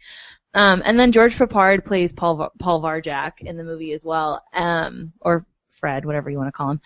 Um, 0.53 0.81
and 0.85 0.99
then 0.99 1.11
George 1.11 1.35
Peppard 1.37 1.85
plays 1.85 2.13
Paul 2.13 2.49
Paul 2.59 2.81
Varjak 2.81 3.41
in 3.41 3.57
the 3.57 3.63
movie 3.63 3.93
as 3.93 4.03
well, 4.03 4.43
um, 4.53 5.13
or 5.21 5.45
Fred, 5.71 6.05
whatever 6.05 6.29
you 6.29 6.37
want 6.37 6.47
to 6.47 6.57
call 6.57 6.71
him. 6.71 6.81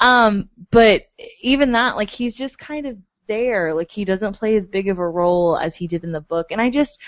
Um, 0.00 0.48
but 0.70 1.02
even 1.40 1.72
that, 1.72 1.96
like, 1.96 2.10
he's 2.10 2.34
just 2.34 2.58
kind 2.58 2.86
of 2.86 2.98
there. 3.28 3.72
Like, 3.72 3.92
he 3.92 4.04
doesn't 4.04 4.36
play 4.36 4.56
as 4.56 4.66
big 4.66 4.88
of 4.88 4.98
a 4.98 5.08
role 5.08 5.56
as 5.56 5.76
he 5.76 5.86
did 5.86 6.02
in 6.02 6.10
the 6.10 6.20
book. 6.20 6.48
And 6.50 6.60
I 6.60 6.68
just, 6.68 6.98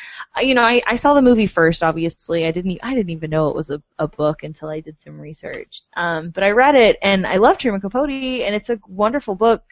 you 0.41 0.55
know, 0.55 0.63
I, 0.63 0.81
I 0.87 0.95
saw 0.95 1.15
the 1.15 1.29
movie 1.29 1.49
first. 1.49 1.83
Obviously, 1.83 2.47
I 2.47 2.53
didn't 2.53 2.79
I 2.83 2.95
didn't 2.95 3.11
even 3.11 3.31
know 3.31 3.49
it 3.49 3.57
was 3.57 3.71
a, 3.71 3.83
a 3.99 4.07
book 4.07 4.45
until 4.45 4.69
I 4.69 4.79
did 4.79 5.01
some 5.03 5.21
research. 5.21 5.83
Um, 5.97 6.31
but 6.31 6.45
I 6.45 6.51
read 6.53 6.77
it 6.77 6.97
and 7.03 7.27
I 7.27 7.39
love 7.39 7.59
Truman 7.59 7.81
Capote, 7.81 8.11
and 8.11 8.55
it's 8.55 8.71
a 8.71 8.79
wonderful 8.87 9.35
book. 9.35 9.65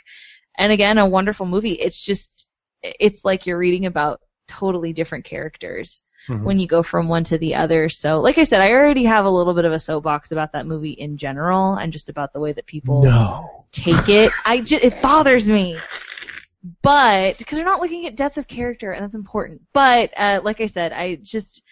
And 0.59 0.73
again, 0.73 0.99
a 0.99 1.07
wonderful 1.07 1.47
movie. 1.47 1.75
It's 1.75 2.03
just, 2.05 2.42
it's 2.83 3.25
like 3.25 3.47
you're 3.47 3.59
reading 3.59 3.87
about 3.87 4.21
totally 4.49 4.93
different 4.93 5.25
characters 5.25 6.03
Mhm. 6.29 6.45
when 6.45 6.59
you 6.59 6.69
go 6.69 6.83
from 6.83 7.09
one 7.09 7.25
to 7.25 7.39
the 7.39 7.55
other. 7.57 7.89
So, 7.89 8.21
like 8.21 8.39
I 8.39 8.45
said, 8.45 8.61
I 8.61 8.71
already 8.71 9.05
have 9.05 9.25
a 9.25 9.31
little 9.31 9.55
bit 9.55 9.65
of 9.65 9.73
a 9.73 9.79
soapbox 9.79 10.31
about 10.31 10.53
that 10.53 10.67
movie 10.67 10.93
in 10.93 11.17
general, 11.17 11.75
and 11.75 11.93
just 11.93 12.09
about 12.09 12.33
the 12.33 12.41
way 12.41 12.53
that 12.53 12.67
people 12.67 13.03
No. 13.03 13.65
take 13.73 14.09
it. 14.09 14.31
I 14.45 14.61
just, 14.61 14.85
it 14.85 15.03
bothers 15.03 15.49
me. 15.49 15.79
But 16.83 17.39
because 17.39 17.57
they're 17.57 17.67
not 17.67 17.81
looking 17.81 18.07
at 18.07 18.15
depth 18.15 18.39
of 18.39 18.47
character, 18.47 18.93
and 18.93 19.03
that's 19.03 19.17
important. 19.17 19.63
But 19.73 20.13
uh, 20.17 20.41
like 20.45 20.61
I 20.61 20.67
said, 20.67 20.93
I 20.93 21.17
just 21.17 21.63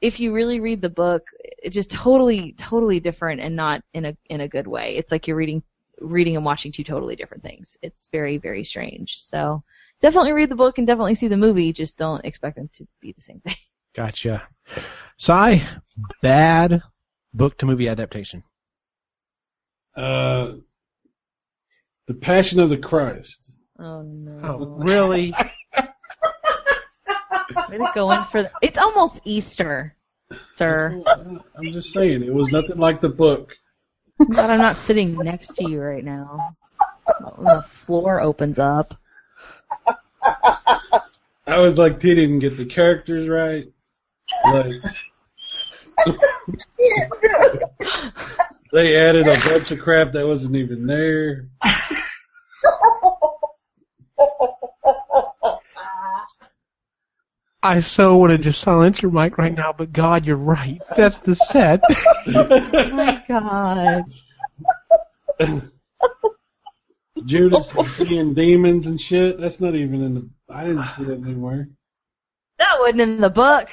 if 0.00 0.18
you 0.20 0.34
really 0.34 0.60
read 0.60 0.82
the 0.82 0.88
book, 0.88 1.22
it's 1.62 1.74
just 1.74 1.90
totally, 1.90 2.52
totally 2.58 2.98
different, 3.00 3.40
and 3.40 3.54
not 3.54 3.82
in 3.94 4.06
a 4.06 4.16
in 4.26 4.40
a 4.40 4.48
good 4.48 4.66
way. 4.66 4.96
It's 4.96 5.12
like 5.12 5.28
you're 5.28 5.36
reading 5.36 5.62
reading 6.00 6.34
and 6.34 6.44
watching 6.44 6.72
two 6.72 6.82
totally 6.82 7.14
different 7.14 7.44
things. 7.44 7.76
It's 7.80 8.08
very, 8.10 8.38
very 8.38 8.64
strange. 8.64 9.20
So 9.20 9.62
definitely 10.04 10.32
read 10.32 10.50
the 10.50 10.54
book 10.54 10.76
and 10.76 10.86
definitely 10.86 11.14
see 11.14 11.28
the 11.28 11.36
movie. 11.36 11.72
Just 11.72 11.96
don't 11.96 12.22
expect 12.26 12.56
them 12.56 12.68
to 12.74 12.86
be 13.00 13.12
the 13.12 13.22
same 13.22 13.40
thing. 13.40 13.56
Gotcha. 13.96 14.42
Cy, 15.16 15.62
bad 16.20 16.82
book 17.32 17.56
to 17.58 17.66
movie 17.66 17.88
adaptation. 17.88 18.42
Uh, 19.96 20.54
the 22.06 22.14
Passion 22.14 22.60
of 22.60 22.68
the 22.68 22.76
Christ. 22.76 23.52
Oh 23.78 24.02
no! 24.02 24.40
Oh, 24.42 24.82
really? 24.84 25.32
Way 27.70 27.78
to 27.78 27.90
go 27.94 28.10
in 28.10 28.24
for 28.24 28.42
the, 28.42 28.50
It's 28.60 28.78
almost 28.78 29.20
Easter, 29.24 29.96
sir. 30.56 31.02
I'm 31.06 31.72
just 31.72 31.92
saying, 31.92 32.24
it 32.24 32.34
was 32.34 32.52
nothing 32.52 32.78
like 32.78 33.00
the 33.00 33.08
book. 33.08 33.54
I'm 34.20 34.26
glad 34.26 34.50
I'm 34.50 34.58
not 34.58 34.76
sitting 34.76 35.14
next 35.16 35.54
to 35.56 35.70
you 35.70 35.80
right 35.80 36.04
now. 36.04 36.56
The 37.06 37.64
floor 37.86 38.20
opens 38.20 38.58
up. 38.58 38.98
I 41.46 41.60
was 41.60 41.78
like, 41.78 42.00
he 42.00 42.14
didn't 42.14 42.38
get 42.40 42.56
the 42.56 42.64
characters 42.64 43.28
right. 43.28 43.66
Like, 44.50 44.72
they 48.72 48.96
added 48.96 49.26
a 49.26 49.38
bunch 49.48 49.70
of 49.70 49.78
crap 49.78 50.12
that 50.12 50.26
wasn't 50.26 50.56
even 50.56 50.86
there. 50.86 51.48
I 57.62 57.80
so 57.80 58.18
want 58.18 58.32
to 58.32 58.38
just 58.38 58.60
silence 58.60 59.00
your 59.00 59.10
mic 59.10 59.38
right 59.38 59.54
now, 59.54 59.72
but 59.72 59.90
God, 59.90 60.26
you're 60.26 60.36
right. 60.36 60.82
That's 60.96 61.18
the 61.18 61.34
set. 61.34 61.82
Oh 62.26 62.90
my 62.92 63.22
god. 63.28 64.04
Judas 67.24 67.70
seeing 67.96 68.34
demons 68.34 68.86
and 68.86 69.00
shit. 69.00 69.40
That's 69.40 69.60
not 69.60 69.74
even 69.74 70.02
in 70.02 70.14
the. 70.14 70.28
I 70.48 70.64
didn't 70.64 70.84
see 70.96 71.04
that 71.04 71.22
anywhere. 71.22 71.68
That 72.58 72.78
wasn't 72.78 73.00
in 73.00 73.20
the 73.20 73.30
book. 73.30 73.68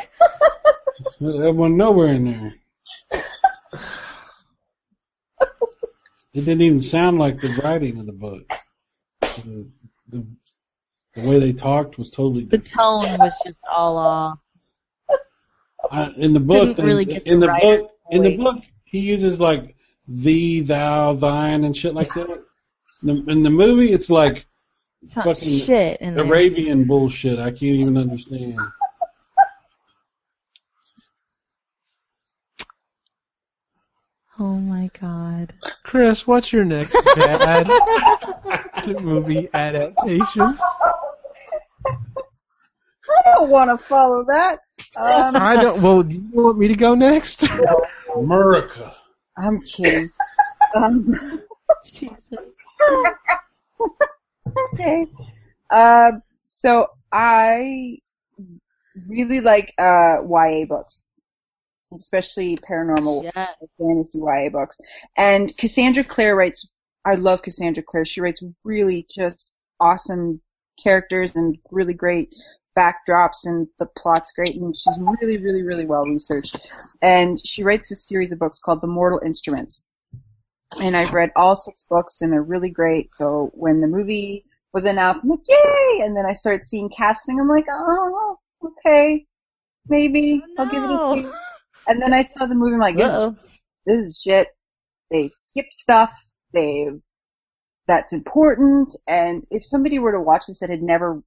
That 1.19 1.53
wasn't 1.53 1.77
nowhere 1.77 2.13
in 2.13 2.25
there. 2.25 2.53
It 6.33 6.45
didn't 6.45 6.61
even 6.61 6.81
sound 6.81 7.19
like 7.19 7.41
the 7.41 7.59
writing 7.61 7.99
of 7.99 8.05
the 8.05 8.13
book. 8.13 8.49
The, 9.19 9.67
the, 10.07 10.25
the 11.13 11.29
way 11.29 11.39
they 11.39 11.51
talked 11.51 11.97
was 11.97 12.09
totally 12.09 12.43
different. 12.43 12.65
The 12.65 12.71
tone 12.71 13.17
was 13.19 13.41
just 13.45 13.59
all 13.69 13.97
off. 13.97 14.39
In 16.15 16.33
the 16.33 16.39
book, 16.39 16.77
really 16.77 17.03
in 17.25 17.39
the 17.39 17.47
the 17.47 17.59
book, 17.61 17.91
in 18.11 18.23
the 18.23 18.37
book, 18.37 18.63
he 18.85 18.99
uses 18.99 19.39
like 19.39 19.75
thee, 20.07 20.61
thou, 20.61 21.13
thine, 21.13 21.65
and 21.65 21.75
shit 21.75 21.93
like 21.93 22.13
that. 22.13 22.43
In 23.03 23.07
the, 23.07 23.31
in 23.31 23.43
the 23.43 23.49
movie, 23.49 23.91
it's 23.93 24.09
like 24.09 24.45
It's 25.01 25.13
Fucking 25.13 25.59
shit 25.59 26.01
in 26.01 26.15
there. 26.15 26.23
Arabian 26.23 26.85
bullshit. 26.85 27.39
I 27.39 27.49
can't 27.49 27.63
even 27.63 27.97
understand. 27.97 28.59
Oh 34.39 34.55
my 34.55 34.89
god. 34.99 35.53
Chris, 35.83 36.25
what's 36.25 36.51
your 36.51 36.65
next 36.65 36.95
bad 37.15 37.67
movie 39.01 39.49
adaptation? 39.53 40.57
I 43.25 43.35
don't 43.35 43.49
want 43.49 43.77
to 43.77 43.83
follow 43.83 44.23
that. 44.25 44.59
Um, 44.95 45.35
I 45.35 45.61
don't. 45.61 45.81
Well, 45.81 46.03
do 46.03 46.15
you 46.15 46.29
want 46.31 46.57
me 46.57 46.67
to 46.67 46.75
go 46.75 46.95
next? 46.95 47.43
America. 48.15 48.95
I'm 49.37 49.61
kidding. 49.61 50.09
Um, 50.75 51.41
okay. 54.73 55.07
Uh, 55.69 56.11
so 56.45 56.87
I 57.11 57.99
really 59.09 59.39
like 59.41 59.73
uh, 59.77 60.17
YA 60.27 60.65
books, 60.65 61.01
especially 61.93 62.57
paranormal 62.57 63.23
Yeah. 63.23 63.47
fantasy 63.77 64.19
YA 64.19 64.49
books. 64.49 64.77
And 65.17 65.55
Cassandra 65.57 66.03
Clare 66.03 66.35
writes. 66.35 66.67
I 67.03 67.15
love 67.15 67.41
Cassandra 67.41 67.81
Clare. 67.83 68.05
She 68.05 68.21
writes 68.21 68.43
really 68.63 69.07
just 69.09 69.51
awesome 69.79 70.39
characters 70.81 71.35
and 71.35 71.57
really 71.71 71.95
great 71.95 72.33
backdrops, 72.77 73.45
and 73.45 73.67
the 73.79 73.87
plot's 73.97 74.31
great. 74.33 74.55
And 74.55 74.77
she's 74.77 74.99
really, 74.99 75.37
really, 75.37 75.63
really 75.63 75.85
well 75.85 76.03
researched. 76.03 76.59
And 77.01 77.43
she 77.45 77.63
writes 77.63 77.89
this 77.89 78.07
series 78.07 78.31
of 78.31 78.37
books 78.39 78.59
called 78.59 78.81
The 78.81 78.87
Mortal 78.87 79.19
Instruments 79.25 79.81
and 80.79 80.95
I've 80.95 81.11
read 81.13 81.31
all 81.35 81.55
six 81.55 81.83
books 81.89 82.21
and 82.21 82.31
they're 82.31 82.41
really 82.43 82.69
great. 82.69 83.09
So 83.09 83.51
when 83.53 83.81
the 83.81 83.87
movie 83.87 84.45
was 84.73 84.85
announced, 84.85 85.23
I'm 85.25 85.31
like, 85.31 85.39
yay! 85.47 86.01
And 86.03 86.15
then 86.15 86.25
I 86.25 86.33
started 86.33 86.65
seeing 86.65 86.89
casting. 86.89 87.39
I'm 87.39 87.49
like, 87.49 87.65
oh, 87.69 88.37
okay, 88.63 89.25
maybe 89.87 90.41
I'll 90.57 90.65
give 90.69 90.83
it 90.83 90.85
a 90.85 90.95
No. 90.95 91.13
few. 91.13 91.33
And 91.87 92.01
then 92.01 92.13
I 92.13 92.21
saw 92.21 92.45
the 92.45 92.55
movie. 92.55 92.73
I'm 92.73 92.79
like, 92.79 92.97
this 92.97 93.11
Uh-oh. 93.11 93.35
this 93.85 93.97
is 93.97 94.21
shit. 94.23 94.47
They've 95.09 95.33
skipped 95.33 95.73
stuff. 95.73 96.13
They've 96.53 97.01
that's 97.87 98.13
important. 98.13 98.95
And 99.07 99.45
if 99.51 99.65
somebody 99.65 99.99
were 99.99 100.13
to 100.13 100.21
watch 100.21 100.45
this 100.47 100.59
that 100.59 100.69
had 100.69 100.83
never 100.83 101.21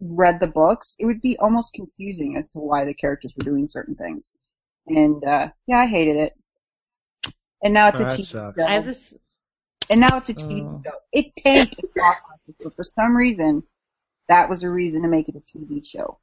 read 0.00 0.38
the 0.40 0.46
books, 0.46 0.94
it 0.98 1.06
would 1.06 1.22
be 1.22 1.38
almost 1.38 1.72
confusing 1.74 2.36
as 2.36 2.48
to 2.50 2.58
why 2.60 2.84
the 2.84 2.94
characters 2.94 3.32
were 3.36 3.44
doing 3.44 3.66
certain 3.66 3.96
things. 3.96 4.34
And 4.86 5.24
uh 5.24 5.48
yeah, 5.66 5.78
I 5.78 5.86
hated 5.86 6.16
it. 6.16 6.34
And 7.62 7.74
now 7.74 7.88
it's 7.88 8.00
Oh, 8.00 8.04
a 8.04 8.06
TV 8.08 8.24
show. 8.30 8.52
I 8.66 8.72
have. 8.74 8.96
And 9.88 10.00
now 10.00 10.16
it's 10.18 10.30
a 10.30 10.34
oh, 10.34 10.36
TV 10.36 10.62
Oh. 10.64 10.82
show. 10.84 10.98
It 11.12 11.36
tanked 11.36 11.78
at 11.78 11.94
box 11.94 12.26
office, 12.32 12.56
but 12.62 12.76
for 12.76 12.84
some 12.84 13.16
reason, 13.16 13.62
that 14.28 14.48
was 14.48 14.62
a 14.62 14.70
reason 14.70 15.02
to 15.02 15.08
make 15.08 15.28
it 15.28 15.36
a 15.36 15.40
TV 15.40 15.84
show. 15.84 16.18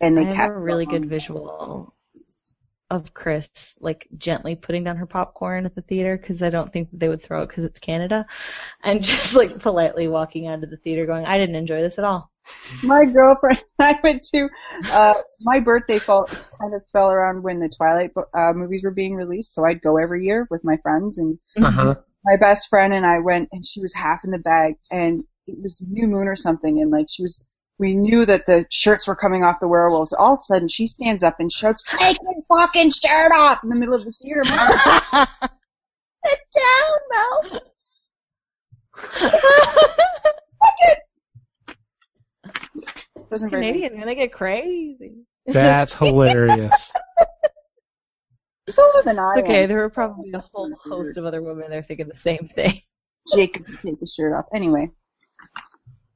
And 0.00 0.16
they 0.16 0.22
I 0.22 0.32
have 0.32 0.36
cast 0.36 0.54
a 0.54 0.58
really 0.58 0.86
good 0.86 1.06
visual 1.06 1.94
of 2.92 3.14
Chris 3.14 3.50
like 3.80 4.06
gently 4.18 4.54
putting 4.54 4.84
down 4.84 4.96
her 4.96 5.06
popcorn 5.06 5.66
at 5.66 5.74
the 5.74 5.82
theater 5.82 6.16
because 6.16 6.42
I 6.42 6.50
don't 6.50 6.72
think 6.72 6.90
that 6.90 7.00
they 7.00 7.08
would 7.08 7.22
throw 7.22 7.42
it 7.42 7.48
because 7.48 7.64
it's 7.64 7.78
Canada, 7.78 8.26
and 8.84 9.02
just 9.12 9.34
like 9.34 9.58
politely 9.60 10.08
walking 10.08 10.46
out 10.46 10.62
of 10.62 10.70
the 10.70 10.76
theater 10.76 11.06
going, 11.06 11.24
"I 11.26 11.38
didn't 11.38 11.56
enjoy 11.56 11.80
this 11.80 11.98
at 11.98 12.04
all." 12.04 12.30
My 12.82 13.04
girlfriend, 13.06 13.60
I 13.78 13.98
went 14.02 14.22
to, 14.34 14.48
uh, 14.90 15.14
my 15.40 15.60
birthday 15.60 15.98
fall, 16.00 16.26
kind 16.60 16.74
of 16.74 16.82
fell 16.92 17.10
around 17.10 17.42
when 17.42 17.60
the 17.60 17.68
Twilight 17.68 18.10
uh, 18.34 18.52
movies 18.52 18.82
were 18.84 18.90
being 18.90 19.14
released, 19.14 19.54
so 19.54 19.64
I'd 19.64 19.82
go 19.82 19.96
every 19.96 20.24
year 20.24 20.46
with 20.50 20.62
my 20.64 20.76
friends, 20.82 21.18
and 21.18 21.38
Uh-huh. 21.56 21.94
my 22.24 22.36
best 22.36 22.68
friend 22.68 22.92
and 22.92 23.06
I 23.06 23.18
went, 23.20 23.48
and 23.52 23.64
she 23.66 23.80
was 23.80 23.94
half 23.94 24.24
in 24.24 24.30
the 24.30 24.38
bag, 24.38 24.74
and 24.90 25.24
it 25.46 25.56
was 25.62 25.80
new 25.88 26.06
moon 26.06 26.28
or 26.28 26.36
something, 26.36 26.80
and 26.80 26.90
like 26.90 27.06
she 27.08 27.22
was, 27.22 27.44
we 27.82 27.94
knew 27.94 28.24
that 28.24 28.46
the 28.46 28.64
shirts 28.70 29.08
were 29.08 29.16
coming 29.16 29.42
off 29.42 29.58
the 29.60 29.66
werewolves. 29.66 30.12
All 30.12 30.34
of 30.34 30.38
a 30.38 30.42
sudden, 30.42 30.68
she 30.68 30.86
stands 30.86 31.24
up 31.24 31.40
and 31.40 31.50
shouts, 31.50 31.82
"Take 31.82 32.16
your 32.22 32.42
fucking 32.48 32.90
shirt 32.90 33.32
off!" 33.32 33.58
in 33.64 33.68
the 33.70 33.76
middle 33.76 33.94
of 33.94 34.04
the 34.04 34.12
theater. 34.12 34.44
Like, 34.44 35.28
Sit 36.24 36.38
down, 36.54 36.98
Mel. 37.10 37.60
Wasn't 43.30 43.50
very 43.50 43.66
nice. 43.66 43.72
Canadian, 43.72 43.98
gonna 43.98 44.14
get 44.14 44.32
crazy. 44.32 45.24
That's 45.46 45.94
hilarious. 45.98 46.92
It's 48.68 48.78
older 48.78 49.02
than 49.04 49.18
I 49.18 49.40
okay, 49.40 49.66
there 49.66 49.78
were 49.78 49.90
probably 49.90 50.30
a 50.32 50.38
whole 50.38 50.72
host 50.76 51.16
of 51.16 51.24
other 51.24 51.42
women 51.42 51.70
there 51.70 51.82
thinking 51.82 52.06
the 52.06 52.14
same 52.14 52.48
thing. 52.54 52.82
Jacob 53.34 53.66
can 53.66 53.76
take 53.78 53.98
the 53.98 54.06
shirt 54.06 54.32
off. 54.34 54.44
Anyway, 54.54 54.90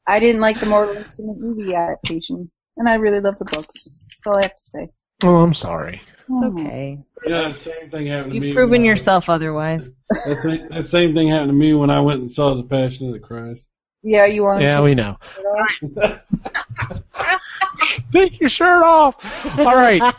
I 0.07 0.21
didn't 0.21 0.41
like 0.41 0.61
the 0.61 0.67
Mortal 0.67 0.97
Instrument 0.97 1.41
movie 1.41 1.75
adaptation, 1.75 2.51
and 2.77 2.89
I 2.89 2.95
really 2.97 3.21
love 3.21 3.39
the 3.39 3.45
books. 3.45 3.85
That's 3.85 4.27
all 4.27 4.39
I 4.39 4.43
have 4.43 4.57
to 4.57 4.63
say. 4.63 4.89
Oh, 5.25 5.37
I'm 5.37 5.55
sorry. 5.55 6.01
Hmm. 6.29 6.45
Okay, 6.45 6.99
Yeah, 7.27 7.53
same 7.55 7.91
thing 7.91 8.07
happened 8.09 8.35
to 8.35 8.41
me. 8.41 8.49
you've 8.49 8.55
proven 8.55 8.73
when 8.73 8.81
I- 8.83 8.85
yourself 8.85 9.29
otherwise. 9.29 9.91
That 10.11 10.39
same, 10.43 10.69
that 10.69 10.87
same 10.87 11.15
thing 11.15 11.29
happened 11.29 11.51
to 11.51 11.55
me 11.57 11.75
when 11.75 11.91
I 11.91 12.01
went 12.01 12.21
and 12.21 12.31
saw 12.31 12.55
The 12.55 12.65
Passion 12.65 13.07
of 13.09 13.13
the 13.13 13.21
Christ. 13.21 13.69
Yeah, 14.03 14.27
you 14.27 14.43
want 14.45 14.63
Yeah, 14.63 14.77
to 14.77 14.83
we 14.83 14.95
know. 14.95 15.17
Take 18.13 18.41
your 18.41 18.51
shirt 18.51 18.83
off. 18.85 19.17
All 19.59 19.75
right. 19.75 20.03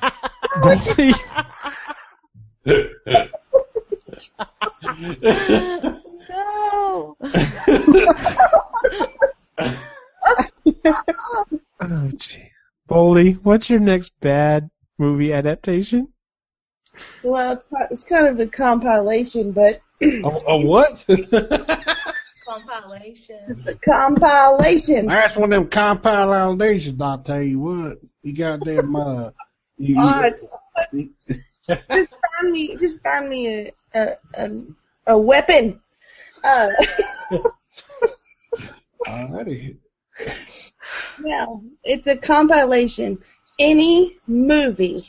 No. 6.30 7.16
Oh, 11.80 12.10
gee. 12.16 12.50
Boldy, 12.90 13.40
what's 13.44 13.70
your 13.70 13.80
next 13.80 14.20
bad 14.20 14.70
movie 14.98 15.32
adaptation? 15.34 16.08
Well, 17.24 17.64
it's 17.92 18.04
kind 18.04 18.28
of 18.28 18.40
a 18.40 18.48
compilation, 18.48 19.52
but 19.52 19.82
a, 20.02 20.42
a 20.48 20.58
what? 20.58 21.06
Compilation. 22.48 23.40
it's 23.50 23.68
a 23.68 23.76
compilation. 23.76 25.06
That's 25.06 25.36
one 25.36 25.52
of 25.52 25.60
them 25.60 25.70
compilations, 25.70 27.02
I'll 27.02 27.18
tell 27.20 27.42
you 27.42 27.60
what. 27.60 27.98
You 28.24 28.34
goddamn, 28.34 28.96
uh, 28.96 29.32
you, 29.78 29.96
Oh, 30.00 30.22
it's, 30.24 30.50
just 31.68 32.10
find 32.10 32.52
me, 32.52 32.76
just 32.78 33.04
find 33.04 33.28
me 33.30 33.48
a 33.48 33.74
a 33.94 34.18
a, 34.34 34.50
a 35.08 35.18
weapon. 35.18 35.82
Uh, 36.44 36.70
Alrighty. 39.08 39.78
no, 41.20 41.64
it's 41.84 42.08
a 42.08 42.18
compilation. 42.18 43.20
Any 43.60 44.18
movie 44.28 45.04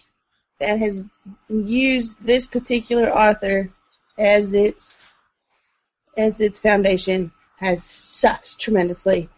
that 0.60 0.78
has 0.78 1.02
used 1.48 2.24
this 2.24 2.46
particular 2.46 3.10
author 3.10 3.72
as 4.16 4.54
its 4.54 5.02
as 6.16 6.40
its 6.40 6.58
foundation 6.58 7.32
has 7.56 7.84
sucked 7.84 8.58
tremendously, 8.58 9.28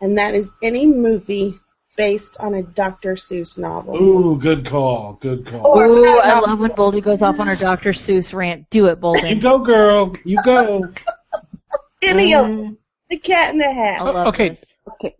and 0.00 0.18
that 0.18 0.34
is 0.34 0.52
any 0.62 0.86
movie 0.86 1.54
based 1.96 2.36
on 2.38 2.54
a 2.54 2.62
Dr. 2.62 3.14
Seuss 3.14 3.56
novel. 3.56 3.96
Ooh, 3.96 4.38
good 4.38 4.66
call. 4.66 5.18
Good 5.20 5.46
call. 5.46 5.66
Or 5.66 5.86
Ooh, 5.86 6.20
I 6.20 6.28
novel. 6.28 6.48
love 6.50 6.58
when 6.60 6.70
Boldy 6.70 7.02
goes 7.02 7.22
off 7.22 7.40
on 7.40 7.46
her 7.46 7.56
Dr. 7.56 7.90
Seuss 7.90 8.34
rant. 8.34 8.68
Do 8.70 8.86
it, 8.86 9.00
Boldy. 9.00 9.30
You 9.30 9.40
go, 9.40 9.60
girl. 9.60 10.14
You 10.24 10.36
go. 10.44 10.92
Any 12.02 12.34
of 12.34 12.46
them. 12.46 12.78
The 13.10 13.18
Cat 13.18 13.52
in 13.52 13.58
the 13.58 13.72
Hat. 13.72 14.00
okay. 14.28 14.48
this. 14.50 14.64
Okay. 14.92 15.16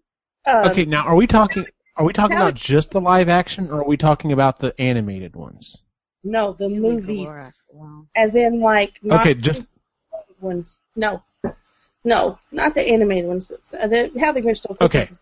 Um, 0.47 0.71
Okay, 0.71 0.85
now 0.85 1.05
are 1.05 1.15
we 1.17 1.27
talking? 1.27 1.67
Are 1.97 2.05
we 2.05 2.13
talking 2.13 2.37
about 2.37 2.55
just 2.55 2.91
the 2.91 3.01
live 3.01 3.29
action, 3.29 3.71
or 3.71 3.81
are 3.81 3.87
we 3.87 3.97
talking 3.97 4.33
about 4.33 4.59
the 4.59 4.79
animated 4.81 5.35
ones? 5.35 5.83
No, 6.25 6.53
the 6.53 6.69
movies, 6.69 7.29
Wow. 7.73 8.07
as 8.15 8.35
in 8.35 8.61
like 8.61 8.99
not 9.03 9.21
Okay, 9.21 9.35
just 9.35 9.67
ones. 10.41 10.79
No, 10.95 11.23
no, 12.05 12.39
not 12.53 12.75
the 12.75 12.83
animated 12.83 13.27
ones. 13.29 13.51
Uh, 13.79 13.87
The 13.87 14.11
How 14.19 14.33
the 14.33 14.43
Grinch 14.43 14.57
Stole 14.59 14.77
Christmas 14.77 15.05
Okay. 15.05 15.13
is 15.13 15.21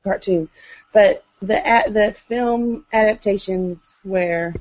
a 0.00 0.04
cartoon, 0.08 0.48
but 0.92 1.24
the 1.42 1.56
a- 1.64 1.90
the 1.90 2.12
film 2.12 2.86
adaptations 2.92 3.96
where 4.02 4.54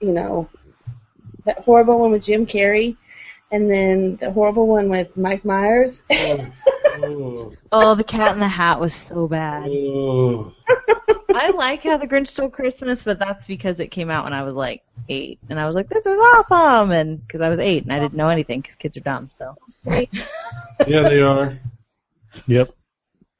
you 0.00 0.12
know 0.12 0.48
that 1.44 1.58
horrible 1.60 1.98
one 1.98 2.10
with 2.10 2.24
Jim 2.24 2.46
Carrey, 2.46 2.96
and 3.54 3.70
then 3.70 4.16
the 4.16 4.32
horrible 4.32 4.66
one 4.66 4.88
with 4.88 5.16
Mike 5.16 5.44
Myers. 5.44 6.02
Oh, 6.10 6.46
oh, 7.02 7.52
Oh, 7.72 7.94
the 7.94 8.04
Cat 8.04 8.32
in 8.32 8.40
the 8.40 8.48
Hat 8.48 8.80
was 8.80 8.94
so 8.94 9.28
bad. 9.28 9.68
oh. 9.68 10.52
I 11.36 11.50
like 11.50 11.82
how 11.82 11.96
the 11.98 12.06
Grinch 12.06 12.28
Stole 12.28 12.48
Christmas, 12.48 13.02
but 13.02 13.18
that's 13.18 13.46
because 13.46 13.80
it 13.80 13.88
came 13.90 14.08
out 14.10 14.24
when 14.24 14.32
I 14.32 14.42
was 14.44 14.54
like 14.54 14.82
eight, 15.08 15.38
and 15.48 15.58
I 15.58 15.66
was 15.66 15.74
like, 15.74 15.88
"This 15.88 16.06
is 16.06 16.16
awesome!" 16.18 16.92
And 16.92 17.20
because 17.20 17.40
I 17.40 17.48
was 17.48 17.58
eight 17.58 17.82
and 17.82 17.92
I 17.92 17.98
didn't 17.98 18.14
know 18.14 18.28
anything, 18.28 18.60
because 18.60 18.76
kids 18.76 18.96
are 18.96 19.00
dumb. 19.00 19.28
So 19.38 19.54
Yeah, 20.86 21.08
they 21.08 21.20
are. 21.20 21.58
yep. 22.46 22.70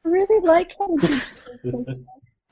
I 0.05 0.09
really 0.09 0.45
like 0.47 0.73
how 0.79 0.89
they 0.89 1.07
do 1.09 1.21
this. 1.65 1.99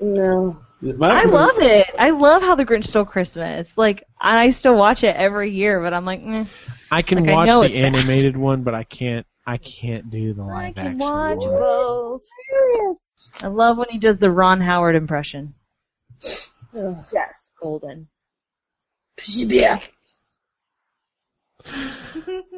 No, 0.01 0.59
I 0.85 1.25
love 1.27 1.59
it. 1.59 1.89
I 1.99 2.11
love 2.11 2.43
how 2.43 2.55
the 2.57 2.65
Grinch 2.65 2.87
Stole 2.87 3.05
Christmas. 3.05 3.79
Like 3.79 4.05
I 4.21 4.51
still 4.51 4.75
watch 4.77 5.05
it 5.05 5.15
every 5.15 5.53
year, 5.53 5.81
but 5.81 5.95
I'm 5.95 6.05
like, 6.05 6.23
mm, 6.25 6.47
I 6.91 7.03
can 7.03 7.25
Like, 7.25 7.35
watch 7.35 7.49
know 7.49 7.61
the 7.61 7.67
it's 7.67 7.77
bad. 7.77 7.85
animated 7.97 8.37
one, 8.37 8.63
but 8.63 8.75
I 8.75 8.85
can't. 8.85 9.27
I 9.47 9.57
can't 9.59 10.11
do 10.11 10.35
the 10.35 10.43
I 10.45 10.73
can 10.73 10.87
action. 10.87 10.99
watch 10.99 11.39
one. 11.45 11.59
both. 11.59 12.23
I 13.43 13.47
love 13.49 13.77
when 13.79 13.89
he 13.91 13.99
does 13.99 14.19
the 14.19 14.31
Ron 14.31 14.61
Howard 14.61 14.95
impression. 14.97 15.55
Ugh. 16.79 17.05
Yes. 17.13 17.53
Golden. 17.61 18.09
Yeah. 19.27 19.81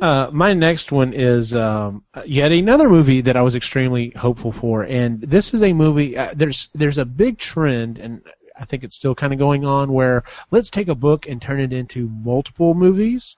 Uh, 0.00 0.28
my 0.32 0.52
next 0.52 0.92
one 0.92 1.12
is 1.12 1.54
um, 1.54 2.04
yet 2.26 2.52
another 2.52 2.88
movie 2.90 3.22
that 3.22 3.36
I 3.36 3.42
was 3.42 3.54
extremely 3.54 4.10
hopeful 4.10 4.52
for, 4.52 4.82
and 4.82 5.20
this 5.20 5.54
is 5.54 5.62
a 5.62 5.72
movie. 5.72 6.16
Uh, 6.16 6.32
there's 6.34 6.68
there's 6.74 6.98
a 6.98 7.04
big 7.04 7.38
trend, 7.38 7.98
and 7.98 8.22
I 8.58 8.64
think 8.64 8.84
it's 8.84 8.96
still 8.96 9.14
kind 9.14 9.32
of 9.32 9.38
going 9.38 9.64
on 9.64 9.92
where 9.92 10.24
let's 10.50 10.70
take 10.70 10.88
a 10.88 10.94
book 10.94 11.26
and 11.26 11.40
turn 11.40 11.60
it 11.60 11.72
into 11.72 12.08
multiple 12.08 12.74
movies. 12.74 13.36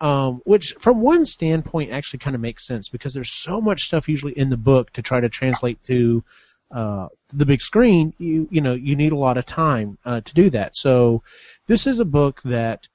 Um, 0.00 0.42
which, 0.44 0.74
from 0.80 1.00
one 1.00 1.24
standpoint, 1.24 1.92
actually 1.92 2.18
kind 2.18 2.34
of 2.34 2.42
makes 2.42 2.66
sense 2.66 2.88
because 2.88 3.14
there's 3.14 3.30
so 3.30 3.60
much 3.60 3.84
stuff 3.84 4.08
usually 4.08 4.36
in 4.36 4.50
the 4.50 4.56
book 4.56 4.92
to 4.94 5.02
try 5.02 5.20
to 5.20 5.28
translate 5.28 5.82
to 5.84 6.24
uh, 6.72 7.06
the 7.32 7.46
big 7.46 7.62
screen. 7.62 8.12
You 8.18 8.48
you 8.50 8.60
know 8.60 8.74
you 8.74 8.96
need 8.96 9.12
a 9.12 9.16
lot 9.16 9.38
of 9.38 9.46
time 9.46 9.98
uh, 10.04 10.20
to 10.20 10.34
do 10.34 10.50
that. 10.50 10.74
So 10.74 11.22
this 11.68 11.86
is 11.86 12.00
a 12.00 12.04
book 12.04 12.42
that 12.42 12.88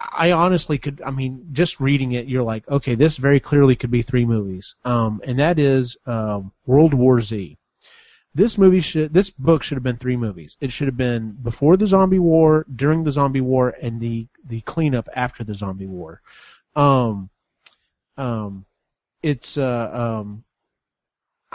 I 0.00 0.32
honestly 0.32 0.78
could. 0.78 1.02
I 1.04 1.10
mean, 1.10 1.48
just 1.52 1.80
reading 1.80 2.12
it, 2.12 2.28
you're 2.28 2.44
like, 2.44 2.68
okay, 2.68 2.94
this 2.94 3.16
very 3.16 3.40
clearly 3.40 3.74
could 3.74 3.90
be 3.90 4.02
three 4.02 4.24
movies. 4.24 4.76
Um, 4.84 5.20
and 5.24 5.38
that 5.40 5.58
is 5.58 5.96
um, 6.06 6.52
World 6.66 6.94
War 6.94 7.20
Z. 7.20 7.58
This 8.34 8.56
movie 8.56 8.80
should, 8.80 9.12
this 9.12 9.30
book 9.30 9.64
should 9.64 9.74
have 9.74 9.82
been 9.82 9.96
three 9.96 10.16
movies. 10.16 10.56
It 10.60 10.70
should 10.70 10.86
have 10.86 10.96
been 10.96 11.32
before 11.42 11.76
the 11.76 11.86
zombie 11.86 12.20
war, 12.20 12.64
during 12.76 13.02
the 13.02 13.10
zombie 13.10 13.40
war, 13.40 13.74
and 13.82 14.00
the 14.00 14.28
the 14.44 14.60
cleanup 14.60 15.08
after 15.14 15.42
the 15.42 15.54
zombie 15.54 15.86
war. 15.86 16.20
Um, 16.76 17.30
um, 18.16 18.64
it's 19.22 19.58
uh 19.58 20.20
um. 20.22 20.44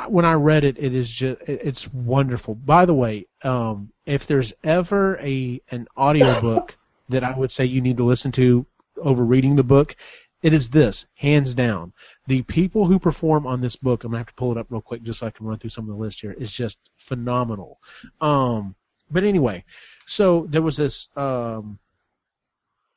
When 0.07 0.25
I 0.25 0.33
read 0.33 0.63
it, 0.63 0.77
it 0.79 0.93
is 0.93 1.09
just 1.09 1.39
it's 1.43 1.87
wonderful. 1.93 2.55
By 2.55 2.85
the 2.85 2.95
way, 2.95 3.27
um, 3.43 3.93
if 4.05 4.27
there's 4.27 4.51
ever 4.63 5.17
a 5.19 5.61
an 5.71 5.87
audiobook 5.97 6.75
that 7.09 7.23
I 7.23 7.37
would 7.37 7.51
say 7.51 7.65
you 7.65 7.81
need 7.81 7.97
to 7.97 8.05
listen 8.05 8.31
to 8.33 8.65
over 8.97 9.23
reading 9.23 9.55
the 9.55 9.63
book, 9.63 9.95
it 10.41 10.53
is 10.53 10.69
this, 10.69 11.05
hands 11.15 11.53
down. 11.53 11.93
The 12.27 12.41
people 12.43 12.85
who 12.85 12.99
perform 12.99 13.47
on 13.47 13.61
this 13.61 13.75
book, 13.75 14.03
I'm 14.03 14.11
gonna 14.11 14.19
have 14.19 14.27
to 14.27 14.33
pull 14.33 14.51
it 14.51 14.57
up 14.57 14.67
real 14.69 14.81
quick 14.81 15.03
just 15.03 15.19
so 15.19 15.27
I 15.27 15.31
can 15.31 15.45
run 15.45 15.57
through 15.57 15.69
some 15.69 15.85
of 15.85 15.95
the 15.95 16.01
list 16.01 16.21
here, 16.21 16.33
is 16.33 16.51
just 16.51 16.79
phenomenal. 16.97 17.79
Um, 18.19 18.75
but 19.09 19.23
anyway, 19.23 19.63
so 20.05 20.45
there 20.49 20.61
was 20.61 20.77
this, 20.77 21.07
um, 21.15 21.79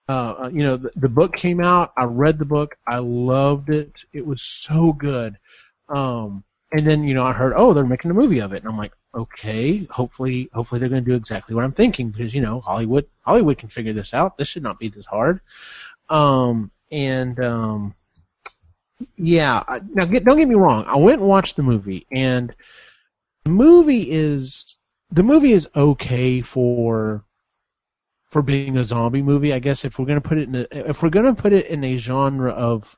uh, 0.09 0.51
you 0.53 0.62
know, 0.62 0.77
the, 0.77 0.91
the 0.97 1.09
book 1.09 1.35
came 1.35 1.61
out. 1.61 1.93
I 1.97 2.05
read 2.05 2.39
the 2.39 2.45
book. 2.45 2.77
I 2.87 2.99
loved 2.99 3.70
it. 3.70 4.05
It 4.12 4.27
was 4.27 4.43
so 4.43 4.93
good. 4.93 5.37
Um, 5.89 6.45
and 6.73 6.87
then 6.87 7.05
you 7.05 7.15
know 7.15 7.24
I 7.24 7.33
heard, 7.33 7.55
oh, 7.57 7.73
they're 7.73 7.85
making 7.85 8.11
a 8.11 8.15
movie 8.15 8.41
of 8.41 8.53
it, 8.53 8.62
and 8.62 8.69
I'm 8.70 8.78
like, 8.78 8.93
okay, 9.16 9.84
hopefully, 9.90 10.51
hopefully 10.52 10.78
they're 10.78 10.88
going 10.88 11.05
to 11.05 11.10
do 11.10 11.16
exactly 11.16 11.55
what 11.55 11.64
I'm 11.64 11.72
thinking 11.72 12.10
because 12.10 12.34
you 12.34 12.40
know 12.40 12.60
Hollywood, 12.60 13.06
Hollywood 13.22 13.59
can 13.59 13.68
figure 13.68 13.93
this 13.93 14.14
out. 14.14 14.36
This 14.36 14.48
should 14.48 14.62
not 14.62 14.78
be 14.78 14.88
this 14.88 15.06
hard. 15.06 15.40
Um, 16.09 16.70
and 16.93 17.40
um, 17.40 17.94
yeah, 19.16 19.62
I- 19.66 19.80
now 19.93 20.05
get, 20.05 20.24
don't 20.24 20.38
get 20.38 20.48
me 20.48 20.55
wrong. 20.55 20.84
I 20.86 20.97
went 20.97 21.20
and 21.20 21.28
watched 21.28 21.56
the 21.56 21.62
movie, 21.62 22.06
and 22.12 22.55
the 23.44 23.51
movie 23.51 24.10
is 24.10 24.78
the 25.10 25.22
movie 25.22 25.52
is 25.52 25.68
okay 25.74 26.40
for 26.43 27.24
for 28.30 28.43
being 28.43 28.76
a 28.76 28.84
zombie 28.84 29.22
movie. 29.22 29.52
I 29.52 29.59
guess 29.59 29.84
if 29.84 29.98
we're 29.98 30.05
going 30.05 30.20
to 30.20 30.28
put 30.28 30.38
it 30.38 30.48
in 30.48 30.55
a, 30.56 30.66
if 30.90 31.02
we're 31.02 31.10
going 31.10 31.34
to 31.34 31.40
put 31.40 31.52
it 31.52 31.66
in 31.66 31.84
a 31.84 31.97
genre 31.97 32.52
of 32.52 32.97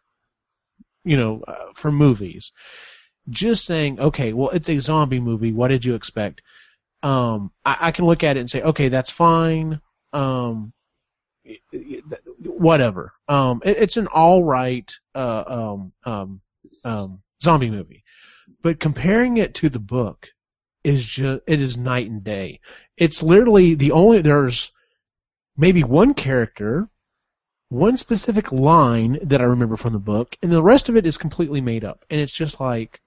you 1.05 1.17
know 1.17 1.43
uh, 1.47 1.67
for 1.75 1.93
movies 1.93 2.53
just 3.31 3.65
saying, 3.65 4.01
okay, 4.01 4.33
well, 4.33 4.51
it's 4.51 4.69
a 4.69 4.81
zombie 4.81 5.21
movie. 5.21 5.53
What 5.53 5.69
did 5.69 5.85
you 5.85 5.95
expect? 5.95 6.43
Um, 7.03 7.53
I, 7.65 7.77
I 7.81 7.93
can 7.93 8.07
look 8.07 8.25
at 8.25 8.37
it 8.37 8.41
and 8.41 8.51
say, 8.51 8.63
okay, 8.63 8.89
that's 8.89 9.11
fine. 9.11 9.81
Um, 10.13 10.73
whatever. 12.41 13.13
Um, 13.29 13.63
it, 13.65 13.77
it's 13.79 13.97
an 13.97 14.09
all 14.09 14.45
right 14.45 14.93
uh, 15.15 15.45
um, 15.47 15.93
um, 16.05 16.41
um, 16.85 17.23
zombie 17.43 17.71
movie, 17.71 18.05
but 18.63 18.81
comparing 18.81 19.37
it 19.37 19.55
to 19.55 19.69
the 19.69 19.79
book 19.79 20.29
is 20.85 21.05
just 21.05 21.43
it 21.47 21.61
is 21.61 21.77
night 21.77 22.09
and 22.09 22.25
day. 22.25 22.61
It's 22.97 23.23
literally 23.23 23.75
the 23.75 23.93
only 23.93 24.23
there's 24.23 24.73
maybe 25.57 25.85
one 25.85 26.15
character 26.15 26.89
one 27.69 27.97
specific 27.97 28.51
line 28.51 29.19
that 29.23 29.41
I 29.41 29.45
remember 29.45 29.77
from 29.77 29.93
the 29.93 29.99
book, 29.99 30.37
and 30.43 30.51
the 30.51 30.63
rest 30.63 30.89
of 30.89 30.97
it 30.97 31.07
is 31.07 31.19
completely 31.19 31.61
made 31.61 31.85
up. 31.85 32.05
And 32.11 32.21
it's 32.21 32.33
just 32.33 32.61
like, 32.61 33.01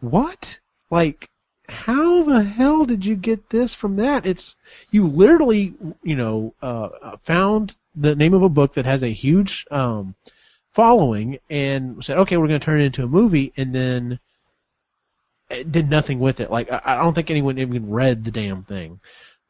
what? 0.00 0.58
Like, 0.90 1.28
how 1.68 2.22
the 2.22 2.42
hell 2.42 2.84
did 2.84 3.04
you 3.04 3.16
get 3.16 3.50
this 3.50 3.74
from 3.74 3.96
that? 3.96 4.26
It's 4.26 4.56
you 4.90 5.06
literally, 5.06 5.74
you 6.02 6.16
know, 6.16 6.54
uh, 6.62 7.16
found 7.22 7.74
the 7.94 8.14
name 8.14 8.34
of 8.34 8.42
a 8.42 8.48
book 8.48 8.74
that 8.74 8.84
has 8.84 9.02
a 9.02 9.08
huge 9.08 9.66
um, 9.70 10.14
following 10.72 11.38
and 11.50 12.04
said, 12.04 12.18
okay, 12.18 12.36
we're 12.36 12.48
going 12.48 12.60
to 12.60 12.64
turn 12.64 12.80
it 12.80 12.86
into 12.86 13.02
a 13.02 13.08
movie, 13.08 13.52
and 13.56 13.74
then 13.74 14.20
did 15.70 15.88
nothing 15.88 16.18
with 16.18 16.40
it. 16.40 16.50
Like, 16.50 16.70
I, 16.70 16.80
I 16.84 17.02
don't 17.02 17.14
think 17.14 17.30
anyone 17.30 17.58
even 17.58 17.90
read 17.90 18.24
the 18.24 18.30
damn 18.30 18.62
thing. 18.62 19.00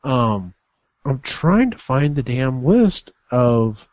Um, 0.05 0.55
I'm 1.05 1.20
trying 1.20 1.70
to 1.70 1.78
find 1.78 2.14
the 2.14 2.23
damn 2.23 2.64
list 2.64 3.12
of 3.31 3.89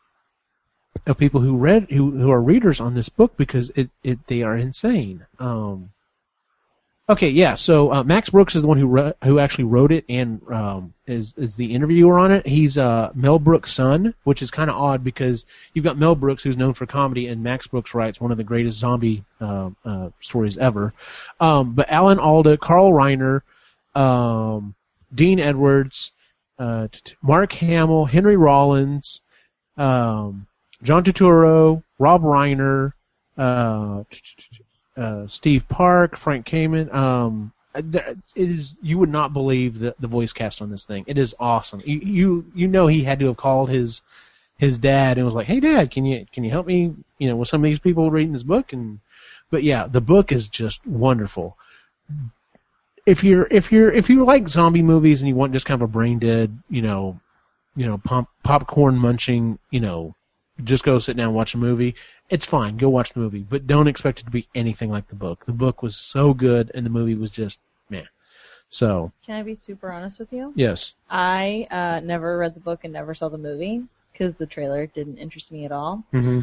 of 1.08 1.18
people 1.18 1.42
who 1.42 1.58
read 1.58 1.90
who 1.90 2.12
who 2.12 2.32
are 2.32 2.42
readers 2.42 2.80
on 2.80 2.94
this 2.94 3.10
book 3.10 3.36
because 3.36 3.72
it, 3.72 3.90
it 4.04 4.20
they 4.28 4.44
are 4.44 4.58
insane. 4.58 5.26
Um, 5.40 5.90
okay, 7.10 7.30
yeah. 7.30 7.56
So 7.56 7.92
uh, 7.92 8.04
Max 8.04 8.30
Brooks 8.30 8.56
is 8.56 8.62
the 8.62 8.68
one 8.68 8.78
who 8.78 8.88
wrote, 8.88 9.16
who 9.24 9.40
actually 9.40 9.66
wrote 9.66 9.92
it 9.92 10.06
and 10.10 10.42
um, 10.52 10.94
is 11.06 11.34
is 11.38 11.56
the 11.56 11.74
interviewer 11.74 12.20
on 12.20 12.32
it. 12.32 12.46
He's 12.46 12.78
uh, 12.78 13.12
Mel 13.14 13.40
Brooks' 13.40 13.74
son, 13.74 14.14
which 14.24 14.42
is 14.42 14.52
kind 14.52 14.70
of 14.70 14.76
odd 14.76 15.04
because 15.04 15.46
you've 15.74 15.86
got 15.86 15.98
Mel 15.98 16.16
Brooks 16.16 16.44
who's 16.44 16.58
known 16.58 16.74
for 16.74 16.86
comedy, 16.86 17.28
and 17.28 17.44
Max 17.44 17.68
Brooks 17.68 17.94
writes 17.94 18.20
one 18.20 18.32
of 18.32 18.38
the 18.38 18.44
greatest 18.44 18.78
zombie 18.78 19.24
uh, 19.42 19.70
uh, 19.86 20.10
stories 20.20 20.58
ever. 20.58 20.94
Um, 21.40 21.74
but 21.74 21.90
Alan 21.90 22.20
Alda, 22.20 22.58
Carl 22.58 22.92
Reiner, 22.92 23.42
um, 23.96 24.76
Dean 25.14 25.40
Edwards, 25.40 26.12
uh, 26.60 26.88
Mark 27.22 27.54
Hamill, 27.54 28.06
Henry 28.06 28.38
Rollins. 28.38 29.22
Um, 29.76 30.46
John 30.84 31.04
Turturro, 31.04 31.82
Rob 31.98 32.22
Reiner, 32.22 32.94
uh, 34.98 35.28
Steve 35.28 35.68
Park, 35.68 36.15
Frank 36.15 36.45
Kamen. 36.45 36.94
Um, 36.94 37.52
it 37.76 38.15
is 38.36 38.76
you 38.82 38.99
would 38.99 39.10
not 39.10 39.34
believe 39.34 39.80
the 39.80 39.95
the 39.99 40.07
voice 40.07 40.32
cast 40.32 40.61
on 40.61 40.70
this 40.70 40.86
thing. 40.86 41.03
It 41.07 41.18
is 41.18 41.36
awesome. 41.40 41.82
You 41.86 41.99
you 41.99 42.45
you 42.53 42.68
know 42.68 42.88
he 42.88 43.03
had 43.03 43.20
to 43.20 43.28
have 43.28 43.38
called 43.38 43.70
his 43.70 44.02
his 44.57 44.80
dad 44.80 45.18
and 45.18 45.26
was 45.26 45.36
like, 45.36 45.48
"Hey, 45.48 45.60
Dad, 45.60 45.91
can 45.91 46.06
you 46.06 46.26
can 46.32 46.44
you 46.44 46.52
help 46.52 46.68
me? 46.68 46.94
You 47.18 47.30
know, 47.30 47.36
with 47.36 47.49
some 47.49 47.61
of 47.61 47.70
these 47.70 47.80
people 47.80 48.11
reading 48.11 48.34
this 48.34 48.44
book?" 48.44 48.74
And 48.74 48.99
but 49.49 49.64
yeah, 49.64 49.88
the 49.88 50.02
book 50.02 50.32
is 50.32 50.48
just 50.48 50.86
wonderful. 50.86 51.57
If 53.06 53.24
you're 53.24 53.48
if 53.49 53.72
you're 53.72 53.91
if 53.91 54.10
you 54.10 54.24
like 54.24 54.48
zombie 54.48 54.82
movies 54.82 55.22
and 55.22 55.30
you 55.30 55.36
want 55.36 55.53
just 55.53 55.65
kind 55.65 55.82
of 55.82 55.90
a 55.90 55.91
brain 55.91 56.20
dead, 56.20 56.57
you 56.70 56.82
know, 56.82 57.20
you 57.76 57.86
know, 57.86 57.98
pop, 57.98 58.30
popcorn 58.44 58.95
munching, 58.95 59.57
you 59.72 59.80
know, 59.80 60.15
just 60.64 60.84
go 60.84 60.99
sit 60.99 61.18
down 61.18 61.28
and 61.28 61.36
watch 61.36 61.56
a 61.56 61.57
movie. 61.57 61.95
It's 62.34 62.48
fine. 62.48 62.78
Go 62.78 62.90
watch 62.90 63.14
the 63.14 63.20
movie, 63.20 63.46
but 63.48 63.68
don't 63.68 63.88
expect 63.88 64.20
it 64.22 64.24
to 64.24 64.32
be 64.32 64.48
anything 64.56 64.90
like 64.90 65.08
the 65.08 65.14
book. 65.14 65.46
The 65.46 65.54
book 65.54 65.84
was 65.84 65.96
so 65.96 66.34
good, 66.34 66.72
and 66.74 66.84
the 66.84 66.90
movie 66.90 67.14
was 67.14 67.30
just 67.30 67.60
meh. 67.92 68.06
So 68.70 69.12
Can 69.24 69.36
I 69.36 69.44
be 69.44 69.54
super 69.54 69.92
honest 69.92 70.18
with 70.18 70.34
you? 70.34 70.52
yes, 70.56 70.96
I 71.12 71.68
uh, 71.70 72.00
never 72.04 72.40
read 72.40 72.56
the 72.56 72.60
book 72.60 72.86
and 72.86 72.92
never 72.92 73.14
saw 73.14 73.30
the 73.30 73.38
movie 73.38 73.84
because 74.12 74.34
the 74.34 74.48
trailer 74.48 74.88
didn't 74.88 75.18
interest 75.18 75.52
me 75.52 75.64
at 75.66 75.72
all. 75.72 76.04
mm-hmm. 76.12 76.40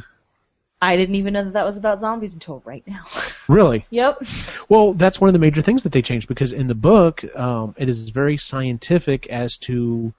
I 0.81 0.97
didn't 0.97 1.17
even 1.17 1.33
know 1.33 1.43
that 1.43 1.55
that 1.55 1.67
was 1.67 1.77
about 1.77 1.99
zombies 1.99 2.35
until 2.35 2.62
right 2.65 2.85
now. 2.87 3.05
really. 3.49 3.85
yep. 3.91 4.23
Well, 4.69 4.93
that's 4.95 5.21
one 5.21 5.29
of 5.29 5.33
the 5.33 5.41
major 5.41 5.61
things 5.61 5.83
that 5.83 5.91
they 5.91 6.03
changed 6.03 6.29
because 6.29 6.53
in 6.53 6.69
the 6.69 6.75
book, 6.77 7.25
um, 7.37 7.75
it 7.77 7.89
is 7.89 8.11
very 8.11 8.37
scientific 8.37 9.27
as 9.27 9.57
to 9.59 10.15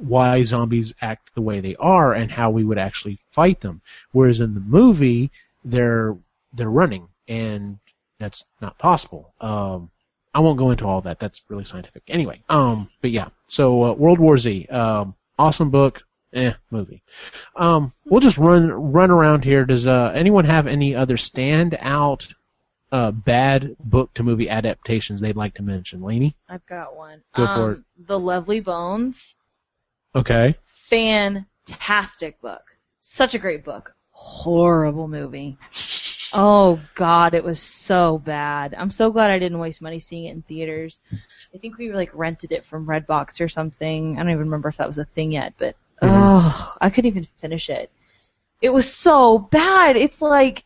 why 0.00 0.42
zombies 0.42 0.94
act 1.00 1.34
the 1.34 1.40
way 1.40 1.60
they 1.60 1.76
are 1.76 2.12
and 2.14 2.30
how 2.30 2.50
we 2.50 2.64
would 2.64 2.78
actually 2.78 3.18
fight 3.30 3.60
them. 3.60 3.80
Whereas 4.12 4.40
in 4.40 4.54
the 4.54 4.60
movie, 4.60 5.30
they're 5.64 6.16
they're 6.52 6.70
running, 6.70 7.08
and 7.28 7.78
that's 8.18 8.44
not 8.60 8.78
possible. 8.78 9.32
Um, 9.40 9.90
I 10.34 10.40
won't 10.40 10.58
go 10.58 10.70
into 10.70 10.86
all 10.86 11.00
that. 11.02 11.18
That's 11.18 11.42
really 11.48 11.64
scientific. 11.64 12.02
Anyway, 12.08 12.42
um, 12.48 12.88
but 13.00 13.10
yeah. 13.10 13.28
So 13.48 13.84
uh, 13.84 13.92
World 13.92 14.18
War 14.18 14.38
Z, 14.38 14.66
um, 14.66 15.14
awesome 15.38 15.70
book. 15.70 16.02
Eh, 16.32 16.52
movie. 16.70 17.02
Um, 17.56 17.92
we'll 18.04 18.20
just 18.20 18.38
run 18.38 18.70
run 18.70 19.10
around 19.10 19.44
here. 19.44 19.64
Does 19.64 19.86
uh, 19.86 20.12
anyone 20.14 20.44
have 20.44 20.68
any 20.68 20.94
other 20.94 21.16
standout 21.16 22.32
uh, 22.92 23.10
bad 23.10 23.76
book 23.78 24.12
to 24.14 24.22
movie 24.22 24.48
adaptations 24.48 25.20
they'd 25.20 25.36
like 25.36 25.54
to 25.54 25.62
mention. 25.62 26.02
Laney? 26.02 26.34
I've 26.48 26.64
got 26.66 26.96
one. 26.96 27.22
Go 27.34 27.46
for 27.46 27.70
Um, 27.72 27.84
The 28.06 28.18
Lovely 28.18 28.60
Bones. 28.60 29.36
Okay. 30.14 30.56
Fantastic 30.88 32.40
book. 32.40 32.62
Such 33.00 33.34
a 33.34 33.38
great 33.38 33.64
book. 33.64 33.94
Horrible 34.10 35.08
movie. 35.08 35.56
Oh 36.32 36.80
God, 36.94 37.34
it 37.34 37.42
was 37.42 37.60
so 37.60 38.18
bad. 38.18 38.74
I'm 38.74 38.90
so 38.90 39.10
glad 39.10 39.30
I 39.30 39.38
didn't 39.38 39.58
waste 39.58 39.82
money 39.82 39.98
seeing 39.98 40.26
it 40.26 40.32
in 40.32 40.42
theaters. 40.42 41.00
I 41.54 41.58
think 41.58 41.78
we 41.78 41.92
like 41.92 42.10
rented 42.14 42.52
it 42.52 42.64
from 42.64 42.86
Redbox 42.86 43.40
or 43.40 43.48
something. 43.48 44.14
I 44.14 44.22
don't 44.22 44.30
even 44.30 44.44
remember 44.44 44.68
if 44.68 44.76
that 44.76 44.86
was 44.86 44.98
a 44.98 45.04
thing 45.04 45.32
yet, 45.32 45.54
but 45.58 45.76
oh, 46.02 46.76
I 46.80 46.90
couldn't 46.90 47.10
even 47.10 47.26
finish 47.40 47.68
it. 47.68 47.90
It 48.62 48.70
was 48.70 48.92
so 48.92 49.38
bad. 49.38 49.96
It's 49.96 50.22
like 50.22 50.64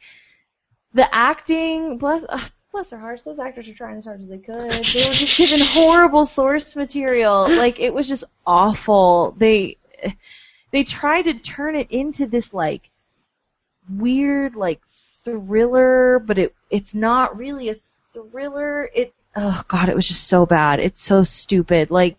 the 0.92 1.12
acting. 1.14 1.96
Bless, 1.98 2.24
uh, 2.28 2.46
bless 2.74 2.90
their 2.90 2.98
hearts. 2.98 3.22
Those 3.22 3.38
actors 3.38 3.68
are 3.68 3.74
trying 3.74 3.98
as 3.98 4.04
hard 4.04 4.20
as 4.20 4.28
they 4.28 4.38
could. 4.38 4.58
They 4.58 5.08
were 5.08 5.14
just 5.14 5.38
given 5.38 5.64
horrible 5.64 6.24
source 6.24 6.74
material. 6.74 7.48
Like 7.48 7.78
it 7.78 7.94
was 7.94 8.08
just 8.08 8.24
awful. 8.44 9.36
They 9.38 9.78
they 10.72 10.82
tried 10.82 11.22
to 11.22 11.34
turn 11.34 11.76
it 11.76 11.92
into 11.92 12.26
this 12.26 12.52
like 12.52 12.90
weird 13.88 14.56
like 14.56 14.80
thriller, 15.22 16.18
but 16.18 16.38
it 16.38 16.54
it's 16.68 16.94
not 16.94 17.38
really 17.38 17.68
a 17.68 17.76
thriller. 18.12 18.90
It 18.92 19.14
oh 19.36 19.62
god, 19.68 19.88
it 19.88 19.94
was 19.94 20.08
just 20.08 20.26
so 20.26 20.44
bad. 20.44 20.80
It's 20.80 21.00
so 21.00 21.22
stupid. 21.22 21.92
Like 21.92 22.18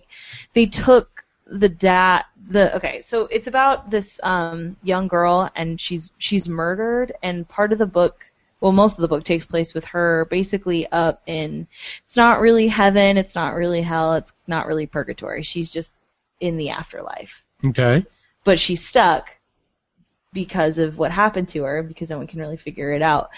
they 0.54 0.68
took 0.68 1.26
the 1.46 1.70
dad 1.70 2.24
the 2.50 2.74
okay, 2.78 3.02
so 3.02 3.28
it's 3.30 3.50
about 3.50 3.92
this 3.92 4.22
um 4.24 4.78
young 4.84 5.10
girl 5.10 5.50
and 5.54 5.82
she's 5.82 6.12
she's 6.18 6.48
murdered 6.48 7.12
and 7.22 7.46
part 7.46 7.74
of 7.74 7.78
the 7.78 7.86
book 7.86 8.32
well 8.66 8.72
most 8.72 8.98
of 8.98 9.04
the 9.04 9.08
book 9.08 9.24
takes 9.24 9.46
place 9.46 9.76
with 9.76 9.86
her 9.86 10.26
basically 10.32 10.88
up 10.92 11.22
in 11.28 11.68
it's 12.04 12.18
not 12.18 12.40
really 12.40 12.68
heaven, 12.68 13.16
it's 13.16 13.36
not 13.36 13.54
really 13.54 13.84
hell, 13.84 14.16
it's 14.16 14.34
not 14.48 14.66
really 14.66 14.88
purgatory. 14.88 15.44
She's 15.44 15.70
just 15.70 15.94
in 16.40 16.58
the 16.58 16.72
afterlife 16.72 17.46
Okay. 17.64 18.04
but 18.44 18.58
she's 18.58 18.84
stuck 18.84 19.30
because 20.34 20.80
of 20.80 20.98
what 20.98 21.12
happened 21.12 21.48
to 21.50 21.62
her 21.62 21.84
because 21.84 22.10
no 22.10 22.18
one 22.18 22.26
can 22.26 22.40
really 22.40 22.58
figure 22.58 22.92
it 22.92 23.04
out. 23.04 23.30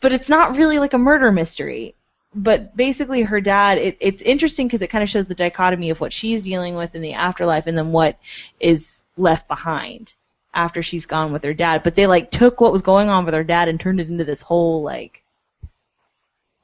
But 0.00 0.12
it's 0.12 0.28
not 0.28 0.56
really 0.56 0.78
like 0.78 0.94
a 0.94 0.98
murder 0.98 1.32
mystery. 1.32 1.96
But 2.32 2.76
basically, 2.76 3.22
her 3.22 3.40
dad. 3.40 3.78
It, 3.78 3.96
it's 4.00 4.22
interesting 4.22 4.68
because 4.68 4.82
it 4.82 4.90
kind 4.90 5.02
of 5.02 5.10
shows 5.10 5.26
the 5.26 5.34
dichotomy 5.34 5.90
of 5.90 6.00
what 6.00 6.12
she's 6.12 6.42
dealing 6.42 6.76
with 6.76 6.94
in 6.94 7.02
the 7.02 7.14
afterlife 7.14 7.66
and 7.66 7.76
then 7.76 7.90
what 7.90 8.16
is 8.60 9.02
left 9.16 9.48
behind 9.48 10.14
after 10.54 10.82
she's 10.82 11.06
gone 11.06 11.32
with 11.32 11.44
her 11.44 11.54
dad. 11.54 11.82
But 11.82 11.94
they 11.94 12.06
like 12.06 12.30
took 12.30 12.60
what 12.60 12.72
was 12.72 12.82
going 12.82 13.08
on 13.08 13.24
with 13.24 13.34
her 13.34 13.44
dad 13.44 13.68
and 13.68 13.78
turned 13.80 14.00
it 14.00 14.08
into 14.08 14.24
this 14.24 14.42
whole 14.42 14.82
like. 14.82 15.22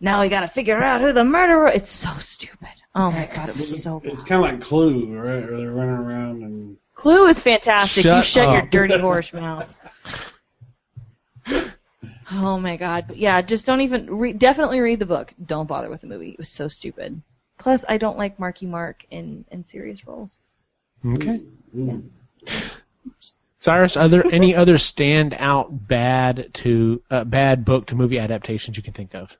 Now 0.01 0.21
we 0.21 0.29
gotta 0.29 0.49
figure 0.49 0.83
out 0.83 1.01
who 1.01 1.13
the 1.13 1.25
murderer. 1.25 1.69
It's 1.69 1.91
so 1.91 2.11
stupid. 2.19 2.69
Oh 2.95 3.11
my 3.11 3.29
god, 3.35 3.49
it 3.49 3.57
was 3.57 3.83
so. 3.83 4.03
It's 4.05 4.23
kind 4.23 4.45
of 4.45 4.51
like 4.51 4.61
Clue, 4.61 5.17
right? 5.17 5.49
Where 5.49 5.57
they're 5.57 5.71
running 5.71 5.95
around 5.95 6.43
and 6.43 6.77
Clue 6.95 7.27
is 7.29 7.41
fantastic. 7.41 8.05
you 8.05 8.11
Shut 8.11 8.25
shut 8.25 8.53
your 8.53 8.63
dirty 8.63 8.99
horse 9.01 9.33
mouth. 9.33 9.69
Oh 12.33 12.59
my 12.59 12.77
god. 12.77 13.05
But 13.09 13.19
yeah, 13.19 13.41
just 13.43 13.67
don't 13.67 13.83
even 13.83 14.11
re- 14.11 14.33
definitely 14.33 14.81
read 14.81 14.99
the 14.99 15.07
book. 15.07 15.35
Don't 15.45 15.69
bother 15.69 15.91
with 15.91 16.01
the 16.01 16.07
movie. 16.07 16.31
It 16.31 16.39
was 16.39 16.49
so 16.49 16.69
stupid. 16.69 17.21
Plus, 17.59 17.85
I 17.89 17.99
don't 17.99 18.19
like 18.19 18.39
Marky 18.39 18.67
Mark 18.67 19.05
in 19.11 19.45
in 19.51 19.65
serious 19.65 20.07
roles. 20.07 20.37
Okay. 21.05 21.43
Mm-hmm. 21.77 21.91
Ooh. 21.91 22.11
Cyrus, 23.61 23.97
are 23.97 24.09
there 24.09 24.27
any 24.27 24.55
other 24.55 24.75
standout 24.75 25.87
bad 25.89 26.53
to 26.55 27.03
uh, 27.11 27.25
bad 27.25 27.65
book 27.65 27.87
to 27.87 27.95
movie 27.95 28.19
adaptations 28.19 28.77
you 28.77 28.83
can 28.83 28.93
think 28.93 29.15
of? 29.15 29.37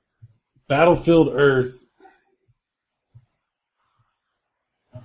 Battlefield 0.69 1.29
Earth. 1.35 1.85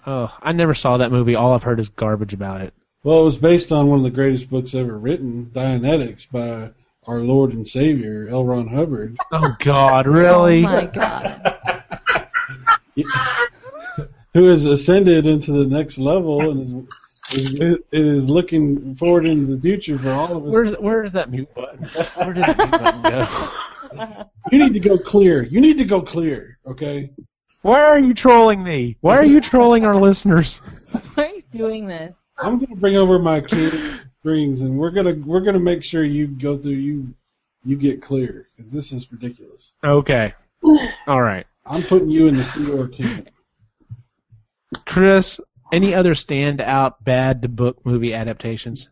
Oh, 0.06 0.34
I 0.42 0.54
never 0.54 0.74
saw 0.74 0.98
that 0.98 1.12
movie. 1.12 1.36
All 1.36 1.54
I've 1.54 1.64
heard 1.64 1.80
is 1.80 1.90
garbage 1.90 2.34
about 2.34 2.62
it. 2.62 2.74
Well, 3.04 3.22
it 3.22 3.26
was 3.26 3.38
based 3.38 3.72
on 3.72 3.88
one 3.88 4.00
of 4.00 4.04
the 4.04 4.12
greatest 4.12 4.50
books 4.50 4.74
ever 4.74 4.98
written, 4.98 5.52
Dianetics, 5.54 6.30
by 6.30 6.72
our 7.08 7.20
Lord 7.20 7.54
and 7.54 7.68
Savior 7.68 8.28
L. 8.30 8.46
Ron 8.46 8.68
Hubbard. 8.68 9.18
Oh 9.32 9.56
God, 9.60 10.06
really? 10.08 10.66
Oh 10.66 10.70
my 10.70 10.86
god. 10.86 11.58
who 14.34 14.46
has 14.46 14.66
ascended 14.66 15.26
into 15.26 15.52
the 15.52 15.66
next 15.66 15.98
level 15.98 16.52
and 16.52 16.62
is, 16.62 16.72
is, 16.74 17.09
it 17.32 17.84
is 17.92 18.30
looking 18.30 18.96
forward 18.96 19.26
into 19.26 19.56
the 19.56 19.62
future 19.62 19.98
for 20.00 20.10
all 20.12 20.38
of 20.38 20.46
us. 20.46 20.54
Where's 20.54 20.74
where's 20.74 21.12
that 21.14 21.30
mute 21.30 21.54
button? 21.54 21.86
Where 21.86 22.34
did 22.34 22.46
the 22.46 22.56
mute 22.58 22.72
button 22.72 23.02
go? 23.02 24.30
you 24.52 24.60
need 24.60 24.74
to 24.74 24.80
go 24.80 24.98
clear. 24.98 25.44
You 25.44 25.62
need 25.62 25.78
to 25.78 25.86
go 25.86 26.02
clear, 26.02 26.58
okay? 26.66 27.12
Why 27.62 27.82
are 27.82 28.00
you 28.00 28.14
trolling 28.14 28.64
me? 28.64 28.98
Why 29.02 29.18
are 29.18 29.26
you 29.26 29.42
trolling 29.42 29.86
our 29.86 29.96
listeners? 29.96 30.58
Why 31.14 31.26
are 31.26 31.36
you 31.36 31.44
doing 31.52 31.88
this? 31.88 32.14
I'm 32.38 32.58
gonna 32.58 32.76
bring 32.76 32.96
over 32.96 33.20
my 33.20 33.42
king 33.42 33.72
strings 34.20 34.62
and 34.62 34.78
we're 34.78 34.92
gonna 34.92 35.14
we're 35.26 35.42
gonna 35.42 35.60
make 35.60 35.84
sure 35.84 36.04
you 36.04 36.28
go 36.28 36.58
through 36.58 36.72
you 36.72 37.14
you 37.66 37.76
get 37.76 38.02
clear 38.02 38.48
because 38.56 38.72
this 38.72 38.92
is 38.92 39.12
ridiculous. 39.12 39.72
Okay. 39.84 40.34
All 41.08 41.22
right. 41.22 41.46
I'm 41.66 41.84
putting 41.84 42.10
you 42.10 42.28
in 42.28 42.36
the 42.36 42.44
Sea 42.44 42.72
Org 42.72 42.94
camp. 42.94 43.30
Chris, 44.86 45.40
any 45.72 45.94
other 45.94 46.14
standout 46.14 46.96
bad 47.02 47.42
to 47.44 47.50
book 47.50 47.86
movie 47.86 48.14
adaptations? 48.14 48.90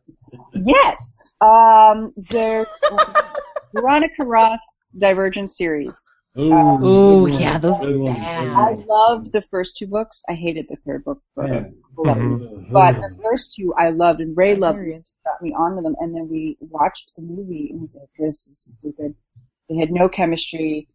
Yes. 0.53 0.97
Um, 1.41 2.13
there's 2.17 2.67
Veronica 3.73 4.23
Roth's 4.25 4.67
Divergent 4.97 5.51
series. 5.51 5.95
Ooh, 6.39 6.53
Ooh, 6.53 7.25
good 7.25 7.39
yeah, 7.39 7.57
those 7.57 7.77
Good 7.79 7.97
were 7.97 8.03
one. 8.03 8.13
bad. 8.15 8.47
I 8.47 8.71
loved 8.87 9.31
the 9.31 9.41
first 9.41 9.75
two 9.77 9.87
books. 9.87 10.23
I 10.29 10.33
hated 10.33 10.67
the 10.69 10.75
third 10.75 11.03
book. 11.03 11.19
But, 11.35 11.49
Man. 11.49 11.75
Mhm. 11.97 12.71
but 12.71 12.93
the 12.93 13.17
first 13.23 13.55
two 13.55 13.73
I 13.75 13.89
loved, 13.89 14.21
and 14.21 14.37
Ray 14.37 14.53
loved 14.55 14.77
them. 14.77 15.03
Got 15.25 15.41
me 15.41 15.53
onto 15.53 15.81
them, 15.81 15.95
and 15.99 16.15
then 16.15 16.29
we 16.29 16.55
watched 16.59 17.13
the 17.15 17.23
movie, 17.23 17.69
and 17.71 17.81
was 17.81 17.95
like, 17.99 18.09
"This 18.19 18.45
is 18.47 18.73
stupid." 18.77 19.15
They 19.67 19.77
had 19.77 19.91
no 19.91 20.07
chemistry. 20.07 20.87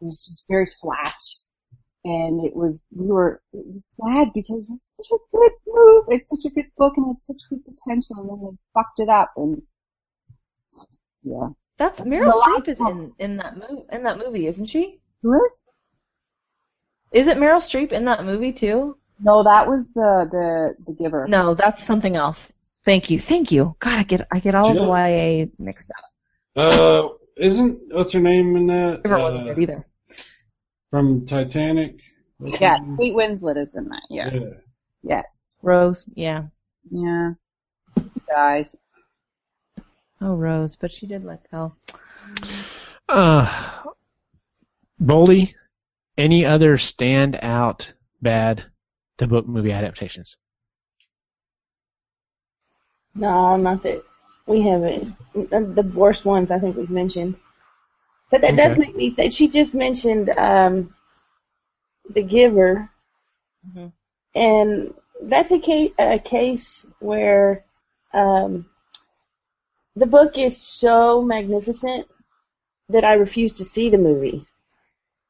It 0.00 0.04
was 0.04 0.24
just 0.24 0.48
very 0.48 0.64
flat, 0.64 1.20
and 2.04 2.44
it 2.44 2.54
was 2.54 2.84
we 2.94 3.06
were 3.06 3.42
it 3.52 3.64
was 3.66 3.86
sad 4.02 4.32
because 4.34 4.70
it's 4.74 4.92
such 4.96 5.10
a 5.12 5.36
good 5.36 5.52
move. 5.66 6.04
It's 6.08 6.28
such 6.28 6.44
a 6.46 6.54
good 6.54 6.70
book, 6.76 6.96
and 6.96 7.06
it 7.06 7.14
had 7.14 7.22
such 7.22 7.48
good 7.48 7.64
potential, 7.64 8.16
and 8.18 8.28
then 8.30 8.40
they 8.42 8.56
fucked 8.74 9.00
it 9.00 9.08
up, 9.08 9.32
and 9.36 9.62
yeah. 11.22 11.48
That's 11.78 12.00
Meryl 12.02 12.32
Streep 12.32 12.68
is 12.68 12.78
in 12.78 13.12
in 13.18 13.36
that 13.38 13.56
movie 13.56 13.84
in 13.90 14.02
that 14.02 14.18
movie, 14.18 14.46
isn't 14.46 14.66
she? 14.66 15.00
Who 15.22 15.42
is? 15.44 15.62
Is 17.12 17.26
it 17.26 17.38
Meryl 17.38 17.56
Streep 17.58 17.92
in 17.92 18.04
that 18.04 18.24
movie 18.24 18.52
too? 18.52 18.98
No, 19.18 19.42
that 19.42 19.66
was 19.66 19.92
the 19.92 20.28
the 20.30 20.74
the 20.86 20.92
giver. 20.92 21.26
No, 21.26 21.54
that's 21.54 21.82
something 21.84 22.16
else. 22.16 22.52
Thank 22.84 23.10
you, 23.10 23.18
thank 23.20 23.50
you. 23.50 23.76
God, 23.78 23.98
I 23.98 24.02
get 24.02 24.26
I 24.30 24.40
get 24.40 24.54
all 24.54 24.72
Jill? 24.72 24.86
the 24.86 24.90
YA 24.90 25.46
mixed 25.58 25.90
up. 25.90 26.04
Uh, 26.56 27.08
isn't 27.36 27.78
what's 27.92 28.12
her 28.12 28.20
name 28.20 28.56
in 28.56 28.66
that? 28.68 29.02
Never 29.04 29.18
wasn't 29.18 29.48
Uh, 29.48 29.54
good 29.54 29.62
either. 29.62 29.86
From 30.90 31.26
Titanic. 31.26 32.00
What's 32.38 32.60
Yeah, 32.60 32.78
name? 32.78 32.96
Kate 32.98 33.14
Winslet 33.14 33.56
is 33.56 33.74
in 33.74 33.88
that. 33.88 34.02
Yeah. 34.10 34.30
yeah. 34.32 34.40
Yes. 35.02 35.56
Rose, 35.62 36.08
yeah. 36.14 36.44
Yeah. 36.90 37.32
Guys. 38.28 38.76
Oh, 40.20 40.34
Rose, 40.34 40.76
but 40.76 40.92
she 40.92 41.06
did 41.06 41.24
let 41.24 41.50
go. 41.50 41.72
Uh, 43.08 43.82
Boldy, 45.02 45.54
any 46.18 46.44
other 46.44 46.76
standout 46.76 47.92
bad 48.20 48.64
to 49.18 49.26
book 49.26 49.46
movie 49.46 49.72
adaptations? 49.72 50.36
No, 53.14 53.56
not 53.56 53.82
that 53.82 54.04
we 54.46 54.62
haven't. 54.62 55.16
The 55.34 55.90
worst 55.94 56.24
ones 56.24 56.50
I 56.50 56.58
think 56.58 56.76
we've 56.76 56.90
mentioned. 56.90 57.36
But 58.30 58.42
that 58.42 58.56
does 58.56 58.78
make 58.78 58.94
me 58.96 59.10
think. 59.10 59.32
She 59.32 59.48
just 59.48 59.74
mentioned 59.74 60.30
um, 60.30 60.94
The 62.10 62.22
Giver. 62.22 62.90
Mhm. 63.68 63.92
And 64.34 64.94
that's 65.22 65.50
a 65.50 65.58
case, 65.58 65.90
a 65.98 66.18
case 66.18 66.86
where 67.00 67.64
um, 68.12 68.66
the 69.96 70.06
book 70.06 70.38
is 70.38 70.56
so 70.56 71.22
magnificent 71.22 72.06
that 72.88 73.04
I 73.04 73.14
refuse 73.14 73.52
to 73.54 73.64
see 73.64 73.88
the 73.90 73.98
movie. 73.98 74.46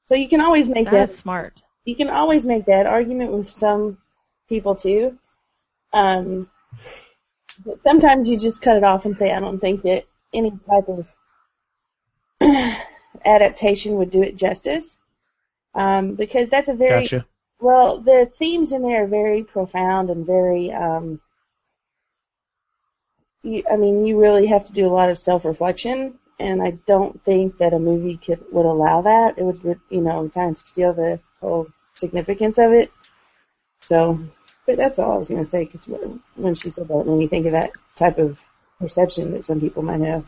So 0.07 0.15
you 0.15 0.29
can 0.29 0.41
always 0.41 0.69
make 0.69 0.87
that 0.87 1.09
That's 1.09 1.17
smart. 1.17 1.63
you 1.85 1.95
can 1.97 2.09
always 2.11 2.45
make 2.45 2.67
that 2.67 2.87
argument 2.87 3.33
with 3.33 3.51
some 3.51 3.99
people 4.49 4.75
too. 4.75 5.19
Um, 5.93 6.51
but 7.65 7.83
sometimes 7.85 8.29
you 8.29 8.39
just 8.39 8.61
cut 8.63 8.77
it 8.77 8.85
off 8.85 9.05
and 9.07 9.17
say, 9.17 9.33
I 9.33 9.41
don't 9.41 9.61
think 9.61 9.83
that 9.83 10.07
any 10.33 10.51
type 10.51 10.89
of 10.89 11.07
adaptation 13.25 13.97
would 13.97 14.11
do 14.11 14.23
it 14.23 14.37
justice. 14.37 14.99
Um, 15.75 16.15
because 16.15 16.49
that's 16.49 16.69
a 16.69 16.75
very 16.75 17.03
Gotcha. 17.03 17.27
well, 17.61 18.01
the 18.01 18.27
themes 18.27 18.73
in 18.73 18.83
there 18.83 19.05
are 19.05 19.09
very 19.09 19.45
profound 19.45 20.11
and 20.11 20.27
very. 20.27 20.73
Um, 20.73 21.21
you, 23.43 23.63
I 23.71 23.77
mean, 23.77 24.05
you 24.05 24.21
really 24.21 24.47
have 24.47 24.65
to 24.65 24.73
do 24.73 24.87
a 24.87 24.89
lot 24.89 25.11
of 25.11 25.19
self-reflection, 25.19 26.19
and 26.39 26.63
I 26.63 26.73
don't 26.87 27.23
think 27.25 27.59
that 27.59 27.73
a 27.73 27.79
movie 27.79 28.17
could 28.17 28.45
would 28.53 28.67
allow 28.67 29.03
that. 29.03 29.39
It 29.39 29.45
would, 29.45 29.81
you 29.91 30.01
know, 30.01 30.29
kind 30.35 30.51
of 30.51 30.59
steal 30.59 30.93
the 30.93 31.21
whole 31.41 31.69
significance 31.97 32.59
of 32.59 32.73
it. 32.73 32.93
So, 33.83 34.19
but 34.67 34.77
that's 34.77 34.99
all 34.99 35.13
I 35.13 35.19
was 35.19 35.29
going 35.29 35.43
to 35.43 35.49
say 35.49 35.65
because 35.65 35.87
when 36.35 36.55
she 36.55 36.71
said 36.71 36.89
that, 36.89 37.01
it 37.01 37.07
made 37.07 37.19
me 37.19 37.29
think 37.29 37.47
of 37.47 37.53
that 37.53 37.73
type 37.95 38.19
of 38.19 38.41
perception 38.79 39.33
that 39.33 39.45
some 39.45 39.61
people 39.61 39.83
might 39.83 40.01
have. 40.01 40.25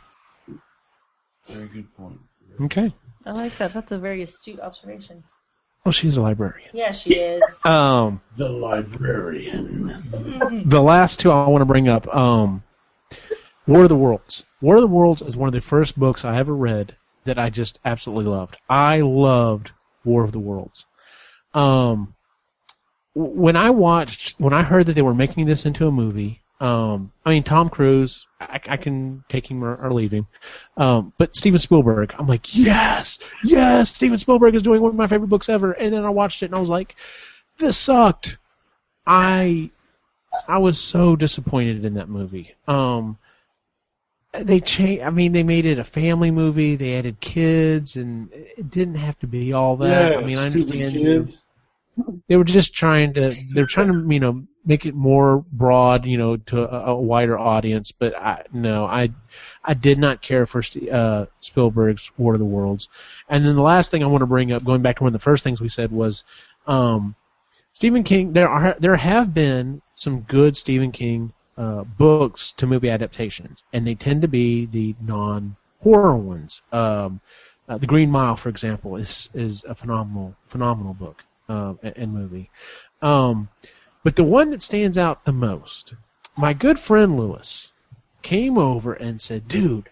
Very 1.46 1.68
good 1.68 1.94
point. 1.96 2.20
Okay. 2.60 2.94
I 3.24 3.32
like 3.32 3.56
that. 3.58 3.72
That's 3.72 3.92
a 3.92 3.98
very 3.98 4.22
astute 4.22 4.60
observation. 4.60 5.22
Well, 5.84 5.92
she's 5.92 6.16
a 6.16 6.22
librarian. 6.22 6.70
Yeah, 6.72 6.92
she 6.92 7.14
is. 7.14 7.42
Um, 7.64 8.20
The 8.36 8.48
librarian. 8.48 10.64
the 10.68 10.82
last 10.82 11.20
two 11.20 11.30
I 11.30 11.48
want 11.48 11.62
to 11.62 11.66
bring 11.66 11.88
up. 11.88 12.12
Um, 12.14 12.62
War 13.66 13.84
of 13.84 13.88
the 13.88 13.96
Worlds. 13.96 14.44
War 14.60 14.76
of 14.76 14.82
the 14.82 14.86
Worlds 14.88 15.22
is 15.22 15.36
one 15.36 15.48
of 15.48 15.52
the 15.52 15.60
first 15.60 15.98
books 15.98 16.24
I 16.24 16.38
ever 16.38 16.54
read 16.54 16.96
that 17.24 17.38
I 17.38 17.50
just 17.50 17.78
absolutely 17.84 18.30
loved. 18.30 18.56
I 18.68 19.00
loved 19.00 19.70
War 20.04 20.24
of 20.24 20.32
the 20.32 20.40
Worlds. 20.40 20.86
Um, 21.54 22.14
when 23.14 23.56
I 23.56 23.70
watched, 23.70 24.40
when 24.40 24.52
I 24.52 24.62
heard 24.62 24.86
that 24.86 24.94
they 24.94 25.02
were 25.02 25.14
making 25.14 25.46
this 25.46 25.66
into 25.66 25.86
a 25.86 25.92
movie, 25.92 26.41
um, 26.62 27.10
I 27.24 27.30
mean 27.30 27.42
Tom 27.42 27.68
Cruise, 27.68 28.26
I, 28.40 28.60
I 28.68 28.76
can 28.76 29.24
take 29.28 29.50
him 29.50 29.64
or, 29.64 29.74
or 29.74 29.90
leave 29.90 30.12
him, 30.12 30.26
um, 30.76 31.12
but 31.18 31.34
Steven 31.34 31.58
Spielberg, 31.58 32.14
I'm 32.18 32.26
like, 32.26 32.56
yes, 32.56 33.18
yes, 33.42 33.94
Steven 33.94 34.16
Spielberg 34.16 34.54
is 34.54 34.62
doing 34.62 34.80
one 34.80 34.90
of 34.90 34.96
my 34.96 35.08
favorite 35.08 35.28
books 35.28 35.48
ever. 35.48 35.72
And 35.72 35.92
then 35.92 36.04
I 36.04 36.10
watched 36.10 36.42
it 36.42 36.46
and 36.46 36.54
I 36.54 36.60
was 36.60 36.70
like, 36.70 36.94
this 37.58 37.76
sucked. 37.76 38.38
I 39.06 39.70
I 40.48 40.58
was 40.58 40.78
so 40.78 41.16
disappointed 41.16 41.84
in 41.84 41.94
that 41.94 42.08
movie. 42.08 42.54
Um, 42.68 43.18
they 44.32 44.60
changed. 44.60 45.02
I 45.02 45.10
mean, 45.10 45.32
they 45.32 45.42
made 45.42 45.66
it 45.66 45.78
a 45.78 45.84
family 45.84 46.30
movie. 46.30 46.76
They 46.76 46.96
added 46.96 47.20
kids, 47.20 47.96
and 47.96 48.30
it 48.32 48.70
didn't 48.70 48.94
have 48.94 49.18
to 49.18 49.26
be 49.26 49.52
all 49.52 49.76
that. 49.78 50.12
yeah, 50.12 50.18
I 50.18 50.24
mean, 50.24 50.38
I 50.38 50.46
understand 50.46 50.92
kids. 50.92 51.44
They 52.26 52.36
were 52.36 52.44
just 52.44 52.74
trying 52.74 53.14
to. 53.14 53.34
They're 53.52 53.66
trying 53.66 53.88
to, 53.88 54.14
you 54.14 54.20
know, 54.20 54.44
make 54.64 54.86
it 54.86 54.94
more 54.94 55.44
broad, 55.52 56.06
you 56.06 56.16
know, 56.16 56.36
to 56.36 56.62
a, 56.62 56.92
a 56.92 57.00
wider 57.00 57.38
audience. 57.38 57.92
But 57.92 58.16
I 58.16 58.44
no, 58.52 58.84
I 58.86 59.10
I 59.64 59.74
did 59.74 59.98
not 59.98 60.22
care 60.22 60.46
for 60.46 60.62
uh, 60.90 61.26
Spielberg's 61.40 62.10
War 62.16 62.32
of 62.34 62.38
the 62.38 62.44
Worlds. 62.44 62.88
And 63.28 63.44
then 63.44 63.56
the 63.56 63.62
last 63.62 63.90
thing 63.90 64.02
I 64.02 64.06
want 64.06 64.22
to 64.22 64.26
bring 64.26 64.52
up, 64.52 64.64
going 64.64 64.82
back 64.82 64.96
to 64.96 65.02
one 65.02 65.08
of 65.08 65.12
the 65.12 65.18
first 65.18 65.44
things 65.44 65.60
we 65.60 65.68
said 65.68 65.92
was. 65.92 66.24
Um, 66.66 67.14
Stephen 67.74 68.04
King. 68.04 68.32
There 68.32 68.48
are 68.48 68.76
there 68.78 68.96
have 68.96 69.34
been 69.34 69.82
some 69.94 70.20
good 70.20 70.56
Stephen 70.56 70.92
King 70.92 71.32
uh, 71.56 71.84
books 71.84 72.52
to 72.58 72.66
movie 72.66 72.90
adaptations, 72.90 73.64
and 73.72 73.86
they 73.86 73.94
tend 73.94 74.22
to 74.22 74.28
be 74.28 74.66
the 74.66 74.94
non 75.00 75.56
horror 75.80 76.16
ones. 76.16 76.62
Um, 76.70 77.20
uh, 77.68 77.78
the 77.78 77.86
Green 77.86 78.10
Mile, 78.10 78.36
for 78.36 78.50
example, 78.50 78.96
is 78.96 79.30
is 79.34 79.64
a 79.64 79.74
phenomenal 79.74 80.36
phenomenal 80.48 80.94
book 80.94 81.24
and, 81.48 81.78
and 81.82 82.12
movie. 82.12 82.50
Um, 83.00 83.48
but 84.04 84.16
the 84.16 84.24
one 84.24 84.50
that 84.50 84.62
stands 84.62 84.98
out 84.98 85.24
the 85.24 85.32
most, 85.32 85.94
my 86.36 86.52
good 86.52 86.78
friend 86.78 87.18
Lewis 87.18 87.72
came 88.22 88.58
over 88.58 88.94
and 88.94 89.20
said, 89.20 89.48
"Dude, 89.48 89.88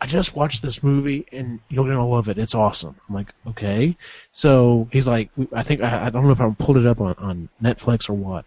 I 0.00 0.06
just 0.06 0.36
watched 0.36 0.62
this 0.62 0.82
movie 0.82 1.26
and 1.32 1.60
you're 1.68 1.86
gonna 1.86 2.06
love 2.06 2.28
it. 2.28 2.38
It's 2.38 2.54
awesome." 2.54 2.96
I'm 3.08 3.14
like, 3.14 3.34
"Okay." 3.46 3.96
So 4.32 4.88
he's 4.92 5.06
like, 5.06 5.30
"I 5.52 5.62
think 5.62 5.82
I, 5.82 6.06
I 6.06 6.10
don't 6.10 6.24
know 6.24 6.32
if 6.32 6.40
I 6.40 6.50
pulled 6.50 6.78
it 6.78 6.86
up 6.86 7.00
on 7.00 7.14
on 7.18 7.48
Netflix 7.62 8.08
or 8.08 8.14
what." 8.14 8.44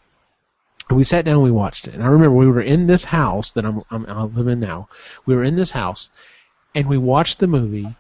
And 0.90 0.98
we 0.98 1.04
sat 1.04 1.26
down 1.26 1.36
and 1.36 1.44
we 1.44 1.52
watched 1.52 1.88
it. 1.88 1.94
And 1.94 2.04
I 2.04 2.08
remember 2.08 2.36
we 2.36 2.48
were 2.48 2.62
in 2.62 2.86
this 2.88 3.06
house 3.06 3.52
that 3.52 3.66
I'm, 3.66 3.82
I'm 3.90 4.06
I 4.08 4.24
live 4.24 4.48
in 4.48 4.60
now. 4.60 4.90
We 5.26 5.36
were 5.36 5.44
in 5.44 5.56
this 5.56 5.72
house, 5.72 6.10
and 6.76 6.88
we 6.88 6.98
watched 6.98 7.40
the 7.40 7.48
movie. 7.48 7.96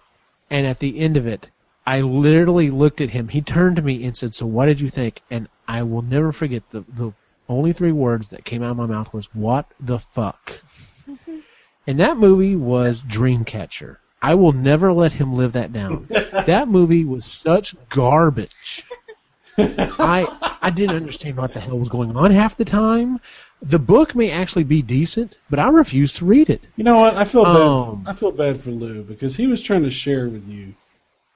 And 0.49 0.67
at 0.67 0.79
the 0.79 0.99
end 0.99 1.15
of 1.15 1.25
it, 1.25 1.49
I 1.85 2.01
literally 2.01 2.69
looked 2.69 3.01
at 3.01 3.09
him. 3.09 3.27
He 3.27 3.41
turned 3.41 3.75
to 3.77 3.81
me 3.81 4.03
and 4.05 4.15
said, 4.15 4.33
"So 4.35 4.45
what 4.45 4.67
did 4.67 4.79
you 4.81 4.89
think?" 4.89 5.21
And 5.31 5.47
I 5.67 5.83
will 5.83 6.01
never 6.01 6.31
forget 6.31 6.63
the 6.69 6.83
the 6.87 7.13
only 7.49 7.73
three 7.73 7.91
words 7.91 8.29
that 8.29 8.45
came 8.45 8.63
out 8.63 8.71
of 8.71 8.77
my 8.77 8.85
mouth 8.85 9.11
was 9.13 9.33
"What 9.33 9.65
the 9.79 9.99
fuck." 9.99 10.61
and 11.87 11.99
that 11.99 12.17
movie 12.17 12.55
was 12.55 13.03
Dreamcatcher. 13.03 13.97
I 14.21 14.35
will 14.35 14.51
never 14.53 14.93
let 14.93 15.13
him 15.13 15.33
live 15.33 15.53
that 15.53 15.73
down. 15.73 16.05
that 16.09 16.67
movie 16.67 17.03
was 17.05 17.25
such 17.25 17.75
garbage. 17.89 18.83
I 19.57 20.57
I 20.61 20.69
didn't 20.69 20.95
understand 20.95 21.37
what 21.37 21.53
the 21.53 21.59
hell 21.59 21.77
was 21.79 21.89
going 21.89 22.15
on 22.15 22.31
half 22.31 22.55
the 22.55 22.65
time. 22.65 23.19
The 23.63 23.79
book 23.79 24.15
may 24.15 24.31
actually 24.31 24.63
be 24.63 24.81
decent, 24.81 25.37
but 25.49 25.59
I 25.59 25.69
refuse 25.69 26.13
to 26.15 26.25
read 26.25 26.49
it. 26.49 26.65
You 26.77 26.83
know 26.83 26.99
what? 26.99 27.15
I 27.15 27.25
feel 27.25 27.45
Um, 27.45 28.03
bad. 28.03 28.11
I 28.11 28.17
feel 28.17 28.31
bad 28.31 28.61
for 28.61 28.71
Lou 28.71 29.03
because 29.03 29.35
he 29.35 29.47
was 29.47 29.61
trying 29.61 29.83
to 29.83 29.91
share 29.91 30.29
with 30.29 30.47
you. 30.47 30.73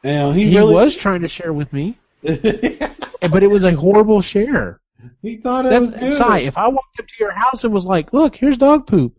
And 0.06 0.38
he, 0.38 0.49
He 0.52 0.57
really, 0.57 0.73
was 0.73 0.95
trying 0.95 1.22
to 1.22 1.27
share 1.27 1.52
with 1.52 1.73
me, 1.73 1.98
but 2.22 3.44
it 3.44 3.49
was 3.49 3.64
a 3.64 3.72
horrible 3.72 4.22
share. 4.22 4.80
He 5.22 5.38
thought 5.38 5.65
it 5.65 5.69
That's 5.69 5.94
was 5.94 5.94
good. 5.95 6.14
Si, 6.14 6.45
if 6.45 6.57
I 6.57 6.68
walked 6.68 6.99
up 6.99 7.07
to 7.07 7.14
your 7.19 7.32
house 7.32 7.64
and 7.64 7.73
was 7.73 7.86
like, 7.86 8.14
"Look, 8.14 8.36
here's 8.36 8.57
dog 8.57 8.86
poop. 8.88 9.18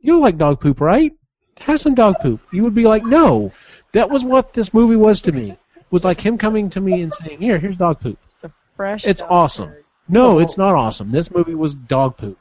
You 0.00 0.18
like 0.18 0.38
dog 0.38 0.60
poop, 0.60 0.80
right? 0.80 1.12
Have 1.58 1.78
some 1.80 1.94
dog 1.94 2.16
poop." 2.22 2.40
You 2.52 2.62
would 2.64 2.74
be 2.74 2.84
like, 2.86 3.04
"No." 3.04 3.52
That 3.92 4.08
was 4.10 4.24
what 4.24 4.52
this 4.54 4.72
movie 4.74 4.96
was 4.96 5.20
to 5.22 5.32
me. 5.32 5.56
Was 5.90 6.04
like 6.04 6.20
him 6.20 6.38
coming 6.38 6.70
to 6.70 6.80
me 6.80 7.02
and 7.02 7.12
saying, 7.12 7.40
"Here, 7.40 7.58
here's 7.58 7.76
dog 7.76 8.00
poop." 8.00 8.18
It's 8.34 8.44
a 8.44 8.52
fresh. 8.76 9.04
It's 9.06 9.22
awesome. 9.22 9.68
turd. 9.68 9.84
No, 10.08 10.38
it's 10.38 10.56
not 10.58 10.74
awesome. 10.74 11.10
This 11.10 11.30
movie 11.30 11.54
was 11.54 11.74
dog 11.74 12.16
poop. 12.16 12.38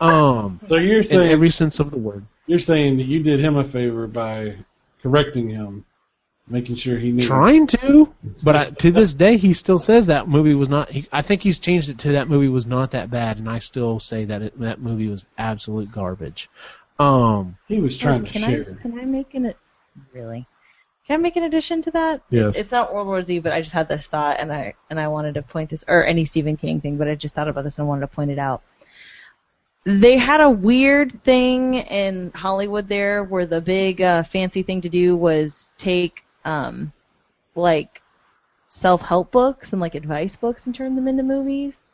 Um, 0.00 0.60
So 0.68 0.76
you're 0.76 1.02
saying 1.02 1.20
in 1.20 1.26
saying 1.26 1.32
every 1.32 1.50
sense 1.50 1.80
of 1.80 1.90
the 1.90 1.98
word. 1.98 2.24
you're 2.46 2.58
saying 2.58 2.96
that 2.98 3.06
you 3.06 3.22
did 3.22 3.40
him 3.40 3.56
a 3.56 3.64
favor 3.64 4.06
by 4.06 4.56
correcting 5.02 5.48
him, 5.48 5.84
making 6.48 6.76
sure 6.76 6.98
he 6.98 7.12
knew. 7.12 7.26
Trying 7.26 7.66
to, 7.68 8.12
but 8.42 8.56
I, 8.56 8.70
to 8.70 8.90
this 8.90 9.14
day, 9.14 9.36
he 9.36 9.52
still 9.52 9.78
says 9.78 10.06
that 10.06 10.28
movie 10.28 10.54
was 10.54 10.68
not. 10.68 10.90
He, 10.90 11.06
I 11.12 11.22
think 11.22 11.42
he's 11.42 11.58
changed 11.58 11.88
it 11.88 11.98
to 12.00 12.12
that 12.12 12.28
movie 12.28 12.48
was 12.48 12.66
not 12.66 12.92
that 12.92 13.10
bad, 13.10 13.38
and 13.38 13.48
I 13.48 13.58
still 13.58 14.00
say 14.00 14.24
that 14.26 14.42
it, 14.42 14.60
that 14.60 14.80
movie 14.80 15.08
was 15.08 15.26
absolute 15.38 15.90
garbage. 15.90 16.48
Um, 16.98 17.58
He 17.66 17.80
was 17.80 17.98
trying 17.98 18.24
to 18.24 18.30
can 18.32 18.42
share. 18.42 18.76
I 18.78 18.82
can 18.82 18.98
I 18.98 19.04
make 19.04 19.34
an 19.34 19.54
really? 20.12 20.46
Can 21.06 21.20
I 21.20 21.22
make 21.22 21.36
an 21.36 21.44
addition 21.44 21.82
to 21.82 21.90
that? 21.92 22.22
Yes. 22.30 22.56
It's 22.56 22.72
not 22.72 22.92
World 22.92 23.06
War 23.06 23.22
Z, 23.22 23.38
but 23.38 23.52
I 23.52 23.60
just 23.60 23.72
had 23.72 23.88
this 23.88 24.06
thought, 24.06 24.40
and 24.40 24.52
I 24.52 24.74
and 24.90 24.98
I 24.98 25.08
wanted 25.08 25.34
to 25.34 25.42
point 25.42 25.70
this, 25.70 25.84
or 25.86 26.04
any 26.04 26.24
Stephen 26.24 26.56
King 26.56 26.80
thing, 26.80 26.96
but 26.96 27.08
I 27.08 27.14
just 27.14 27.34
thought 27.34 27.48
about 27.48 27.64
this 27.64 27.78
and 27.78 27.86
I 27.86 27.88
wanted 27.88 28.02
to 28.02 28.08
point 28.08 28.30
it 28.30 28.38
out. 28.38 28.62
They 29.84 30.16
had 30.16 30.40
a 30.40 30.50
weird 30.50 31.22
thing 31.22 31.74
in 31.74 32.32
Hollywood 32.34 32.88
there, 32.88 33.22
where 33.22 33.46
the 33.46 33.60
big 33.60 34.02
uh, 34.02 34.24
fancy 34.24 34.64
thing 34.64 34.80
to 34.80 34.88
do 34.88 35.16
was 35.16 35.74
take 35.78 36.24
um, 36.46 36.92
like 37.54 38.00
self-help 38.68 39.30
books 39.30 39.72
and 39.72 39.80
like 39.80 39.94
advice 39.94 40.36
books 40.36 40.66
and 40.66 40.74
turn 40.74 40.96
them 40.96 41.08
into 41.08 41.22
movies. 41.22 41.84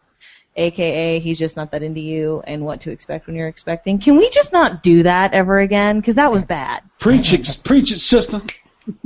AKA, 0.54 1.18
he's 1.18 1.38
just 1.38 1.56
not 1.56 1.70
that 1.70 1.82
into 1.82 2.00
you, 2.00 2.42
and 2.46 2.62
what 2.62 2.82
to 2.82 2.90
expect 2.90 3.26
when 3.26 3.34
you're 3.34 3.48
expecting. 3.48 3.98
Can 3.98 4.18
we 4.18 4.28
just 4.28 4.52
not 4.52 4.82
do 4.82 5.02
that 5.04 5.32
ever 5.32 5.58
again? 5.60 5.98
Because 5.98 6.16
that 6.16 6.30
was 6.30 6.42
bad. 6.42 6.82
Preach 6.98 7.32
it, 7.32 7.42
just 7.42 7.64
preach 7.64 7.90
it, 7.90 8.00
sister. 8.00 8.42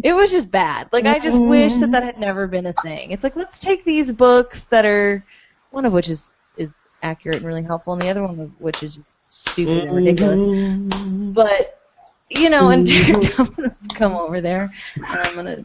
It 0.02 0.12
was 0.12 0.32
just 0.32 0.50
bad. 0.50 0.88
Like 0.92 1.04
I 1.04 1.20
just 1.20 1.38
wish 1.38 1.74
that 1.74 1.92
that 1.92 2.02
had 2.02 2.18
never 2.18 2.48
been 2.48 2.66
a 2.66 2.72
thing. 2.72 3.12
It's 3.12 3.22
like 3.22 3.36
let's 3.36 3.60
take 3.60 3.84
these 3.84 4.10
books 4.10 4.64
that 4.70 4.84
are 4.84 5.24
one 5.70 5.84
of 5.84 5.92
which 5.92 6.08
is 6.08 6.32
is 6.56 6.74
accurate 7.02 7.36
and 7.36 7.46
really 7.46 7.62
helpful, 7.62 7.92
and 7.92 8.02
the 8.02 8.08
other 8.08 8.22
one 8.22 8.40
of 8.40 8.60
which 8.60 8.82
is 8.82 8.98
stupid 9.28 9.84
and 9.84 9.96
ridiculous. 9.96 11.34
But 11.34 11.78
you 12.30 12.50
know, 12.50 12.70
and 12.70 12.88
I'm 13.38 13.46
gonna 13.46 13.72
come 13.94 14.14
over 14.14 14.40
there 14.40 14.72
and 14.94 15.04
I'm 15.06 15.34
gonna 15.34 15.64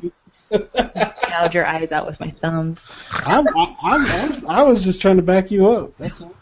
gouge 1.30 1.56
your 1.56 1.66
eyes 1.66 1.92
out 1.92 2.06
with 2.06 2.20
my 2.20 2.32
thumbs. 2.32 2.86
I'm, 3.12 3.48
I, 3.48 3.76
I'm, 3.84 4.06
I, 4.06 4.28
was, 4.28 4.46
I 4.46 4.64
was 4.64 4.84
just 4.84 5.02
trying 5.02 5.18
to 5.18 5.22
back 5.24 5.52
you 5.52 5.70
up. 5.70 5.98
That's 5.98 6.22
all. 6.22 6.36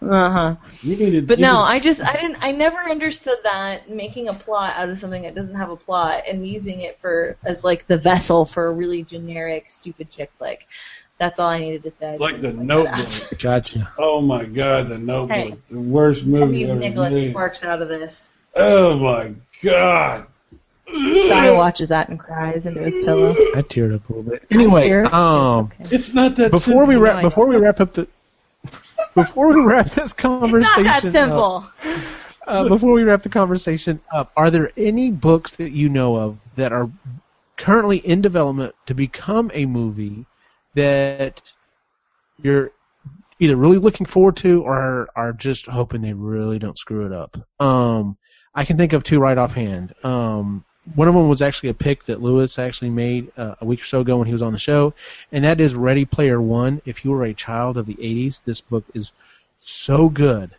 Uh 0.00 0.30
huh. 0.30 0.56
You 0.82 0.96
needed. 0.96 1.26
But 1.26 1.38
you 1.38 1.42
no, 1.42 1.54
did- 1.54 1.60
I 1.62 1.78
just 1.80 2.00
I 2.00 2.12
didn't 2.12 2.36
I 2.40 2.52
never 2.52 2.78
understood 2.78 3.38
that 3.42 3.90
making 3.90 4.28
a 4.28 4.34
plot 4.34 4.74
out 4.76 4.88
of 4.88 5.00
something 5.00 5.22
that 5.22 5.34
doesn't 5.34 5.56
have 5.56 5.70
a 5.70 5.76
plot 5.76 6.22
and 6.28 6.46
using 6.46 6.82
it 6.82 7.00
for 7.00 7.36
as 7.44 7.64
like 7.64 7.86
the 7.88 7.96
vessel 7.96 8.46
for 8.46 8.66
a 8.68 8.72
really 8.72 9.02
generic 9.02 9.70
stupid 9.70 10.08
chick 10.10 10.30
flick. 10.38 10.68
That's 11.18 11.40
all 11.40 11.48
I 11.48 11.58
needed 11.58 11.82
to 11.82 11.90
say. 11.90 12.16
Like 12.16 12.40
the 12.40 12.52
wanted 12.52 12.68
to 12.68 12.74
point 12.76 12.84
that 12.84 13.08
Notebook. 13.08 13.38
gotcha. 13.40 13.92
Oh 13.98 14.20
my 14.20 14.44
God, 14.44 14.88
the 14.88 14.98
Notebook, 14.98 15.36
Hey. 15.36 15.56
the 15.68 15.80
worst 15.80 16.24
movie 16.24 16.58
Leave 16.58 16.68
ever 16.70 16.78
Nicholas 16.78 17.14
made. 17.16 17.30
Sparks 17.32 17.64
out 17.64 17.82
of 17.82 17.88
this. 17.88 18.28
Oh 18.58 18.98
my 18.98 19.34
God. 19.62 20.26
Guy 20.86 21.50
watches 21.50 21.90
that 21.90 22.08
and 22.08 22.18
cries 22.18 22.64
into 22.64 22.80
his 22.80 22.94
pillow. 23.04 23.32
I 23.32 23.62
teared 23.62 23.94
up 23.94 24.08
a 24.08 24.12
little 24.12 24.30
bit. 24.30 24.42
Anyway, 24.50 24.84
Here, 24.86 25.02
it's 25.02 25.12
um, 25.12 25.70
okay. 25.82 25.94
It's 25.94 26.14
not 26.14 26.36
that. 26.36 26.50
before 26.50 26.86
we 26.86 26.94
simple. 26.94 27.02
wrap 27.02 27.22
before 27.22 27.46
we 27.46 27.56
wrap 27.56 27.80
up 27.80 27.92
the 27.94 28.08
before 29.14 29.48
we 29.48 29.60
wrap 29.62 29.86
this 29.90 29.98
It's 30.12 30.12
conversation 30.14 30.84
not 30.84 31.02
that 31.02 31.04
up- 31.04 31.12
simple. 31.12 31.70
uh, 32.46 32.68
before 32.68 32.92
we 32.92 33.02
wrap 33.04 33.22
the 33.22 33.28
conversation 33.28 34.00
up, 34.12 34.32
are 34.36 34.50
there 34.50 34.72
any 34.78 35.10
books 35.10 35.56
that 35.56 35.72
you 35.72 35.88
know 35.90 36.16
of 36.16 36.38
that 36.56 36.72
are 36.72 36.90
currently 37.58 37.98
in 37.98 38.20
development 38.22 38.74
to 38.86 38.94
become 38.94 39.50
a 39.54 39.66
movie 39.66 40.24
that 40.74 41.42
you're 42.42 42.70
either 43.40 43.56
really 43.56 43.78
looking 43.78 44.06
forward 44.06 44.36
to 44.36 44.62
or 44.62 45.08
are 45.14 45.32
just 45.32 45.66
hoping 45.66 46.00
they 46.02 46.12
really 46.12 46.58
don't 46.58 46.78
screw 46.78 47.04
it 47.06 47.12
up? 47.12 47.36
Um, 47.60 48.16
I 48.54 48.64
can 48.64 48.76
think 48.76 48.92
of 48.92 49.04
two 49.04 49.20
right 49.20 49.38
offhand. 49.38 49.94
Um, 50.04 50.64
one 50.94 51.08
of 51.08 51.14
them 51.14 51.28
was 51.28 51.42
actually 51.42 51.68
a 51.68 51.74
pick 51.74 52.04
that 52.04 52.22
Lewis 52.22 52.58
actually 52.58 52.90
made 52.90 53.30
uh, 53.36 53.56
a 53.60 53.64
week 53.64 53.82
or 53.82 53.84
so 53.84 54.00
ago 54.00 54.16
when 54.16 54.26
he 54.26 54.32
was 54.32 54.42
on 54.42 54.52
the 54.52 54.58
show, 54.58 54.94
and 55.32 55.44
that 55.44 55.60
is 55.60 55.74
Ready 55.74 56.04
Player 56.04 56.40
One. 56.40 56.80
If 56.86 57.04
you 57.04 57.10
were 57.10 57.24
a 57.24 57.34
child 57.34 57.76
of 57.76 57.86
the 57.86 57.94
80s, 57.94 58.42
this 58.44 58.60
book 58.60 58.84
is 58.94 59.12
so 59.60 60.08
good. 60.08 60.50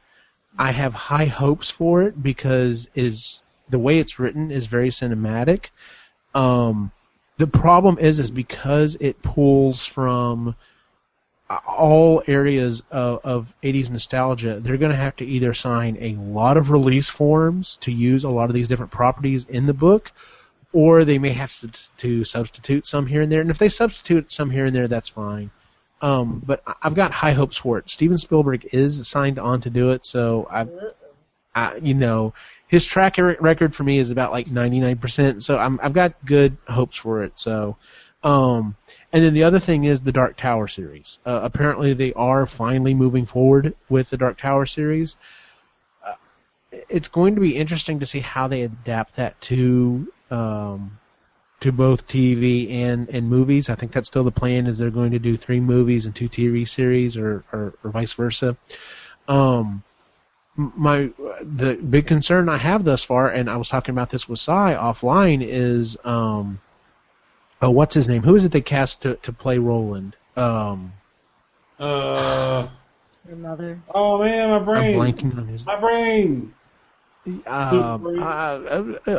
I 0.58 0.72
have 0.72 0.94
high 0.94 1.26
hopes 1.26 1.70
for 1.70 2.04
it 2.04 2.22
because 2.22 2.90
it 2.94 3.04
is 3.06 3.42
the 3.70 3.80
way 3.80 4.00
it's 4.00 4.20
written 4.20 4.52
is 4.52 4.68
very 4.68 4.90
cinematic. 4.90 5.70
Um, 6.36 6.92
the 7.38 7.48
problem 7.48 7.98
is, 8.00 8.20
is 8.20 8.32
because 8.32 8.96
it 9.00 9.22
pulls 9.22 9.86
from 9.86 10.56
all 11.50 12.22
areas 12.28 12.84
of, 12.92 13.20
of 13.24 13.54
80s 13.64 13.90
nostalgia, 13.90 14.60
they're 14.60 14.78
going 14.78 14.92
to 14.92 14.98
have 14.98 15.16
to 15.18 15.26
either 15.26 15.54
sign 15.54 15.98
a 16.00 16.14
lot 16.16 16.58
of 16.58 16.72
release 16.72 17.10
forms 17.10 17.78
to 17.78 17.92
use 17.92 18.24
a 18.24 18.30
lot 18.30 18.50
of 18.50 18.54
these 18.54 18.68
different 18.68 18.92
properties 18.92 19.46
in 19.46 19.66
the 19.66 19.74
book, 19.74 20.12
or 20.74 21.06
they 21.06 21.18
may 21.18 21.32
have 21.32 21.52
to, 21.98 22.24
substitute 22.24 22.86
some 22.86 23.08
here 23.08 23.22
and 23.22 23.32
there. 23.32 23.42
And 23.42 23.50
if 23.50 23.58
they 23.58 23.70
substitute 23.70 24.32
some 24.32 24.52
here 24.52 24.66
and 24.66 24.76
there, 24.76 24.88
that's 24.88 25.10
fine. 25.10 25.50
Um, 26.02 26.42
but 26.46 26.64
I've 26.82 26.96
got 26.96 27.12
high 27.12 27.34
hopes 27.34 27.58
for 27.58 27.78
it. 27.80 27.90
Steven 27.90 28.18
Spielberg 28.18 28.70
is 28.72 29.08
signed 29.08 29.40
on 29.40 29.62
to 29.62 29.70
do 29.70 29.90
it, 29.90 30.06
so 30.06 30.48
I, 30.50 30.68
I 31.54 31.78
you 31.78 31.94
know, 31.94 32.34
his 32.68 32.86
track 32.86 33.18
record 33.18 33.76
for 33.76 33.84
me 33.84 33.98
is 33.98 34.12
about 34.12 34.32
like 34.32 34.46
99%. 34.46 35.42
So 35.42 35.58
I'm, 35.58 35.80
I've 35.82 35.94
got 35.94 36.14
good 36.24 36.56
hopes 36.68 36.96
for 36.96 37.24
it. 37.24 37.38
So, 37.40 37.76
um, 38.24 38.76
and 39.12 39.24
then 39.24 39.34
the 39.34 39.44
other 39.44 39.60
thing 39.60 39.86
is 39.86 40.02
the 40.02 40.12
Dark 40.12 40.38
Tower 40.38 40.68
series. 40.68 41.18
Uh, 41.26 41.40
apparently, 41.44 41.94
they 41.94 42.14
are 42.14 42.46
finally 42.46 42.94
moving 42.94 43.26
forward 43.26 43.76
with 43.90 44.10
the 44.10 44.18
Dark 44.18 44.38
Tower 44.38 44.66
series. 44.66 45.16
Uh, 46.06 46.14
it's 46.90 47.08
going 47.08 47.36
to 47.36 47.42
be 47.42 47.56
interesting 47.56 48.00
to 48.00 48.06
see 48.06 48.20
how 48.20 48.48
they 48.48 48.62
adapt 48.62 49.16
that 49.16 49.40
to 49.42 50.12
um, 50.30 51.00
to 51.62 51.72
both 51.72 52.08
TV 52.08 52.72
and 52.72 53.10
and 53.10 53.28
movies. 53.28 53.70
I 53.70 53.76
think 53.76 53.92
that's 53.92 54.08
still 54.08 54.24
the 54.24 54.32
plan. 54.32 54.68
Is 54.68 54.78
they're 54.78 54.92
going 54.92 55.12
to 55.12 55.20
do 55.20 55.36
three 55.36 55.60
movies 55.60 56.06
and 56.06 56.16
two 56.16 56.30
TV 56.30 56.68
series, 56.68 57.18
or 57.18 57.44
or, 57.52 57.74
or 57.84 57.90
vice 57.90 58.14
versa. 58.14 58.58
Um, 59.28 59.84
my 60.56 61.10
the 61.42 61.76
big 61.76 62.06
concern 62.06 62.48
I 62.48 62.58
have 62.58 62.84
thus 62.84 63.04
far, 63.04 63.30
and 63.30 63.50
I 63.50 63.58
was 63.58 63.70
talking 63.70 63.94
about 63.94 64.12
this 64.12 64.30
with 64.30 64.40
Cy 64.40 64.76
offline, 64.76 65.42
is 65.42 65.98
um, 66.04 66.60
oh, 67.62 67.70
what's 67.70 67.94
his 67.96 68.08
name? 68.08 68.24
Who 68.24 68.36
is 68.36 68.46
it 68.46 68.52
they 68.52 68.62
cast 68.62 69.02
to 69.04 69.16
to 69.18 69.34
play 69.34 69.58
Roland? 69.58 70.16
Um, 70.36 70.94
Uh, 71.80 72.68
Your 73.28 73.38
mother. 73.38 73.80
oh 73.94 74.24
man, 74.24 74.50
my 74.50 74.60
brain. 74.60 75.00
I'm 75.00 75.00
brain. 75.00 75.14
blanking 75.16 75.38
on 75.38 75.48
his. 75.48 75.66
My 75.66 75.80
brain. 75.80 76.54
Um, 77.46 78.02
brain. 78.02 78.20
uh, 78.20 78.24
uh, 79.08 79.10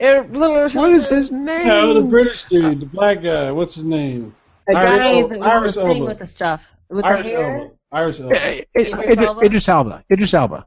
uh, 0.00 0.22
What 0.22 0.74
what 0.74 0.90
is 0.92 1.06
his 1.06 1.32
name? 1.32 1.66
No, 1.66 1.94
the 1.94 2.02
British 2.02 2.44
dude, 2.44 2.80
the 2.80 2.86
black 2.86 3.22
guy. 3.22 3.50
What's 3.52 3.74
his 3.74 3.84
name? 3.84 4.34
Guy 4.68 4.80
Iris, 4.80 4.90
that 4.90 5.00
Elba. 5.00 5.38
was 5.38 5.42
Iris 5.48 5.74
playing 5.76 5.90
Elba. 6.02 6.04
with 6.06 6.18
the 6.18 6.26
stuff. 6.26 6.62
With 6.90 7.04
Iris 7.04 7.22
the 7.24 7.28
hair. 7.30 7.56
Elba. 7.58 7.74
Iris 7.90 8.20
Elba. 8.20 8.34
Idris 8.78 8.92
Idris 9.00 9.18
Elba? 9.18 9.40
Idris 9.46 9.68
Elba. 9.68 10.04
Idris 10.12 10.34
Elba 10.34 10.66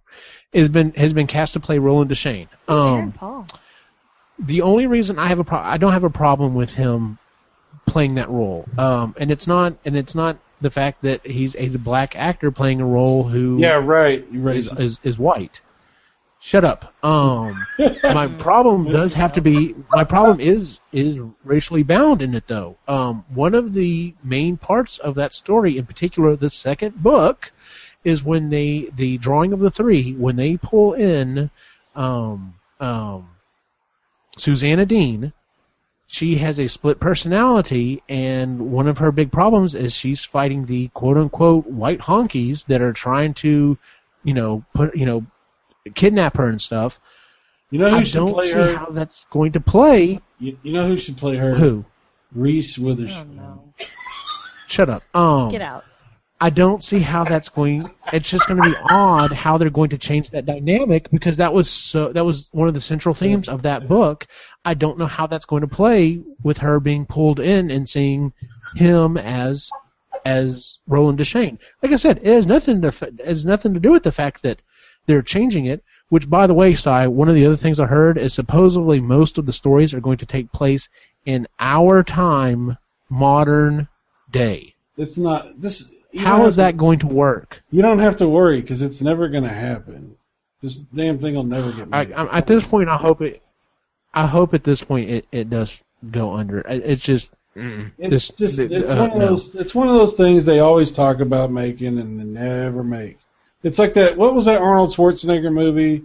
has 0.53 0.69
been 0.69 0.91
has 0.93 1.13
been 1.13 1.27
cast 1.27 1.53
to 1.53 1.59
play 1.59 1.77
Roland 1.77 2.09
Deschain. 2.09 2.47
Aaron 2.67 2.99
Um, 3.03 3.11
Paul. 3.11 3.47
The 4.41 4.61
only 4.61 4.87
reason 4.87 5.19
I 5.19 5.27
have 5.27 5.39
a 5.39 5.43
pro- 5.43 5.59
I 5.59 5.77
don't 5.77 5.93
have 5.93 6.03
a 6.03 6.09
problem 6.09 6.55
with 6.55 6.73
him 6.73 7.17
playing 7.85 8.15
that 8.15 8.29
role. 8.29 8.67
Um, 8.77 9.15
and 9.19 9.31
it's 9.31 9.47
not 9.47 9.75
and 9.85 9.95
it's 9.95 10.15
not 10.15 10.37
the 10.61 10.69
fact 10.71 11.01
that 11.03 11.25
he's 11.25 11.55
a 11.55 11.67
black 11.77 12.15
actor 12.15 12.51
playing 12.51 12.81
a 12.81 12.85
role 12.85 13.23
who 13.23 13.57
Yeah, 13.59 13.81
right. 13.83 14.25
Right. 14.31 14.55
is, 14.55 14.71
is 14.73 14.99
is 15.03 15.19
white. 15.19 15.61
Shut 16.39 16.65
up. 16.65 16.91
Um, 17.03 17.67
my 18.03 18.27
problem 18.27 18.85
does 18.85 19.13
have 19.13 19.33
to 19.33 19.41
be 19.41 19.75
my 19.91 20.03
problem 20.03 20.39
is 20.39 20.79
is 20.91 21.19
racially 21.43 21.83
bound 21.83 22.21
in 22.23 22.33
it 22.33 22.47
though. 22.47 22.77
Um, 22.87 23.25
one 23.33 23.53
of 23.53 23.73
the 23.73 24.15
main 24.23 24.57
parts 24.57 24.97
of 24.97 25.15
that 25.15 25.33
story, 25.33 25.77
in 25.77 25.85
particular, 25.85 26.35
the 26.35 26.49
second 26.49 27.01
book, 27.03 27.51
is 28.03 28.23
when 28.23 28.49
they 28.49 28.89
the 28.95 29.19
drawing 29.19 29.53
of 29.53 29.59
the 29.59 29.69
three 29.69 30.13
when 30.13 30.35
they 30.35 30.57
pull 30.57 30.93
in 30.93 31.51
um, 31.95 32.55
um, 32.79 33.29
Susannah 34.37 34.85
Dean. 34.85 35.33
She 36.07 36.35
has 36.37 36.59
a 36.59 36.67
split 36.67 36.99
personality, 36.99 38.03
and 38.09 38.71
one 38.71 38.87
of 38.89 38.97
her 38.97 39.13
big 39.13 39.31
problems 39.31 39.75
is 39.75 39.95
she's 39.95 40.25
fighting 40.25 40.65
the 40.65 40.89
quote 40.89 41.17
unquote 41.17 41.65
white 41.67 41.99
honkies 41.99 42.65
that 42.65 42.81
are 42.81 42.91
trying 42.91 43.33
to, 43.35 43.77
you 44.25 44.33
know, 44.33 44.65
put 44.73 44.95
you 44.95 45.05
know, 45.05 45.25
kidnap 45.95 46.35
her 46.37 46.47
and 46.49 46.61
stuff. 46.61 46.99
You 47.69 47.79
know 47.79 47.89
who 47.91 47.95
I 47.95 48.03
should 48.03 48.13
don't 48.13 48.33
play 48.33 48.47
see 48.47 48.53
her? 48.53 48.75
how 48.75 48.85
that's 48.87 49.25
going 49.29 49.53
to 49.53 49.61
play. 49.61 50.19
You, 50.39 50.57
you 50.63 50.73
know 50.73 50.85
who 50.85 50.97
should 50.97 51.15
play 51.15 51.37
her? 51.37 51.55
Who? 51.55 51.85
Reese 52.33 52.77
Oh 52.77 52.83
Witherspoon. 52.83 53.37
no. 53.37 53.73
Shut 54.67 54.89
up. 54.89 55.03
Um, 55.15 55.49
Get 55.49 55.61
out. 55.61 55.85
I 56.43 56.49
don't 56.49 56.83
see 56.83 56.97
how 56.97 57.23
that's 57.23 57.49
going. 57.49 57.87
It's 58.11 58.27
just 58.27 58.47
going 58.47 58.63
to 58.63 58.69
be 58.71 58.75
odd 58.89 59.31
how 59.31 59.59
they're 59.59 59.69
going 59.69 59.91
to 59.91 59.99
change 59.99 60.31
that 60.31 60.47
dynamic 60.47 61.11
because 61.11 61.37
that 61.37 61.53
was 61.53 61.69
so. 61.69 62.11
That 62.11 62.25
was 62.25 62.49
one 62.51 62.67
of 62.67 62.73
the 62.73 62.81
central 62.81 63.13
themes 63.13 63.47
of 63.47 63.61
that 63.61 63.87
book. 63.87 64.25
I 64.65 64.73
don't 64.73 64.97
know 64.97 65.05
how 65.05 65.27
that's 65.27 65.45
going 65.45 65.61
to 65.61 65.67
play 65.67 66.19
with 66.41 66.57
her 66.57 66.79
being 66.79 67.05
pulled 67.05 67.39
in 67.39 67.69
and 67.69 67.87
seeing 67.87 68.33
him 68.75 69.17
as 69.17 69.69
as 70.25 70.79
Roland 70.87 71.19
Deschain. 71.19 71.59
Like 71.83 71.91
I 71.91 71.97
said, 71.97 72.17
it 72.23 72.33
has 72.33 72.47
nothing 72.47 72.81
to 72.81 72.87
it 72.87 73.23
has 73.23 73.45
nothing 73.45 73.75
to 73.75 73.79
do 73.79 73.91
with 73.91 74.01
the 74.01 74.11
fact 74.11 74.41
that 74.41 74.63
they're 75.05 75.21
changing 75.21 75.67
it. 75.67 75.83
Which, 76.09 76.27
by 76.27 76.47
the 76.47 76.55
way, 76.55 76.73
Cy, 76.73 77.05
one 77.05 77.29
of 77.29 77.35
the 77.35 77.45
other 77.45 77.55
things 77.55 77.79
I 77.79 77.85
heard 77.85 78.17
is 78.17 78.33
supposedly 78.33 78.99
most 78.99 79.37
of 79.37 79.45
the 79.45 79.53
stories 79.53 79.93
are 79.93 80.01
going 80.01 80.17
to 80.17 80.25
take 80.25 80.51
place 80.51 80.89
in 81.23 81.47
our 81.59 82.03
time, 82.03 82.77
modern 83.09 83.87
day. 84.31 84.73
It's 84.97 85.17
not 85.17 85.61
this. 85.61 85.91
You 86.11 86.21
How 86.21 86.37
don't 86.37 86.47
is 86.47 86.55
have 86.55 86.65
that 86.73 86.77
going 86.77 86.99
to 86.99 87.07
work? 87.07 87.61
You 87.71 87.81
don't 87.81 87.99
have 87.99 88.17
to 88.17 88.27
worry 88.27 88.61
because 88.61 88.81
it's 88.81 89.01
never 89.01 89.27
going 89.29 89.43
to 89.43 89.49
happen. 89.49 90.15
This 90.61 90.75
damn 90.75 91.19
thing 91.19 91.35
will 91.35 91.43
never 91.43 91.71
get 91.71 91.87
I, 91.91 92.05
made. 92.05 92.13
I, 92.13 92.37
at 92.37 92.47
this 92.47 92.67
point, 92.67 92.89
I 92.89 92.97
hope 92.97 93.21
it. 93.21 93.41
I 94.13 94.27
hope 94.27 94.53
at 94.53 94.63
this 94.63 94.83
point 94.83 95.09
it, 95.09 95.25
it 95.31 95.49
does 95.49 95.81
go 96.11 96.33
under. 96.33 96.59
It- 96.59 96.83
It's 96.85 97.03
just. 97.03 97.31
mm, 97.55 97.91
It's 97.97 98.09
this, 98.09 98.27
just 98.29 98.55
th- 98.57 98.71
it's 98.71 98.89
uh, 98.89 98.95
one 98.97 99.11
of 99.11 99.17
no. 99.17 99.27
those 99.29 99.55
it's 99.55 99.73
one 99.73 99.87
of 99.87 99.95
those 99.95 100.13
things 100.15 100.45
they 100.45 100.59
always 100.59 100.91
talk 100.91 101.19
about 101.19 101.51
making 101.51 101.97
and 101.97 102.19
they 102.19 102.23
never 102.25 102.83
make. 102.83 103.17
It's 103.63 103.79
like 103.79 103.93
that. 103.95 104.17
What 104.17 104.35
was 104.35 104.45
that 104.45 104.61
Arnold 104.61 104.89
Schwarzenegger 104.91 105.51
movie 105.53 106.03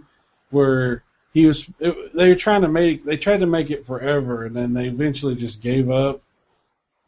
where 0.51 1.03
he 1.33 1.45
was? 1.47 1.69
It, 1.79 2.15
they 2.15 2.29
were 2.29 2.35
trying 2.35 2.61
to 2.61 2.67
make 2.69 3.03
they 3.03 3.17
tried 3.17 3.41
to 3.41 3.45
make 3.47 3.69
it 3.71 3.85
forever 3.85 4.45
and 4.45 4.55
then 4.55 4.73
they 4.73 4.87
eventually 4.87 5.35
just 5.35 5.61
gave 5.61 5.89
up. 5.91 6.21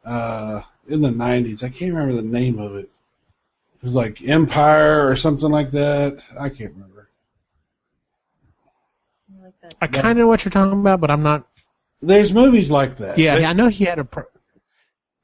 Uh, 0.05 0.61
in 0.89 1.01
the 1.01 1.09
'90s, 1.09 1.63
I 1.63 1.69
can't 1.69 1.93
remember 1.93 2.15
the 2.15 2.27
name 2.27 2.59
of 2.59 2.75
it. 2.75 2.89
It 3.75 3.83
was 3.83 3.95
like 3.95 4.21
Empire 4.21 5.09
or 5.09 5.15
something 5.15 5.49
like 5.49 5.71
that. 5.71 6.23
I 6.37 6.49
can't 6.49 6.73
remember. 6.73 7.09
I 9.31 9.45
like. 9.45 9.53
I 9.81 9.87
kind 9.87 10.11
of 10.11 10.17
know 10.17 10.27
what 10.27 10.43
you're 10.43 10.51
talking 10.51 10.79
about, 10.79 10.99
but 11.01 11.11
I'm 11.11 11.23
not. 11.23 11.47
There's 12.01 12.33
movies 12.33 12.71
like 12.71 12.97
that. 12.97 13.17
Yeah, 13.17 13.37
They- 13.37 13.45
I 13.45 13.53
know 13.53 13.67
he 13.67 13.85
had 13.85 13.99
a. 13.99 14.03
Pro- 14.05 14.23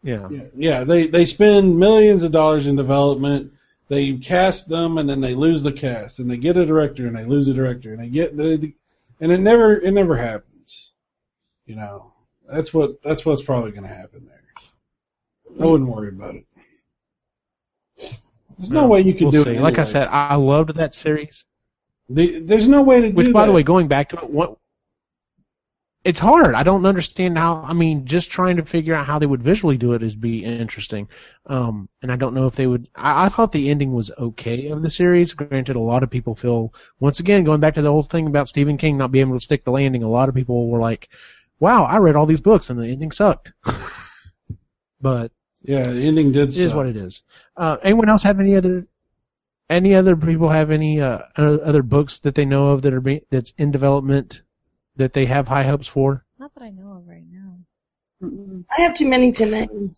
yeah. 0.03 0.29
Yeah, 0.29 0.41
yeah, 0.55 0.83
they 0.83 1.07
they 1.07 1.25
spend 1.25 1.77
millions 1.79 2.23
of 2.23 2.31
dollars 2.31 2.65
in 2.67 2.75
development. 2.75 3.51
They 3.87 4.13
cast 4.17 4.67
them, 4.69 4.97
and 4.97 5.07
then 5.09 5.21
they 5.21 5.33
lose 5.35 5.61
the 5.63 5.71
cast, 5.71 6.19
and 6.19 6.29
they 6.29 6.37
get 6.37 6.57
a 6.57 6.65
director, 6.65 7.07
and 7.07 7.15
they 7.15 7.25
lose 7.25 7.47
a 7.47 7.53
director, 7.53 7.91
and 7.93 8.01
they 8.01 8.09
get 8.09 8.35
the, 8.37 8.73
and 9.19 9.31
it 9.31 9.39
never 9.39 9.75
it 9.79 9.91
never 9.91 10.15
happens. 10.17 10.91
You 11.65 11.75
know, 11.75 12.13
that's 12.47 12.73
what 12.73 13.01
that's 13.01 13.25
what's 13.25 13.41
probably 13.43 13.71
going 13.71 13.83
to 13.87 13.89
happen 13.95 14.25
there. 14.27 14.43
I 15.59 15.65
wouldn't 15.65 15.89
worry 15.89 16.09
about 16.09 16.35
it. 16.35 16.45
There's 18.57 18.71
no 18.71 18.87
way 18.87 19.01
you 19.01 19.13
can 19.13 19.25
we'll 19.25 19.31
do 19.31 19.43
see. 19.43 19.55
it. 19.55 19.61
Like 19.61 19.79
I 19.79 19.83
said, 19.83 20.07
I 20.07 20.35
loved 20.35 20.75
that 20.75 20.93
series. 20.93 21.45
The- 22.09 22.39
there's 22.39 22.67
no 22.67 22.83
way 22.83 23.01
to 23.01 23.07
do 23.07 23.13
it. 23.13 23.15
Which, 23.15 23.33
by 23.33 23.45
the 23.45 23.51
way, 23.51 23.63
going 23.63 23.87
back 23.87 24.09
to 24.09 24.17
it, 24.17 24.29
what 24.29 24.57
it's 26.05 26.19
hard. 26.19 26.53
I 26.53 26.61
don't 26.61 26.85
understand 26.85 27.35
how. 27.35 27.63
I 27.67 27.73
mean, 27.73 28.05
just 28.05 28.29
trying 28.29 28.57
to 28.57 28.63
figure 28.63 28.93
out 28.93 29.07
how 29.07 29.17
they 29.17 29.25
would 29.25 29.41
visually 29.41 29.75
do 29.75 29.93
it 29.93 30.03
is 30.03 30.15
be 30.15 30.45
interesting. 30.45 31.09
Um, 31.47 31.89
and 32.03 32.11
I 32.11 32.15
don't 32.15 32.35
know 32.35 32.45
if 32.45 32.55
they 32.55 32.67
would. 32.67 32.87
I, 32.95 33.25
I 33.25 33.29
thought 33.29 33.51
the 33.51 33.69
ending 33.69 33.91
was 33.91 34.11
okay 34.11 34.69
of 34.69 34.83
the 34.83 34.89
series. 34.89 35.33
Granted, 35.33 35.75
a 35.75 35.79
lot 35.79 36.03
of 36.03 36.11
people 36.11 36.35
feel 36.35 36.73
once 36.99 37.19
again 37.19 37.43
going 37.43 37.59
back 37.59 37.73
to 37.73 37.81
the 37.81 37.91
whole 37.91 38.03
thing 38.03 38.27
about 38.27 38.47
Stephen 38.47 38.77
King 38.77 38.97
not 38.97 39.11
being 39.11 39.27
able 39.27 39.37
to 39.37 39.43
stick 39.43 39.63
the 39.63 39.71
landing. 39.71 40.03
A 40.03 40.07
lot 40.07 40.29
of 40.29 40.35
people 40.35 40.69
were 40.69 40.79
like, 40.79 41.09
"Wow, 41.59 41.85
I 41.85 41.97
read 41.97 42.15
all 42.15 42.27
these 42.27 42.41
books 42.41 42.69
and 42.69 42.79
the 42.79 42.87
ending 42.87 43.11
sucked." 43.11 43.51
but 45.01 45.31
yeah, 45.67 45.87
the 45.87 46.07
ending 46.07 46.31
did. 46.31 46.49
it 46.49 46.57
is 46.57 46.67
suck. 46.67 46.75
what 46.75 46.87
it 46.87 46.97
is. 46.97 47.23
Uh, 47.57 47.77
anyone 47.83 48.09
else 48.09 48.23
have 48.23 48.39
any 48.39 48.55
other? 48.55 48.87
Any 49.69 49.95
other 49.95 50.15
people 50.15 50.49
have 50.49 50.69
any 50.69 51.01
uh, 51.01 51.19
other 51.37 51.81
books 51.81 52.19
that 52.19 52.35
they 52.35 52.45
know 52.45 52.67
of 52.69 52.83
that 52.83 52.93
are 52.93 53.01
being, 53.01 53.21
that's 53.31 53.51
in 53.57 53.71
development 53.71 54.41
that 54.95 55.13
they 55.13 55.25
have 55.25 55.47
high 55.47 55.63
hopes 55.63 55.87
for? 55.87 56.23
Not 56.37 56.53
that 56.53 56.63
I 56.63 56.69
know 56.69 56.97
of 56.97 57.07
right 57.07 57.23
now. 57.27 58.65
I 58.77 58.81
have 58.81 58.93
too 58.93 59.07
many 59.07 59.31
to 59.33 59.45
name. 59.45 59.95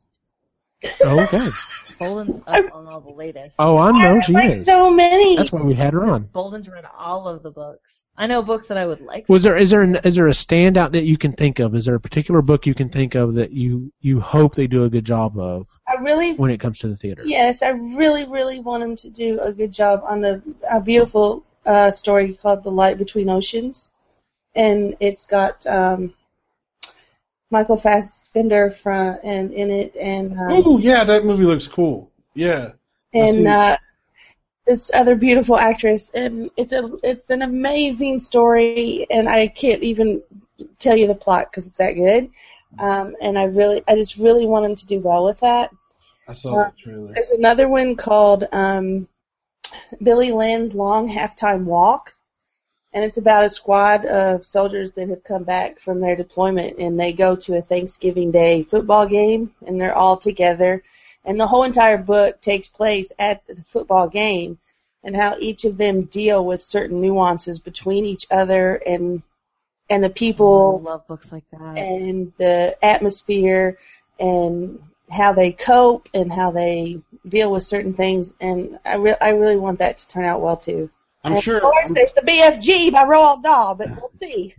Oh, 1.04 1.24
okay. 1.24 1.48
Bolden's 2.00 2.44
up 2.46 2.76
on 2.76 2.88
all 2.88 3.02
the 3.02 3.12
latest. 3.12 3.56
Oh, 3.58 3.78
I 3.78 3.92
know 3.92 4.22
she 4.22 4.32
like 4.32 4.52
is. 4.52 4.66
so 4.66 4.92
many. 4.92 5.36
That's 5.36 5.52
why 5.52 5.62
we 5.62 5.74
had 5.74 5.94
her 5.94 6.06
on. 6.06 6.24
Bolden's 6.24 6.70
read 6.70 6.86
all 6.98 7.28
of 7.28 7.42
the 7.42 7.50
books. 7.50 8.06
I 8.16 8.28
know 8.28 8.44
books 8.44 8.68
that 8.68 8.78
I 8.78 8.86
would 8.86 9.02
like. 9.02 9.28
Was 9.28 9.44
there 9.44 9.58
is 9.58 9.72
there 9.72 9.82
an, 9.82 9.96
is 10.04 10.16
there 10.16 10.28
a 10.28 10.32
standout 10.32 10.92
that 10.92 11.06
you 11.06 11.18
can 11.18 11.34
think 11.34 11.60
of? 11.60 11.76
Is 11.76 11.86
there 11.86 11.96
a 11.96 12.00
particular 12.00 12.42
book 12.44 12.68
you 12.68 12.76
can 12.76 12.90
think 12.90 13.16
of 13.16 13.36
that 13.36 13.52
you 13.52 13.92
you 14.00 14.20
hope 14.20 14.54
they 14.54 14.68
do 14.68 14.84
a 14.84 14.90
good 14.90 15.06
job 15.06 15.40
of 15.40 15.68
I 15.88 15.96
really, 16.02 16.34
when 16.34 16.52
it 16.52 16.60
comes 16.60 16.80
to 16.80 16.88
the 16.88 16.96
theater? 16.96 17.24
yes, 17.26 17.64
I 17.64 17.70
really, 17.70 18.26
really 18.26 18.60
want 18.60 18.84
them 18.84 18.96
to 18.98 19.10
do 19.10 19.40
a 19.40 19.52
good 19.52 19.74
job 19.74 20.04
on 20.06 20.22
the 20.22 20.44
a 20.70 20.82
beautiful 20.82 21.44
uh, 21.66 21.90
story 21.90 22.36
called 22.36 22.64
"The 22.64 22.72
Light 22.72 23.00
Between 23.00 23.30
Oceans," 23.30 23.90
and 24.54 24.96
it's 25.00 25.26
got 25.26 25.66
um, 25.66 26.14
Michael 27.50 27.78
Fassbender 27.78 28.72
from 28.72 29.18
and 29.24 29.54
in 29.54 29.70
it, 29.72 29.96
and 29.96 30.34
um, 30.34 30.48
Oh 30.50 30.78
yeah, 30.78 31.04
that 31.04 31.26
movie 31.26 31.46
looks 31.46 31.68
cool. 31.68 32.12
Yeah. 32.34 32.74
And 33.14 33.48
uh, 33.48 33.78
this 34.66 34.92
other 34.94 35.16
beautiful 35.16 35.58
actress, 35.58 36.10
and 36.14 36.52
it's 36.58 36.74
a 36.74 36.92
it's 37.04 37.30
an 37.30 37.42
amazing 37.42 38.20
story, 38.20 39.08
and 39.10 39.30
I 39.30 39.48
can't 39.48 39.82
even 39.82 40.22
tell 40.80 40.98
you 40.98 41.08
the 41.08 41.16
plot 41.16 41.50
because 41.50 41.68
it's 41.68 41.78
that 41.78 41.94
good. 41.94 42.30
Um, 42.80 43.16
and 43.22 43.40
I 43.40 43.46
really, 43.46 43.82
I 43.88 43.96
just 43.96 44.18
really 44.18 44.46
want 44.46 44.66
him 44.66 44.76
to 44.76 44.86
do 44.86 45.00
well 45.00 45.24
with 45.24 45.40
that. 45.40 45.72
I 46.28 46.34
saw 46.34 46.60
Uh, 46.60 46.70
the 46.70 46.76
trailer. 46.84 47.14
There's 47.14 47.32
another 47.32 47.70
one 47.70 47.96
called 47.96 48.46
um, 48.52 49.08
Billy 50.04 50.32
Lynn's 50.32 50.76
Long 50.76 51.08
Halftime 51.10 51.66
Walk, 51.66 52.17
and 52.98 53.06
it's 53.06 53.20
about 53.20 53.46
a 53.46 53.50
squad 53.50 54.06
of 54.06 54.44
soldiers 54.44 54.92
that 54.94 55.08
have 55.08 55.24
come 55.24 55.44
back 55.44 55.80
from 55.80 56.02
their 56.02 56.16
deployment, 56.16 56.80
and 56.80 57.00
they 57.00 57.14
go 57.14 57.36
to 57.36 57.56
a 57.56 57.62
Thanksgiving 57.62 58.32
Day 58.32 58.64
football 58.64 59.06
game, 59.06 59.54
and 59.68 59.80
they're 59.80 59.94
all 59.94 60.18
together, 60.18 60.82
and 61.24 61.40
the 61.40 61.46
whole 61.46 61.62
entire 61.62 62.00
book 62.00 62.42
takes 62.42 62.68
place 62.68 63.12
at 63.20 63.46
the 63.46 63.56
football 63.62 64.10
game, 64.10 64.58
and 65.04 65.16
how 65.16 65.38
each 65.38 65.64
of 65.64 65.78
them 65.78 66.06
deal 66.06 66.44
with 66.44 66.60
certain 66.60 67.00
nuances 67.00 67.60
between 67.60 68.04
each 68.04 68.26
other 68.32 68.82
and 68.88 69.22
and 69.92 70.04
the 70.04 70.10
I 70.10 70.14
people 70.14 70.80
love 70.80 71.06
books 71.06 71.32
like 71.32 71.46
that. 71.52 71.78
and 71.78 72.34
the 72.38 72.76
atmosphere 72.82 73.78
and 74.20 74.82
how 75.12 75.34
they 75.34 75.52
cope 75.52 76.10
and 76.16 76.34
how 76.34 76.50
they 76.50 77.00
deal 77.28 77.52
with 77.52 77.64
certain 77.64 77.94
things 77.94 78.34
and 78.42 78.80
I 78.84 78.96
re- 78.96 79.22
I 79.22 79.30
really 79.30 79.56
want 79.56 79.78
that 79.78 80.00
to 80.00 80.08
turn 80.08 80.26
out 80.26 80.42
well 80.42 80.58
too. 80.58 80.90
I'm 81.28 81.34
and 81.34 81.44
sure. 81.44 81.58
Of 81.58 81.64
course, 81.64 81.90
there's 81.90 82.14
the 82.14 82.22
BFG 82.22 82.92
by 82.94 83.04
Roald 83.04 83.44
Dahl, 83.44 83.76
but 83.76 83.90
we'll 83.90 84.12
see. 84.22 84.56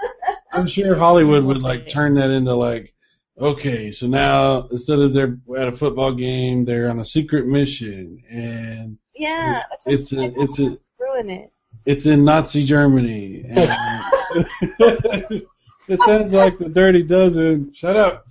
I'm 0.52 0.68
sure 0.68 0.94
Hollywood 0.94 1.44
would 1.44 1.58
like 1.58 1.88
turn 1.90 2.14
that 2.14 2.30
into 2.30 2.54
like, 2.54 2.94
okay, 3.36 3.90
so 3.90 4.06
now 4.06 4.68
instead 4.68 5.00
of 5.00 5.12
they're 5.12 5.36
at 5.58 5.68
a 5.68 5.72
football 5.72 6.14
game, 6.14 6.64
they're 6.64 6.90
on 6.90 7.00
a 7.00 7.04
secret 7.04 7.46
mission, 7.46 8.22
and 8.30 8.98
yeah, 9.16 9.64
that's 9.68 9.84
what 9.84 9.94
it's 9.94 10.12
a, 10.12 10.40
it's 10.40 10.58
a, 10.60 10.78
ruin 11.00 11.28
it. 11.28 11.52
it's 11.86 12.06
in 12.06 12.24
Nazi 12.24 12.64
Germany. 12.64 13.44
And 13.44 14.46
it 15.88 16.00
sounds 16.00 16.32
like 16.32 16.56
the 16.56 16.68
Dirty 16.68 17.02
Dozen. 17.02 17.74
Shut 17.74 17.96
up. 17.96 18.26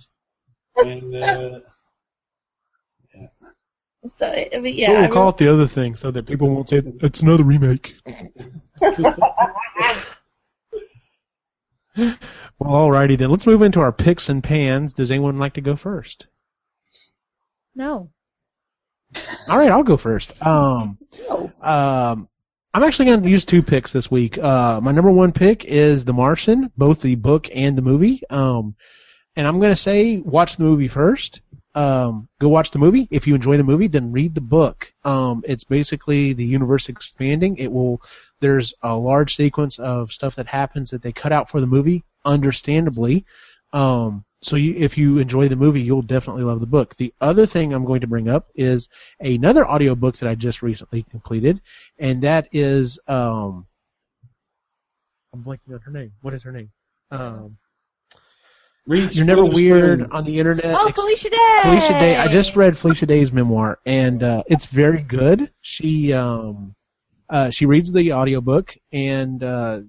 And 0.78 1.14
uh, 1.14 1.60
So 4.08 4.26
I 4.26 4.58
mean, 4.58 4.74
yeah, 4.74 4.88
But 4.88 4.96
I 4.96 5.00
we'll 5.02 5.10
call 5.10 5.28
it 5.28 5.36
the 5.36 5.52
other 5.52 5.66
thing 5.66 5.94
so 5.96 6.10
that 6.10 6.26
people 6.26 6.48
won't 6.48 6.68
say 6.68 6.80
that 6.80 7.02
it's 7.02 7.20
another 7.20 7.44
remake. 7.44 7.94
well, 11.96 12.16
alrighty 12.58 13.16
then. 13.16 13.30
Let's 13.30 13.46
move 13.46 13.62
into 13.62 13.80
our 13.80 13.92
picks 13.92 14.28
and 14.28 14.42
pans. 14.42 14.92
Does 14.92 15.10
anyone 15.10 15.38
like 15.38 15.54
to 15.54 15.60
go 15.60 15.76
first? 15.76 16.26
no. 17.74 18.10
All 19.46 19.58
right, 19.58 19.70
I'll 19.70 19.82
go 19.82 19.96
first. 19.98 20.44
Um, 20.44 20.98
um, 21.62 22.28
I'm 22.74 22.82
actually 22.82 23.06
going 23.06 23.22
to 23.22 23.28
use 23.28 23.44
two 23.44 23.62
picks 23.62 23.92
this 23.92 24.10
week. 24.10 24.38
Uh, 24.38 24.80
my 24.80 24.92
number 24.92 25.10
one 25.10 25.32
pick 25.32 25.66
is 25.66 26.04
The 26.04 26.14
Martian, 26.14 26.72
both 26.76 27.02
the 27.02 27.14
book 27.16 27.48
and 27.54 27.76
the 27.76 27.82
movie. 27.82 28.22
Um, 28.30 28.74
and 29.36 29.46
I'm 29.46 29.58
going 29.58 29.72
to 29.72 29.76
say 29.76 30.16
watch 30.16 30.56
the 30.56 30.64
movie 30.64 30.88
first. 30.88 31.42
Um, 31.74 32.28
go 32.38 32.48
watch 32.48 32.70
the 32.70 32.78
movie. 32.78 33.08
If 33.10 33.26
you 33.26 33.34
enjoy 33.34 33.56
the 33.56 33.64
movie, 33.64 33.88
then 33.88 34.12
read 34.12 34.34
the 34.34 34.42
book. 34.42 34.92
Um, 35.04 35.42
it's 35.46 35.64
basically 35.64 36.34
the 36.34 36.44
universe 36.44 36.88
expanding. 36.88 37.56
It 37.56 37.72
will. 37.72 38.02
There's 38.40 38.74
a 38.82 38.94
large 38.94 39.36
sequence 39.36 39.78
of 39.78 40.12
stuff 40.12 40.36
that 40.36 40.46
happens 40.46 40.90
that 40.90 41.02
they 41.02 41.12
cut 41.12 41.32
out 41.32 41.48
for 41.48 41.60
the 41.60 41.66
movie, 41.66 42.04
understandably. 42.24 43.24
Um, 43.72 44.24
so 44.42 44.56
you, 44.56 44.74
if 44.74 44.98
you 44.98 45.18
enjoy 45.18 45.48
the 45.48 45.56
movie, 45.56 45.80
you'll 45.80 46.02
definitely 46.02 46.42
love 46.42 46.60
the 46.60 46.66
book. 46.66 46.96
The 46.96 47.14
other 47.20 47.46
thing 47.46 47.72
I'm 47.72 47.84
going 47.84 48.00
to 48.00 48.08
bring 48.08 48.28
up 48.28 48.48
is 48.54 48.88
another 49.20 49.66
audiobook 49.66 50.16
that 50.16 50.28
I 50.28 50.34
just 50.34 50.62
recently 50.62 51.04
completed, 51.04 51.60
and 51.98 52.22
that 52.22 52.48
is 52.52 52.98
um, 53.06 53.66
I'm 55.32 55.42
blanking 55.44 55.72
on 55.72 55.80
her 55.80 55.92
name. 55.92 56.12
What 56.20 56.34
is 56.34 56.42
her 56.42 56.52
name? 56.52 56.70
Um, 57.10 57.56
Reese 58.86 59.16
you're 59.16 59.26
never 59.26 59.44
weird 59.44 60.10
on 60.10 60.24
the 60.24 60.38
internet. 60.38 60.74
Oh, 60.76 60.90
Felicia 60.90 61.30
Day. 61.30 61.58
Felicia 61.62 61.98
Day. 62.00 62.16
I 62.16 62.26
just 62.26 62.56
read 62.56 62.76
Felicia 62.76 63.06
Day's 63.06 63.30
memoir, 63.32 63.78
and 63.86 64.22
uh, 64.22 64.42
it's 64.48 64.66
very 64.66 65.02
good. 65.02 65.52
She 65.60 66.12
um, 66.12 66.74
uh, 67.30 67.50
she 67.50 67.66
reads 67.66 67.92
the 67.92 68.12
audiobook, 68.12 68.76
and 68.92 69.42
uh, 69.42 69.80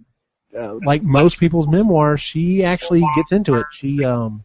uh, 0.58 0.76
like 0.86 1.02
most 1.02 1.40
people's 1.40 1.68
memoirs, 1.68 2.22
she 2.22 2.64
actually 2.64 3.04
gets 3.16 3.32
into 3.32 3.56
it. 3.56 3.66
She 3.72 4.04
um. 4.06 4.44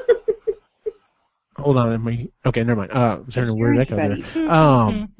Hold 1.58 1.78
on, 1.78 1.94
am 1.94 2.08
I, 2.08 2.30
okay, 2.46 2.64
never 2.64 2.82
mind. 2.82 2.92
Uh, 2.92 3.20
was 3.26 3.34
hearing 3.34 3.50
a 3.50 3.56
weird 3.56 3.80
echo 3.80 3.96
there. 3.96 4.52
Um, 4.52 5.12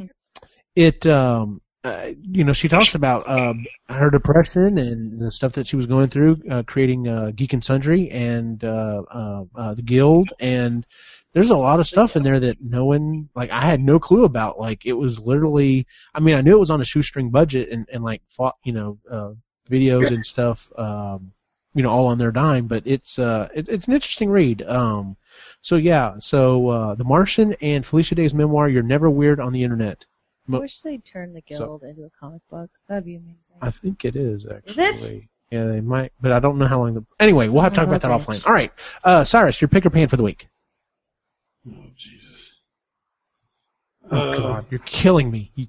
it 0.76 1.08
um 1.08 1.62
uh, 1.86 2.12
you 2.24 2.44
know 2.44 2.54
she 2.54 2.68
talks 2.68 2.96
about 2.96 3.30
um 3.30 3.66
her 3.88 4.10
depression 4.10 4.80
and 4.80 5.20
the 5.20 5.32
stuff 5.32 5.54
that 5.54 5.68
she 5.68 5.76
was 5.76 5.86
going 5.86 6.08
through 6.08 6.42
uh, 6.50 6.64
creating 6.64 7.08
uh, 7.08 7.32
Geek 7.36 7.54
and 7.54 7.64
Sundry 7.64 8.10
and 8.10 8.64
uh, 8.64 9.04
uh, 9.10 9.44
uh, 9.56 9.74
the 9.76 9.84
Guild. 9.84 10.34
And 10.40 10.84
there's 11.34 11.52
a 11.52 11.56
lot 11.56 11.80
of 11.80 11.88
stuff 11.88 12.16
in 12.16 12.24
there 12.24 12.40
that 12.40 12.58
no 12.60 12.86
one 12.86 13.30
like 13.36 13.52
I 13.52 13.62
had 13.62 13.82
no 13.82 14.00
clue 14.00 14.26
about. 14.26 14.60
Like 14.60 14.86
it 14.86 14.94
was 14.94 15.20
literally 15.20 15.86
I 16.14 16.22
mean 16.22 16.34
I 16.36 16.42
knew 16.42 16.56
it 16.56 16.60
was 16.60 16.72
on 16.72 16.82
a 16.82 16.86
shoestring 16.86 17.30
budget 17.30 17.70
and 17.70 17.88
and 17.92 18.04
like 18.04 18.24
fought 18.30 18.56
you 18.64 18.74
know 18.74 18.98
uh, 19.10 19.32
videos 19.70 20.08
and 20.08 20.26
stuff 20.26 20.72
um 20.78 21.34
you 21.76 21.84
know 21.84 21.90
all 21.90 22.08
on 22.08 22.18
their 22.18 22.32
dime 22.32 22.68
but 22.68 22.84
it's 22.86 23.20
uh 23.20 23.48
it, 23.54 23.70
it's 23.70 23.88
an 23.88 23.94
interesting 23.94 24.32
read. 24.32 24.64
Um 24.64 25.18
so 25.62 25.76
yeah 25.76 26.16
so 26.18 26.70
uh 26.70 26.96
The 26.96 27.04
Martian 27.04 27.54
and 27.62 27.86
Felicia 27.86 28.16
Day's 28.16 28.34
memoir 28.34 28.70
You're 28.70 28.82
Never 28.82 29.08
Weird 29.08 29.40
on 29.40 29.54
the 29.54 29.64
Internet 29.64 30.06
I 30.52 30.58
wish 30.60 30.80
they'd 30.82 31.04
turn 31.04 31.34
the 31.34 31.42
Guild 31.42 31.84
into 31.84 32.06
a 32.06 32.10
comic 32.12 32.42
book. 32.50 32.70
That'd 32.88 33.06
be 33.06 33.16
amazing. 33.16 33.36
I 33.62 33.72
think 33.72 34.06
it 34.06 34.16
is 34.16 34.46
actually. 34.46 34.84
is 34.86 35.00
Is 35.02 35.06
it? 35.08 35.24
Yeah, 35.52 35.66
they 35.66 35.82
might, 35.82 36.12
but 36.22 36.32
I 36.32 36.40
don't 36.40 36.58
know 36.58 36.68
how 36.68 36.80
long. 36.80 36.94
The 36.96 37.06
anyway, 37.20 37.48
we'll 37.50 37.62
have 37.62 37.74
to 37.74 37.78
talk 37.78 37.88
about 37.88 38.02
that 38.02 38.12
Okay. 38.12 38.24
offline. 38.26 38.46
All 38.46 38.54
right, 38.54 38.72
uh, 39.04 39.24
Cyrus, 39.24 39.60
your 39.62 39.68
pick 39.70 39.86
or 39.86 39.90
pan 39.90 40.08
for 40.08 40.18
the 40.18 40.24
week. 40.24 40.48
Oh 41.68 41.86
Jesus. 41.96 42.60
Oh 44.12 44.18
Uh, 44.18 44.38
God, 44.38 44.66
you're 44.70 44.80
killing 44.86 45.32
me. 45.32 45.52
You, 45.56 45.68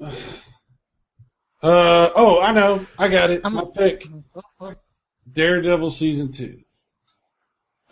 Uh, 1.62 2.10
oh, 2.14 2.40
I 2.42 2.52
know. 2.52 2.86
I 2.98 3.08
got 3.08 3.30
it. 3.30 3.40
I'm- 3.42 3.54
My 3.54 3.64
pick. 3.74 4.06
Daredevil 5.32 5.90
season 5.92 6.30
two. 6.30 6.60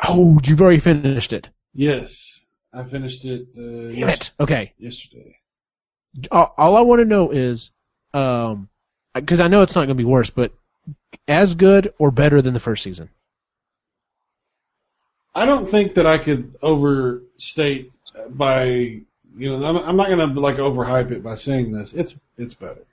oh, 0.06 0.38
you've 0.44 0.60
already 0.60 0.78
finished 0.78 1.32
it. 1.32 1.48
Yes, 1.72 2.41
I 2.72 2.84
finished 2.84 3.24
it. 3.24 3.48
Uh, 3.56 3.94
Damn 3.94 4.08
it. 4.08 4.30
Okay. 4.40 4.72
Yesterday. 4.78 5.36
All, 6.30 6.54
all 6.56 6.76
I 6.76 6.80
want 6.80 7.00
to 7.00 7.04
know 7.04 7.30
is, 7.30 7.70
um, 8.14 8.68
because 9.14 9.40
I 9.40 9.48
know 9.48 9.62
it's 9.62 9.74
not 9.74 9.82
going 9.82 9.88
to 9.88 9.94
be 9.94 10.04
worse, 10.04 10.30
but 10.30 10.52
as 11.28 11.54
good 11.54 11.92
or 11.98 12.10
better 12.10 12.40
than 12.42 12.54
the 12.54 12.60
first 12.60 12.82
season. 12.82 13.10
I 15.34 15.46
don't 15.46 15.66
think 15.66 15.94
that 15.94 16.06
I 16.06 16.18
could 16.18 16.56
overstate 16.62 17.92
by 18.30 18.64
you 18.64 19.02
know 19.34 19.64
I'm, 19.64 19.76
I'm 19.78 19.96
not 19.96 20.10
gonna 20.10 20.26
like 20.38 20.56
overhype 20.56 21.10
it 21.10 21.22
by 21.22 21.36
saying 21.36 21.72
this. 21.72 21.94
It's 21.94 22.18
it's 22.36 22.52
better. 22.52 22.84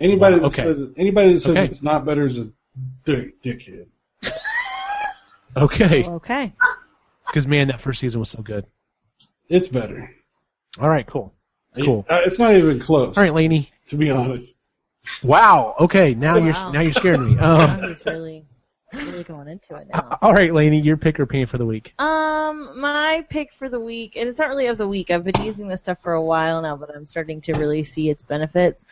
Anybody 0.00 0.36
that 0.36 0.44
Okay. 0.46 0.62
says 0.62 0.88
anybody 0.98 1.32
that 1.32 1.40
says 1.40 1.56
Okay. 1.56 1.64
it's 1.66 1.82
not 1.82 2.04
better 2.04 2.26
is 2.26 2.38
a 2.38 2.50
dick, 3.04 3.40
dickhead. 3.42 3.86
Okay. 5.56 6.02
Okay. 6.04 6.52
Because 7.26 7.46
man, 7.46 7.68
that 7.68 7.80
first 7.80 8.00
season 8.00 8.20
was 8.20 8.30
so 8.30 8.42
good. 8.42 8.66
It's 9.48 9.68
better. 9.68 10.10
All 10.80 10.88
right. 10.88 11.06
Cool. 11.06 11.32
Cool. 11.82 12.06
Uh, 12.08 12.20
It's 12.24 12.38
not 12.38 12.54
even 12.54 12.80
close. 12.80 13.16
All 13.16 13.22
right, 13.24 13.34
Laney. 13.34 13.70
To 13.88 13.96
be 13.96 14.10
honest. 14.10 14.56
Wow. 15.22 15.74
Okay. 15.80 16.14
Now 16.14 16.38
Wow. 16.38 16.44
you're 16.44 16.72
now 16.72 16.80
you're 16.80 16.92
scaring 16.92 17.26
me. 17.26 17.34
Now 17.34 17.74
Um, 17.74 17.88
he's 17.88 18.04
really, 18.06 18.44
really 18.92 19.24
going 19.24 19.48
into 19.48 19.74
it 19.76 19.88
now. 19.92 20.18
all 20.22 20.32
right, 20.32 20.52
Laney, 20.52 20.80
your 20.80 20.96
pick 20.96 21.18
or 21.20 21.26
pan 21.26 21.46
for 21.46 21.58
the 21.58 21.66
week. 21.66 21.92
Um, 22.00 22.78
my 22.80 23.24
pick 23.28 23.52
for 23.52 23.68
the 23.68 23.80
week, 23.80 24.16
and 24.16 24.28
it's 24.28 24.38
not 24.38 24.48
really 24.48 24.66
of 24.68 24.78
the 24.78 24.86
week. 24.88 25.10
I've 25.10 25.24
been 25.24 25.42
using 25.42 25.68
this 25.68 25.82
stuff 25.82 26.00
for 26.00 26.12
a 26.14 26.22
while 26.22 26.62
now, 26.62 26.76
but 26.76 26.94
I'm 26.94 27.06
starting 27.06 27.40
to 27.42 27.52
really 27.54 27.82
see 27.82 28.08
its 28.08 28.22
benefits. 28.22 28.84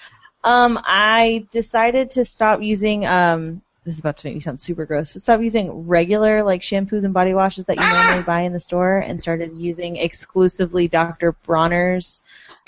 Um, 0.45 0.79
I 0.83 1.47
decided 1.53 2.11
to 2.11 2.25
stop 2.25 2.61
using 2.61 3.07
um 3.07 3.63
this 3.85 3.95
is 3.95 4.01
about 4.01 4.17
to 4.19 4.27
make 4.27 4.35
me 4.35 4.41
sound 4.41 4.61
super 4.61 4.87
gross, 4.87 5.13
but 5.13 5.23
stopped 5.23 5.43
using 5.43 5.87
regular 5.87 6.43
like 6.45 6.63
shampoos 6.63 7.05
and 7.05 7.13
body 7.13 7.35
washes 7.35 7.65
that 7.65 7.77
you 7.77 7.83
normally 7.83 8.23
buy 8.23 8.43
in 8.43 8.53
the 8.53 8.61
store 8.61 8.99
and 8.99 9.21
started 9.21 9.57
using 9.57 9.97
exclusively 9.97 10.87
Dr. 10.87 11.33
Bronner's 11.45 12.23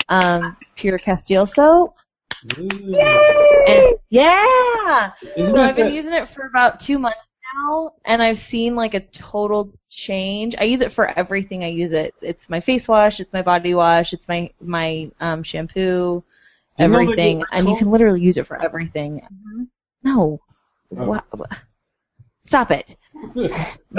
um, 0.09 0.57
Pure 0.75 0.99
Castile 0.99 1.45
soap. 1.45 1.95
And 2.57 3.95
yeah, 4.09 5.11
Isn't 5.37 5.55
so 5.55 5.61
I've 5.61 5.75
been 5.75 5.93
using 5.93 6.13
it 6.13 6.27
for 6.29 6.45
about 6.45 6.79
two 6.79 6.99
months 6.99 7.17
now, 7.55 7.93
and 8.05 8.21
I've 8.21 8.37
seen 8.37 8.75
like 8.75 8.93
a 8.93 8.99
total 8.99 9.73
change. 9.89 10.55
I 10.59 10.65
use 10.65 10.81
it 10.81 10.91
for 10.91 11.07
everything. 11.17 11.63
I 11.63 11.69
use 11.69 11.93
it. 11.93 12.13
It's 12.21 12.49
my 12.49 12.59
face 12.59 12.87
wash. 12.87 13.19
It's 13.19 13.33
my 13.33 13.41
body 13.41 13.73
wash. 13.73 14.13
It's 14.13 14.27
my 14.27 14.51
my 14.61 15.09
um, 15.19 15.43
shampoo. 15.43 16.23
Do 16.77 16.83
you 16.83 16.89
know 16.89 16.99
Everything, 16.99 17.43
and 17.51 17.69
you 17.69 17.77
can 17.77 17.89
literally 17.89 18.21
use 18.21 18.37
it 18.37 18.45
for 18.45 18.61
everything. 18.61 19.21
No, 20.03 20.41
Oh. 20.97 21.05
Wha- 21.05 21.45
stop 22.43 22.71
it. 22.71 22.95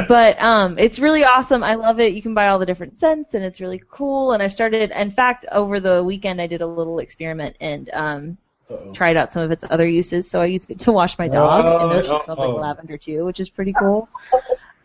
But 0.09 0.41
um, 0.43 0.79
it's 0.79 0.99
really 0.99 1.25
awesome. 1.25 1.65
I 1.65 1.75
love 1.75 2.01
it. 2.01 2.13
You 2.13 2.21
can 2.23 2.35
buy 2.35 2.49
all 2.49 2.59
the 2.59 2.67
different 2.67 3.01
scents, 3.01 3.33
and 3.35 3.43
it's 3.43 3.61
really 3.63 3.83
cool. 3.91 4.33
And 4.33 4.43
I 4.43 4.49
started. 4.49 4.91
In 4.91 5.11
fact, 5.11 5.47
over 5.51 5.81
the 5.81 6.05
weekend, 6.05 6.41
I 6.41 6.47
did 6.47 6.61
a 6.61 6.67
little 6.67 6.99
experiment 6.99 7.57
and 7.61 7.89
um, 7.95 8.39
Uh-oh. 8.71 8.93
tried 8.93 9.17
out 9.17 9.33
some 9.33 9.43
of 9.43 9.51
its 9.51 9.65
other 9.71 9.89
uses. 9.89 10.29
So 10.31 10.43
I 10.43 10.47
used 10.47 10.71
it 10.71 10.79
to 10.81 10.93
wash 10.93 11.19
my 11.19 11.29
dog, 11.29 11.65
and 11.65 11.91
now 12.07 12.19
she 12.19 12.25
smells 12.25 12.39
like 12.39 12.61
lavender 12.61 12.99
too, 12.99 13.25
which 13.25 13.41
is 13.41 13.49
pretty 13.49 13.73
cool. 13.73 14.07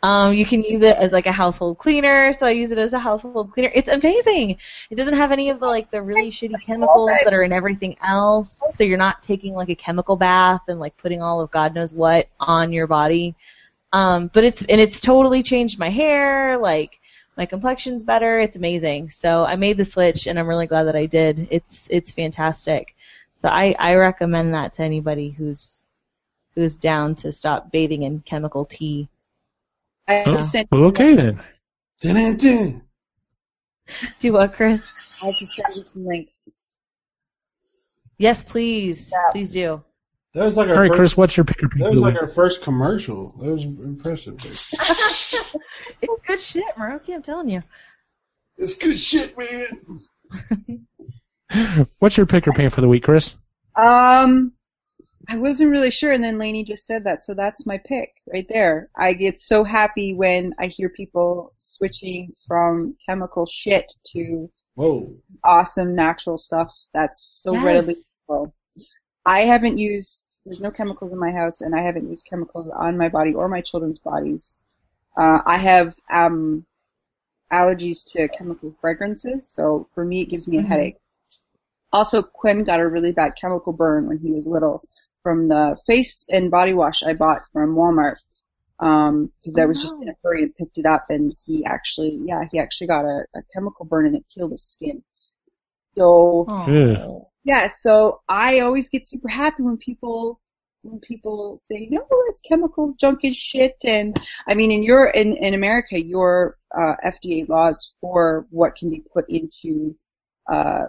Um, 0.04 0.34
you 0.34 0.46
can 0.48 0.64
use 0.64 0.82
it 0.82 0.98
as 0.98 1.12
like 1.12 1.28
a 1.28 1.32
household 1.32 1.78
cleaner, 1.78 2.34
so 2.34 2.48
I 2.48 2.52
use 2.52 2.72
it 2.72 2.80
as 2.80 2.94
a 2.94 3.00
household 3.00 3.52
cleaner. 3.54 3.72
It's 3.74 3.88
amazing. 3.88 4.58
It 4.90 4.96
doesn't 4.96 5.14
have 5.14 5.32
any 5.32 5.50
of 5.50 5.60
the 5.60 5.68
like 5.68 5.92
the 5.92 6.02
really 6.02 6.32
shitty 6.32 6.60
chemicals 6.66 7.10
that 7.24 7.34
are 7.34 7.44
in 7.44 7.52
everything 7.52 7.98
else, 8.02 8.64
so 8.74 8.84
you're 8.84 8.98
not 8.98 9.22
taking 9.22 9.54
like 9.54 9.70
a 9.70 9.76
chemical 9.76 10.16
bath 10.16 10.62
and 10.68 10.80
like 10.80 10.98
putting 10.98 11.22
all 11.22 11.40
of 11.40 11.52
God 11.52 11.76
knows 11.76 11.94
what 11.94 12.30
on 12.40 12.74
your 12.74 12.88
body. 12.88 13.36
Um, 13.94 14.32
but 14.34 14.44
it's 14.44 14.64
and 14.64 14.82
it's 14.82 15.02
totally 15.02 15.44
changed 15.44 15.78
my 15.78 15.90
hair, 15.90 16.58
like 16.58 17.00
my 17.38 17.46
complexion's 17.46 18.04
better. 18.04 18.40
It's 18.40 18.56
amazing. 18.56 19.12
So 19.12 19.46
I 19.46 19.56
made 19.56 19.78
the 19.78 19.86
switch, 19.86 20.26
and 20.26 20.40
I'm 20.40 20.48
really 20.48 20.68
glad 20.68 20.84
that 20.86 20.96
I 20.96 21.06
did. 21.06 21.48
It's 21.52 21.88
it's 21.92 22.10
fantastic. 22.10 22.96
So 23.36 23.50
I 23.50 23.76
I 23.78 23.96
recommend 23.96 24.56
that 24.56 24.74
to 24.74 24.84
anybody 24.84 25.30
who's 25.30 25.86
who's 26.56 26.78
down 26.78 27.16
to 27.16 27.32
stop 27.32 27.72
bathing 27.72 28.04
in 28.04 28.22
chemical 28.22 28.66
tea. 28.66 29.08
I 30.08 30.14
have 30.16 30.28
Oh, 30.28 30.38
to 30.38 30.44
send. 30.44 30.68
well, 30.72 30.86
okay 30.86 31.16
then. 31.16 31.40
Dun-dun-dun. 32.02 32.82
Do 34.20 34.34
what, 34.34 34.54
Chris? 34.54 35.20
I 35.22 35.28
have 35.28 35.38
to 35.38 35.48
send 35.48 35.76
you 35.76 35.84
some 35.84 36.06
links. 36.06 36.50
Yes, 38.18 38.44
please. 38.44 39.12
Yeah. 39.12 39.32
Please 39.32 39.52
do. 39.52 39.84
That 40.34 40.46
was 40.46 40.56
like 40.58 40.70
our 40.70 40.76
All 40.76 40.82
right, 40.82 40.88
first, 40.90 40.98
Chris, 40.98 41.18
what's 41.18 41.36
your 41.38 41.44
pick 41.44 41.58
pick? 41.58 41.72
That 41.80 41.92
was 41.92 42.00
like 42.00 42.16
our 42.16 42.28
first 42.28 42.62
commercial. 42.62 43.36
That 43.40 43.52
was 43.52 43.64
impressive. 43.64 44.38
It's 46.04 46.22
good 46.26 46.40
shit, 46.40 46.76
Maroki, 46.78 47.14
I'm 47.14 47.22
telling 47.22 47.50
you. 47.50 47.62
It's 48.58 48.74
good 48.74 48.98
shit, 49.00 49.38
man. 49.38 50.88
What's 52.00 52.18
your 52.18 52.26
pick 52.26 52.48
or 52.48 52.54
pan 52.54 52.70
for 52.72 52.82
the 52.82 52.88
week, 52.88 53.04
Chris? 53.04 53.36
Um, 53.76 54.54
I 55.30 55.38
wasn't 55.38 55.72
really 55.72 55.92
sure, 55.92 56.12
and 56.12 56.24
then 56.24 56.38
Laney 56.38 56.64
just 56.64 56.86
said 56.86 57.04
that, 57.06 57.24
so 57.24 57.34
that's 57.34 57.66
my 57.66 57.78
pick 57.78 58.14
right 58.32 58.46
there. 58.50 58.90
I 58.96 59.14
get 59.14 59.40
so 59.40 59.64
happy 59.64 60.14
when 60.14 60.54
I 60.60 60.68
hear 60.68 60.90
people 60.90 61.54
switching 61.58 62.36
from 62.48 62.96
chemical 63.06 63.46
shit 63.46 63.94
to 64.14 64.50
Whoa. 64.76 65.16
awesome 65.44 65.96
natural 65.96 66.38
stuff 66.38 66.72
that's 66.94 67.22
so 67.22 67.54
Yes. 67.54 67.64
readily 67.64 67.96
available. 68.30 68.54
I 69.26 69.42
haven't 69.42 69.78
used, 69.78 70.24
there's 70.46 70.60
no 70.62 70.72
chemicals 70.72 71.12
in 71.12 71.20
my 71.20 71.32
house, 71.32 71.62
and 71.62 71.76
I 71.76 71.82
haven't 71.82 72.10
used 72.10 72.26
chemicals 72.26 72.70
on 72.70 72.98
my 72.98 73.10
body 73.10 73.34
or 73.34 73.48
my 73.48 73.62
children's 73.62 74.00
bodies. 74.00 74.60
Uh, 75.16 75.42
I 75.46 75.58
have 75.58 75.96
um, 76.12 76.66
allergies 77.52 78.04
to 78.14 78.28
chemical 78.30 78.74
fragrances, 78.82 79.48
so 79.48 79.88
for 79.94 80.04
me 80.04 80.22
it 80.22 80.30
gives 80.30 80.48
me 80.48 80.58
a 80.58 80.62
Mhm. 80.62 80.68
headache. 80.68 80.98
Also, 81.94 82.22
Quinn 82.22 82.64
got 82.64 82.80
a 82.80 82.88
really 82.88 83.12
bad 83.12 83.36
chemical 83.40 83.74
burn 83.74 84.08
when 84.08 84.18
he 84.18 84.32
was 84.32 84.48
little 84.48 84.82
from 85.24 85.48
the 85.48 85.78
face 85.88 86.26
and 86.30 86.52
body 86.52 86.74
wash 86.74 87.04
I 87.04 87.14
bought 87.14 87.42
from 87.54 87.76
Walmart. 87.76 88.18
Um, 88.80 89.32
cause 89.44 89.58
I 89.58 89.66
Oh, 89.66 89.68
was 89.68 89.82
just 89.82 89.96
in 90.02 90.10
a 90.10 90.14
hurry 90.24 90.44
and 90.44 90.56
picked 90.56 90.78
it 90.80 90.86
up 90.88 91.06
and 91.10 91.36
he 91.46 91.66
actually, 91.66 92.20
yeah, 92.26 92.46
he 92.52 92.60
actually 92.60 92.88
got 92.88 93.06
a, 93.06 93.26
a 93.36 93.42
chemical 93.54 93.86
burn 93.86 94.08
and 94.08 94.16
it 94.16 94.26
killed 94.34 94.52
his 94.54 94.64
skin. 94.66 95.04
So, 95.98 96.52
Oh. 96.52 97.32
yeah, 97.44 97.68
so 97.68 98.22
I 98.30 98.60
always 98.60 98.90
get 98.90 99.08
super 99.08 99.28
happy 99.30 99.64
when 99.64 99.78
people 99.78 100.40
when 100.84 101.00
people 101.00 101.60
say, 101.64 101.88
no, 101.92 102.06
it's 102.28 102.40
chemical 102.42 102.96
junk 103.00 103.24
is 103.24 103.36
shit. 103.38 103.78
And 103.86 104.20
I 104.48 104.56
mean, 104.56 104.72
in 104.72 104.84
your 104.84 105.08
in 105.10 105.36
in 105.38 105.54
America, 105.54 106.00
your 106.02 106.58
uh, 106.76 106.96
FDA 107.06 107.48
laws 107.50 107.96
for 108.02 108.48
what 108.52 108.76
can 108.76 108.90
be 108.90 109.04
put 109.14 109.30
into 109.30 109.96
uh, 110.52 110.86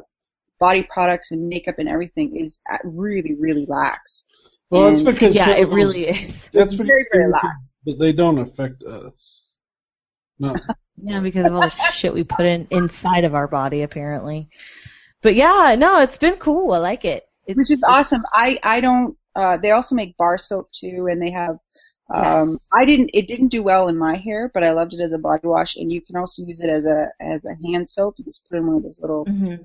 body 0.66 0.82
products 0.96 1.32
and 1.32 1.48
makeup 1.54 1.76
and 1.78 1.88
everything 1.88 2.28
is 2.44 2.60
uh, 2.72 2.78
really 2.84 3.34
really 3.46 3.66
lax. 3.68 4.24
Well, 4.70 4.82
that's 4.88 5.02
because 5.12 5.34
Yeah, 5.34 5.50
it 5.50 5.54
chemicals- 5.68 5.74
really 5.80 6.04
is. 6.08 6.32
That's 6.52 6.74
because 6.74 6.86
very, 6.86 7.06
very 7.12 7.30
lax. 7.30 7.74
But 7.84 7.98
they 7.98 8.12
don't 8.12 8.38
affect 8.38 8.82
us. 8.84 9.12
No. 10.38 10.56
Yeah, 11.04 11.20
because 11.20 11.46
of 11.48 11.54
all 11.56 11.62
the 11.62 11.70
shit 11.70 12.14
we 12.14 12.22
put 12.22 12.46
in 12.46 12.68
inside 12.70 13.24
of 13.24 13.34
our 13.34 13.48
body, 13.48 13.82
apparently. 13.82 14.48
But 15.20 15.34
yeah, 15.34 15.74
no, 15.76 15.98
it's 16.04 16.18
been 16.18 16.36
cool. 16.36 16.72
I 16.72 16.78
like 16.78 17.04
it. 17.04 17.24
It's, 17.46 17.56
which 17.58 17.70
is 17.72 17.82
awesome. 17.82 18.22
I 18.32 18.58
I 18.62 18.80
don't. 18.80 19.16
Uh, 19.34 19.56
they 19.56 19.72
also 19.72 19.96
make 19.96 20.16
bar 20.16 20.38
soap 20.38 20.70
too, 20.70 21.08
and 21.10 21.20
they 21.20 21.32
have. 21.32 21.56
Um, 22.14 22.50
Yes. 22.50 22.68
I 22.72 22.84
didn't. 22.84 23.10
It 23.14 23.26
didn't 23.26 23.48
do 23.56 23.62
well 23.64 23.88
in 23.88 23.96
my 23.98 24.16
hair, 24.16 24.50
but 24.54 24.62
I 24.62 24.70
loved 24.72 24.92
it 24.94 25.00
as 25.00 25.12
a 25.12 25.18
body 25.18 25.46
wash, 25.54 25.74
and 25.76 25.90
you 25.90 26.00
can 26.02 26.14
also 26.16 26.44
use 26.46 26.60
it 26.60 26.70
as 26.78 26.84
a 26.86 27.08
as 27.20 27.44
a 27.46 27.54
hand 27.66 27.88
soap. 27.88 28.14
You 28.18 28.24
just 28.26 28.42
put 28.46 28.56
it 28.56 28.60
in 28.60 28.66
one 28.68 28.76
of 28.76 28.82
those 28.84 29.00
little 29.00 29.24
hmm 29.24 29.56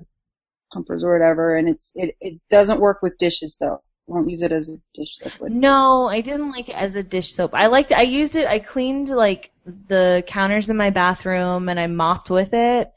pumpers 0.72 1.02
or 1.04 1.12
whatever, 1.12 1.56
and 1.56 1.68
it's 1.68 1.92
it 1.94 2.16
it 2.20 2.40
doesn't 2.50 2.80
work 2.80 3.02
with 3.02 3.18
dishes 3.18 3.56
though. 3.60 3.74
I 4.08 4.12
Won't 4.12 4.30
use 4.30 4.42
it 4.42 4.52
as 4.52 4.70
a 4.70 4.78
dish 4.94 5.18
liquid. 5.24 5.52
No, 5.52 6.08
I 6.08 6.22
didn't 6.22 6.50
like 6.50 6.68
it 6.70 6.74
as 6.76 6.96
a 6.96 7.02
dish 7.02 7.32
soap. 7.34 7.52
I 7.54 7.66
liked 7.66 7.90
it. 7.92 7.98
I 7.98 8.02
used 8.02 8.36
it. 8.36 8.46
I 8.46 8.58
cleaned 8.58 9.10
like 9.10 9.50
the 9.66 10.24
counters 10.26 10.70
in 10.70 10.78
my 10.78 10.88
bathroom 10.90 11.68
and 11.68 11.78
I 11.78 11.86
mopped 11.88 12.30
with 12.30 12.54
it. 12.54 12.90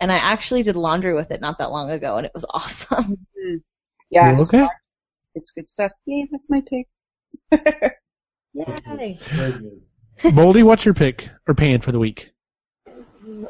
And 0.00 0.12
I 0.12 0.16
actually 0.18 0.62
did 0.62 0.76
laundry 0.76 1.14
with 1.14 1.30
it 1.32 1.40
not 1.40 1.58
that 1.58 1.70
long 1.72 1.90
ago, 1.90 2.18
and 2.18 2.26
it 2.26 2.32
was 2.34 2.44
awesome. 2.50 3.16
Mm-hmm. 3.16 3.56
Yes, 4.10 4.52
Okay. 4.54 4.66
it's 5.34 5.50
good 5.50 5.68
stuff. 5.68 5.90
Yeah, 6.06 6.24
that's 6.30 6.48
my 6.48 6.62
pick. 6.68 6.86
Yay. 8.54 9.18
Very. 9.32 9.60
Moldy, 10.32 10.62
what's 10.62 10.84
your 10.84 10.94
pick 10.94 11.28
or 11.46 11.54
pan 11.54 11.80
for 11.80 11.92
the 11.92 11.98
week? 11.98 12.30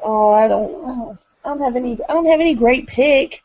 Oh, 0.02 0.30
I 0.32 0.48
don't, 0.48 0.84
I 0.84 0.88
don't, 0.96 1.18
I 1.44 1.48
don't 1.48 1.60
have 1.60 1.76
any, 1.76 1.98
I 2.08 2.12
don't 2.14 2.26
have 2.26 2.40
any 2.40 2.54
great 2.54 2.86
pick. 2.86 3.42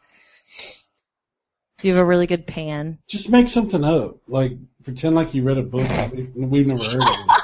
Do 1.83 1.89
you 1.89 1.95
have 1.95 2.01
a 2.01 2.07
really 2.07 2.27
good 2.27 2.47
pan? 2.47 2.97
Just 3.09 3.27
make 3.27 3.49
something 3.49 3.83
up. 3.83 4.15
Like 4.29 4.53
pretend 4.85 5.15
like 5.15 5.33
you 5.33 5.43
read 5.43 5.57
a 5.57 5.63
book 5.63 5.85
we've, 6.13 6.31
we've 6.33 6.65
never 6.65 6.81
heard 6.81 7.03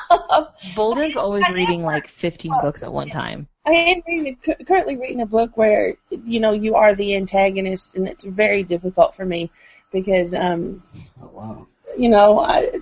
of. 0.09 0.47
Bolden's 0.77 1.17
always 1.17 1.49
reading 1.49 1.81
like 1.81 2.07
15 2.07 2.53
books 2.61 2.81
at 2.81 2.93
one 2.93 3.09
time. 3.09 3.49
I 3.65 3.71
am 3.71 4.01
reading, 4.07 4.37
currently 4.65 4.95
reading 4.95 5.19
a 5.19 5.25
book 5.25 5.57
where 5.57 5.95
you 6.09 6.39
know 6.39 6.51
you 6.53 6.75
are 6.75 6.95
the 6.95 7.17
antagonist, 7.17 7.95
and 7.95 8.07
it's 8.07 8.23
very 8.23 8.63
difficult 8.63 9.13
for 9.13 9.25
me 9.25 9.51
because 9.91 10.33
um, 10.33 10.83
Oh 11.21 11.31
wow. 11.33 11.67
you 11.97 12.07
know 12.07 12.39
I, 12.39 12.79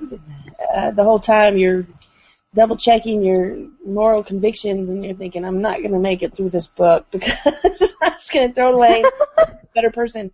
uh, 0.72 0.92
the 0.92 1.04
whole 1.04 1.20
time 1.20 1.58
you're 1.58 1.88
double 2.54 2.78
checking 2.78 3.24
your 3.24 3.58
moral 3.84 4.24
convictions, 4.24 4.90
and 4.90 5.04
you're 5.04 5.16
thinking 5.16 5.44
I'm 5.44 5.64
not 5.64 5.80
going 5.80 5.94
to 5.94 6.00
make 6.00 6.22
it 6.22 6.36
through 6.36 6.52
this 6.52 6.68
book 6.68 7.08
because 7.10 7.96
I'm 8.04 8.12
just 8.12 8.32
going 8.32 8.50
to 8.50 8.54
throw 8.54 8.70
it 8.70 8.76
away. 8.76 9.04
A 9.40 9.58
better 9.74 9.90
person, 9.90 10.32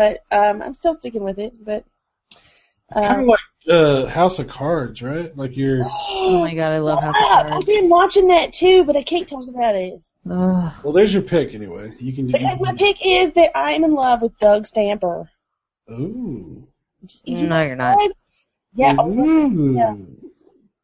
but 0.00 0.24
um, 0.32 0.62
I'm 0.62 0.72
still 0.72 0.94
sticking 0.94 1.22
with 1.22 1.38
it. 1.38 1.52
But 1.62 1.84
It's 2.30 3.00
kind 3.00 3.16
um, 3.16 3.20
of 3.20 3.26
like 3.26 3.40
uh, 3.68 4.06
House 4.06 4.38
of 4.38 4.48
Cards, 4.48 5.02
right? 5.02 5.36
Like 5.36 5.56
you're. 5.56 5.82
Oh 6.22 6.40
my 6.40 6.54
god, 6.54 6.72
I 6.72 6.78
love 6.78 7.00
House 7.00 7.14
of 7.16 7.28
Cards. 7.28 7.52
I've 7.52 7.66
been 7.66 7.88
watching 7.88 8.28
that 8.28 8.52
too, 8.52 8.84
but 8.84 8.96
I 8.96 9.02
can't 9.02 9.26
talk 9.26 9.48
about 9.48 9.74
it. 9.74 10.00
Ugh. 10.30 10.72
Well, 10.84 10.92
there's 10.92 11.12
your 11.12 11.22
pick 11.22 11.54
anyway. 11.54 11.94
You 11.98 12.12
can. 12.12 12.28
Because 12.28 12.60
my 12.60 12.74
pick 12.74 13.04
is 13.04 13.32
that 13.32 13.56
I 13.56 13.72
am 13.72 13.84
in 13.84 13.94
love 13.94 14.22
with 14.22 14.38
Doug 14.38 14.66
Stamper. 14.66 15.28
Ooh. 15.90 16.66
No, 17.26 17.62
you're 17.62 17.76
not. 17.76 17.98
Yeah, 18.74 18.96
oh, 18.98 19.10
Ooh. 19.10 19.74
yeah. 19.74 19.94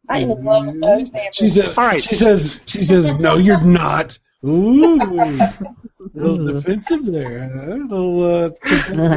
I 0.09 0.21
am 0.21 0.31
in 0.31 0.45
love 0.45 0.67
with 0.67 0.81
Doug 0.81 1.07
Stamper. 1.07 1.33
She 1.33 1.49
says. 1.49 1.79
All 1.79 1.85
right. 1.85 2.03
She 2.03 2.17
says. 2.17 2.61
She 2.67 2.85
says. 2.85 3.13
No, 3.13 3.37
you're 3.37 3.61
not. 3.61 4.19
Ooh. 4.45 4.99
A 6.15 6.19
little 6.19 6.45
defensive 6.55 7.05
there. 7.07 7.51
A 7.53 7.75
little 7.77 8.25
uh, 8.25 8.51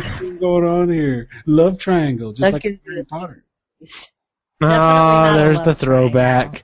thing 0.10 0.38
going 0.40 0.64
on 0.66 0.90
here. 0.90 1.28
Love 1.46 1.78
triangle, 1.78 2.32
just 2.32 2.42
That 2.42 2.54
like 2.54 2.64
gives 2.64 2.80
Harry 2.86 2.98
you- 2.98 3.06
Potter. 3.06 3.46
Definitely 3.80 4.06
Ah, 4.62 5.28
not 5.32 5.38
there's 5.38 5.62
the 5.62 5.76
throwback. 5.76 6.64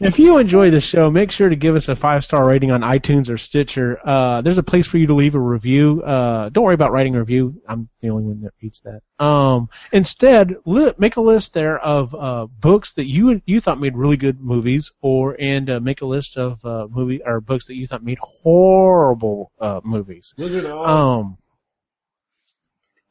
If 0.00 0.18
you 0.18 0.38
enjoy 0.38 0.70
the 0.70 0.80
show, 0.80 1.10
make 1.10 1.30
sure 1.30 1.48
to 1.48 1.56
give 1.56 1.76
us 1.76 1.88
a 1.88 1.96
five 1.96 2.24
star 2.24 2.46
rating 2.46 2.70
on 2.70 2.80
iTunes 2.82 3.28
or 3.28 3.38
Stitcher. 3.38 3.98
Uh, 4.06 4.42
there's 4.42 4.58
a 4.58 4.62
place 4.62 4.86
for 4.86 4.98
you 4.98 5.06
to 5.06 5.14
leave 5.14 5.34
a 5.34 5.40
review. 5.40 6.02
Uh, 6.02 6.48
don't 6.50 6.64
worry 6.64 6.74
about 6.74 6.92
writing 6.92 7.14
a 7.16 7.18
review. 7.20 7.60
I'm 7.68 7.88
the 8.00 8.10
only 8.10 8.24
one 8.24 8.40
that 8.42 8.52
reads 8.62 8.80
that. 8.80 9.02
Um, 9.24 9.68
instead, 9.92 10.56
li- 10.64 10.92
make 10.98 11.16
a 11.16 11.20
list 11.20 11.54
there 11.54 11.78
of 11.78 12.14
uh, 12.14 12.46
books 12.46 12.92
that 12.92 13.06
you 13.06 13.40
you 13.46 13.60
thought 13.60 13.80
made 13.80 13.96
really 13.96 14.16
good 14.16 14.40
movies, 14.40 14.92
or 15.00 15.36
and 15.38 15.68
uh, 15.70 15.80
make 15.80 16.02
a 16.02 16.06
list 16.06 16.36
of 16.36 16.64
uh, 16.64 16.86
movie 16.90 17.20
or 17.24 17.40
books 17.40 17.66
that 17.66 17.74
you 17.76 17.86
thought 17.86 18.02
made 18.04 18.18
horrible 18.20 19.52
uh, 19.60 19.80
movies. 19.84 20.34
Wizard. 20.36 20.66
Um, 20.66 21.38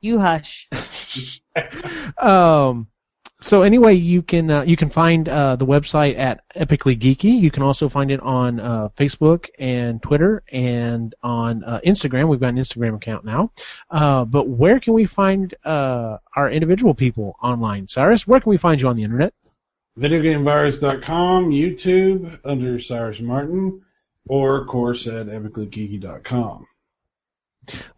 You 0.02 0.20
hush. 0.20 0.70
um, 2.18 2.88
so 3.42 3.64
anyway, 3.64 3.96
you 3.96 4.22
can 4.22 4.50
uh, 4.50 4.64
you 4.64 4.78
can 4.78 4.90
find 4.90 5.28
uh, 5.28 5.58
the 5.58 5.66
website 5.66 6.18
at 6.18 6.42
Epically 6.56 6.98
Geeky. 6.98 7.40
You 7.40 7.52
can 7.52 7.64
also 7.64 7.90
find 7.90 8.10
it 8.10 8.22
on 8.22 8.60
uh, 8.60 8.90
Facebook 8.98 9.50
and 9.60 10.02
Twitter 10.02 10.42
and 10.52 11.14
on 11.22 11.64
uh, 11.64 11.82
Instagram. 11.86 12.30
We've 12.30 12.40
got 12.40 12.50
an 12.50 12.56
Instagram 12.56 12.96
account 12.96 13.26
now. 13.26 13.52
Uh, 13.90 14.24
but 14.24 14.48
where 14.48 14.80
can 14.80 14.94
we 14.94 15.06
find 15.06 15.54
uh, 15.66 16.18
our 16.36 16.50
individual 16.50 16.94
people 16.94 17.36
online? 17.42 17.88
Cyrus, 17.90 18.26
where 18.26 18.40
can 18.40 18.50
we 18.50 18.58
find 18.58 18.82
you 18.82 18.88
on 18.88 18.96
the 18.96 19.04
internet? 19.04 19.34
VideoGameVirus.com, 20.00 21.52
YouTube 21.52 22.40
under 22.44 22.80
Cyrus 22.80 23.20
Martin, 23.20 23.82
or 24.28 24.62
of 24.62 24.68
course 24.68 25.08
at 25.08 25.28
epicallygeeky.com. 25.28 26.68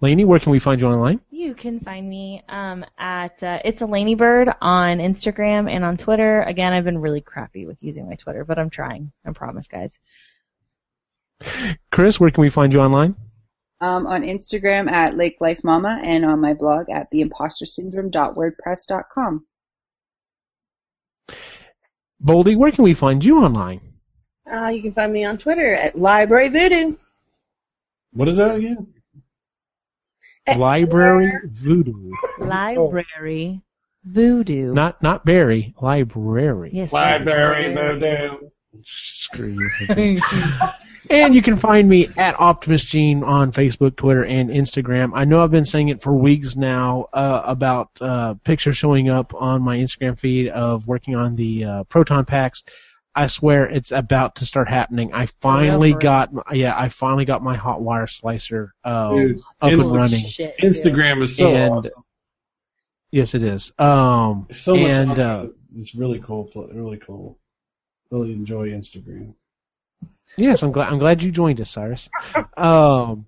Laney, 0.01 0.25
where 0.25 0.39
can 0.39 0.51
we 0.51 0.59
find 0.59 0.81
you 0.81 0.87
online? 0.87 1.19
You 1.29 1.53
can 1.53 1.79
find 1.79 2.09
me 2.09 2.43
um, 2.49 2.85
at 2.97 3.41
uh, 3.43 3.59
It's 3.65 3.81
a 3.81 3.85
Laney 3.85 4.15
Bird 4.15 4.49
on 4.61 4.97
Instagram 4.97 5.69
and 5.69 5.83
on 5.83 5.97
Twitter. 5.97 6.41
Again, 6.43 6.71
I've 6.73 6.83
been 6.83 6.99
really 6.99 7.21
crappy 7.21 7.65
with 7.65 7.81
using 7.83 8.07
my 8.07 8.15
Twitter, 8.15 8.45
but 8.45 8.59
I'm 8.59 8.69
trying. 8.69 9.11
I 9.25 9.31
promise, 9.31 9.67
guys. 9.67 9.99
Chris, 11.91 12.19
where 12.19 12.31
can 12.31 12.41
we 12.41 12.49
find 12.49 12.73
you 12.73 12.81
online? 12.81 13.15
Um, 13.79 14.07
on 14.07 14.23
Instagram 14.23 14.89
at 14.89 15.15
Lake 15.15 15.39
Life 15.39 15.63
Mama 15.63 16.01
and 16.03 16.25
on 16.25 16.41
my 16.41 16.55
blog 16.55 16.89
at 16.89 17.11
theimpostersyndrome.wordpress.com. 17.11 19.45
Boldy, 22.23 22.57
where 22.57 22.71
can 22.71 22.83
we 22.83 22.95
find 22.95 23.23
you 23.23 23.43
online? 23.43 23.81
Uh, 24.51 24.69
you 24.69 24.81
can 24.81 24.93
find 24.93 25.13
me 25.13 25.25
on 25.25 25.37
Twitter 25.37 25.75
at 25.75 25.95
Library 25.95 26.49
Voodoo. 26.49 26.95
What 28.13 28.29
is 28.29 28.37
that 28.37 28.55
again? 28.55 28.87
Library 30.55 31.31
Voodoo. 31.45 32.11
Library 32.39 33.61
Voodoo. 34.03 34.73
Not 34.73 35.01
not 35.01 35.25
Barry, 35.25 35.73
library. 35.81 36.69
yes. 36.73 36.93
Library 36.93 37.73
Voodoo. 37.73 38.49
Screw 38.83 39.57
you. 39.89 40.21
and 41.09 41.33
you 41.33 41.41
can 41.41 41.57
find 41.57 41.89
me 41.89 42.09
at 42.17 42.39
Optimus 42.39 42.85
Gene 42.85 43.23
on 43.23 43.51
Facebook, 43.51 43.95
Twitter, 43.95 44.23
and 44.23 44.49
Instagram. 44.49 45.11
I 45.13 45.25
know 45.25 45.43
I've 45.43 45.51
been 45.51 45.65
saying 45.65 45.89
it 45.89 46.01
for 46.01 46.13
weeks 46.13 46.55
now 46.55 47.07
uh, 47.13 47.41
about 47.45 47.89
uh, 48.01 48.35
pictures 48.43 48.77
showing 48.77 49.09
up 49.09 49.33
on 49.33 49.61
my 49.61 49.77
Instagram 49.77 50.17
feed 50.17 50.49
of 50.49 50.87
working 50.87 51.15
on 51.15 51.35
the 51.35 51.63
uh, 51.65 51.83
proton 51.85 52.25
packs. 52.25 52.63
I 53.17 53.27
swear 53.27 53.65
it's 53.67 53.91
about 53.91 54.35
to 54.35 54.45
start 54.45 54.69
happening. 54.69 55.13
I 55.13 55.25
finally 55.41 55.91
Forever. 55.91 56.01
got, 56.01 56.33
my- 56.33 56.43
yeah, 56.53 56.73
I 56.79 56.89
finally 56.89 57.25
got 57.25 57.43
my 57.43 57.55
hot 57.55 57.81
wire 57.81 58.07
slicer 58.07 58.73
uh, 58.83 59.11
Dude, 59.13 59.39
up 59.61 59.71
and 59.71 59.91
running. 59.93 60.25
Shit. 60.25 60.57
Instagram 60.59 61.21
is 61.23 61.35
so 61.35 61.51
And- 61.53 61.73
awesome. 61.73 62.03
Yes, 63.09 63.33
it 63.35 63.41
is. 63.43 63.71
Um, 63.79 64.45
There's 64.49 64.61
so 64.61 64.75
much 64.75 64.89
and 64.89 65.11
on 65.11 65.19
uh, 65.19 65.45
it's 65.77 65.95
really 65.95 66.19
cool. 66.19 66.51
Really 66.73 66.97
cool. 66.97 67.37
Really 68.11 68.33
enjoy 68.33 68.69
Instagram. 68.69 69.33
Yes, 70.37 70.61
I'm 70.61 70.73
glad. 70.73 70.89
I'm 70.91 70.99
glad 70.99 71.23
you 71.23 71.31
joined 71.31 71.61
us, 71.61 71.71
Cyrus. 71.71 72.09
Um, 72.57 73.25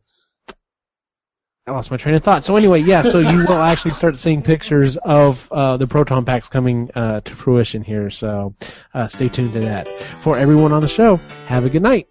I 1.70 1.72
lost 1.72 1.92
my 1.92 1.98
train 1.98 2.16
of 2.16 2.24
thought. 2.24 2.44
So 2.44 2.56
anyway, 2.56 2.82
yeah. 2.82 3.04
So 3.04 3.20
you 3.20 3.46
will 3.48 3.62
actually 3.62 3.94
start 3.94 4.18
seeing 4.18 4.42
pictures 4.42 4.98
of 4.98 5.48
uh, 5.52 5.78
the 5.78 5.86
proton 5.86 6.26
packs 6.26 6.50
coming 6.50 6.90
uh, 6.96 7.22
to 7.22 7.36
fruition 7.36 7.84
here. 7.84 8.10
So 8.10 8.56
uh, 8.96 9.08
stay 9.08 9.30
tuned 9.30 9.54
to 9.54 9.60
that. 9.60 9.88
For 10.22 10.36
everyone 10.36 10.74
on 10.74 10.82
the 10.82 10.88
show, 10.88 11.18
have 11.46 11.66
a 11.66 11.70
good 11.70 11.84
night. 11.84 12.08